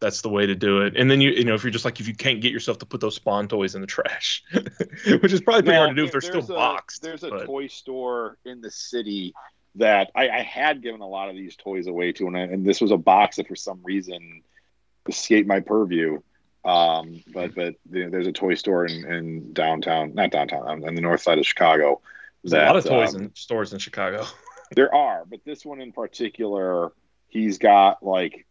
that's 0.00 0.20
the 0.20 0.28
way 0.28 0.46
to 0.46 0.54
do 0.54 0.80
it. 0.82 0.96
And 0.96 1.10
then 1.10 1.20
you 1.20 1.30
you 1.30 1.44
know 1.44 1.54
if 1.54 1.62
you're 1.62 1.70
just 1.70 1.84
like 1.84 2.00
if 2.00 2.08
you 2.08 2.14
can't 2.14 2.40
get 2.40 2.52
yourself 2.52 2.78
to 2.78 2.86
put 2.86 3.00
those 3.00 3.14
spawn 3.14 3.46
toys 3.48 3.74
in 3.76 3.80
the 3.80 3.86
trash, 3.86 4.42
which 4.52 5.32
is 5.32 5.40
probably 5.40 5.62
pretty 5.62 5.76
hard 5.78 5.90
to 5.90 5.94
do 5.94 6.04
if 6.04 6.12
they're 6.12 6.20
still 6.20 6.40
there's 6.40 6.50
a- 6.50 6.54
boxed. 6.54 7.02
There's 7.02 7.22
a 7.22 7.30
but- 7.30 7.46
toy 7.46 7.68
store 7.68 8.36
in 8.44 8.60
the 8.60 8.70
city 8.70 9.32
that 9.76 10.10
I, 10.14 10.28
I 10.30 10.40
had 10.42 10.82
given 10.82 11.02
a 11.02 11.06
lot 11.08 11.28
of 11.28 11.36
these 11.36 11.54
toys 11.54 11.86
away 11.86 12.10
to, 12.12 12.26
and, 12.26 12.34
I, 12.36 12.40
and 12.40 12.64
this 12.64 12.80
was 12.80 12.90
a 12.92 12.96
box 12.96 13.36
that 13.36 13.46
for 13.46 13.54
some 13.56 13.80
reason 13.84 14.40
escaped 15.06 15.46
my 15.46 15.60
purview. 15.60 16.20
Um, 16.66 17.22
but 17.32 17.54
but 17.54 17.74
you 17.92 18.04
know, 18.04 18.10
there's 18.10 18.26
a 18.26 18.32
toy 18.32 18.54
store 18.54 18.86
in, 18.86 19.04
in 19.10 19.52
downtown, 19.52 20.14
not 20.14 20.30
downtown, 20.30 20.62
on, 20.66 20.84
on 20.84 20.94
the 20.94 21.00
north 21.00 21.22
side 21.22 21.38
of 21.38 21.46
Chicago. 21.46 22.00
There's 22.42 22.52
a 22.52 22.66
lot 22.66 22.76
of 22.76 22.84
toys 22.84 23.14
um, 23.14 23.22
in 23.22 23.34
stores 23.34 23.72
in 23.72 23.78
Chicago. 23.78 24.24
There 24.74 24.92
are, 24.92 25.24
but 25.24 25.44
this 25.44 25.64
one 25.64 25.80
in 25.80 25.92
particular, 25.92 26.90
he's 27.28 27.58
got 27.58 28.02
like 28.02 28.46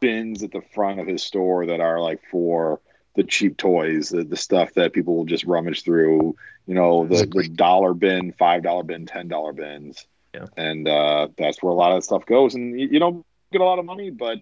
bins 0.00 0.44
at 0.44 0.52
the 0.52 0.62
front 0.74 1.00
of 1.00 1.08
his 1.08 1.24
store 1.24 1.66
that 1.66 1.80
are 1.80 2.00
like 2.00 2.20
for 2.30 2.80
the 3.16 3.24
cheap 3.24 3.56
toys, 3.56 4.10
the, 4.10 4.22
the 4.22 4.36
stuff 4.36 4.74
that 4.74 4.92
people 4.92 5.16
will 5.16 5.24
just 5.24 5.42
rummage 5.44 5.82
through. 5.82 6.36
You 6.68 6.74
know, 6.74 7.04
the, 7.04 7.26
the 7.26 7.48
dollar 7.48 7.94
bin, 7.94 8.32
five 8.32 8.62
dollar 8.62 8.84
bin, 8.84 9.06
ten 9.06 9.26
dollar 9.26 9.52
bins, 9.52 10.06
Yeah. 10.34 10.46
and 10.56 10.86
uh, 10.86 11.28
that's 11.36 11.60
where 11.64 11.72
a 11.72 11.76
lot 11.76 11.96
of 11.96 12.04
stuff 12.04 12.24
goes. 12.24 12.54
And 12.54 12.78
you, 12.78 12.86
you 12.92 12.98
don't 13.00 13.26
get 13.50 13.60
a 13.60 13.64
lot 13.64 13.80
of 13.80 13.84
money, 13.84 14.10
but 14.10 14.38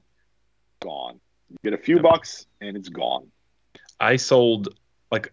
gone. 0.81 1.20
You 1.51 1.57
get 1.62 1.72
a 1.74 1.82
few 1.82 2.01
bucks, 2.01 2.47
and 2.61 2.76
it's 2.76 2.88
gone. 2.88 3.28
I 4.01 4.16
sold 4.16 4.68
like 5.11 5.32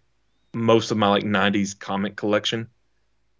most 0.54 0.92
of 0.92 0.98
my 0.98 1.08
like 1.08 1.24
'90s 1.24 1.78
comic 1.78 2.16
collection 2.16 2.70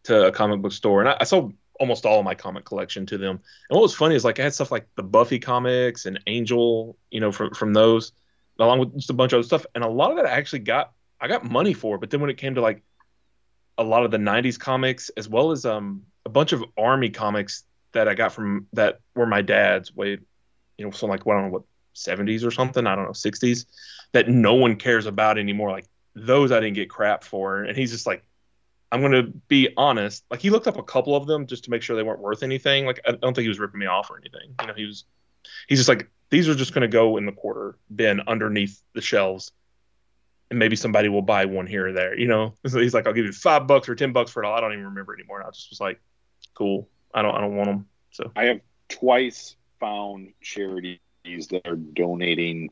to 0.04 0.28
a 0.28 0.32
comic 0.32 0.62
book 0.62 0.72
store, 0.74 1.02
and 1.02 1.10
I, 1.10 1.18
I 1.22 1.24
sold 1.24 1.54
almost 1.80 2.06
all 2.06 2.20
of 2.20 2.26
my 2.26 2.36
comic 2.36 2.66
collection 2.66 3.06
to 3.08 3.18
them. 3.18 3.40
And 3.70 3.76
what 3.76 3.82
was 3.82 3.96
funny 3.96 4.16
is 4.16 4.24
like 4.24 4.40
I 4.40 4.44
had 4.44 4.54
stuff 4.54 4.72
like 4.72 4.88
the 4.96 5.04
Buffy 5.04 5.40
comics 5.40 6.06
and 6.06 6.20
Angel, 6.28 6.98
you 7.12 7.20
know, 7.20 7.32
from 7.32 7.54
from 7.54 7.74
those, 7.74 8.12
along 8.60 8.80
with 8.80 8.96
just 8.96 9.10
a 9.10 9.14
bunch 9.14 9.34
of 9.34 9.40
other 9.40 9.48
stuff. 9.48 9.66
And 9.76 9.84
a 9.84 9.90
lot 9.90 10.12
of 10.12 10.18
that 10.18 10.26
I 10.26 10.32
actually 10.32 10.60
got 10.60 10.92
I 11.20 11.28
got 11.28 11.50
money 11.50 11.74
for, 11.74 11.98
but 11.98 12.10
then 12.10 12.22
when 12.22 12.30
it 12.30 12.38
came 12.38 12.56
to 12.56 12.62
like 12.62 12.84
a 13.78 13.84
lot 13.84 14.04
of 14.04 14.12
the 14.12 14.18
'90s 14.18 14.60
comics, 14.60 15.10
as 15.10 15.30
well 15.30 15.52
as 15.52 15.66
um 15.66 16.04
a 16.26 16.30
bunch 16.30 16.54
of 16.54 16.64
Army 16.78 17.10
comics 17.10 17.64
that 17.94 18.08
I 18.08 18.16
got 18.16 18.34
from 18.34 18.68
that 18.74 19.00
were 19.16 19.26
my 19.26 19.42
dad's 19.42 19.96
way, 19.96 20.18
you 20.78 20.86
know, 20.86 20.92
so 20.92 21.06
like 21.08 21.26
what 21.26 21.36
I 21.36 21.42
don't 21.42 21.48
know 21.48 21.54
what 21.54 21.64
70s 21.96 22.46
or 22.46 22.52
something, 22.52 22.86
I 22.88 22.96
don't 22.96 23.06
know 23.06 23.12
60s, 23.12 23.66
that 24.12 24.28
no 24.30 24.54
one 24.56 24.76
cares 24.76 25.06
about 25.06 25.38
anymore. 25.38 25.72
Like 25.72 25.86
those 26.16 26.52
I 26.52 26.60
didn't 26.60 26.76
get 26.76 26.90
crap 26.90 27.24
for, 27.24 27.64
and 27.64 27.78
he's 27.78 27.92
just 27.92 28.08
like. 28.08 28.24
I'm 28.92 29.02
gonna 29.02 29.24
be 29.24 29.70
honest. 29.76 30.24
Like 30.30 30.40
he 30.40 30.52
looked 30.52 30.68
up 30.68 30.78
a 30.78 30.84
couple 30.84 31.16
of 31.16 31.26
them 31.26 31.48
just 31.48 31.64
to 31.64 31.72
make 31.72 31.82
sure 31.82 31.96
they 31.96 32.04
weren't 32.04 32.20
worth 32.20 32.44
anything. 32.44 32.86
Like 32.86 33.00
I 33.08 33.14
don't 33.14 33.34
think 33.34 33.42
he 33.42 33.48
was 33.48 33.58
ripping 33.58 33.80
me 33.80 33.88
off 33.88 34.12
or 34.12 34.20
anything. 34.20 34.54
You 34.62 34.68
know, 34.68 34.74
he 34.76 34.86
was. 34.86 35.06
He's 35.68 35.80
just 35.80 35.90
like 35.90 36.12
these 36.30 36.48
are 36.48 36.54
just 36.54 36.76
gonna 36.76 36.88
go 36.88 37.18
in 37.18 37.26
the 37.26 37.32
quarter 37.32 37.80
bin 37.96 38.22
underneath 38.28 38.84
the 38.94 39.02
shelves, 39.02 39.52
and 40.52 40.60
maybe 40.60 40.76
somebody 40.76 41.10
will 41.10 41.24
buy 41.24 41.46
one 41.46 41.66
here 41.66 41.88
or 41.88 41.92
there. 41.92 42.16
You 42.16 42.28
know, 42.28 42.54
so 42.68 42.80
he's 42.80 42.94
like, 42.94 43.08
I'll 43.08 43.14
give 43.14 43.26
you 43.26 43.32
five 43.32 43.66
bucks 43.66 43.90
or 43.90 43.96
ten 43.96 44.14
bucks 44.14 44.30
for 44.30 44.44
it 44.44 44.46
all. 44.46 44.54
I 44.56 44.62
don't 44.62 44.74
even 44.74 44.86
remember 44.86 45.16
anymore. 45.16 45.40
And 45.40 45.48
I 45.48 45.50
just 45.50 45.72
was 45.72 45.82
like, 45.82 46.00
cool. 46.54 46.88
I 47.16 47.24
don't. 47.24 47.34
I 47.34 47.42
don't 47.42 47.56
want 47.56 47.70
them. 47.70 47.88
So 48.12 48.32
I 48.36 48.44
have 48.44 48.62
twice 48.90 49.56
found 49.80 50.34
charities 51.24 51.48
that 51.48 51.68
are 51.68 51.76
donating 51.76 52.70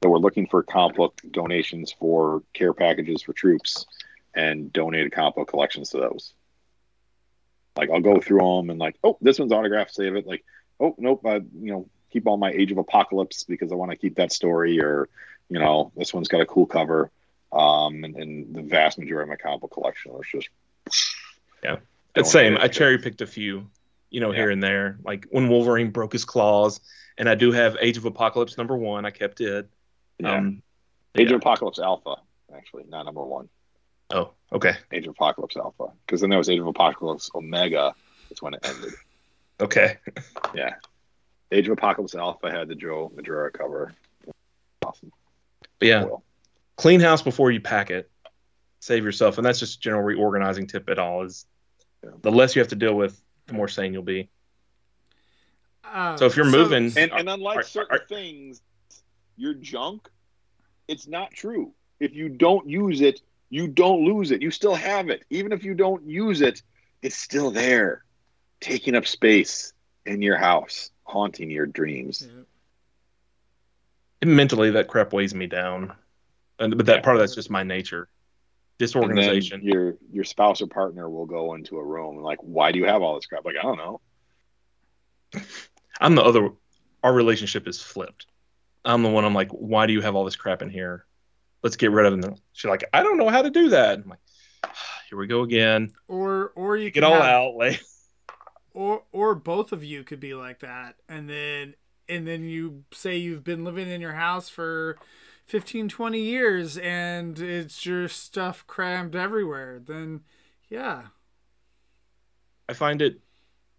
that 0.00 0.08
were 0.08 0.18
looking 0.18 0.46
for 0.46 0.62
comic 0.62 0.96
book 0.96 1.20
donations 1.30 1.92
for 1.98 2.42
care 2.52 2.72
packages 2.74 3.22
for 3.22 3.32
troops 3.32 3.86
and 4.34 4.72
donated 4.72 5.12
comic 5.12 5.36
book 5.36 5.48
collections 5.48 5.90
to 5.90 5.98
those. 5.98 6.32
Like 7.76 7.90
I'll 7.90 8.00
go 8.00 8.20
through 8.20 8.40
them 8.40 8.70
and 8.70 8.78
like, 8.78 8.96
oh, 9.02 9.16
this 9.20 9.38
one's 9.38 9.52
autographed, 9.52 9.94
save 9.94 10.14
it. 10.16 10.26
Like, 10.26 10.44
oh, 10.78 10.94
nope, 10.98 11.24
I 11.26 11.36
you 11.36 11.72
know 11.72 11.88
keep 12.10 12.26
all 12.26 12.36
my 12.36 12.52
Age 12.52 12.70
of 12.70 12.78
Apocalypse 12.78 13.44
because 13.44 13.72
I 13.72 13.74
want 13.74 13.90
to 13.90 13.96
keep 13.96 14.16
that 14.16 14.32
story, 14.32 14.80
or 14.80 15.08
you 15.48 15.58
know, 15.58 15.92
this 15.96 16.14
one's 16.14 16.28
got 16.28 16.40
a 16.40 16.46
cool 16.46 16.66
cover. 16.66 17.10
Um, 17.52 18.02
and, 18.02 18.16
and 18.16 18.54
the 18.54 18.62
vast 18.62 18.98
majority 18.98 19.24
of 19.24 19.28
my 19.28 19.36
comic 19.36 19.60
book 19.60 19.72
collection 19.72 20.12
was 20.12 20.26
just 20.30 20.48
yeah, 21.62 21.76
it's 22.14 22.30
same. 22.30 22.56
I 22.58 22.68
cherry 22.68 22.98
picked 22.98 23.20
a 23.22 23.26
few, 23.26 23.66
you 24.10 24.20
know, 24.20 24.30
Yeah. 24.32 24.38
here 24.38 24.50
and 24.50 24.62
there. 24.62 24.98
Like 25.04 25.26
when 25.30 25.48
Wolverine 25.48 25.90
broke 25.90 26.12
his 26.12 26.24
claws, 26.24 26.80
and 27.18 27.28
I 27.28 27.34
do 27.34 27.52
have 27.52 27.76
Age 27.80 27.96
of 27.96 28.04
Apocalypse 28.04 28.56
number 28.58 28.76
one. 28.76 29.04
I 29.04 29.10
kept 29.10 29.40
it. 29.40 29.68
yeah. 30.18 30.36
Um, 30.36 30.62
Age 31.16 31.28
yeah. 31.30 31.36
of 31.36 31.42
Apocalypse 31.42 31.78
Alpha, 31.78 32.16
actually, 32.56 32.84
not 32.88 33.04
number 33.04 33.24
one. 33.24 33.48
Oh, 34.10 34.30
okay, 34.52 34.74
Age 34.92 35.06
of 35.06 35.10
Apocalypse 35.12 35.56
Alpha, 35.56 35.86
because 36.06 36.20
then 36.20 36.30
there 36.30 36.38
was 36.38 36.48
Age 36.48 36.58
of 36.60 36.66
Apocalypse 36.66 37.30
Omega. 37.34 37.94
That's 38.28 38.42
when 38.42 38.54
it 38.54 38.60
ended. 38.64 38.92
okay. 39.60 39.98
Yeah. 40.54 40.74
Age 41.52 41.66
of 41.68 41.72
Apocalypse 41.72 42.14
Alpha 42.14 42.50
had 42.50 42.68
the 42.68 42.74
Joe 42.74 43.12
Madureira 43.14 43.52
cover. 43.52 43.92
Awesome. 44.84 45.12
But 45.78 45.88
yeah, 45.88 46.04
Cool. 46.04 46.24
clean 46.76 47.00
house 47.00 47.22
before 47.22 47.50
you 47.52 47.60
pack 47.60 47.90
it. 47.90 48.10
Save 48.80 49.04
yourself, 49.04 49.38
and 49.38 49.46
that's 49.46 49.58
just 49.60 49.76
a 49.76 49.80
general 49.80 50.02
reorganizing 50.02 50.66
tip 50.66 50.88
at 50.90 50.98
all. 50.98 51.22
Is 51.22 51.46
the 52.22 52.30
less 52.30 52.54
you 52.56 52.60
have 52.60 52.68
to 52.68 52.76
deal 52.76 52.94
with, 52.94 53.20
the 53.46 53.54
more 53.54 53.68
sane 53.68 53.92
you'll 53.92 54.02
be. 54.02 54.28
Uh, 55.92 56.16
So 56.16 56.26
if 56.26 56.36
you're 56.36 56.50
moving, 56.50 56.92
And, 56.96 57.12
and 57.12 57.28
unlike 57.28 57.58
Are- 57.58 57.62
certain 57.62 57.98
are- 57.98 58.06
things, 58.06 58.62
your 59.36 59.54
junk, 59.54 60.08
it's 60.88 61.06
not 61.06 61.32
true. 61.32 61.72
If 62.00 62.14
you 62.14 62.28
don't 62.28 62.68
use 62.68 63.00
it, 63.00 63.20
you 63.50 63.68
don't 63.68 64.04
lose 64.04 64.30
it. 64.30 64.42
You 64.42 64.50
still 64.50 64.74
have 64.74 65.08
it. 65.10 65.24
Even 65.30 65.52
if 65.52 65.64
you 65.64 65.74
don't 65.74 66.04
use 66.08 66.40
it, 66.40 66.62
it's 67.02 67.16
still 67.16 67.50
there, 67.50 68.04
taking 68.60 68.94
up 68.94 69.06
space 69.06 69.72
in 70.06 70.22
your 70.22 70.36
house, 70.36 70.90
haunting 71.04 71.50
your 71.50 71.66
dreams. 71.66 72.26
mentally 74.24 74.70
that 74.70 74.88
crap 74.88 75.12
weighs 75.12 75.34
me 75.34 75.46
down, 75.46 75.92
and 76.58 76.76
but 76.78 76.86
that 76.86 77.02
part 77.02 77.16
of 77.16 77.20
that's 77.20 77.34
just 77.34 77.50
my 77.50 77.62
nature. 77.62 78.08
Disorganization. 78.78 79.62
your 79.62 79.96
your 80.10 80.24
spouse 80.24 80.60
or 80.62 80.66
partner 80.66 81.08
will 81.08 81.26
go 81.26 81.54
into 81.54 81.76
a 81.78 81.84
room 81.84 82.16
and 82.16 82.24
like, 82.24 82.38
why 82.40 82.72
do 82.72 82.78
you 82.78 82.86
have 82.86 83.02
all 83.02 83.14
this 83.14 83.26
crap? 83.26 83.44
Like, 83.44 83.56
I 83.58 83.62
don't 83.62 83.76
know. 83.76 84.00
I'm 86.00 86.14
the 86.14 86.22
other. 86.22 86.50
Our 87.02 87.12
relationship 87.12 87.68
is 87.68 87.82
flipped. 87.82 88.26
I'm 88.84 89.02
the 89.02 89.08
one. 89.10 89.24
I'm 89.24 89.34
like, 89.34 89.50
why 89.50 89.86
do 89.86 89.92
you 89.92 90.00
have 90.00 90.14
all 90.14 90.24
this 90.24 90.36
crap 90.36 90.62
in 90.62 90.70
here? 90.70 91.06
Let's 91.62 91.76
get 91.76 91.90
rid 91.90 92.06
of 92.06 92.12
it. 92.18 92.24
And 92.24 92.40
She's 92.52 92.68
like, 92.68 92.84
I 92.92 93.02
don't 93.02 93.16
know 93.18 93.28
how 93.28 93.42
to 93.42 93.50
do 93.50 93.70
that. 93.70 93.98
I'm 94.00 94.08
like, 94.08 94.18
here 95.08 95.18
we 95.18 95.26
go 95.26 95.42
again. 95.42 95.92
or 96.08 96.52
or 96.56 96.76
you 96.76 96.90
Get 96.90 97.04
all 97.04 97.14
have, 97.14 97.22
out. 97.22 97.54
Like, 97.56 97.80
or 98.74 99.04
or 99.12 99.34
both 99.34 99.72
of 99.72 99.84
you 99.84 100.02
could 100.04 100.20
be 100.20 100.34
like 100.34 100.60
that 100.60 100.96
and 101.08 101.28
then 101.30 101.74
and 102.08 102.26
then 102.26 102.44
you 102.44 102.84
say 102.92 103.16
you've 103.16 103.44
been 103.44 103.64
living 103.64 103.88
in 103.88 104.00
your 104.00 104.14
house 104.14 104.48
for 104.48 104.98
15 105.46 105.88
20 105.88 106.18
years 106.20 106.76
and 106.78 107.38
it's 107.38 107.86
your 107.86 108.08
stuff 108.08 108.66
crammed 108.66 109.14
everywhere 109.14 109.80
then 109.84 110.22
yeah 110.68 111.04
I 112.68 112.72
find 112.72 113.02
it. 113.02 113.20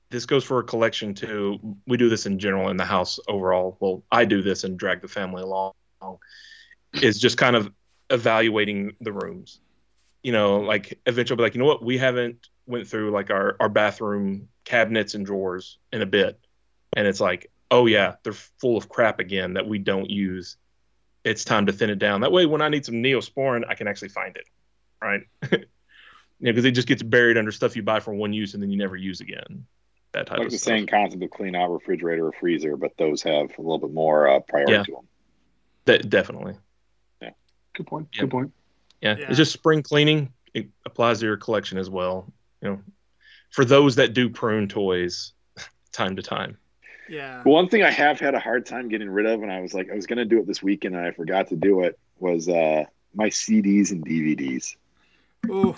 This 0.09 0.25
goes 0.25 0.43
for 0.43 0.59
a 0.59 0.63
collection 0.63 1.13
too. 1.13 1.77
We 1.87 1.97
do 1.97 2.09
this 2.09 2.25
in 2.25 2.39
general 2.39 2.69
in 2.69 2.77
the 2.77 2.85
house 2.85 3.19
overall. 3.27 3.77
Well, 3.79 4.03
I 4.11 4.25
do 4.25 4.41
this 4.41 4.63
and 4.63 4.77
drag 4.77 5.01
the 5.01 5.07
family 5.07 5.41
along. 5.41 5.73
Is 6.93 7.19
just 7.19 7.37
kind 7.37 7.55
of 7.55 7.71
evaluating 8.09 8.95
the 9.01 9.11
rooms. 9.11 9.59
You 10.23 10.31
know, 10.31 10.57
like 10.57 10.99
eventually, 11.05 11.41
like, 11.41 11.55
you 11.55 11.59
know 11.59 11.65
what, 11.65 11.83
we 11.83 11.97
haven't 11.97 12.47
went 12.67 12.87
through 12.87 13.11
like 13.11 13.29
our 13.29 13.55
our 13.59 13.69
bathroom 13.69 14.47
cabinets 14.63 15.13
and 15.13 15.25
drawers 15.25 15.77
in 15.91 16.01
a 16.01 16.05
bit, 16.05 16.39
and 16.95 17.07
it's 17.07 17.19
like, 17.19 17.51
oh 17.71 17.85
yeah, 17.85 18.15
they're 18.23 18.33
full 18.33 18.77
of 18.77 18.89
crap 18.89 19.19
again 19.19 19.53
that 19.53 19.67
we 19.67 19.79
don't 19.79 20.09
use. 20.09 20.57
It's 21.23 21.43
time 21.43 21.65
to 21.65 21.73
thin 21.73 21.89
it 21.89 21.99
down. 21.99 22.21
That 22.21 22.31
way, 22.31 22.45
when 22.45 22.61
I 22.61 22.69
need 22.69 22.85
some 22.85 22.95
Neosporin, 22.95 23.63
I 23.67 23.75
can 23.75 23.87
actually 23.87 24.09
find 24.09 24.35
it, 24.37 24.47
right? 25.01 25.21
you 25.51 25.59
know, 26.39 26.51
because 26.51 26.65
it 26.65 26.71
just 26.71 26.87
gets 26.87 27.01
buried 27.01 27.37
under 27.37 27.51
stuff 27.51 27.75
you 27.75 27.83
buy 27.83 27.99
for 27.99 28.13
one 28.13 28.33
use 28.33 28.53
and 28.53 28.61
then 28.61 28.69
you 28.69 28.77
never 28.77 28.95
use 28.95 29.21
again. 29.21 29.65
That 30.15 30.27
type 30.27 30.37
Like 30.37 30.45
of 30.47 30.51
the 30.53 30.57
stuff. 30.57 30.67
same 30.71 30.87
concept 30.87 31.21
of 31.23 31.29
clean 31.29 31.55
out 31.55 31.69
refrigerator 31.73 32.25
or 32.27 32.31
freezer, 32.31 32.77
but 32.77 32.95
those 32.97 33.21
have 33.23 33.51
a 33.57 33.61
little 33.61 33.79
bit 33.79 33.91
more 33.91 34.29
uh, 34.29 34.39
priority 34.39 34.71
Yeah. 34.73 34.83
to 34.83 34.91
them. 34.93 35.07
That 35.83 36.09
definitely. 36.09 36.53
Yeah. 37.21 37.31
Good 37.73 37.85
point. 37.87 38.07
Yeah. 38.13 38.21
Good 38.21 38.31
point. 38.31 38.53
Yeah. 39.01 39.17
Yeah. 39.17 39.25
It's 39.27 39.35
just 39.37 39.51
spring 39.51 39.83
cleaning. 39.83 40.31
It 40.53 40.69
applies 40.85 41.19
to 41.19 41.25
your 41.25 41.35
collection 41.35 41.77
as 41.77 41.89
well. 41.89 42.31
You 42.61 42.69
know, 42.69 42.79
for 43.49 43.65
those 43.65 43.95
that 43.97 44.13
do 44.13 44.29
prune 44.29 44.69
toys 44.69 45.33
time 45.91 46.15
to 46.15 46.21
time. 46.21 46.57
yeah 47.09 47.43
One 47.43 47.67
thing 47.67 47.83
I 47.83 47.91
have 47.91 48.17
had 48.17 48.35
a 48.35 48.39
hard 48.39 48.65
time 48.65 48.87
getting 48.87 49.09
rid 49.09 49.25
of, 49.25 49.43
and 49.43 49.51
I 49.51 49.59
was 49.59 49.73
like, 49.73 49.91
I 49.91 49.95
was 49.95 50.07
going 50.07 50.17
to 50.19 50.25
do 50.25 50.39
it 50.39 50.47
this 50.47 50.63
weekend, 50.63 50.95
and 50.95 51.05
I 51.05 51.11
forgot 51.11 51.49
to 51.49 51.57
do 51.57 51.81
it, 51.81 51.99
was 52.19 52.47
uh, 52.47 52.85
my 53.13 53.27
CDs 53.27 53.91
and 53.91 54.05
DVDs. 54.05 54.77
Ooh, 55.47 55.75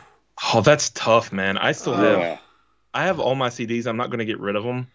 Oh, 0.53 0.61
that's 0.61 0.91
tough, 0.91 1.33
man. 1.33 1.57
I 1.57 1.71
still 1.71 1.95
Uh, 1.95 1.97
have 2.03 2.19
Yeah. 2.19 2.37
I 2.97 3.03
have 3.05 3.19
all 3.19 3.35
my 3.35 3.49
CDs. 3.49 3.85
I'm 3.87 3.97
not 3.97 4.09
going 4.09 4.19
to 4.19 4.25
get 4.25 4.39
rid 4.39 4.55
of 4.55 4.63
them 4.63 4.87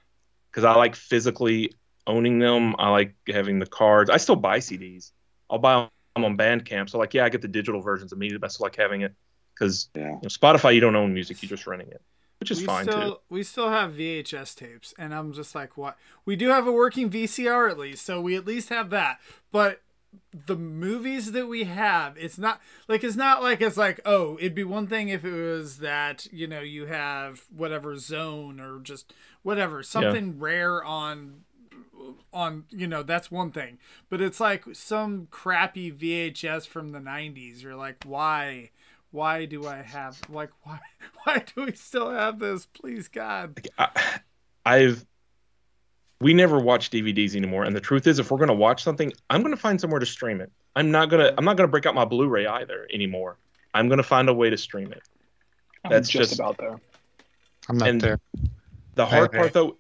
because 0.51 0.65
I 0.65 0.75
like 0.75 0.97
physically 0.97 1.73
owning 2.07 2.39
them. 2.39 2.75
I 2.79 2.91
like 2.91 3.15
having 3.29 3.59
the 3.59 3.67
cards. 3.67 4.11
I 4.11 4.17
still 4.17 4.37
buy 4.37 4.59
CDs. 4.59 5.13
I'll 5.49 5.59
buy 5.59 5.89
them 6.17 6.25
on 6.25 6.37
Bandcamp. 6.37 6.91
So 6.91 6.99
like, 6.99 7.15
yeah, 7.15 7.25
I 7.25 7.29
get 7.29 7.43
the 7.43 7.49
digital 7.49 7.81
versions 7.81 8.13
immediately. 8.13 8.39
But 8.41 8.47
I 8.47 8.49
still 8.49 8.65
like 8.65 8.77
having 8.77 9.03
it 9.03 9.15
because 9.55 9.89
Yeah. 9.95 10.03
you 10.09 10.09
know, 10.23 10.29
Spotify, 10.29 10.75
you 10.75 10.81
don't 10.81 10.97
own 10.97 11.15
music. 11.15 11.43
You're 11.43 11.51
just 11.51 11.67
renting 11.67 11.89
it, 11.91 12.03
which 12.41 12.51
is 12.51 12.61
we 12.61 12.67
fine 12.67 12.87
still 12.87 13.11
too. 13.15 13.21
we 13.29 13.43
still 13.45 13.71
have 13.71 13.93
VHS 13.93 14.57
tapes 14.57 14.93
and 14.99 15.15
I'm 15.15 15.33
just 15.33 15.55
like 15.55 15.77
what 15.77 15.97
we 16.25 16.35
do 16.35 16.49
have 16.49 16.67
a 16.67 16.73
working 16.73 17.09
VCR 17.11 17.71
at 17.71 17.79
least 17.79 18.05
so 18.05 18.21
we 18.21 18.35
at 18.37 18.47
least 18.47 18.69
have 18.71 18.91
that 18.91 19.21
but 19.53 19.81
the 20.47 20.57
movies 20.57 21.33
that 21.33 21.47
we 21.47 21.65
have 21.65 22.17
it's 22.17 22.39
not 22.39 22.61
like 22.89 23.05
it's 23.05 23.17
not 23.17 23.43
like 23.43 23.61
it's 23.61 23.77
like 23.77 24.01
oh 24.05 24.37
it'd 24.39 24.55
be 24.55 24.65
one 24.65 24.87
thing 24.87 25.09
if 25.09 25.25
it 25.25 25.33
was 25.33 25.79
that 25.79 26.27
you 26.33 26.47
know 26.47 26.61
you 26.61 26.87
have 26.87 27.45
whatever 27.55 27.97
zone 27.97 28.61
or 28.61 28.79
just 28.81 29.13
whatever 29.43 29.83
something 29.83 30.39
rare 30.39 30.83
on 30.85 31.43
on 32.33 32.65
you 32.71 32.87
know 32.87 33.03
that's 33.03 33.31
one 33.31 33.51
thing. 33.51 33.79
But 34.09 34.21
it's 34.21 34.41
like 34.41 34.65
some 34.73 35.29
crappy 35.31 35.93
VHS 35.93 36.67
from 36.67 36.93
the 36.93 36.99
90s 36.99 37.63
you're 37.63 37.77
like 37.77 38.03
why 38.05 38.71
why 39.11 39.45
do 39.45 39.67
I 39.67 39.83
have 39.83 40.21
like 40.29 40.51
why 40.63 40.81
why 41.25 41.45
do 41.55 41.65
we 41.67 41.73
still 41.73 42.11
have 42.11 42.39
this? 42.39 42.67
Please 42.67 43.09
god. 43.09 43.67
I, 43.79 44.21
I've 44.65 45.07
we 46.23 46.33
never 46.33 46.59
watch 46.61 46.91
DVDs 46.91 47.35
anymore. 47.35 47.65
And 47.65 47.75
the 47.75 47.81
truth 47.81 48.07
is, 48.07 48.19
if 48.21 48.31
we're 48.31 48.39
gonna 48.39 48.55
watch 48.55 48.83
something, 48.83 49.13
I'm 49.29 49.43
gonna 49.43 49.57
find 49.57 49.81
somewhere 49.81 49.99
to 50.01 50.07
stream 50.07 50.41
it. 50.41 50.51
I'm 50.77 50.91
not 50.91 51.11
gonna 51.11 51.35
I'm 51.37 51.45
not 51.45 51.57
gonna 51.57 51.69
break 51.69 51.85
out 51.85 51.95
my 51.95 52.05
Blu-ray 52.05 52.47
either 52.47 52.87
anymore. 52.93 53.39
I'm 53.75 53.89
gonna 53.89 54.03
find 54.05 54.29
a 54.29 54.35
way 54.35 54.49
to 54.49 54.57
stream 54.57 54.93
it. 54.93 55.03
I'm 55.85 55.91
That's 55.91 56.09
just, 56.09 56.31
just- 56.31 56.41
about 56.41 56.59
there. 56.59 56.81
I'm 57.69 57.77
not 57.79 57.89
And- 57.89 58.01
there. 58.01 58.21
The 58.95 59.07
hard 59.07 59.31
Okay. 59.31 59.39
part 59.39 59.53
though 59.53 59.77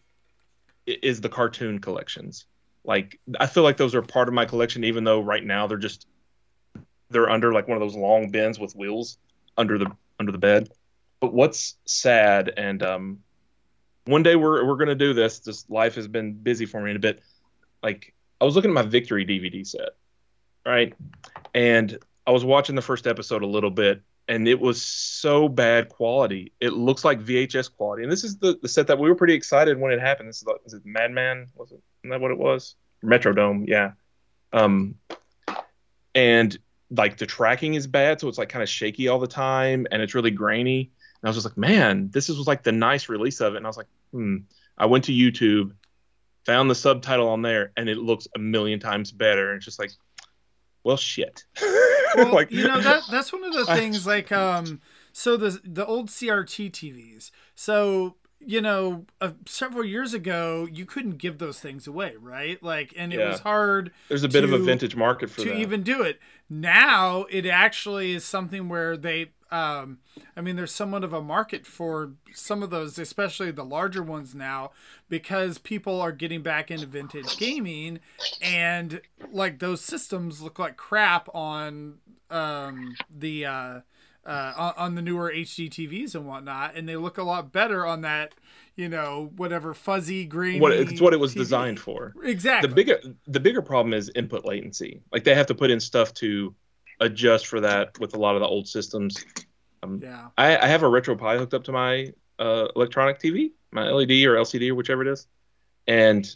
is 0.87 1.21
the 1.21 1.29
cartoon 1.29 1.79
collections. 1.79 2.47
Like 2.85 3.21
I 3.39 3.47
feel 3.47 3.63
like 3.63 3.77
those 3.77 3.95
are 3.95 4.03
part 4.03 4.27
of 4.27 4.35
my 4.35 4.45
collection, 4.45 4.83
even 4.85 5.05
though 5.05 5.21
right 5.21 5.45
now 5.45 5.67
they're 5.69 5.79
just 5.79 6.07
they're 7.11 7.31
under 7.31 7.53
like 7.53 7.69
one 7.69 7.77
of 7.77 7.81
those 7.83 7.95
long 7.95 8.31
bins 8.31 8.59
with 8.59 8.75
wheels 8.75 9.19
under 9.57 9.79
the 9.79 9.87
under 10.19 10.33
the 10.33 10.39
bed. 10.39 10.71
But 11.21 11.33
what's 11.33 11.77
sad 11.87 12.53
and 12.57 12.83
um 12.83 13.19
one 14.05 14.23
day 14.23 14.37
we're 14.37 14.65
we're 14.65 14.77
gonna 14.77 14.95
do 14.95 15.15
this. 15.15 15.41
Just 15.41 15.71
life 15.71 15.95
has 15.95 16.09
been 16.09 16.35
busy 16.35 16.67
for 16.67 16.81
me 16.81 16.91
in 16.91 16.97
a 16.97 17.01
bit. 17.01 17.23
Like 17.83 18.15
I 18.41 18.45
was 18.45 18.57
looking 18.57 18.71
at 18.71 18.75
my 18.75 18.83
Victory 18.83 19.25
DVD 19.25 19.67
set, 19.67 19.91
right? 20.67 20.95
And 21.55 21.99
I 22.27 22.31
was 22.31 22.45
watching 22.45 22.75
the 22.75 22.83
first 22.83 23.07
episode 23.07 23.43
a 23.43 23.47
little 23.47 23.71
bit, 23.71 24.03
and 24.29 24.47
it 24.47 24.61
was 24.61 24.83
so 24.83 25.49
bad 25.49 25.89
quality. 25.89 26.53
It 26.61 26.73
looks 26.73 27.05
like 27.05 27.21
VHS 27.21 27.75
quality. 27.75 28.03
And 28.05 28.13
this 28.13 28.25
is 28.25 28.39
the, 28.39 28.59
the 28.63 28.69
set 28.69 28.87
that 28.87 28.99
we 28.99 29.09
were 29.09 29.15
pretty 29.15 29.35
excited 29.35 29.79
when 29.79 29.93
it 29.93 30.01
happened. 30.01 30.29
This 30.29 30.39
is 30.39 30.45
the, 30.45 30.57
is 30.65 30.75
it 30.75 30.83
Madman? 30.85 31.49
Was 31.55 31.73
it? 31.73 31.81
Isn't 32.03 32.11
that 32.11 32.21
what 32.21 32.31
it 32.31 32.39
was? 32.39 32.77
Metrodome, 33.05 33.69
yeah. 33.69 33.93
Um, 34.53 34.97
and 36.15 36.57
like 36.91 37.17
the 37.17 37.27
tracking 37.27 37.75
is 37.75 37.87
bad, 37.87 38.21
so 38.21 38.29
it's 38.29 38.39
like 38.39 38.49
kind 38.49 38.63
of 38.63 38.69
shaky 38.69 39.09
all 39.09 39.19
the 39.19 39.27
time, 39.27 39.87
and 39.91 40.03
it's 40.03 40.15
really 40.15 40.31
grainy. 40.31 40.93
And 41.23 41.29
I 41.29 41.31
was 41.31 41.37
just 41.37 41.47
like, 41.47 41.57
man, 41.57 42.11
this 42.13 42.29
is 42.29 42.37
was 42.37 42.47
like 42.47 42.63
the 42.63 42.73
nice 42.73 43.09
release 43.09 43.41
of 43.41 43.55
it. 43.55 43.59
And 43.59 43.67
I 43.67 43.69
was 43.69 43.77
like, 43.77 43.87
hmm. 44.13 44.39
I 44.77 44.87
went 44.87 45.05
to 45.05 45.13
YouTube, 45.13 45.73
found 46.45 46.69
the 46.69 46.75
subtitle 46.75 47.29
on 47.29 47.43
there, 47.43 47.73
and 47.77 47.89
it 47.89 47.99
looks 47.99 48.27
a 48.35 48.39
million 48.39 48.81
times 48.81 49.13
better. 49.13 49.51
And 49.51 49.57
it's 49.57 49.65
just 49.65 49.79
like, 49.79 49.93
well, 50.85 50.97
shit. 50.97 51.45
well, 52.17 52.33
like, 52.33 52.51
you 52.51 52.67
know 52.67 52.81
that 52.81 53.05
that's 53.11 53.33
one 53.33 53.45
of 53.45 53.53
the 53.53 53.67
things 53.67 54.07
like 54.07 54.33
um 54.33 54.81
so 55.13 55.37
the 55.37 55.61
the 55.65 55.87
old 55.87 56.09
CRT 56.09 56.71
TVs 56.73 57.31
so 57.55 58.17
you 58.47 58.61
know 58.61 59.07
uh, 59.21 59.33
several 59.47 59.85
years 59.85 60.15
ago 60.15 60.69
you 60.71 60.85
couldn't 60.85 61.19
give 61.19 61.39
those 61.39 61.61
things 61.61 61.87
away 61.87 62.15
right 62.21 62.63
like 62.63 62.93
and 62.97 63.13
it 63.13 63.19
Yeah. 63.19 63.31
was 63.31 63.41
hard 63.41 63.91
there's 64.09 64.25
a 64.25 64.29
bit 64.29 64.45
of 64.45 64.53
a 64.53 64.59
vintage 64.59 64.97
market 64.97 65.31
for 65.31 65.43
to 65.43 65.49
that. 65.49 65.57
even 65.57 65.83
do 65.83 66.03
it. 66.03 66.19
Now 66.51 67.27
it 67.31 67.47
actually 67.47 68.13
is 68.13 68.25
something 68.25 68.69
where 68.69 68.97
they 68.97 69.31
um 69.51 69.99
I 70.37 70.41
mean 70.41 70.57
there's 70.57 70.73
somewhat 70.75 71.05
of 71.05 71.13
a 71.13 71.23
market 71.23 71.67
for 71.67 72.13
some 72.33 72.63
of 72.63 72.71
those, 72.71 72.99
especially 72.99 73.51
the 73.51 73.65
larger 73.65 74.03
ones 74.03 74.35
now, 74.35 74.71
because 75.09 75.59
people 75.59 76.01
are 76.01 76.13
getting 76.13 76.43
back 76.43 76.71
into 76.71 76.87
vintage 76.87 77.37
gaming 77.37 78.01
and 78.41 79.01
like 79.31 79.59
those 79.61 79.81
systems 79.83 80.43
look 80.43 80.59
like 80.59 80.77
crap 80.77 81.29
on 81.35 81.99
um 82.31 82.99
the 83.11 83.45
uh 83.47 83.81
uh, 84.25 84.73
on, 84.77 84.95
the 84.95 85.03
newer 85.03 85.33
HD 85.35 85.69
TVs 85.69 86.15
and 86.15 86.27
whatnot, 86.27 86.77
and 86.77 86.89
they 86.89 86.97
look 86.97 87.19
a 87.19 87.23
lot 87.23 87.53
better 87.53 87.85
on 87.85 88.03
that, 88.03 88.35
you 88.77 88.89
know, 88.89 89.33
whatever 89.37 89.75
fuzzy 89.75 90.25
green. 90.25 90.61
what 90.61 90.73
it's 90.73 91.01
what 91.01 91.13
it 91.13 91.21
was 91.21 91.35
designed 91.35 91.81
for. 91.81 92.15
Exactly. 92.23 92.69
The 92.69 92.75
bigger 92.75 93.01
the 93.27 93.41
bigger 93.41 93.63
problem 93.63 93.93
is 93.95 94.11
input 94.15 94.45
latency. 94.45 95.01
Like 95.13 95.25
they 95.25 95.35
have 95.35 95.47
to 95.47 95.55
put 95.55 95.71
in 95.71 95.81
stuff 95.81 96.15
to 96.15 96.55
adjust 97.01 97.49
for 97.49 97.61
that 97.61 97.99
with 97.99 98.15
a 98.15 98.19
lot 98.19 98.35
of 98.37 98.41
the 98.41 98.47
old 98.47 98.69
systems. 98.69 99.25
Um, 99.83 100.01
yeah. 100.03 100.29
I, 100.39 100.57
I 100.57 100.67
have 100.69 100.85
a 100.85 100.87
RetroPie 100.87 101.39
hooked 101.39 101.55
up 101.55 101.65
to 101.65 101.73
my 101.73 102.13
uh, 102.39 102.69
electronic 102.77 103.19
TV, 103.19 103.51
my 103.73 103.89
LED 103.91 104.11
or 104.25 104.37
LCD 104.37 104.71
or 104.71 104.77
whichever 104.77 105.03
it 105.03 105.09
is, 105.09 105.27
and 105.89 106.35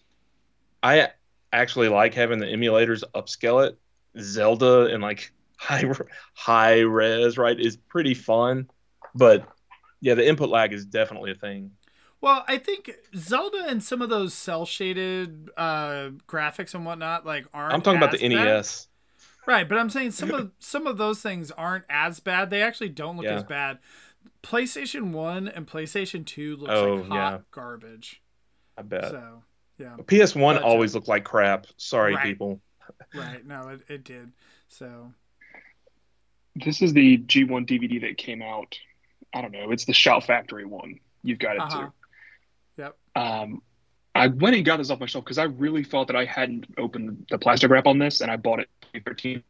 I 0.82 1.10
actually 1.52 1.88
like 1.88 2.14
having 2.14 2.40
the 2.40 2.46
emulators 2.46 3.04
upscale 3.14 3.66
it. 3.66 3.78
Zelda 4.18 4.86
and 4.86 5.02
like 5.02 5.32
high 5.56 5.84
high 6.34 6.80
res, 6.80 7.36
right, 7.38 7.58
is 7.58 7.76
pretty 7.76 8.14
fun. 8.14 8.68
But 9.14 9.48
yeah, 10.00 10.14
the 10.14 10.26
input 10.26 10.48
lag 10.48 10.72
is 10.72 10.84
definitely 10.84 11.32
a 11.32 11.34
thing. 11.34 11.72
Well, 12.20 12.44
I 12.48 12.58
think 12.58 12.90
Zelda 13.14 13.64
and 13.68 13.82
some 13.82 14.00
of 14.02 14.08
those 14.08 14.32
cel 14.34 14.64
shaded 14.66 15.50
uh, 15.56 16.10
graphics 16.26 16.74
and 16.74 16.84
whatnot 16.86 17.26
like 17.26 17.46
aren't. 17.52 17.74
I'm 17.74 17.82
talking 17.82 17.98
about 17.98 18.12
the 18.12 18.18
bad. 18.28 18.44
NES. 18.44 18.88
Right, 19.46 19.68
but 19.68 19.78
I'm 19.78 19.90
saying 19.90 20.10
some 20.12 20.30
of 20.32 20.50
some 20.58 20.86
of 20.86 20.98
those 20.98 21.20
things 21.22 21.50
aren't 21.52 21.84
as 21.88 22.20
bad. 22.20 22.50
They 22.50 22.62
actually 22.62 22.88
don't 22.88 23.16
look 23.16 23.26
Yeah. 23.26 23.36
as 23.36 23.44
bad. 23.44 23.78
PlayStation 24.42 25.12
One 25.12 25.46
and 25.48 25.66
PlayStation 25.66 26.24
Two 26.26 26.56
looks 26.56 26.72
Oh, 26.72 26.94
like 26.94 27.08
hot 27.08 27.14
yeah. 27.32 27.38
garbage. 27.50 28.22
I 28.76 28.82
bet. 28.82 29.10
So 29.10 29.42
yeah, 29.78 29.96
PS1 30.04 30.54
But, 30.56 30.62
uh, 30.62 30.66
always 30.66 30.94
looked 30.94 31.08
like 31.08 31.24
crap. 31.24 31.66
Sorry, 31.76 32.14
Right. 32.14 32.24
people. 32.24 32.60
right. 33.14 33.44
No, 33.46 33.68
it, 33.68 33.82
it 33.88 34.04
did. 34.04 34.32
So 34.68 35.12
This 36.64 36.80
is 36.82 36.92
the 36.92 37.18
G1 37.18 37.66
DVD 37.66 38.00
that 38.02 38.16
came 38.18 38.42
out. 38.42 38.78
I 39.34 39.42
don't 39.42 39.52
know. 39.52 39.70
It's 39.72 39.84
the 39.84 39.92
Shout 39.92 40.24
Factory 40.24 40.64
one. 40.64 41.00
You've 41.22 41.38
got 41.38 41.56
it 41.56 41.62
Uh-huh. 41.62 41.86
too. 41.86 41.92
Yep. 42.78 42.96
Um, 43.14 43.62
I 44.14 44.28
went 44.28 44.56
and 44.56 44.64
got 44.64 44.78
this 44.78 44.90
off 44.90 44.98
my 45.00 45.06
shelf 45.06 45.24
because 45.24 45.38
I 45.38 45.44
really 45.44 45.84
thought 45.84 46.06
that 46.06 46.16
I 46.16 46.24
hadn't 46.24 46.66
opened 46.78 47.26
the 47.30 47.38
plastic 47.38 47.70
wrap 47.70 47.86
on 47.86 47.98
this, 47.98 48.20
and 48.22 48.30
I 48.30 48.36
bought 48.36 48.60
it 48.60 48.68
in 48.94 49.02
2013. 49.02 49.42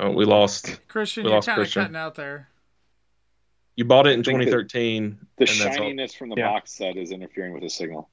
Oh, 0.00 0.10
we 0.10 0.24
lost. 0.24 0.80
Christian, 0.88 1.24
We 1.24 1.30
you're 1.30 1.36
lost 1.36 1.46
kind 1.48 1.58
of 1.60 1.64
Christian. 1.64 1.82
cutting 1.82 1.96
out 1.96 2.14
there. 2.14 2.48
You 3.76 3.84
bought 3.84 4.06
it 4.06 4.10
in 4.12 4.20
I 4.20 4.22
think 4.22 4.38
that 4.40 4.44
2013. 4.68 5.18
The 5.36 5.42
and 5.44 5.48
shininess 5.50 6.14
from 6.14 6.30
the 6.30 6.36
Yeah. 6.36 6.48
box 6.50 6.72
set 6.72 6.96
is 6.96 7.10
interfering 7.10 7.52
with 7.52 7.62
the 7.62 7.70
signal. 7.70 7.98
All 7.98 8.08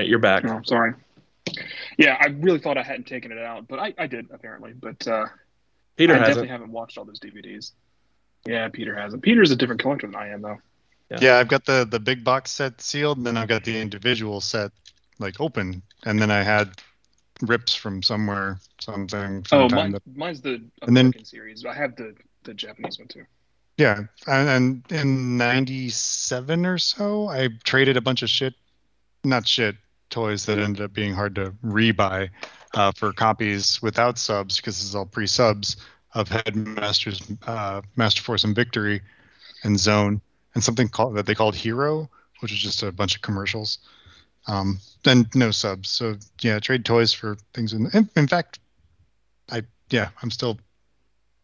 right, 0.00 0.06
you're 0.08 0.18
back. 0.18 0.44
Oh, 0.44 0.60
sorry. 0.64 0.94
Yeah, 1.98 2.16
I 2.20 2.26
really 2.26 2.58
thought 2.58 2.76
I 2.78 2.82
hadn't 2.82 3.06
taken 3.06 3.30
it 3.32 3.38
out, 3.38 3.68
but 3.68 3.78
I, 3.78 3.94
I 3.98 4.06
did 4.06 4.28
apparently. 4.32 4.72
But 4.72 5.06
uh, 5.06 5.26
Peter 5.96 6.12
I 6.14 6.18
hasn't. 6.18 6.28
definitely 6.34 6.48
haven't 6.48 6.70
watched 6.72 6.98
all 6.98 7.04
those 7.04 7.20
DVDs. 7.20 7.72
Yeah, 8.46 8.68
Peter 8.68 8.94
hasn't. 8.94 9.22
Peter's 9.22 9.50
a 9.50 9.56
different 9.56 9.80
collector 9.80 10.06
than 10.06 10.16
I 10.16 10.28
am, 10.28 10.42
though. 10.42 10.58
Yeah. 11.10 11.18
Yeah, 11.20 11.36
I've 11.38 11.48
got 11.48 11.64
the 11.64 11.86
the 11.88 12.00
big 12.00 12.24
box 12.24 12.50
set 12.50 12.80
sealed, 12.80 13.18
and 13.18 13.26
then 13.26 13.36
I've 13.36 13.48
got 13.48 13.64
the 13.64 13.78
individual 13.80 14.40
set 14.40 14.72
like 15.18 15.40
open, 15.40 15.82
and 16.04 16.20
then 16.20 16.30
I 16.30 16.42
had 16.42 16.70
rips 17.42 17.74
from 17.74 18.02
somewhere, 18.02 18.58
something. 18.80 19.44
Oh, 19.52 19.68
mine, 19.68 19.92
that- 19.92 20.02
mine's 20.16 20.40
the 20.40 20.54
And 20.82 20.96
then- 20.96 21.06
American 21.06 21.24
series. 21.24 21.64
I 21.64 21.74
have 21.74 21.96
the 21.96 22.14
the 22.44 22.54
Japanese 22.54 22.98
one 22.98 23.08
too. 23.08 23.24
yeah, 23.78 24.00
and, 24.26 24.48
and 24.48 24.92
in 24.92 25.36
'97 25.38 26.66
or 26.66 26.78
so, 26.78 27.28
I 27.28 27.48
traded 27.64 27.96
a 27.96 28.00
bunch 28.00 28.22
of 28.22 28.28
shit, 28.30 28.54
not 29.24 29.46
shit, 29.48 29.76
toys 30.14 30.46
that 30.46 30.58
ended 30.58 30.84
up 30.84 30.92
being 30.92 31.12
hard 31.12 31.34
to 31.34 31.52
rebuy 31.64 32.30
uh, 32.74 32.92
for 32.92 33.12
copies 33.12 33.82
without 33.82 34.16
subs 34.16 34.56
because 34.56 34.76
this 34.76 34.84
is 34.84 34.94
all 34.94 35.04
pre-subs 35.04 35.76
of 36.14 36.28
Headmasters, 36.28 37.20
uh, 37.48 37.82
Master 37.96 38.22
Force 38.22 38.44
and 38.44 38.54
Victory, 38.54 39.02
and 39.64 39.78
Zone, 39.78 40.20
and 40.54 40.62
something 40.62 40.88
called 40.88 41.16
that 41.16 41.26
they 41.26 41.34
called 41.34 41.56
Hero, 41.56 42.08
which 42.40 42.52
is 42.52 42.58
just 42.58 42.84
a 42.84 42.92
bunch 42.92 43.16
of 43.16 43.22
commercials. 43.22 43.78
Um, 44.46 44.78
and 45.04 45.26
no 45.34 45.50
subs. 45.50 45.88
So 45.88 46.16
yeah, 46.40 46.60
trade 46.60 46.84
toys 46.84 47.12
for 47.12 47.36
things. 47.52 47.72
In, 47.72 47.90
in, 47.92 48.08
in 48.14 48.28
fact, 48.28 48.60
I 49.50 49.62
yeah, 49.90 50.10
I'm 50.22 50.30
still 50.30 50.58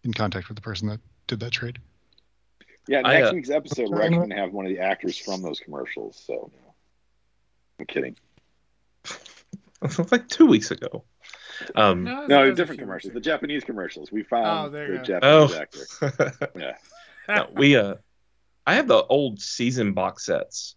in 0.05 0.13
contact 0.13 0.49
with 0.49 0.57
the 0.57 0.63
person 0.63 0.87
that 0.89 1.01
did 1.27 1.41
that 1.41 1.51
trade. 1.51 1.79
Yeah, 2.87 3.03
I, 3.05 3.19
next 3.19 3.31
uh, 3.31 3.35
week's 3.35 3.51
episode, 3.51 3.89
we're 3.89 4.03
actually 4.03 4.19
going 4.19 4.31
to 4.31 4.37
have 4.37 4.53
one 4.53 4.67
of 4.67 4.73
the 4.73 4.79
actors 4.79 5.17
from 5.17 5.43
those 5.43 5.59
commercials. 5.61 6.23
So, 6.25 6.51
you. 6.53 6.73
I'm 7.81 7.87
kidding. 7.87 8.17
like 10.11 10.29
two 10.29 10.47
weeks 10.47 10.71
ago. 10.71 11.05
Um, 11.75 12.05
No, 12.05 12.27
No, 12.27 12.55
different 12.55 12.81
commercials. 12.81 13.13
The 13.13 13.21
Japanese 13.21 13.65
commercials. 13.65 14.11
We 14.11 14.23
Oh, 14.23 14.27
found 14.29 14.75
there 14.75 14.91
the 14.93 14.97
go. 14.99 15.03
Japanese 15.05 15.57
oh, 16.03 16.13
actor. 16.13 16.51
Yeah. 16.59 16.77
No, 17.29 17.47
we 17.53 17.77
uh, 17.77 17.95
I 18.67 18.75
have 18.75 18.89
the 18.89 19.05
old 19.05 19.41
season 19.41 19.93
box 19.93 20.27
sets, 20.27 20.75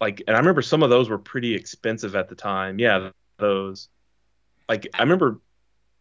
like, 0.00 0.22
and 0.26 0.36
I 0.36 0.38
remember 0.40 0.62
some 0.62 0.82
of 0.82 0.90
those 0.90 1.08
were 1.08 1.18
pretty 1.18 1.54
expensive 1.54 2.14
at 2.16 2.28
the 2.28 2.34
time. 2.34 2.78
Yeah, 2.78 3.10
those. 3.38 3.88
Like, 4.68 4.88
I 4.94 5.02
remember, 5.02 5.40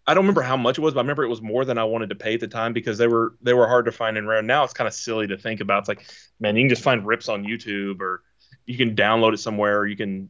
I 0.06 0.14
don't 0.14 0.24
remember 0.24 0.42
how 0.42 0.58
much 0.58 0.78
it 0.78 0.82
was, 0.82 0.94
but 0.94 1.00
I 1.00 1.04
remember 1.04 1.24
it 1.24 1.30
was 1.30 1.42
more 1.42 1.64
than 1.66 1.78
I 1.78 1.84
wanted 1.86 2.10
to 2.10 2.16
pay 2.16 2.34
at 2.34 2.40
the 2.42 2.48
time 2.48 2.74
because 2.74 2.98
they 2.98 3.08
were 3.08 3.36
they 3.42 3.54
were 3.54 3.68
hard 3.68 3.86
to 3.86 3.92
find 3.94 4.18
and 4.18 4.28
rare. 4.28 4.42
Now 4.42 4.64
it's 4.66 4.74
kind 4.74 4.88
of 4.88 4.94
silly 4.94 5.28
to 5.28 5.38
think 5.38 5.62
about. 5.62 5.80
It's 5.80 5.88
like, 5.88 6.06
man, 6.40 6.56
you 6.58 6.64
can 6.64 6.70
just 6.70 6.84
find 6.84 7.06
rips 7.08 7.30
on 7.30 7.46
YouTube 7.46 8.02
or 8.02 8.24
you 8.66 8.76
can 8.78 8.96
download 8.96 9.34
it 9.34 9.38
somewhere. 9.38 9.80
Or 9.80 9.88
you 9.88 9.96
can, 9.96 10.30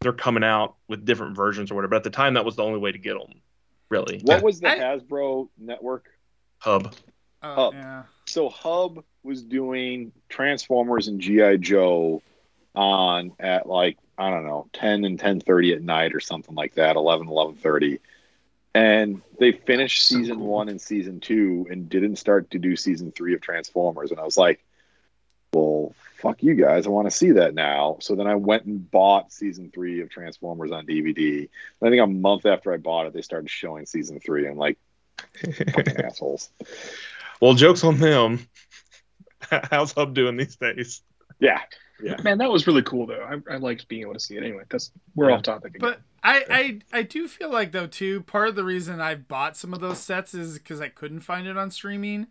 they're 0.00 0.12
coming 0.12 0.44
out 0.44 0.76
with 0.88 1.04
different 1.04 1.36
versions 1.36 1.70
or 1.70 1.74
whatever. 1.74 1.90
But 1.90 1.96
at 1.98 2.04
the 2.04 2.10
time, 2.10 2.34
that 2.34 2.44
was 2.44 2.56
the 2.56 2.62
only 2.64 2.78
way 2.78 2.92
to 2.92 2.98
get 2.98 3.14
them. 3.18 3.40
Really, 3.90 4.20
What 4.22 4.42
was 4.42 4.60
the 4.60 4.68
I- 4.68 4.78
Hasbro 4.78 5.48
network? 5.58 6.08
hub. 6.58 6.94
Oh, 7.42 7.54
Hub. 7.54 7.74
yeah. 7.74 8.02
So 8.26 8.48
Hub 8.50 9.02
was 9.22 9.42
doing 9.42 10.12
Transformers 10.28 11.08
and 11.08 11.20
GI 11.20 11.58
Joe 11.58 12.20
on 12.74 13.32
at 13.40 13.66
like 13.66 13.96
I 14.18 14.28
don't 14.30 14.44
know 14.44 14.68
10 14.74 15.04
and 15.04 15.18
10:30 15.18 15.74
at 15.74 15.82
night 15.82 16.14
or 16.14 16.20
something 16.20 16.54
like 16.54 16.74
that 16.74 16.96
11 16.96 17.28
11:30 17.28 18.00
and 18.74 19.22
they 19.40 19.52
finished 19.52 20.06
So 20.06 20.16
season 20.16 20.36
cool. 20.36 20.46
1 20.48 20.68
and 20.68 20.80
season 20.80 21.20
2 21.20 21.68
and 21.70 21.88
didn't 21.88 22.16
start 22.16 22.50
to 22.50 22.58
do 22.58 22.76
season 22.76 23.10
3 23.12 23.32
of 23.34 23.40
Transformers 23.40 24.10
and 24.10 24.20
I 24.20 24.24
was 24.24 24.36
like 24.36 24.62
well 25.54 25.94
fuck 26.20 26.42
you 26.42 26.54
guys 26.54 26.86
I 26.86 26.90
want 26.90 27.06
to 27.06 27.16
see 27.16 27.30
that 27.32 27.54
now 27.54 27.96
so 28.00 28.14
then 28.14 28.26
I 28.26 28.34
went 28.34 28.64
and 28.64 28.90
bought 28.90 29.32
season 29.32 29.70
3 29.72 30.00
of 30.00 30.10
Transformers 30.10 30.70
on 30.72 30.86
DVD 30.86 31.38
and 31.40 31.48
I 31.86 31.90
think 31.90 32.02
a 32.02 32.06
month 32.06 32.44
after 32.46 32.72
I 32.72 32.76
bought 32.76 33.06
it 33.06 33.12
they 33.12 33.22
started 33.22 33.48
showing 33.50 33.86
season 33.86 34.18
3 34.20 34.46
and 34.48 34.58
like 34.58 34.78
fucking 35.72 35.96
assholes 36.04 36.50
Well, 37.40 37.54
jokes 37.54 37.84
on 37.84 37.98
them. 37.98 38.48
How's 39.70 39.92
Hub 39.92 40.14
doing 40.14 40.36
these 40.36 40.56
days? 40.56 41.02
yeah 41.38 41.60
Yeah. 42.02 42.16
Man, 42.22 42.38
that 42.38 42.50
was 42.50 42.66
really 42.66 42.82
cool 42.82 43.06
though. 43.06 43.22
I, 43.48 43.54
I 43.54 43.56
liked 43.58 43.86
being 43.88 44.02
able 44.02 44.14
to 44.14 44.20
see 44.20 44.36
it. 44.36 44.42
Anyway, 44.42 44.64
that's 44.68 44.90
we're 45.14 45.30
Yeah. 45.30 45.36
off 45.36 45.42
topic 45.42 45.76
again. 45.76 45.80
But 45.90 46.00
I, 46.22 46.44
I 46.92 46.98
I 46.98 47.02
do 47.02 47.28
feel 47.28 47.50
like 47.50 47.70
though 47.72 47.86
too 47.86 48.22
part 48.22 48.48
of 48.48 48.56
the 48.56 48.64
reason 48.64 49.00
I 49.00 49.14
bought 49.14 49.56
some 49.56 49.72
of 49.72 49.80
those 49.80 49.98
sets 49.98 50.34
is 50.34 50.58
because 50.58 50.80
I 50.80 50.88
couldn't 50.88 51.20
find 51.20 51.46
it 51.46 51.56
on 51.56 51.70
streaming. 51.70 52.26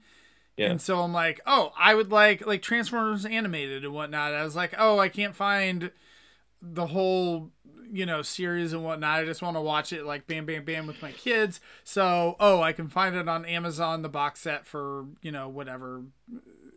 Yeah. 0.58 0.72
And 0.72 0.82
so 0.82 1.02
I'm 1.02 1.14
like, 1.14 1.40
oh, 1.46 1.72
I 1.78 1.94
would 1.94 2.12
like 2.12 2.46
like 2.46 2.62
Transformers 2.62 3.26
animated 3.26 3.86
and 3.86 3.94
whatnot. 3.94 4.34
I 4.34 4.44
was 4.44 4.56
like, 4.56 4.74
oh, 4.78 4.98
I 5.00 5.08
can't 5.08 5.36
find 5.36 5.92
the 6.62 6.88
whole 6.88 7.52
you 7.90 8.06
know 8.06 8.22
series 8.22 8.74
and 8.74 8.84
whatnot. 8.84 9.20
I 9.20 9.26
just 9.26 9.42
want 9.42 9.56
to 9.56 9.62
watch 9.62 9.94
it 9.94 10.04
like 10.04 10.28
bam 10.28 10.46
bam 10.46 10.66
bam 10.66 10.88
with 10.88 11.02
my 11.02 11.12
kids. 11.12 11.62
So 11.84 12.36
oh, 12.40 12.62
I 12.62 12.74
can 12.74 12.88
find 12.90 13.16
it 13.16 13.30
on 13.30 13.46
Amazon 13.46 14.02
the 14.02 14.10
box 14.10 14.42
set 14.42 14.66
for 14.66 15.06
you 15.22 15.32
know 15.32 15.48
whatever 15.48 16.04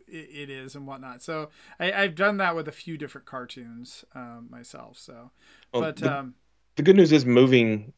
it, 0.07 0.29
it 0.31 0.49
is 0.49 0.75
and 0.75 0.85
whatnot. 0.85 1.23
So 1.23 1.49
I, 1.79 1.91
I've 1.91 2.15
done 2.15 2.37
that 2.37 2.55
with 2.55 2.67
a 2.67 2.71
few 2.71 2.97
different 2.97 3.25
cartoons 3.25 4.05
um, 4.13 4.47
myself. 4.49 4.97
So, 4.99 5.31
Well, 5.73 5.81
but 5.81 5.95
the, 5.97 6.19
um, 6.19 6.35
the 6.75 6.83
good 6.83 6.95
news 6.95 7.11
is 7.11 7.25
moving 7.25 7.93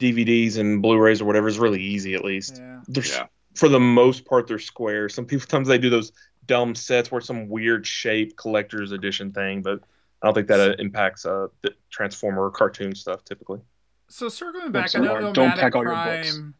DVDs 0.00 0.56
and 0.58 0.80
Blu-rays 0.80 1.20
or 1.20 1.26
whatever 1.26 1.48
is 1.48 1.58
really 1.58 1.82
easy. 1.82 2.14
At 2.14 2.24
least 2.24 2.56
yeah. 2.58 2.80
They're- 2.88 3.04
Yeah. 3.04 3.26
For 3.58 3.68
the 3.68 3.80
most 3.80 4.24
part, 4.24 4.46
they're 4.46 4.58
square. 4.58 5.08
Some 5.08 5.26
people 5.26 5.40
sometimes 5.48 5.68
they 5.68 5.78
do 5.78 5.90
those 5.90 6.12
dumb 6.46 6.74
sets 6.74 7.10
where 7.10 7.20
some 7.20 7.48
weird 7.48 7.86
shape 7.86 8.36
collector's 8.36 8.92
edition 8.92 9.32
thing, 9.32 9.62
but 9.62 9.80
I 10.22 10.26
don't 10.26 10.34
think 10.34 10.46
that 10.48 10.60
uh, 10.60 10.74
impacts 10.78 11.26
uh, 11.26 11.48
the 11.62 11.74
Transformer 11.90 12.44
or 12.44 12.50
cartoon 12.50 12.94
stuff 12.94 13.24
typically. 13.24 13.60
So 14.08 14.28
circling 14.28 14.72
back, 14.72 14.84
I 14.84 14.86
so 14.88 14.98
know 15.00 15.32
Don't 15.32 15.56
pack 15.58 15.74
all 15.74 15.82
your 15.82 15.92
Prime 15.92 16.54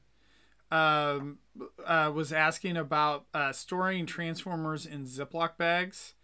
um, 0.70 1.38
uh, 1.86 2.10
was 2.14 2.32
asking 2.32 2.76
about 2.76 3.24
uh, 3.32 3.52
storing 3.52 4.04
Transformers 4.04 4.84
in 4.84 5.04
Ziploc 5.06 5.56
bags. 5.56 6.14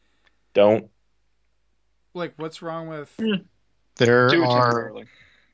Don't. 0.53 0.91
Like, 2.13 2.35
what's 2.37 2.63
wrong 2.63 2.89
with? 2.89 3.19
There 3.97 4.29
Do 4.29 4.43
it 4.43 4.47
are 4.47 4.93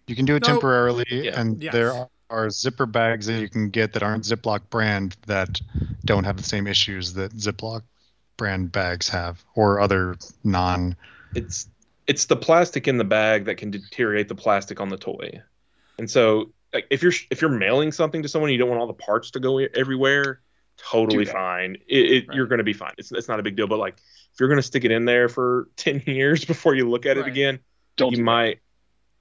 you 0.06 0.16
can 0.16 0.24
do 0.24 0.34
it 0.34 0.42
No. 0.42 0.48
temporarily, 0.48 1.04
Yeah. 1.08 1.40
and 1.40 1.62
Yes. 1.62 1.72
there 1.72 1.92
are, 1.92 2.08
are 2.30 2.48
zipper 2.50 2.86
bags 2.86 3.26
that 3.26 3.40
you 3.40 3.48
can 3.48 3.70
get 3.70 3.92
that 3.94 4.02
aren't 4.02 4.24
Ziploc 4.24 4.62
brand 4.70 5.16
that 5.26 5.60
don't 6.04 6.24
have 6.24 6.36
the 6.36 6.42
same 6.42 6.66
issues 6.66 7.14
that 7.14 7.32
Ziploc 7.32 7.82
brand 8.36 8.72
bags 8.72 9.08
have, 9.08 9.44
or 9.54 9.80
other 9.80 10.16
non. 10.44 10.96
It's 11.34 11.68
it's 12.06 12.24
the 12.24 12.36
plastic 12.36 12.88
in 12.88 12.96
the 12.98 13.04
bag 13.04 13.44
that 13.44 13.56
can 13.56 13.70
deteriorate 13.70 14.28
the 14.28 14.34
plastic 14.34 14.80
on 14.80 14.88
the 14.88 14.96
toy, 14.96 15.42
and 15.98 16.10
so 16.10 16.50
like 16.72 16.86
if 16.90 17.02
you're 17.02 17.12
if 17.30 17.40
you're 17.42 17.50
mailing 17.50 17.92
something 17.92 18.22
to 18.22 18.28
someone, 18.28 18.50
you 18.50 18.58
don't 18.58 18.68
want 18.68 18.80
all 18.80 18.86
the 18.86 18.94
parts 18.94 19.32
to 19.32 19.40
go 19.40 19.58
everywhere. 19.58 20.40
Totally 20.78 21.26
fine. 21.26 21.76
It, 21.88 22.10
it 22.10 22.24
you're 22.32 22.46
going 22.46 22.58
to 22.58 22.64
be 22.64 22.72
fine. 22.72 22.94
It's 22.96 23.12
it's 23.12 23.28
not 23.28 23.38
a 23.38 23.42
big 23.42 23.56
deal. 23.56 23.66
But 23.66 23.78
like 23.78 23.96
if 24.32 24.40
you're 24.40 24.48
going 24.48 24.58
to 24.58 24.62
stick 24.62 24.84
it 24.84 24.90
in 24.90 25.04
there 25.04 25.28
for 25.28 25.68
ten 25.76 26.02
years 26.06 26.44
before 26.44 26.74
you 26.74 26.88
look 26.88 27.04
at 27.06 27.18
it 27.18 27.26
again, 27.26 27.58
Don't 27.96 28.12
you 28.12 28.16
do 28.16 28.22
that. 28.22 28.24
might 28.24 28.58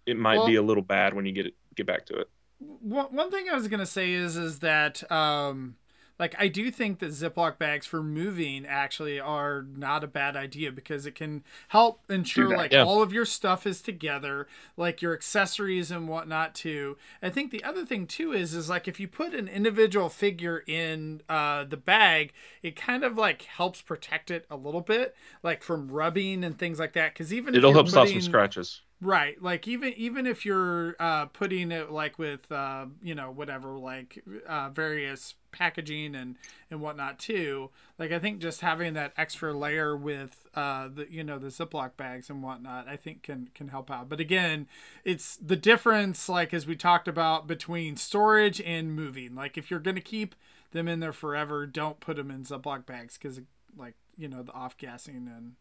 it 0.05 0.17
might 0.17 0.37
Well- 0.37 0.47
be 0.47 0.55
a 0.55 0.61
little 0.61 0.83
bad 0.83 1.13
when 1.13 1.25
you 1.25 1.31
get 1.33 1.47
it 1.47 1.55
get 1.75 1.85
back 1.85 2.05
to 2.07 2.19
it. 2.19 2.29
One, 2.59 3.07
one 3.15 3.31
thing 3.31 3.49
I 3.49 3.55
was 3.55 3.67
gonna 3.67 3.85
say 3.85 4.11
is 4.11 4.35
is 4.35 4.59
that 4.59 5.09
um, 5.11 5.75
like 6.19 6.35
I 6.37 6.49
do 6.49 6.69
think 6.69 6.99
that 6.99 7.11
Ziploc 7.11 7.57
bags 7.57 7.87
for 7.87 8.03
moving 8.03 8.65
actually 8.65 9.21
are 9.21 9.65
not 9.75 10.03
a 10.03 10.07
bad 10.07 10.35
idea 10.35 10.69
because 10.69 11.05
it 11.05 11.15
can 11.15 11.45
help 11.69 12.01
ensure 12.09 12.49
that, 12.49 12.57
like 12.57 12.71
yeah. 12.73 12.83
all 12.83 13.01
of 13.01 13.13
your 13.13 13.23
stuff 13.23 13.65
is 13.65 13.81
together, 13.81 14.45
like 14.75 15.01
your 15.01 15.13
accessories 15.13 15.89
and 15.89 16.09
whatnot 16.09 16.53
too. 16.53 16.97
I 17.23 17.29
think 17.29 17.51
the 17.51 17.63
other 17.63 17.85
thing 17.85 18.05
too 18.05 18.33
is 18.33 18.53
is 18.53 18.69
like 18.69 18.85
if 18.89 18.99
you 18.99 19.07
put 19.07 19.33
an 19.33 19.47
individual 19.47 20.09
figure 20.09 20.61
in 20.67 21.21
uh, 21.29 21.63
the 21.63 21.77
bag, 21.77 22.33
it 22.61 22.75
kind 22.75 23.05
of 23.05 23.17
like 23.17 23.43
helps 23.43 23.81
protect 23.81 24.29
it 24.29 24.45
a 24.51 24.57
little 24.57 24.81
bit, 24.81 25.15
like 25.41 25.63
from 25.63 25.89
rubbing 25.89 26.43
and 26.43 26.59
things 26.59 26.79
like 26.79 26.91
that. 26.93 27.13
Because 27.13 27.33
even 27.33 27.55
It'll 27.55 27.71
help 27.71 27.87
stop 27.87 28.09
some 28.09 28.19
scratches. 28.19 28.81
Right, 29.01 29.41
like 29.41 29.65
even 29.65 29.93
even 29.95 30.27
if 30.27 30.45
you're 30.45 30.97
uh, 30.99 31.27
putting 31.27 31.71
it 31.71 31.89
like 31.89 32.19
with 32.19 32.51
uh, 32.51 32.87
you 33.01 33.15
know 33.15 33.31
whatever 33.31 33.77
like 33.77 34.21
uh, 34.45 34.69
various 34.71 35.35
packaging 35.53 36.15
and 36.15 36.35
and 36.69 36.81
whatnot 36.81 37.17
too. 37.17 37.69
Like 37.97 38.11
I 38.11 38.19
think 38.19 38.39
just 38.39 38.59
having 38.59 38.95
that 38.95 39.13
extra 39.15 39.53
layer 39.53 39.95
with 39.95 40.47
uh, 40.53 40.89
the 40.93 41.07
you 41.09 41.23
know 41.23 41.37
the 41.39 41.47
Ziploc 41.47 41.95
bags 41.95 42.29
and 42.29 42.43
whatnot, 42.43 42.89
I 42.89 42.97
think 42.97 43.23
can 43.23 43.49
can 43.55 43.69
help 43.69 43.89
out. 43.89 44.09
But 44.09 44.19
again, 44.19 44.67
it's 45.05 45.37
the 45.37 45.55
difference 45.55 46.27
like 46.27 46.53
as 46.53 46.67
we 46.67 46.75
talked 46.75 47.07
about 47.07 47.47
between 47.47 47.95
storage 47.95 48.59
and 48.59 48.93
moving. 48.93 49.33
Like 49.33 49.57
if 49.57 49.71
you're 49.71 49.79
gonna 49.79 50.01
keep 50.01 50.35
them 50.71 50.89
in 50.89 50.99
there 50.99 51.13
forever, 51.13 51.65
don't 51.65 52.01
put 52.01 52.17
them 52.17 52.29
in 52.29 52.43
Ziploc 52.43 52.85
bags 52.85 53.17
because 53.17 53.39
like 53.77 53.95
you 54.17 54.27
know 54.27 54.43
the 54.43 54.51
off 54.51 54.77
gassing 54.77 55.29
and 55.33 55.55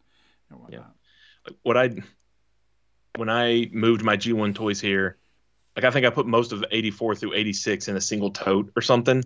and 0.50 0.60
whatnot. 0.60 0.96
Yeah. 1.46 1.52
what 1.62 1.76
I 1.76 1.90
when 3.18 3.28
I 3.28 3.68
moved 3.72 4.02
my 4.02 4.16
G1 4.16 4.54
toys 4.54 4.80
here, 4.80 5.16
like 5.76 5.84
I 5.84 5.90
think 5.90 6.06
I 6.06 6.10
put 6.10 6.26
most 6.26 6.52
of 6.52 6.64
84 6.70 7.14
through 7.16 7.34
86 7.34 7.88
in 7.88 7.96
a 7.96 8.00
single 8.00 8.30
tote 8.30 8.72
or 8.76 8.82
something. 8.82 9.22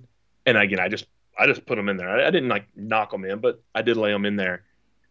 And 0.47 0.59
again, 0.59 0.81
I 0.81 0.89
just 0.89 1.07
I 1.39 1.47
just 1.47 1.65
put 1.67 1.77
them 1.77 1.89
in 1.89 1.97
there. 1.97 2.09
I, 2.11 2.27
I 2.27 2.31
didn't 2.31 2.49
like 2.49 2.67
knock 2.77 3.11
them 3.11 3.25
in, 3.25 3.39
but 3.39 3.63
I 3.75 3.83
did 3.83 3.97
lay 3.97 4.11
them 4.11 4.27
in 4.27 4.37
there. 4.37 4.65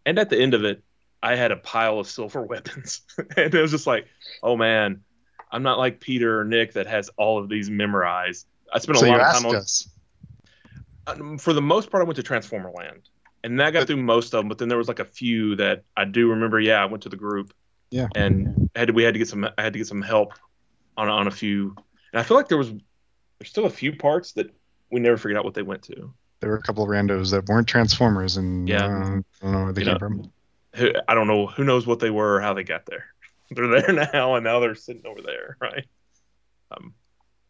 And 0.06 0.20
at 0.20 0.30
the 0.30 0.38
end 0.40 0.53
of 0.53 0.64
it, 0.66 0.84
I 1.24 1.36
had 1.36 1.52
a 1.52 1.56
pile 1.56 1.99
of 1.99 2.08
silver 2.08 2.41
weapons, 2.53 3.02
and 3.38 3.53
it 3.53 3.62
was 3.62 3.72
just 3.72 3.88
like, 3.88 4.08
oh 4.44 4.58
man, 4.58 5.02
I'm 5.52 5.64
not 5.64 5.78
like 5.80 5.99
Peter 5.99 6.40
or 6.40 6.45
Nick 6.45 6.74
that 6.74 6.88
has 6.88 7.10
all 7.18 7.38
of 7.40 7.49
these 7.49 7.70
memorized. 7.70 8.45
I 8.74 8.80
spent 8.80 8.98
a 8.98 8.99
So 9.02 9.08
lot 9.08 9.20
of 9.22 9.34
time 9.34 9.45
on 9.48 9.56
us. 9.56 9.88
um, 11.08 11.38
for 11.38 11.53
the 11.53 11.62
most 11.62 11.90
part, 11.91 12.02
I 12.02 12.06
went 12.06 12.18
to 12.18 12.24
Transformerland, 12.24 13.02
and 13.44 13.62
I 13.62 13.72
got 13.72 13.82
But- 13.82 13.88
through 13.88 13.98
most 14.03 14.34
of 14.34 14.40
them. 14.40 14.48
But 14.48 14.58
then 14.60 14.70
there 14.70 14.78
was 14.78 14.88
like 14.88 14.99
a 14.99 15.06
few 15.06 15.56
that 15.58 15.84
I 15.98 16.06
do 16.06 16.30
remember. 16.30 16.60
Yeah, 16.60 16.82
I 16.82 16.86
went 16.86 17.03
to 17.03 17.10
the 17.10 17.18
group. 17.18 17.53
Yeah. 17.92 18.08
and 18.16 18.70
had 18.76 18.88
to, 18.88 18.94
we 18.94 19.04
had 19.04 19.14
to 19.14 19.20
get 19.20 19.28
some. 19.28 19.46
I 19.46 19.62
had 19.62 19.74
to 19.74 19.80
get 19.80 19.88
some 19.88 20.02
help 20.02 20.34
on 20.98 21.08
on 21.10 21.28
a 21.28 21.32
few, 21.32 21.76
and 22.14 22.20
I 22.20 22.24
feel 22.24 22.38
like 22.38 22.48
there 22.48 22.58
was 22.58 22.72
there's 22.72 23.50
still 23.50 23.66
a 23.66 23.70
few 23.70 23.96
parts 23.96 24.32
that 24.34 24.48
we 24.92 25.00
never 25.00 25.18
figured 25.18 25.38
out 25.38 25.44
what 25.46 25.54
they 25.54 25.62
went 25.62 25.84
to. 25.84 26.14
There 26.40 26.50
were 26.50 26.56
a 26.58 26.62
couple 26.62 26.84
of 26.84 26.90
randos 26.90 27.32
that 27.32 27.46
weren't 27.48 27.68
Transformers, 27.68 28.38
and 28.38 28.68
Yeah. 28.68 28.86
uh, 28.86 28.90
I 28.90 29.22
don't 29.44 29.52
know 29.52 29.64
where 29.66 29.74
they 29.74 29.82
You 29.82 29.86
came 29.86 29.94
know, 29.94 30.00
from. 30.00 30.32
Who, 30.76 30.92
I 31.08 31.14
don't 31.14 31.28
know 31.28 31.48
who 31.48 31.64
knows 31.64 31.86
what 31.86 32.00
they 32.00 32.10
were 32.10 32.36
or 32.36 32.42
how 32.42 32.54
they 32.54 32.64
got 32.64 32.86
there. 32.86 33.06
They're 33.52 33.68
there 33.82 33.94
now, 34.14 34.36
and 34.36 34.44
now 34.44 34.60
they're 34.62 34.74
sitting 34.76 35.06
over 35.06 35.22
there, 35.22 35.58
right? 35.62 35.86
Um, 36.72 36.94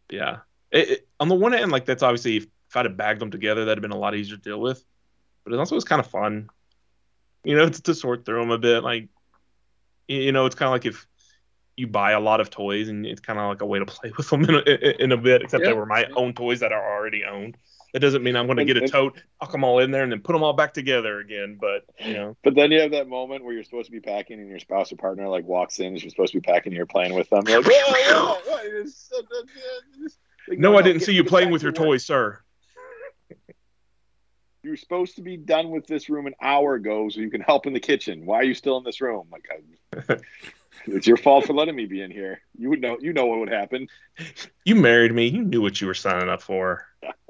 yeah. 0.10 0.38
It, 0.72 0.90
it, 0.90 1.08
on 1.20 1.28
the 1.28 1.36
one 1.36 1.52
hand, 1.54 1.72
like 1.72 1.86
that's 1.86 2.02
obviously 2.04 2.38
if, 2.38 2.44
if 2.70 2.76
I'd 2.76 2.86
have 2.86 2.98
bagged 2.98 3.22
them 3.22 3.30
together, 3.32 3.66
that'd 3.66 3.78
have 3.78 3.82
been 3.84 3.96
a 3.96 4.00
lot 4.00 4.16
easier 4.16 4.38
to 4.38 4.42
deal 4.42 4.60
with. 4.60 4.84
But 5.44 5.54
it 5.54 5.60
also 5.60 5.76
was 5.76 5.84
kind 5.84 6.00
of 6.00 6.08
fun, 6.08 6.50
you 7.44 7.56
know, 7.56 7.70
to, 7.70 7.82
to 7.84 7.94
sort 7.94 8.26
through 8.26 8.40
them 8.42 8.52
a 8.52 8.58
bit. 8.58 8.84
Like, 8.84 9.10
you, 10.08 10.32
know, 10.32 10.46
it's 10.46 10.56
kind 10.56 10.68
of 10.68 10.72
like 10.74 10.86
if 10.86 11.08
you 11.78 11.88
buy 11.88 12.12
a 12.12 12.20
lot 12.20 12.42
of 12.42 12.50
toys, 12.50 12.90
and 12.90 13.06
it's 13.06 13.22
kind 13.22 13.40
of 13.40 13.48
like 13.50 13.62
a 13.62 13.66
way 13.66 13.80
to 13.80 13.86
play 13.86 14.12
with 14.18 14.30
them 14.30 14.44
in 14.44 14.56
a, 14.56 15.04
in 15.04 15.12
a 15.12 15.18
bit. 15.18 15.42
Except 15.42 15.64
Yeah. 15.64 15.70
they 15.72 15.76
were 15.76 15.86
my 15.86 16.06
own 16.16 16.34
toys 16.34 16.60
that 16.60 16.72
are 16.72 16.96
already 16.98 17.24
owned. 17.26 17.58
That 17.94 18.00
doesn't 18.00 18.24
mean 18.24 18.38
I'm 18.38 18.46
going 18.46 18.58
to 18.58 18.64
get 18.66 18.78
a 18.78 18.88
tote, 18.88 19.22
knock 19.42 19.52
them 19.52 19.66
all 19.66 19.80
in 19.80 19.92
there, 19.92 20.04
and 20.04 20.12
then 20.12 20.22
put 20.22 20.32
them 20.32 20.44
all 20.44 20.54
back 20.54 20.74
together 20.74 21.20
again. 21.20 21.58
But 21.60 21.84
you 22.00 22.14
know. 22.14 22.38
But 22.44 22.56
then 22.56 22.72
you 22.72 22.80
have 22.80 22.92
that 22.92 23.08
moment 23.10 23.44
where 23.44 23.54
you're 23.54 23.64
supposed 23.66 23.88
to 23.88 23.92
be 23.92 24.00
packing, 24.00 24.40
and 24.40 24.48
your 24.48 24.60
spouse 24.60 24.92
or 24.94 24.96
partner 24.96 25.28
like 25.28 25.46
walks 25.46 25.80
in, 25.80 25.88
and 25.88 26.02
you're 26.02 26.10
supposed 26.10 26.32
to 26.34 26.40
be 26.40 26.46
packing, 26.46 26.72
and 26.72 26.78
you're 26.78 26.86
playing 26.86 27.14
with 27.16 27.30
them. 27.30 27.44
You're 27.48 27.62
like, 27.62 27.70
"Whoa, 27.72 27.94
whoa, 27.94 28.34
whoa, 28.46 28.58
it's 28.64 29.10
so- 29.10 29.20
it's- 29.20 30.18
like, 30.48 30.58
No, 30.60 30.78
I 30.78 30.82
didn't 30.82 31.00
get- 31.00 31.06
see 31.06 31.14
you 31.14 31.24
playing 31.26 31.52
with 31.52 31.64
your 31.64 31.72
toys, 31.74 32.06
sir. 32.06 32.40
You're 34.64 34.78
supposed 34.78 35.16
to 35.16 35.22
be 35.24 35.38
done 35.38 35.72
with 35.72 35.88
this 35.88 36.08
room 36.10 36.28
an 36.28 36.36
hour 36.42 36.76
ago, 36.76 37.10
so 37.10 37.20
you 37.20 37.32
can 37.32 37.42
help 37.42 37.66
in 37.66 37.74
the 37.74 37.80
kitchen. 37.80 38.26
Why 38.26 38.38
are 38.38 38.44
you 38.44 38.54
still 38.54 38.78
in 38.78 38.84
this 38.84 39.02
room? 39.02 39.28
Like, 39.32 39.48
I, 39.52 40.18
it's 40.86 41.08
your 41.08 41.18
fault 41.18 41.46
for 41.46 41.54
letting 41.54 41.76
me 41.76 41.86
be 41.88 42.02
in 42.02 42.12
here. 42.12 42.42
You 42.58 42.70
would 42.70 42.80
know. 42.82 42.98
You 43.00 43.12
know 43.12 43.26
what 43.26 43.40
would 43.40 43.52
happen. 43.52 43.88
You 44.64 44.76
married 44.76 45.14
me. 45.14 45.28
You 45.28 45.44
knew 45.44 45.62
what 45.62 45.82
you 45.82 45.88
were 45.88 45.96
signing 45.96 46.30
up 46.30 46.44
for. 46.44 46.86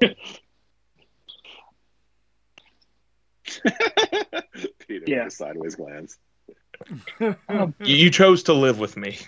Peter, 4.86 5.04
Yeah. 5.06 5.24
with 5.24 5.32
a 5.32 5.36
sideways 5.36 5.74
glance. 5.76 6.18
Um, 7.48 7.74
You, 7.84 7.96
you 7.96 8.10
chose 8.10 8.42
to 8.44 8.52
live 8.52 8.78
with 8.78 8.96
me. 8.96 9.18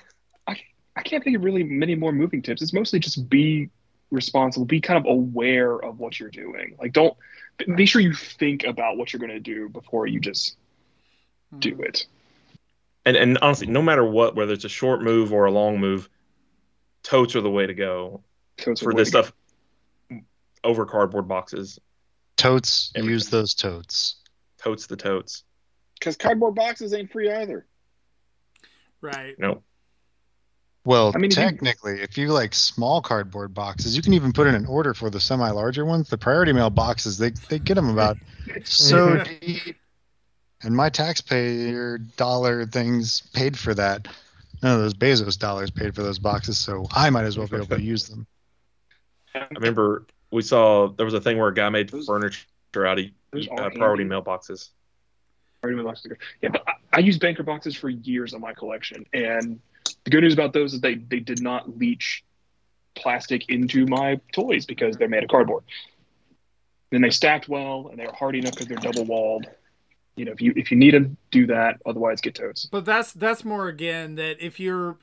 I, 0.46 0.56
I 0.96 1.02
can't 1.02 1.22
think 1.24 1.36
of 1.36 1.44
really 1.44 1.62
many 1.62 1.94
more 1.94 2.12
moving 2.12 2.42
tips. 2.42 2.62
It's 2.62 2.72
mostly 2.72 2.98
just 2.98 3.28
be 3.28 3.70
responsible, 4.10 4.66
be 4.66 4.80
kind 4.80 4.98
of 4.98 5.06
aware 5.10 5.76
of 5.82 5.98
what 5.98 6.18
you're 6.20 6.30
doing. 6.30 6.76
Like, 6.78 6.92
don't 6.92 7.16
be 7.76 7.86
sure 7.86 8.00
you 8.00 8.14
think 8.14 8.64
about 8.64 8.96
what 8.96 9.12
you're 9.12 9.20
going 9.20 9.32
to 9.32 9.40
do 9.40 9.68
before 9.68 10.06
you 10.06 10.20
just 10.20 10.56
do 11.58 11.74
hmm. 11.74 11.84
it. 11.84 12.06
And 13.04 13.16
and 13.16 13.38
honestly, 13.42 13.66
no 13.66 13.82
matter 13.82 14.04
what, 14.04 14.34
whether 14.34 14.52
it's 14.52 14.64
a 14.64 14.68
short 14.68 15.02
move 15.02 15.32
or 15.32 15.44
a 15.44 15.50
long 15.50 15.78
move, 15.78 16.08
totes 17.02 17.36
are 17.36 17.40
the 17.40 17.50
way 17.50 17.66
to 17.66 17.74
go 17.74 18.22
So 18.58 18.72
it's 18.72 18.80
a 18.80 18.84
for 18.84 18.94
this 18.94 19.10
to 19.10 19.12
go. 19.12 19.22
stuff. 19.22 19.32
Over 20.64 20.86
cardboard 20.86 21.28
boxes, 21.28 21.78
Totes, 22.36 22.90
Everything. 22.94 23.12
use 23.12 23.28
those 23.28 23.54
totes. 23.54 24.16
totes 24.58 24.86
the 24.86 24.96
totes. 24.96 25.44
Because 25.98 26.16
cardboard 26.16 26.54
boxes 26.54 26.92
ain't 26.94 27.12
free 27.12 27.30
either. 27.30 27.66
Right. 29.00 29.38
No, 29.38 29.62
Well, 30.86 31.12
I 31.14 31.18
mean, 31.18 31.30
if 31.30 31.36
you- 31.38 31.42
technically, 31.44 32.00
if 32.02 32.18
you 32.18 32.28
like 32.32 32.54
small 32.54 33.00
cardboard 33.00 33.54
boxes, 33.54 33.96
you 33.96 34.02
can 34.02 34.12
even 34.12 34.32
put 34.32 34.46
in 34.46 34.54
an 34.54 34.66
order 34.66 34.92
for 34.94 35.08
the 35.10 35.20
semi 35.20 35.48
larger 35.50 35.84
ones. 35.84 36.08
The 36.10 36.18
priority 36.18 36.52
mail 36.52 36.70
boxes, 36.70 37.16
they 37.18 37.30
they 37.48 37.58
get 37.58 37.74
them 37.74 37.88
about 37.88 38.18
so 38.64 39.22
deep. 39.40 39.76
And 40.62 40.74
my 40.76 40.88
taxpayer 40.88 41.98
dollar 41.98 42.66
things 42.66 43.20
paid 43.32 43.58
for 43.58 43.74
that. 43.74 44.08
None 44.62 44.74
of 44.76 44.80
those 44.80 44.94
Bezos 44.94 45.38
dollars 45.38 45.70
paid 45.70 45.94
for 45.94 46.02
those 46.02 46.18
boxes, 46.18 46.58
so 46.58 46.86
I 46.92 47.10
might 47.10 47.24
as 47.24 47.36
well 47.36 47.46
be 47.46 47.56
able 47.56 47.66
to 47.76 47.82
use 47.82 48.08
them. 48.08 48.26
I 49.34 49.46
remember 49.52 50.06
we 50.30 50.42
saw 50.42 50.88
there 50.88 51.04
was 51.04 51.12
a 51.14 51.20
thing 51.20 51.38
where 51.38 51.48
a 51.48 51.54
guy 51.54 51.68
made 51.68 51.90
Those- 51.90 52.06
furniture 52.06 52.46
out 52.86 52.98
of 52.98 53.04
uh, 53.04 53.70
priority 53.70 54.04
handy. 54.04 54.14
mailboxes. 54.16 54.70
Priority 55.60 55.76
mail 55.82 55.86
boxes. 55.92 56.12
Yeah, 56.42 56.48
but 56.50 56.62
I, 56.66 56.72
I 56.94 56.98
used 57.00 57.20
banker 57.20 57.42
boxes 57.42 57.74
for 57.76 57.88
years 57.90 58.32
on 58.34 58.40
my 58.40 58.52
collection, 58.54 59.04
and 59.12 59.60
the 60.04 60.10
good 60.10 60.22
news 60.22 60.34
about 60.34 60.52
those 60.52 60.74
is 60.74 60.80
they 60.80 60.96
they 60.96 61.20
did 61.20 61.42
not 61.42 61.78
leach 61.78 62.24
plastic 62.94 63.48
into 63.48 63.86
my 63.86 64.20
toys 64.32 64.66
because 64.66 64.96
they're 64.96 65.08
made 65.08 65.24
of 65.24 65.28
cardboard. 65.28 65.64
Then 66.90 67.02
they 67.02 67.10
stacked 67.10 67.48
well, 67.48 67.88
and 67.90 67.98
they're 67.98 68.12
hardy 68.12 68.38
enough 68.38 68.52
because 68.52 68.66
they're 68.66 68.76
double 68.76 69.04
walled. 69.04 69.46
You 70.16 70.24
know, 70.24 70.32
if 70.32 70.40
you 70.40 70.52
if 70.56 70.70
you 70.70 70.76
need 70.76 70.94
them, 70.94 71.16
do 71.30 71.46
that. 71.48 71.80
Otherwise, 71.86 72.20
get 72.20 72.34
totes. 72.34 72.66
But 72.66 72.84
that's 72.84 73.12
that's 73.12 73.44
more 73.44 73.68
again 73.68 74.14
that 74.14 74.36
if 74.40 74.60
you're 74.60 74.98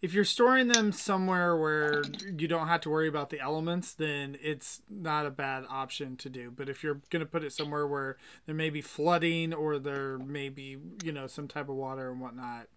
if 0.00 0.14
you're 0.14 0.24
storing 0.24 0.68
them 0.68 0.92
somewhere 0.92 1.56
where 1.56 2.02
you 2.36 2.48
don't 2.48 2.68
have 2.68 2.80
to 2.82 2.90
worry 2.90 3.08
about 3.08 3.30
the 3.30 3.40
elements, 3.40 3.92
then 3.92 4.38
it's 4.42 4.82
not 4.88 5.26
a 5.26 5.30
bad 5.30 5.64
option 5.68 6.16
to 6.18 6.28
do. 6.30 6.50
But 6.50 6.68
if 6.68 6.82
you're 6.82 7.00
gonna 7.10 7.26
put 7.26 7.44
it 7.44 7.52
somewhere 7.52 7.86
where 7.86 8.16
there 8.46 8.54
may 8.54 8.70
be 8.70 8.80
flooding 8.80 9.52
or 9.52 9.78
there 9.78 10.18
may 10.18 10.48
be 10.48 10.78
you 11.02 11.12
know 11.12 11.26
some 11.26 11.48
type 11.48 11.68
of 11.68 11.76
water 11.76 12.10
and 12.10 12.20
whatnot, 12.20 12.68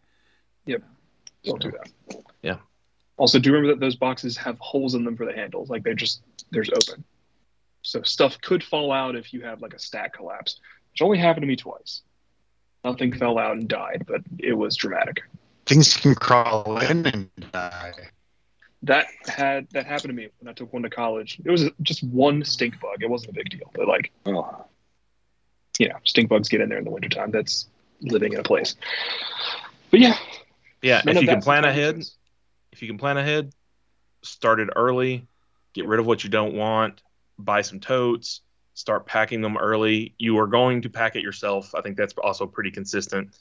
Don't 1.43 1.61
do 1.61 1.71
that. 1.71 2.21
Yeah. 2.41 2.57
Also, 3.17 3.39
do 3.39 3.51
remember 3.51 3.73
that 3.73 3.79
those 3.79 3.95
boxes 3.95 4.37
have 4.37 4.59
holes 4.59 4.93
in 4.93 5.03
them 5.03 5.17
for 5.17 5.25
the 5.25 5.33
handles. 5.33 5.69
Like 5.69 5.83
they're 5.83 5.93
just 5.93 6.21
there's 6.51 6.69
open. 6.69 7.03
So 7.81 8.01
stuff 8.03 8.39
could 8.41 8.63
fall 8.63 8.91
out 8.91 9.15
if 9.15 9.33
you 9.33 9.41
have 9.41 9.61
like 9.61 9.73
a 9.73 9.79
stack 9.79 10.13
collapse, 10.13 10.59
which 10.91 11.01
only 11.01 11.17
happened 11.17 11.43
to 11.43 11.47
me 11.47 11.55
twice. 11.55 12.01
Nothing 12.83 13.13
fell 13.13 13.37
out 13.37 13.53
and 13.57 13.67
died, 13.67 14.05
but 14.07 14.21
it 14.39 14.53
was 14.53 14.75
dramatic. 14.75 15.23
Things 15.65 15.97
can 15.97 16.15
crawl 16.15 16.77
in 16.79 17.05
and 17.05 17.29
die. 17.51 17.93
That 18.83 19.07
had 19.27 19.67
that 19.71 19.85
happened 19.85 20.09
to 20.09 20.13
me 20.13 20.29
when 20.39 20.49
I 20.49 20.53
took 20.53 20.71
one 20.71 20.83
to 20.83 20.89
college. 20.89 21.41
It 21.43 21.49
was 21.49 21.65
just 21.81 22.03
one 22.03 22.43
stink 22.43 22.79
bug. 22.79 23.01
It 23.01 23.09
wasn't 23.09 23.31
a 23.31 23.33
big 23.33 23.49
deal, 23.49 23.71
but 23.73 23.87
like 23.87 24.11
Oh, 24.25 24.65
you 25.79 25.89
know, 25.89 25.97
stink 26.03 26.29
bugs 26.29 26.49
get 26.49 26.61
in 26.61 26.69
there 26.69 26.77
in 26.77 26.83
the 26.83 26.91
wintertime. 26.91 27.31
That's 27.31 27.67
living 28.01 28.33
in 28.33 28.39
a 28.39 28.43
place. 28.43 28.75
But 29.89 29.99
yeah, 29.99 30.17
Yeah, 30.81 31.01
none 31.05 31.15
if 31.15 31.21
you 31.21 31.27
can 31.27 31.41
plan 31.41 31.65
ahead, 31.65 31.95
consequence. 31.95 32.17
if 32.71 32.81
you 32.81 32.87
can 32.87 32.97
plan 32.97 33.17
ahead, 33.17 33.53
start 34.21 34.59
it 34.59 34.69
early, 34.75 35.27
get 35.73 35.87
rid 35.87 35.99
of 35.99 36.05
what 36.05 36.23
you 36.23 36.29
don't 36.29 36.53
want, 36.53 37.01
buy 37.39 37.61
some 37.61 37.79
totes, 37.79 38.41
start 38.73 39.05
packing 39.05 39.41
them 39.41 39.57
early. 39.57 40.13
You 40.17 40.37
are 40.37 40.47
going 40.47 40.83
to 40.83 40.89
pack 40.89 41.15
it 41.15 41.23
yourself. 41.23 41.73
I 41.73 41.81
think 41.81 41.97
that's 41.97 42.13
also 42.23 42.45
pretty 42.45 42.71
consistent. 42.71 43.35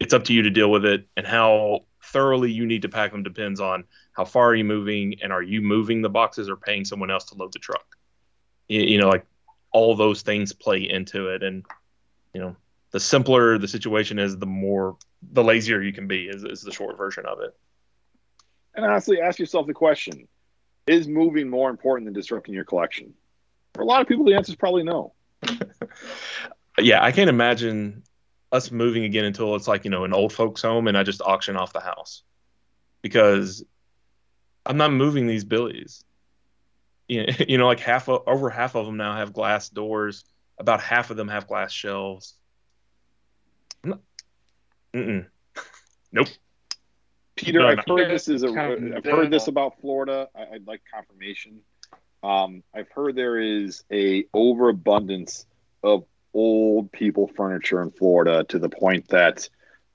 It's 0.00 0.14
up 0.14 0.24
to 0.24 0.32
you 0.32 0.42
to 0.42 0.50
deal 0.50 0.70
with 0.70 0.84
it, 0.84 1.06
and 1.16 1.26
how 1.26 1.80
thoroughly 2.02 2.50
you 2.52 2.64
need 2.64 2.82
to 2.82 2.88
pack 2.88 3.10
them 3.12 3.22
depends 3.22 3.60
on 3.60 3.84
how 4.12 4.24
far 4.24 4.50
are 4.50 4.54
you 4.54 4.64
moving, 4.64 5.16
and 5.22 5.32
are 5.32 5.42
you 5.42 5.60
moving 5.60 6.02
the 6.02 6.08
boxes 6.08 6.48
or 6.48 6.56
paying 6.56 6.84
someone 6.84 7.10
else 7.10 7.24
to 7.26 7.34
load 7.34 7.52
the 7.52 7.58
truck. 7.58 7.96
You, 8.68 8.80
you 8.80 8.98
know, 9.00 9.08
like 9.08 9.26
all 9.72 9.94
those 9.94 10.22
things 10.22 10.52
play 10.52 10.88
into 10.88 11.28
it, 11.28 11.42
and 11.42 11.64
you 12.32 12.40
know, 12.40 12.56
the 12.92 13.00
simpler 13.00 13.58
the 13.58 13.68
situation 13.68 14.18
is, 14.18 14.38
the 14.38 14.46
more 14.46 14.96
the 15.22 15.42
lazier 15.42 15.82
you 15.82 15.92
can 15.92 16.06
be. 16.06 16.26
Is, 16.28 16.44
is 16.44 16.62
the 16.62 16.72
short 16.72 16.96
version 16.96 17.26
of 17.26 17.40
it. 17.40 17.54
And 18.74 18.84
honestly, 18.84 19.20
ask 19.20 19.38
yourself 19.38 19.66
the 19.66 19.74
question: 19.74 20.28
Is 20.86 21.08
moving 21.08 21.48
more 21.48 21.70
important 21.70 22.06
than 22.06 22.14
disrupting 22.14 22.54
your 22.54 22.64
collection? 22.64 23.14
For 23.74 23.82
a 23.82 23.86
lot 23.86 24.00
of 24.02 24.08
people, 24.08 24.24
the 24.24 24.34
answer 24.34 24.52
is 24.52 24.56
probably 24.56 24.84
no. 24.84 25.12
yeah, 26.78 27.02
I 27.02 27.12
can't 27.12 27.30
imagine 27.30 28.02
us 28.50 28.70
moving 28.70 29.04
again 29.04 29.24
until 29.24 29.54
it's 29.56 29.68
like 29.68 29.84
you 29.84 29.90
know 29.90 30.04
an 30.04 30.14
old 30.14 30.32
folks 30.32 30.62
home 30.62 30.88
and 30.88 30.96
I 30.96 31.02
just 31.02 31.20
auction 31.20 31.56
off 31.56 31.72
the 31.72 31.80
house 31.80 32.22
because 33.02 33.64
I'm 34.64 34.76
not 34.76 34.92
moving 34.92 35.26
these 35.26 35.44
billies. 35.44 36.04
You 37.10 37.56
know, 37.56 37.66
like 37.66 37.80
half 37.80 38.06
of, 38.10 38.24
over 38.26 38.50
half 38.50 38.74
of 38.74 38.84
them 38.84 38.98
now 38.98 39.16
have 39.16 39.32
glass 39.32 39.70
doors. 39.70 40.24
About 40.58 40.82
half 40.82 41.10
of 41.10 41.16
them 41.16 41.28
have 41.28 41.46
glass 41.46 41.72
shelves. 41.72 42.34
Not, 44.92 45.04
mm-mm. 45.04 45.26
Nope. 46.12 46.28
Peter, 47.36 47.60
No, 47.60 47.68
I've 47.68 47.86
no. 47.86 47.96
heard 47.96 48.10
this 48.10 48.28
is 48.28 48.42
a. 48.42 48.52
Count 48.52 48.94
I've 48.94 49.04
heard 49.04 49.30
this 49.30 49.46
about 49.46 49.80
Florida. 49.80 50.28
I, 50.34 50.54
I'd 50.54 50.66
like 50.66 50.82
confirmation. 50.92 51.60
Um, 52.22 52.64
I've 52.74 52.90
heard 52.90 53.14
there 53.14 53.38
is 53.38 53.84
a 53.92 54.24
overabundance 54.34 55.46
of 55.82 56.04
old 56.34 56.90
people 56.90 57.28
furniture 57.28 57.80
in 57.82 57.90
Florida 57.90 58.44
to 58.48 58.58
the 58.58 58.68
point 58.68 59.08
that 59.08 59.48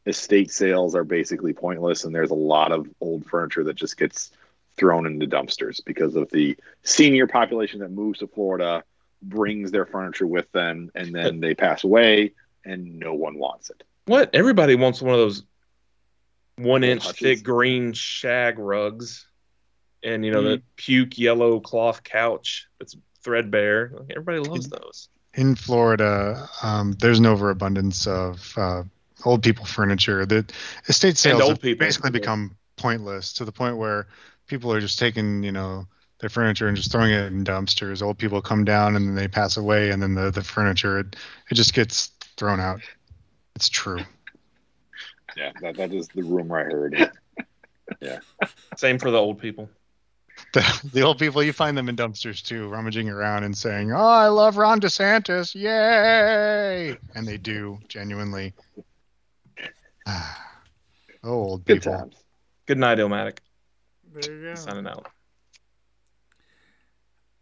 estate 0.05 0.51
sales 0.51 0.95
are 0.95 1.03
basically 1.03 1.53
pointless, 1.53 2.05
and 2.05 2.15
there's 2.15 2.31
a 2.31 2.35
lot 2.35 2.71
of 2.71 2.87
old 3.01 3.25
furniture 3.25 3.65
that 3.65 3.75
just 3.75 3.97
gets 3.97 4.31
thrown 4.77 5.05
into 5.05 5.27
dumpsters 5.27 5.83
because 5.83 6.15
of 6.15 6.29
the 6.31 6.57
senior 6.83 7.27
population 7.27 7.79
that 7.81 7.91
moves 7.91 8.19
to 8.19 8.27
Florida, 8.27 8.83
brings 9.21 9.71
their 9.71 9.85
furniture 9.85 10.27
with 10.27 10.51
them, 10.51 10.91
and 10.95 11.13
then 11.13 11.39
they 11.41 11.55
pass 11.55 11.83
away, 11.83 12.33
and 12.65 12.99
no 12.99 13.13
one 13.13 13.37
wants 13.37 13.69
it. 13.69 13.83
What? 14.05 14.29
Everybody 14.33 14.75
wants 14.75 15.01
one 15.01 15.13
of 15.13 15.19
those 15.19 15.43
one 16.57 16.83
inch 16.83 17.09
thick 17.13 17.43
green 17.43 17.93
shag 17.93 18.59
rugs, 18.59 19.27
and 20.03 20.25
you 20.25 20.31
know 20.31 20.41
the 20.43 20.57
Mm-hmm. 20.57 20.65
puke 20.75 21.17
yellow 21.17 21.59
cloth 21.59 22.03
couch 22.03 22.67
that's 22.79 22.95
threadbare. 23.23 23.91
Like, 23.93 24.11
everybody 24.11 24.39
loves 24.39 24.67
those. 24.69 25.09
in 25.33 25.55
Florida, 25.55 26.47
um, 26.61 26.93
there's 26.99 27.19
an 27.19 27.25
overabundance 27.25 28.05
of 28.05 28.53
uh, 28.57 28.83
old 29.25 29.41
people 29.41 29.65
furniture. 29.65 30.25
The 30.25 30.45
estate 30.87 31.17
sales 31.17 31.41
old 31.41 31.51
have 31.51 31.61
people. 31.61 31.85
basically 31.85 32.11
become 32.11 32.55
pointless 32.75 33.33
to 33.33 33.45
the 33.45 33.51
point 33.51 33.77
where 33.77 34.07
people 34.47 34.71
are 34.73 34.81
just 34.81 34.99
taking, 34.99 35.41
you 35.41 35.51
know, 35.53 35.87
their 36.19 36.29
furniture 36.29 36.67
and 36.67 36.75
just 36.77 36.91
throwing 36.91 37.11
it 37.11 37.31
in 37.31 37.43
dumpsters. 37.43 38.01
Old 38.01 38.17
people 38.17 38.41
come 38.41 38.63
down 38.65 38.95
and 38.95 39.07
then 39.07 39.15
they 39.15 39.27
pass 39.27 39.57
away, 39.57 39.89
and 39.91 40.01
then 40.01 40.13
the, 40.13 40.29
the 40.29 40.43
furniture 40.43 40.99
it, 40.99 41.15
it 41.49 41.55
just 41.55 41.73
gets 41.73 42.11
thrown 42.37 42.59
out. 42.59 42.81
It's 43.55 43.69
true. 43.69 43.99
Yeah, 45.35 45.51
that, 45.61 45.77
that 45.77 45.93
is 45.93 46.07
the 46.09 46.23
rumor 46.23 46.59
I 46.59 46.63
heard. 46.63 47.11
Yeah. 47.99 48.19
Same 48.77 48.97
for 48.97 49.11
the 49.11 49.17
old 49.17 49.39
people. 49.39 49.69
The, 50.53 50.89
the 50.93 51.01
old 51.01 51.19
people, 51.19 51.43
you 51.43 51.53
find 51.53 51.77
them 51.77 51.89
in 51.89 51.95
dumpsters 51.95 52.41
too, 52.41 52.67
rummaging 52.69 53.09
around 53.09 53.43
and 53.43 53.55
saying, 53.55 53.91
"Oh, 53.91 53.97
I 53.97 54.27
love 54.27 54.57
Ron 54.57 54.79
DeSantis, 54.79 55.53
yay!" 55.53 56.97
And 57.13 57.27
they 57.27 57.37
do 57.37 57.79
genuinely. 57.87 58.53
oh, 60.07 60.35
old 61.23 61.65
Good 61.65 61.81
people. 61.81 61.97
times. 61.99 62.15
Good 62.65 62.77
night, 62.77 62.99
Ilmatic. 62.99 63.39
There 64.13 64.33
you 64.33 64.43
go. 64.49 64.55
Signing 64.55 64.87
out. 64.87 65.07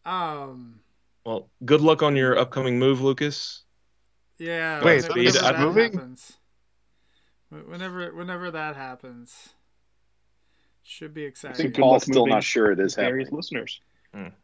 Um. 0.06 0.80
Well, 1.26 1.50
good 1.64 1.82
luck 1.82 2.02
on 2.02 2.16
your 2.16 2.38
upcoming 2.38 2.80
move, 2.80 3.02
Lucas. 3.02 3.62
Yeah. 4.42 4.84
Wait, 4.84 5.04
whenever 5.04 5.12
Speed, 5.12 5.34
that 5.42 5.56
I'm 5.56 5.66
moving? 5.68 5.94
happens. 5.94 6.38
Whenever, 7.50 8.12
whenever 8.16 8.50
that 8.52 8.76
happens, 8.76 9.50
should 10.84 11.14
be 11.14 11.24
exciting. 11.26 11.54
I 11.54 11.58
think 11.58 11.76
Paul's 11.78 12.04
still 12.04 12.26
not 12.26 12.44
sure 12.44 12.72
it 12.72 12.80
is 12.80 12.96
Various 12.96 13.28
happening. 13.28 13.38
listeners. 13.38 13.82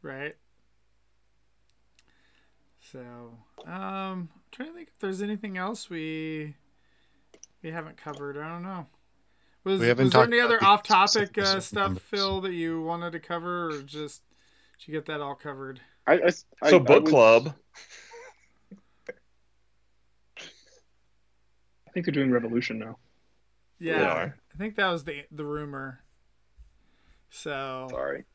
right? 0.03 0.35
So, 2.91 2.99
um, 3.65 3.73
I'm 3.73 4.29
trying 4.51 4.69
to 4.69 4.75
think 4.75 4.89
if 4.89 4.99
there's 4.99 5.21
anything 5.21 5.57
else 5.57 5.89
we 5.89 6.55
we 7.63 7.71
haven't 7.71 7.97
covered. 7.97 8.37
I 8.37 8.47
don't 8.49 8.63
know. 8.63 8.87
Was, 9.63 9.81
We 9.81 9.91
was 9.93 10.11
there 10.11 10.23
any 10.23 10.39
other 10.39 10.63
off-topic 10.63 11.37
uh, 11.37 11.59
stuff, 11.59 11.73
numbers. 11.73 12.03
Phil, 12.03 12.41
that 12.41 12.53
you 12.53 12.81
wanted 12.81 13.11
to 13.13 13.19
cover, 13.19 13.71
or 13.71 13.81
just 13.81 14.21
did 14.79 14.87
you 14.87 14.93
get 14.93 15.05
that 15.07 15.19
all 15.21 15.35
covered? 15.35 15.81
I, 16.05 16.13
I, 16.13 16.25
I- 16.27 16.69
So, 16.69 16.77
I 16.77 16.79
book 16.79 17.05
club. 17.07 17.53
I 21.87 21.91
think 21.91 22.05
they're 22.05 22.13
doing 22.13 22.31
Revolution 22.31 22.79
now. 22.79 22.97
Yeah, 23.79 23.99
They 23.99 24.05
are. 24.05 24.37
I 24.53 24.57
think 24.57 24.75
that 24.75 24.91
was 24.91 25.03
the 25.03 25.25
the 25.31 25.45
rumor. 25.45 26.01
So 27.29 27.87
Sorry. 27.91 28.25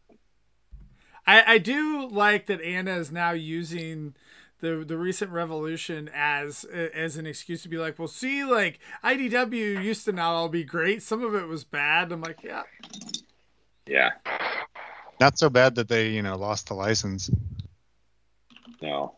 I, 1.27 1.55
I 1.55 1.59
do 1.59 2.09
like 2.09 2.47
that 2.47 2.61
Anna 2.61 2.97
is 2.97 3.13
now 3.13 3.33
using 3.33 4.15
the 4.61 4.85
the 4.87 4.97
recent 4.97 5.31
revolution 5.31 6.09
as 6.15 6.65
as 6.65 7.17
an 7.17 7.27
excuse 7.27 7.63
to 7.63 7.69
be 7.69 7.79
like, 7.79 7.99
well, 7.99 8.09
see, 8.09 8.45
like 8.45 8.79
IDW 9.05 9.83
used 9.83 10.05
to 10.07 10.13
not 10.13 10.33
all 10.33 10.49
be 10.49 10.65
great. 10.65 11.03
Some 11.03 11.23
of 11.25 11.35
it 11.35 11.47
was 11.49 11.65
bad. 11.65 12.13
I'm 12.13 12.23
like, 12.23 12.43
yeah, 12.43 12.63
Yeah. 13.87 14.11
Not 15.21 15.39
so 15.39 15.49
bad 15.51 15.77
that 15.77 15.89
they, 15.89 16.09
you 16.09 16.23
know, 16.23 16.37
lost 16.37 16.67
the 16.69 16.75
license. 16.75 17.31
No. 18.81 19.15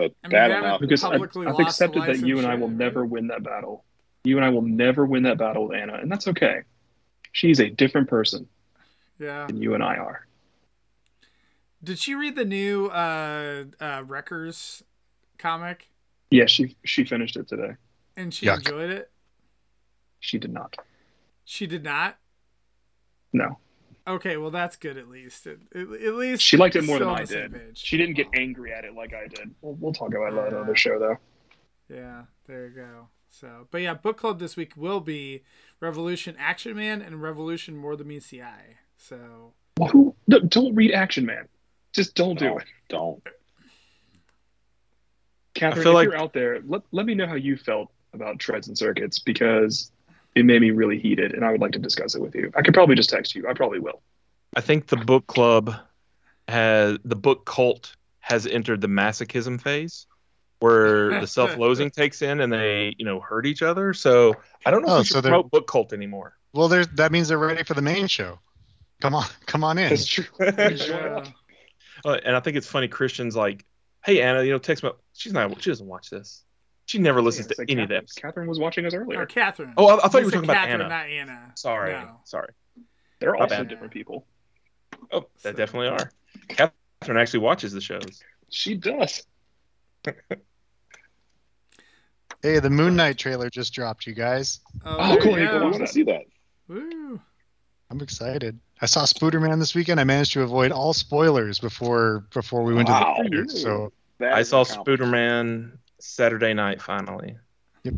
But 0.00 0.14
I 0.24 0.28
mean, 0.28 0.32
bad 0.32 0.50
enough. 0.50 0.80
Because 0.80 1.04
I, 1.04 1.10
I've 1.10 1.60
accepted 1.60 2.04
that 2.04 2.26
you 2.26 2.38
and 2.38 2.46
I 2.46 2.54
will 2.54 2.70
licensure, 2.70 2.76
never 2.76 3.04
win 3.04 3.26
that 3.26 3.42
battle. 3.42 3.84
You 4.24 4.36
and 4.36 4.46
I 4.46 4.48
will 4.48 4.62
never 4.62 5.04
win 5.04 5.24
that 5.24 5.36
battle 5.36 5.68
with 5.68 5.78
Anna, 5.78 5.94
and 5.94 6.10
that's 6.10 6.26
okay. 6.28 6.62
She's 7.32 7.60
a 7.60 7.68
different 7.68 8.08
person 8.08 8.48
yeah. 9.18 9.46
than 9.46 9.60
you 9.60 9.74
and 9.74 9.82
I 9.82 9.96
are. 9.96 10.26
Did 11.84 11.98
she 11.98 12.14
read 12.14 12.34
the 12.34 12.46
new 12.46 12.86
uh, 12.86 13.64
uh, 13.78 14.04
Wreckers 14.06 14.82
comic 15.36 15.90
Yeah, 16.30 16.46
she 16.46 16.76
she 16.82 17.04
finished 17.04 17.36
it 17.36 17.46
today. 17.46 17.76
and 18.16 18.32
she 18.32 18.46
Yuck. 18.46 18.56
enjoyed 18.58 18.90
it? 18.90 19.10
She 20.18 20.38
did 20.38 20.52
not. 20.52 20.76
She 21.44 21.66
did 21.66 21.84
not. 21.84 22.16
No, 23.34 23.58
Okay, 24.06 24.36
well 24.36 24.50
that's 24.50 24.76
good 24.76 24.96
at 24.96 25.08
least. 25.08 25.46
At, 25.46 25.58
at 25.74 25.80
at 25.82 26.14
least 26.14 26.42
she 26.42 26.56
liked 26.56 26.76
it 26.76 26.84
more 26.84 26.98
than 26.98 27.08
I 27.08 27.24
did. 27.24 27.52
page. 27.52 27.78
She 27.78 27.96
didn't 27.96 28.14
get 28.14 28.26
angry 28.34 28.72
at 28.72 28.84
it 28.84 28.94
like 28.94 29.12
I 29.14 29.26
did. 29.28 29.54
We'll, 29.60 29.74
we'll 29.74 29.92
talk 29.92 30.14
about 30.14 30.34
that 30.34 30.48
on 30.48 30.54
another 30.54 30.74
show, 30.76 30.98
though. 30.98 31.18
Yeah, 31.94 32.22
there 32.46 32.66
you 32.66 32.70
go. 32.74 33.08
So, 33.28 33.68
but 33.70 33.82
yeah, 33.82 33.94
book 33.94 34.16
club 34.16 34.38
this 34.40 34.56
week 34.56 34.72
will 34.76 35.00
be 35.00 35.42
Revolution 35.80 36.34
Action 36.38 36.74
Man 36.76 37.00
and 37.02 37.22
Revolution 37.22 37.76
More 37.76 37.94
Than 37.96 38.08
Meets 38.08 38.28
the 38.30 38.42
Eye. 38.42 38.78
So, 38.96 39.52
Well, 39.78 39.88
who? 39.90 40.14
No, 40.26 40.40
don't 40.40 40.74
read 40.74 40.92
Action 40.92 41.26
Man. 41.26 41.46
Just 41.92 42.14
don't 42.14 42.38
do 42.38 42.46
No, 42.46 42.58
it. 42.58 42.64
Don't. 42.88 43.22
Catherine, 45.54 45.82
feel 45.82 45.92
if 45.92 45.94
like- 45.94 46.04
you're 46.06 46.16
out 46.16 46.32
there, 46.32 46.60
let, 46.66 46.82
let 46.92 47.06
me 47.06 47.14
know 47.14 47.26
how 47.26 47.34
you 47.34 47.56
felt 47.56 47.90
about 48.12 48.38
treads 48.38 48.68
and 48.68 48.76
circuits 48.76 49.18
because 49.18 49.92
it 50.34 50.44
made 50.44 50.60
me 50.62 50.70
really 50.70 50.98
heated, 50.98 51.34
and 51.34 51.44
I 51.44 51.50
would 51.50 51.60
like 51.60 51.72
to 51.72 51.78
discuss 51.78 52.14
it 52.14 52.20
with 52.22 52.34
you. 52.34 52.50
I 52.54 52.62
could 52.62 52.74
probably 52.74 52.94
just 52.94 53.10
text 53.10 53.34
you. 53.34 53.48
I 53.48 53.52
probably 53.54 53.78
will. 53.80 54.00
I 54.56 54.60
think 54.60 54.86
the 54.86 54.96
book 54.96 55.26
club 55.26 55.74
has 56.48 56.98
the 57.04 57.16
book 57.16 57.44
cult 57.46 57.94
has 58.20 58.46
entered 58.46 58.80
the 58.80 58.88
masochism 58.88 59.60
phase 59.60 60.06
where 60.60 61.20
the 61.20 61.26
self-loathing 61.38 61.90
takes 61.90 62.22
in 62.22 62.40
and 62.40 62.52
they, 62.52 62.94
you 62.98 63.04
know, 63.04 63.18
hurt 63.20 63.46
each 63.46 63.62
other. 63.62 63.94
So 63.94 64.34
I 64.66 64.70
don't 64.70 64.82
know 64.82 64.94
Oh, 64.94 64.96
if 64.96 65.00
we 65.00 65.04
so 65.04 65.14
should 65.16 65.24
they're- 65.24 65.30
promote 65.32 65.50
book 65.50 65.66
cult 65.66 65.92
anymore. 65.92 66.36
Well, 66.52 66.68
there's 66.68 66.88
that 66.88 67.12
means 67.12 67.28
they're 67.28 67.38
ready 67.38 67.62
for 67.62 67.74
the 67.74 67.82
main 67.82 68.08
show. 68.08 68.40
Come 69.00 69.14
on, 69.14 69.24
come 69.46 69.62
on 69.64 69.78
in. 69.78 69.88
That's 69.88 70.06
true. 70.06 70.24
yeah. 70.40 71.24
Uh, 72.04 72.18
and 72.24 72.34
I 72.36 72.40
think 72.40 72.56
it's 72.56 72.66
funny. 72.66 72.88
Christian's 72.88 73.36
like, 73.36 73.64
"Hey 74.04 74.20
Anna, 74.20 74.42
you 74.42 74.50
know, 74.50 74.58
text 74.58 74.82
me." 74.82 74.90
She's 75.14 75.32
not. 75.32 75.62
She 75.62 75.70
doesn't 75.70 75.86
watch 75.86 76.10
this. 76.10 76.42
She 76.90 76.98
never 76.98 77.22
listens 77.22 77.46
It's 77.46 77.54
to 77.54 77.62
like 77.62 77.70
any 77.70 77.82
of 77.84 77.88
them. 77.88 78.02
Catherine, 78.06 78.20
Catherine 78.32 78.48
was 78.48 78.58
watching 78.58 78.84
us 78.84 78.94
earlier. 78.94 79.20
Or. 79.20 79.26
Catherine. 79.26 79.72
Oh, 79.76 79.86
I, 79.86 80.06
I 80.06 80.08
thought 80.08 80.18
you 80.18 80.24
were 80.24 80.30
said 80.32 80.36
talking 80.38 80.50
about 80.50 80.54
Catherine, 80.66 80.80
Anna. 80.80 80.88
not 80.88 81.06
Anna. 81.06 81.52
Sorry, 81.54 81.92
No. 81.92 82.20
sorry. 82.24 82.48
They're 83.20 83.32
My 83.34 83.38
also 83.42 83.56
bad. 83.58 83.68
different 83.68 83.92
people. 83.92 84.26
Oh, 85.12 85.20
So- 85.36 85.52
that 85.52 85.56
definitely 85.56 85.86
are. 85.86 86.10
Catherine 86.48 87.16
actually 87.16 87.40
watches 87.40 87.72
the 87.72 87.80
shows. 87.80 88.24
She 88.48 88.74
does. 88.74 89.22
Hey, 92.42 92.58
the 92.58 92.70
Moon 92.70 92.96
Knight 92.96 93.18
trailer 93.18 93.50
just 93.50 93.72
dropped, 93.72 94.04
you 94.06 94.14
guys. 94.14 94.58
Oh, 94.84 94.96
Oh, 95.12 95.16
cool. 95.22 95.38
you 95.38 95.44
I 95.44 95.52
go 95.52 95.58
go. 95.60 95.64
watch 95.66 95.72
want 95.74 95.86
to 95.86 95.92
see 95.92 96.02
that. 96.04 96.22
Woo. 96.66 97.20
I'm 97.90 98.00
excited. 98.00 98.58
I 98.80 98.86
saw 98.86 99.02
Spooderman 99.04 99.60
this 99.60 99.76
weekend. 99.76 100.00
I 100.00 100.04
managed 100.04 100.32
to 100.32 100.42
avoid 100.42 100.72
all 100.72 100.92
spoilers 100.92 101.60
before 101.60 102.24
before 102.32 102.62
we 102.64 102.74
went 102.74 102.88
Wow. 102.88 103.14
to 103.18 103.22
the 103.22 103.28
theater. 103.28 103.48
So 103.48 103.92
That 104.18 104.32
I 104.32 104.42
saw 104.42 104.62
an 104.64 104.70
accomplishment. 104.70 105.00
Spooderman 105.12 105.78
Saturday 106.00 106.54
night 106.54 106.80
finally. 106.82 107.36
Yep. 107.84 107.94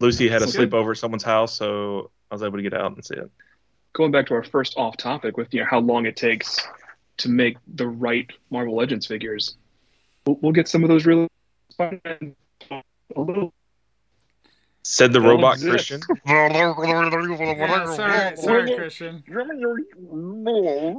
Lucy 0.00 0.28
had 0.28 0.42
a 0.42 0.46
That's 0.46 0.56
good. 0.56 0.70
sleepover 0.70 0.90
at 0.92 0.98
someone's 0.98 1.22
house, 1.22 1.54
so 1.54 2.10
I 2.30 2.34
was 2.34 2.42
able 2.42 2.56
to 2.56 2.62
get 2.62 2.74
out 2.74 2.94
and 2.94 3.04
see 3.04 3.14
it. 3.14 3.30
Going 3.92 4.10
back 4.10 4.26
to 4.26 4.34
our 4.34 4.42
first 4.44 4.74
off 4.76 4.96
topic 4.96 5.36
with 5.36 5.52
you 5.54 5.60
know 5.60 5.66
how 5.70 5.78
long 5.80 6.06
it 6.06 6.16
takes 6.16 6.60
to 7.18 7.28
make 7.28 7.56
the 7.74 7.86
right 7.86 8.28
Marvel 8.50 8.74
Legends 8.76 9.06
figures. 9.06 9.56
we'll, 10.26 10.36
we'll 10.42 10.52
get 10.52 10.66
some 10.68 10.82
of 10.82 10.88
those 10.88 11.06
really 11.06 11.28
fun 11.76 12.00
a 12.70 13.20
little 13.20 13.52
Said 14.86 15.12
the 15.14 15.20
They'll 15.20 15.30
robot 15.30 15.54
exist. 15.54 15.70
Christian. 15.70 16.00
Yeah, 16.26 17.94
sorry, 17.94 18.36
sorry, 18.36 18.74
Christian. 18.76 19.22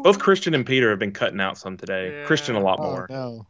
Both 0.03 0.17
Christian 0.19 0.53
and 0.55 0.65
Peter 0.65 0.89
have 0.89 0.97
been 0.99 1.11
cutting 1.11 1.39
out 1.39 1.57
some 1.57 1.77
today. 1.77 2.19
Yeah. 2.21 2.25
Christian 2.25 2.55
a 2.55 2.59
lot 2.61 2.79
Oh, 2.79 2.83
more. 2.83 3.07
no. 3.09 3.45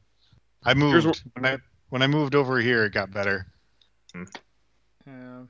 I 0.64 0.74
Here's 0.74 1.06
moved 1.06 1.22
when 1.34 1.46
I 1.46 1.58
when 1.90 2.02
I 2.02 2.08
moved 2.08 2.36
over 2.36 2.60
here. 2.60 2.86
It 2.86 2.94
got 2.94 3.12
better. 3.12 3.48
Yeah. 5.06 5.44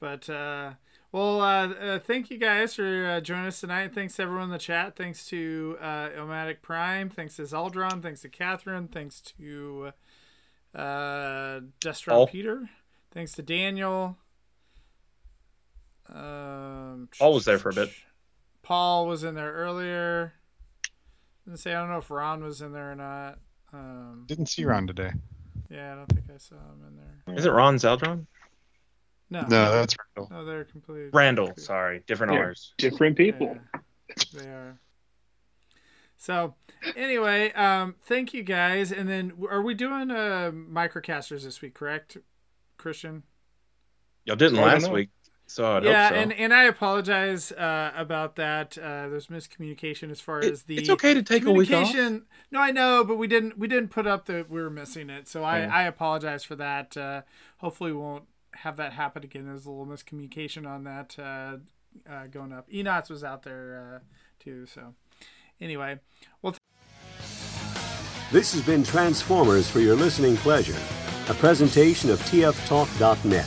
But 0.00 0.28
uh, 0.28 0.72
well, 1.12 1.40
uh, 1.42 1.68
uh, 1.68 1.98
thank 1.98 2.30
you 2.30 2.38
guys 2.38 2.74
for 2.74 3.06
uh, 3.06 3.20
joining 3.20 3.46
us 3.46 3.60
tonight. 3.60 3.94
Thanks 3.94 4.16
to 4.16 4.22
everyone 4.22 4.44
in 4.44 4.50
the 4.50 4.58
chat. 4.58 4.96
Thanks 4.96 5.26
to 5.26 5.76
uh, 5.80 6.08
Ilmatic 6.16 6.62
Prime. 6.62 7.10
Thanks 7.10 7.36
to 7.36 7.42
Zeldron. 7.42 8.02
Thanks 8.02 8.22
to 8.22 8.28
Catherine. 8.28 8.88
Thanks 8.88 9.20
to 9.20 9.92
uh, 10.74 11.60
Destron 11.80 12.08
Paul. 12.08 12.26
Peter. 12.28 12.70
Thanks 13.12 13.32
to 13.32 13.42
Daniel. 13.42 14.16
Um, 16.08 17.08
Paul 17.18 17.34
was 17.34 17.44
there 17.44 17.58
for 17.58 17.68
a 17.68 17.74
bit. 17.74 17.90
Paul 18.62 19.06
was 19.06 19.22
in 19.22 19.34
there 19.34 19.52
earlier. 19.52 20.32
Didn't 21.44 21.60
say 21.60 21.74
I 21.74 21.80
don't 21.80 21.90
know 21.90 21.98
if 21.98 22.10
Ron 22.10 22.42
was 22.42 22.62
in 22.62 22.72
there 22.72 22.90
or 22.92 22.94
not. 22.96 23.38
Um, 23.72 24.24
Didn't 24.26 24.46
see 24.46 24.64
Ron 24.64 24.86
today. 24.86 25.12
yeah, 25.70 25.92
I 25.92 25.94
don't 25.96 26.06
think 26.12 26.26
I 26.34 26.38
saw 26.38 26.56
him 26.56 26.84
in 26.88 26.96
there. 26.96 27.36
Is 27.36 27.46
it 27.46 27.50
Ron 27.50 27.76
Zeldron? 27.76 28.26
No, 29.30 29.40
No, 29.42 29.72
that's 29.72 29.96
Randall. 30.16 30.36
no, 30.36 30.44
they're 30.44 30.64
completely 30.64 31.08
Randall, 31.12 31.52
sorry, 31.56 32.02
different 32.06 32.34
Yeah. 32.34 32.38
R's. 32.40 32.74
different 32.76 33.16
people. 33.16 33.56
Yeah, 33.74 34.24
they 34.34 34.46
are. 34.48 34.78
So, 36.18 36.54
anyway, 36.96 37.50
um, 37.52 37.96
thank 38.02 38.32
you 38.34 38.42
guys. 38.42 38.92
And 38.92 39.08
then, 39.08 39.32
are 39.50 39.62
we 39.62 39.74
doing 39.74 40.10
uh, 40.10 40.52
microcasters 40.52 41.42
this 41.44 41.60
week? 41.62 41.74
Correct, 41.74 42.16
Christian? 42.76 43.22
Y'all 44.24 44.36
didn't 44.36 44.58
I 44.58 44.60
don't 44.62 44.70
last 44.70 44.86
know. 44.86 44.92
week, 44.92 45.08
so 45.54 45.76
I'd 45.76 45.84
yeah, 45.84 46.08
hope 46.08 46.14
so. 46.16 46.20
and 46.20 46.32
and 46.32 46.54
I 46.54 46.64
apologize 46.64 47.52
uh, 47.52 47.92
about 47.96 48.36
that. 48.36 48.76
Uh, 48.78 49.08
there's 49.08 49.26
miscommunication 49.28 50.10
as 50.10 50.20
far 50.20 50.40
It- 50.40 50.52
as 50.52 50.62
the 50.64 50.78
it's 50.78 50.88
okay 50.90 51.14
to 51.14 51.22
take 51.22 51.44
a 51.44 51.50
week 51.52 51.70
off. 51.70 51.86
communication. 51.92 52.22
No, 52.50 52.60
I 52.60 52.70
know, 52.70 53.04
but 53.04 53.16
we 53.16 53.26
didn't 53.26 53.58
we 53.58 53.68
didn't 53.68 53.88
put 53.90 54.06
up 54.06 54.26
that 54.26 54.50
we 54.50 54.60
were 54.60 54.70
missing 54.70 55.10
it. 55.10 55.28
So 55.28 55.44
I 55.44 55.60
Yeah. 55.60 55.74
I 55.74 55.82
apologize 55.84 56.44
for 56.44 56.56
that. 56.56 56.96
Uh, 56.96 57.22
hopefully, 57.58 57.92
we 57.92 57.98
won't 57.98 58.24
have 58.56 58.76
that 58.76 58.92
happen 58.92 59.24
again. 59.24 59.46
There's 59.46 59.66
a 59.66 59.70
little 59.70 59.86
miscommunication 59.86 60.66
on 60.66 60.84
that 60.84 61.16
uh, 61.18 61.56
uh, 62.10 62.26
going 62.26 62.52
up. 62.52 62.68
Enots 62.72 63.10
was 63.10 63.22
out 63.24 63.42
there 63.42 64.00
uh, 64.02 64.04
too. 64.42 64.66
So 64.66 64.94
anyway, 65.60 66.00
well. 66.42 66.54
This 68.30 68.52
has 68.54 68.62
been 68.62 68.82
Transformers 68.82 69.68
for 69.68 69.80
your 69.80 69.94
listening 69.94 70.36
pleasure, 70.38 70.78
a 71.28 71.34
presentation 71.34 72.08
of 72.08 72.18
TFTalk.net. 72.20 73.46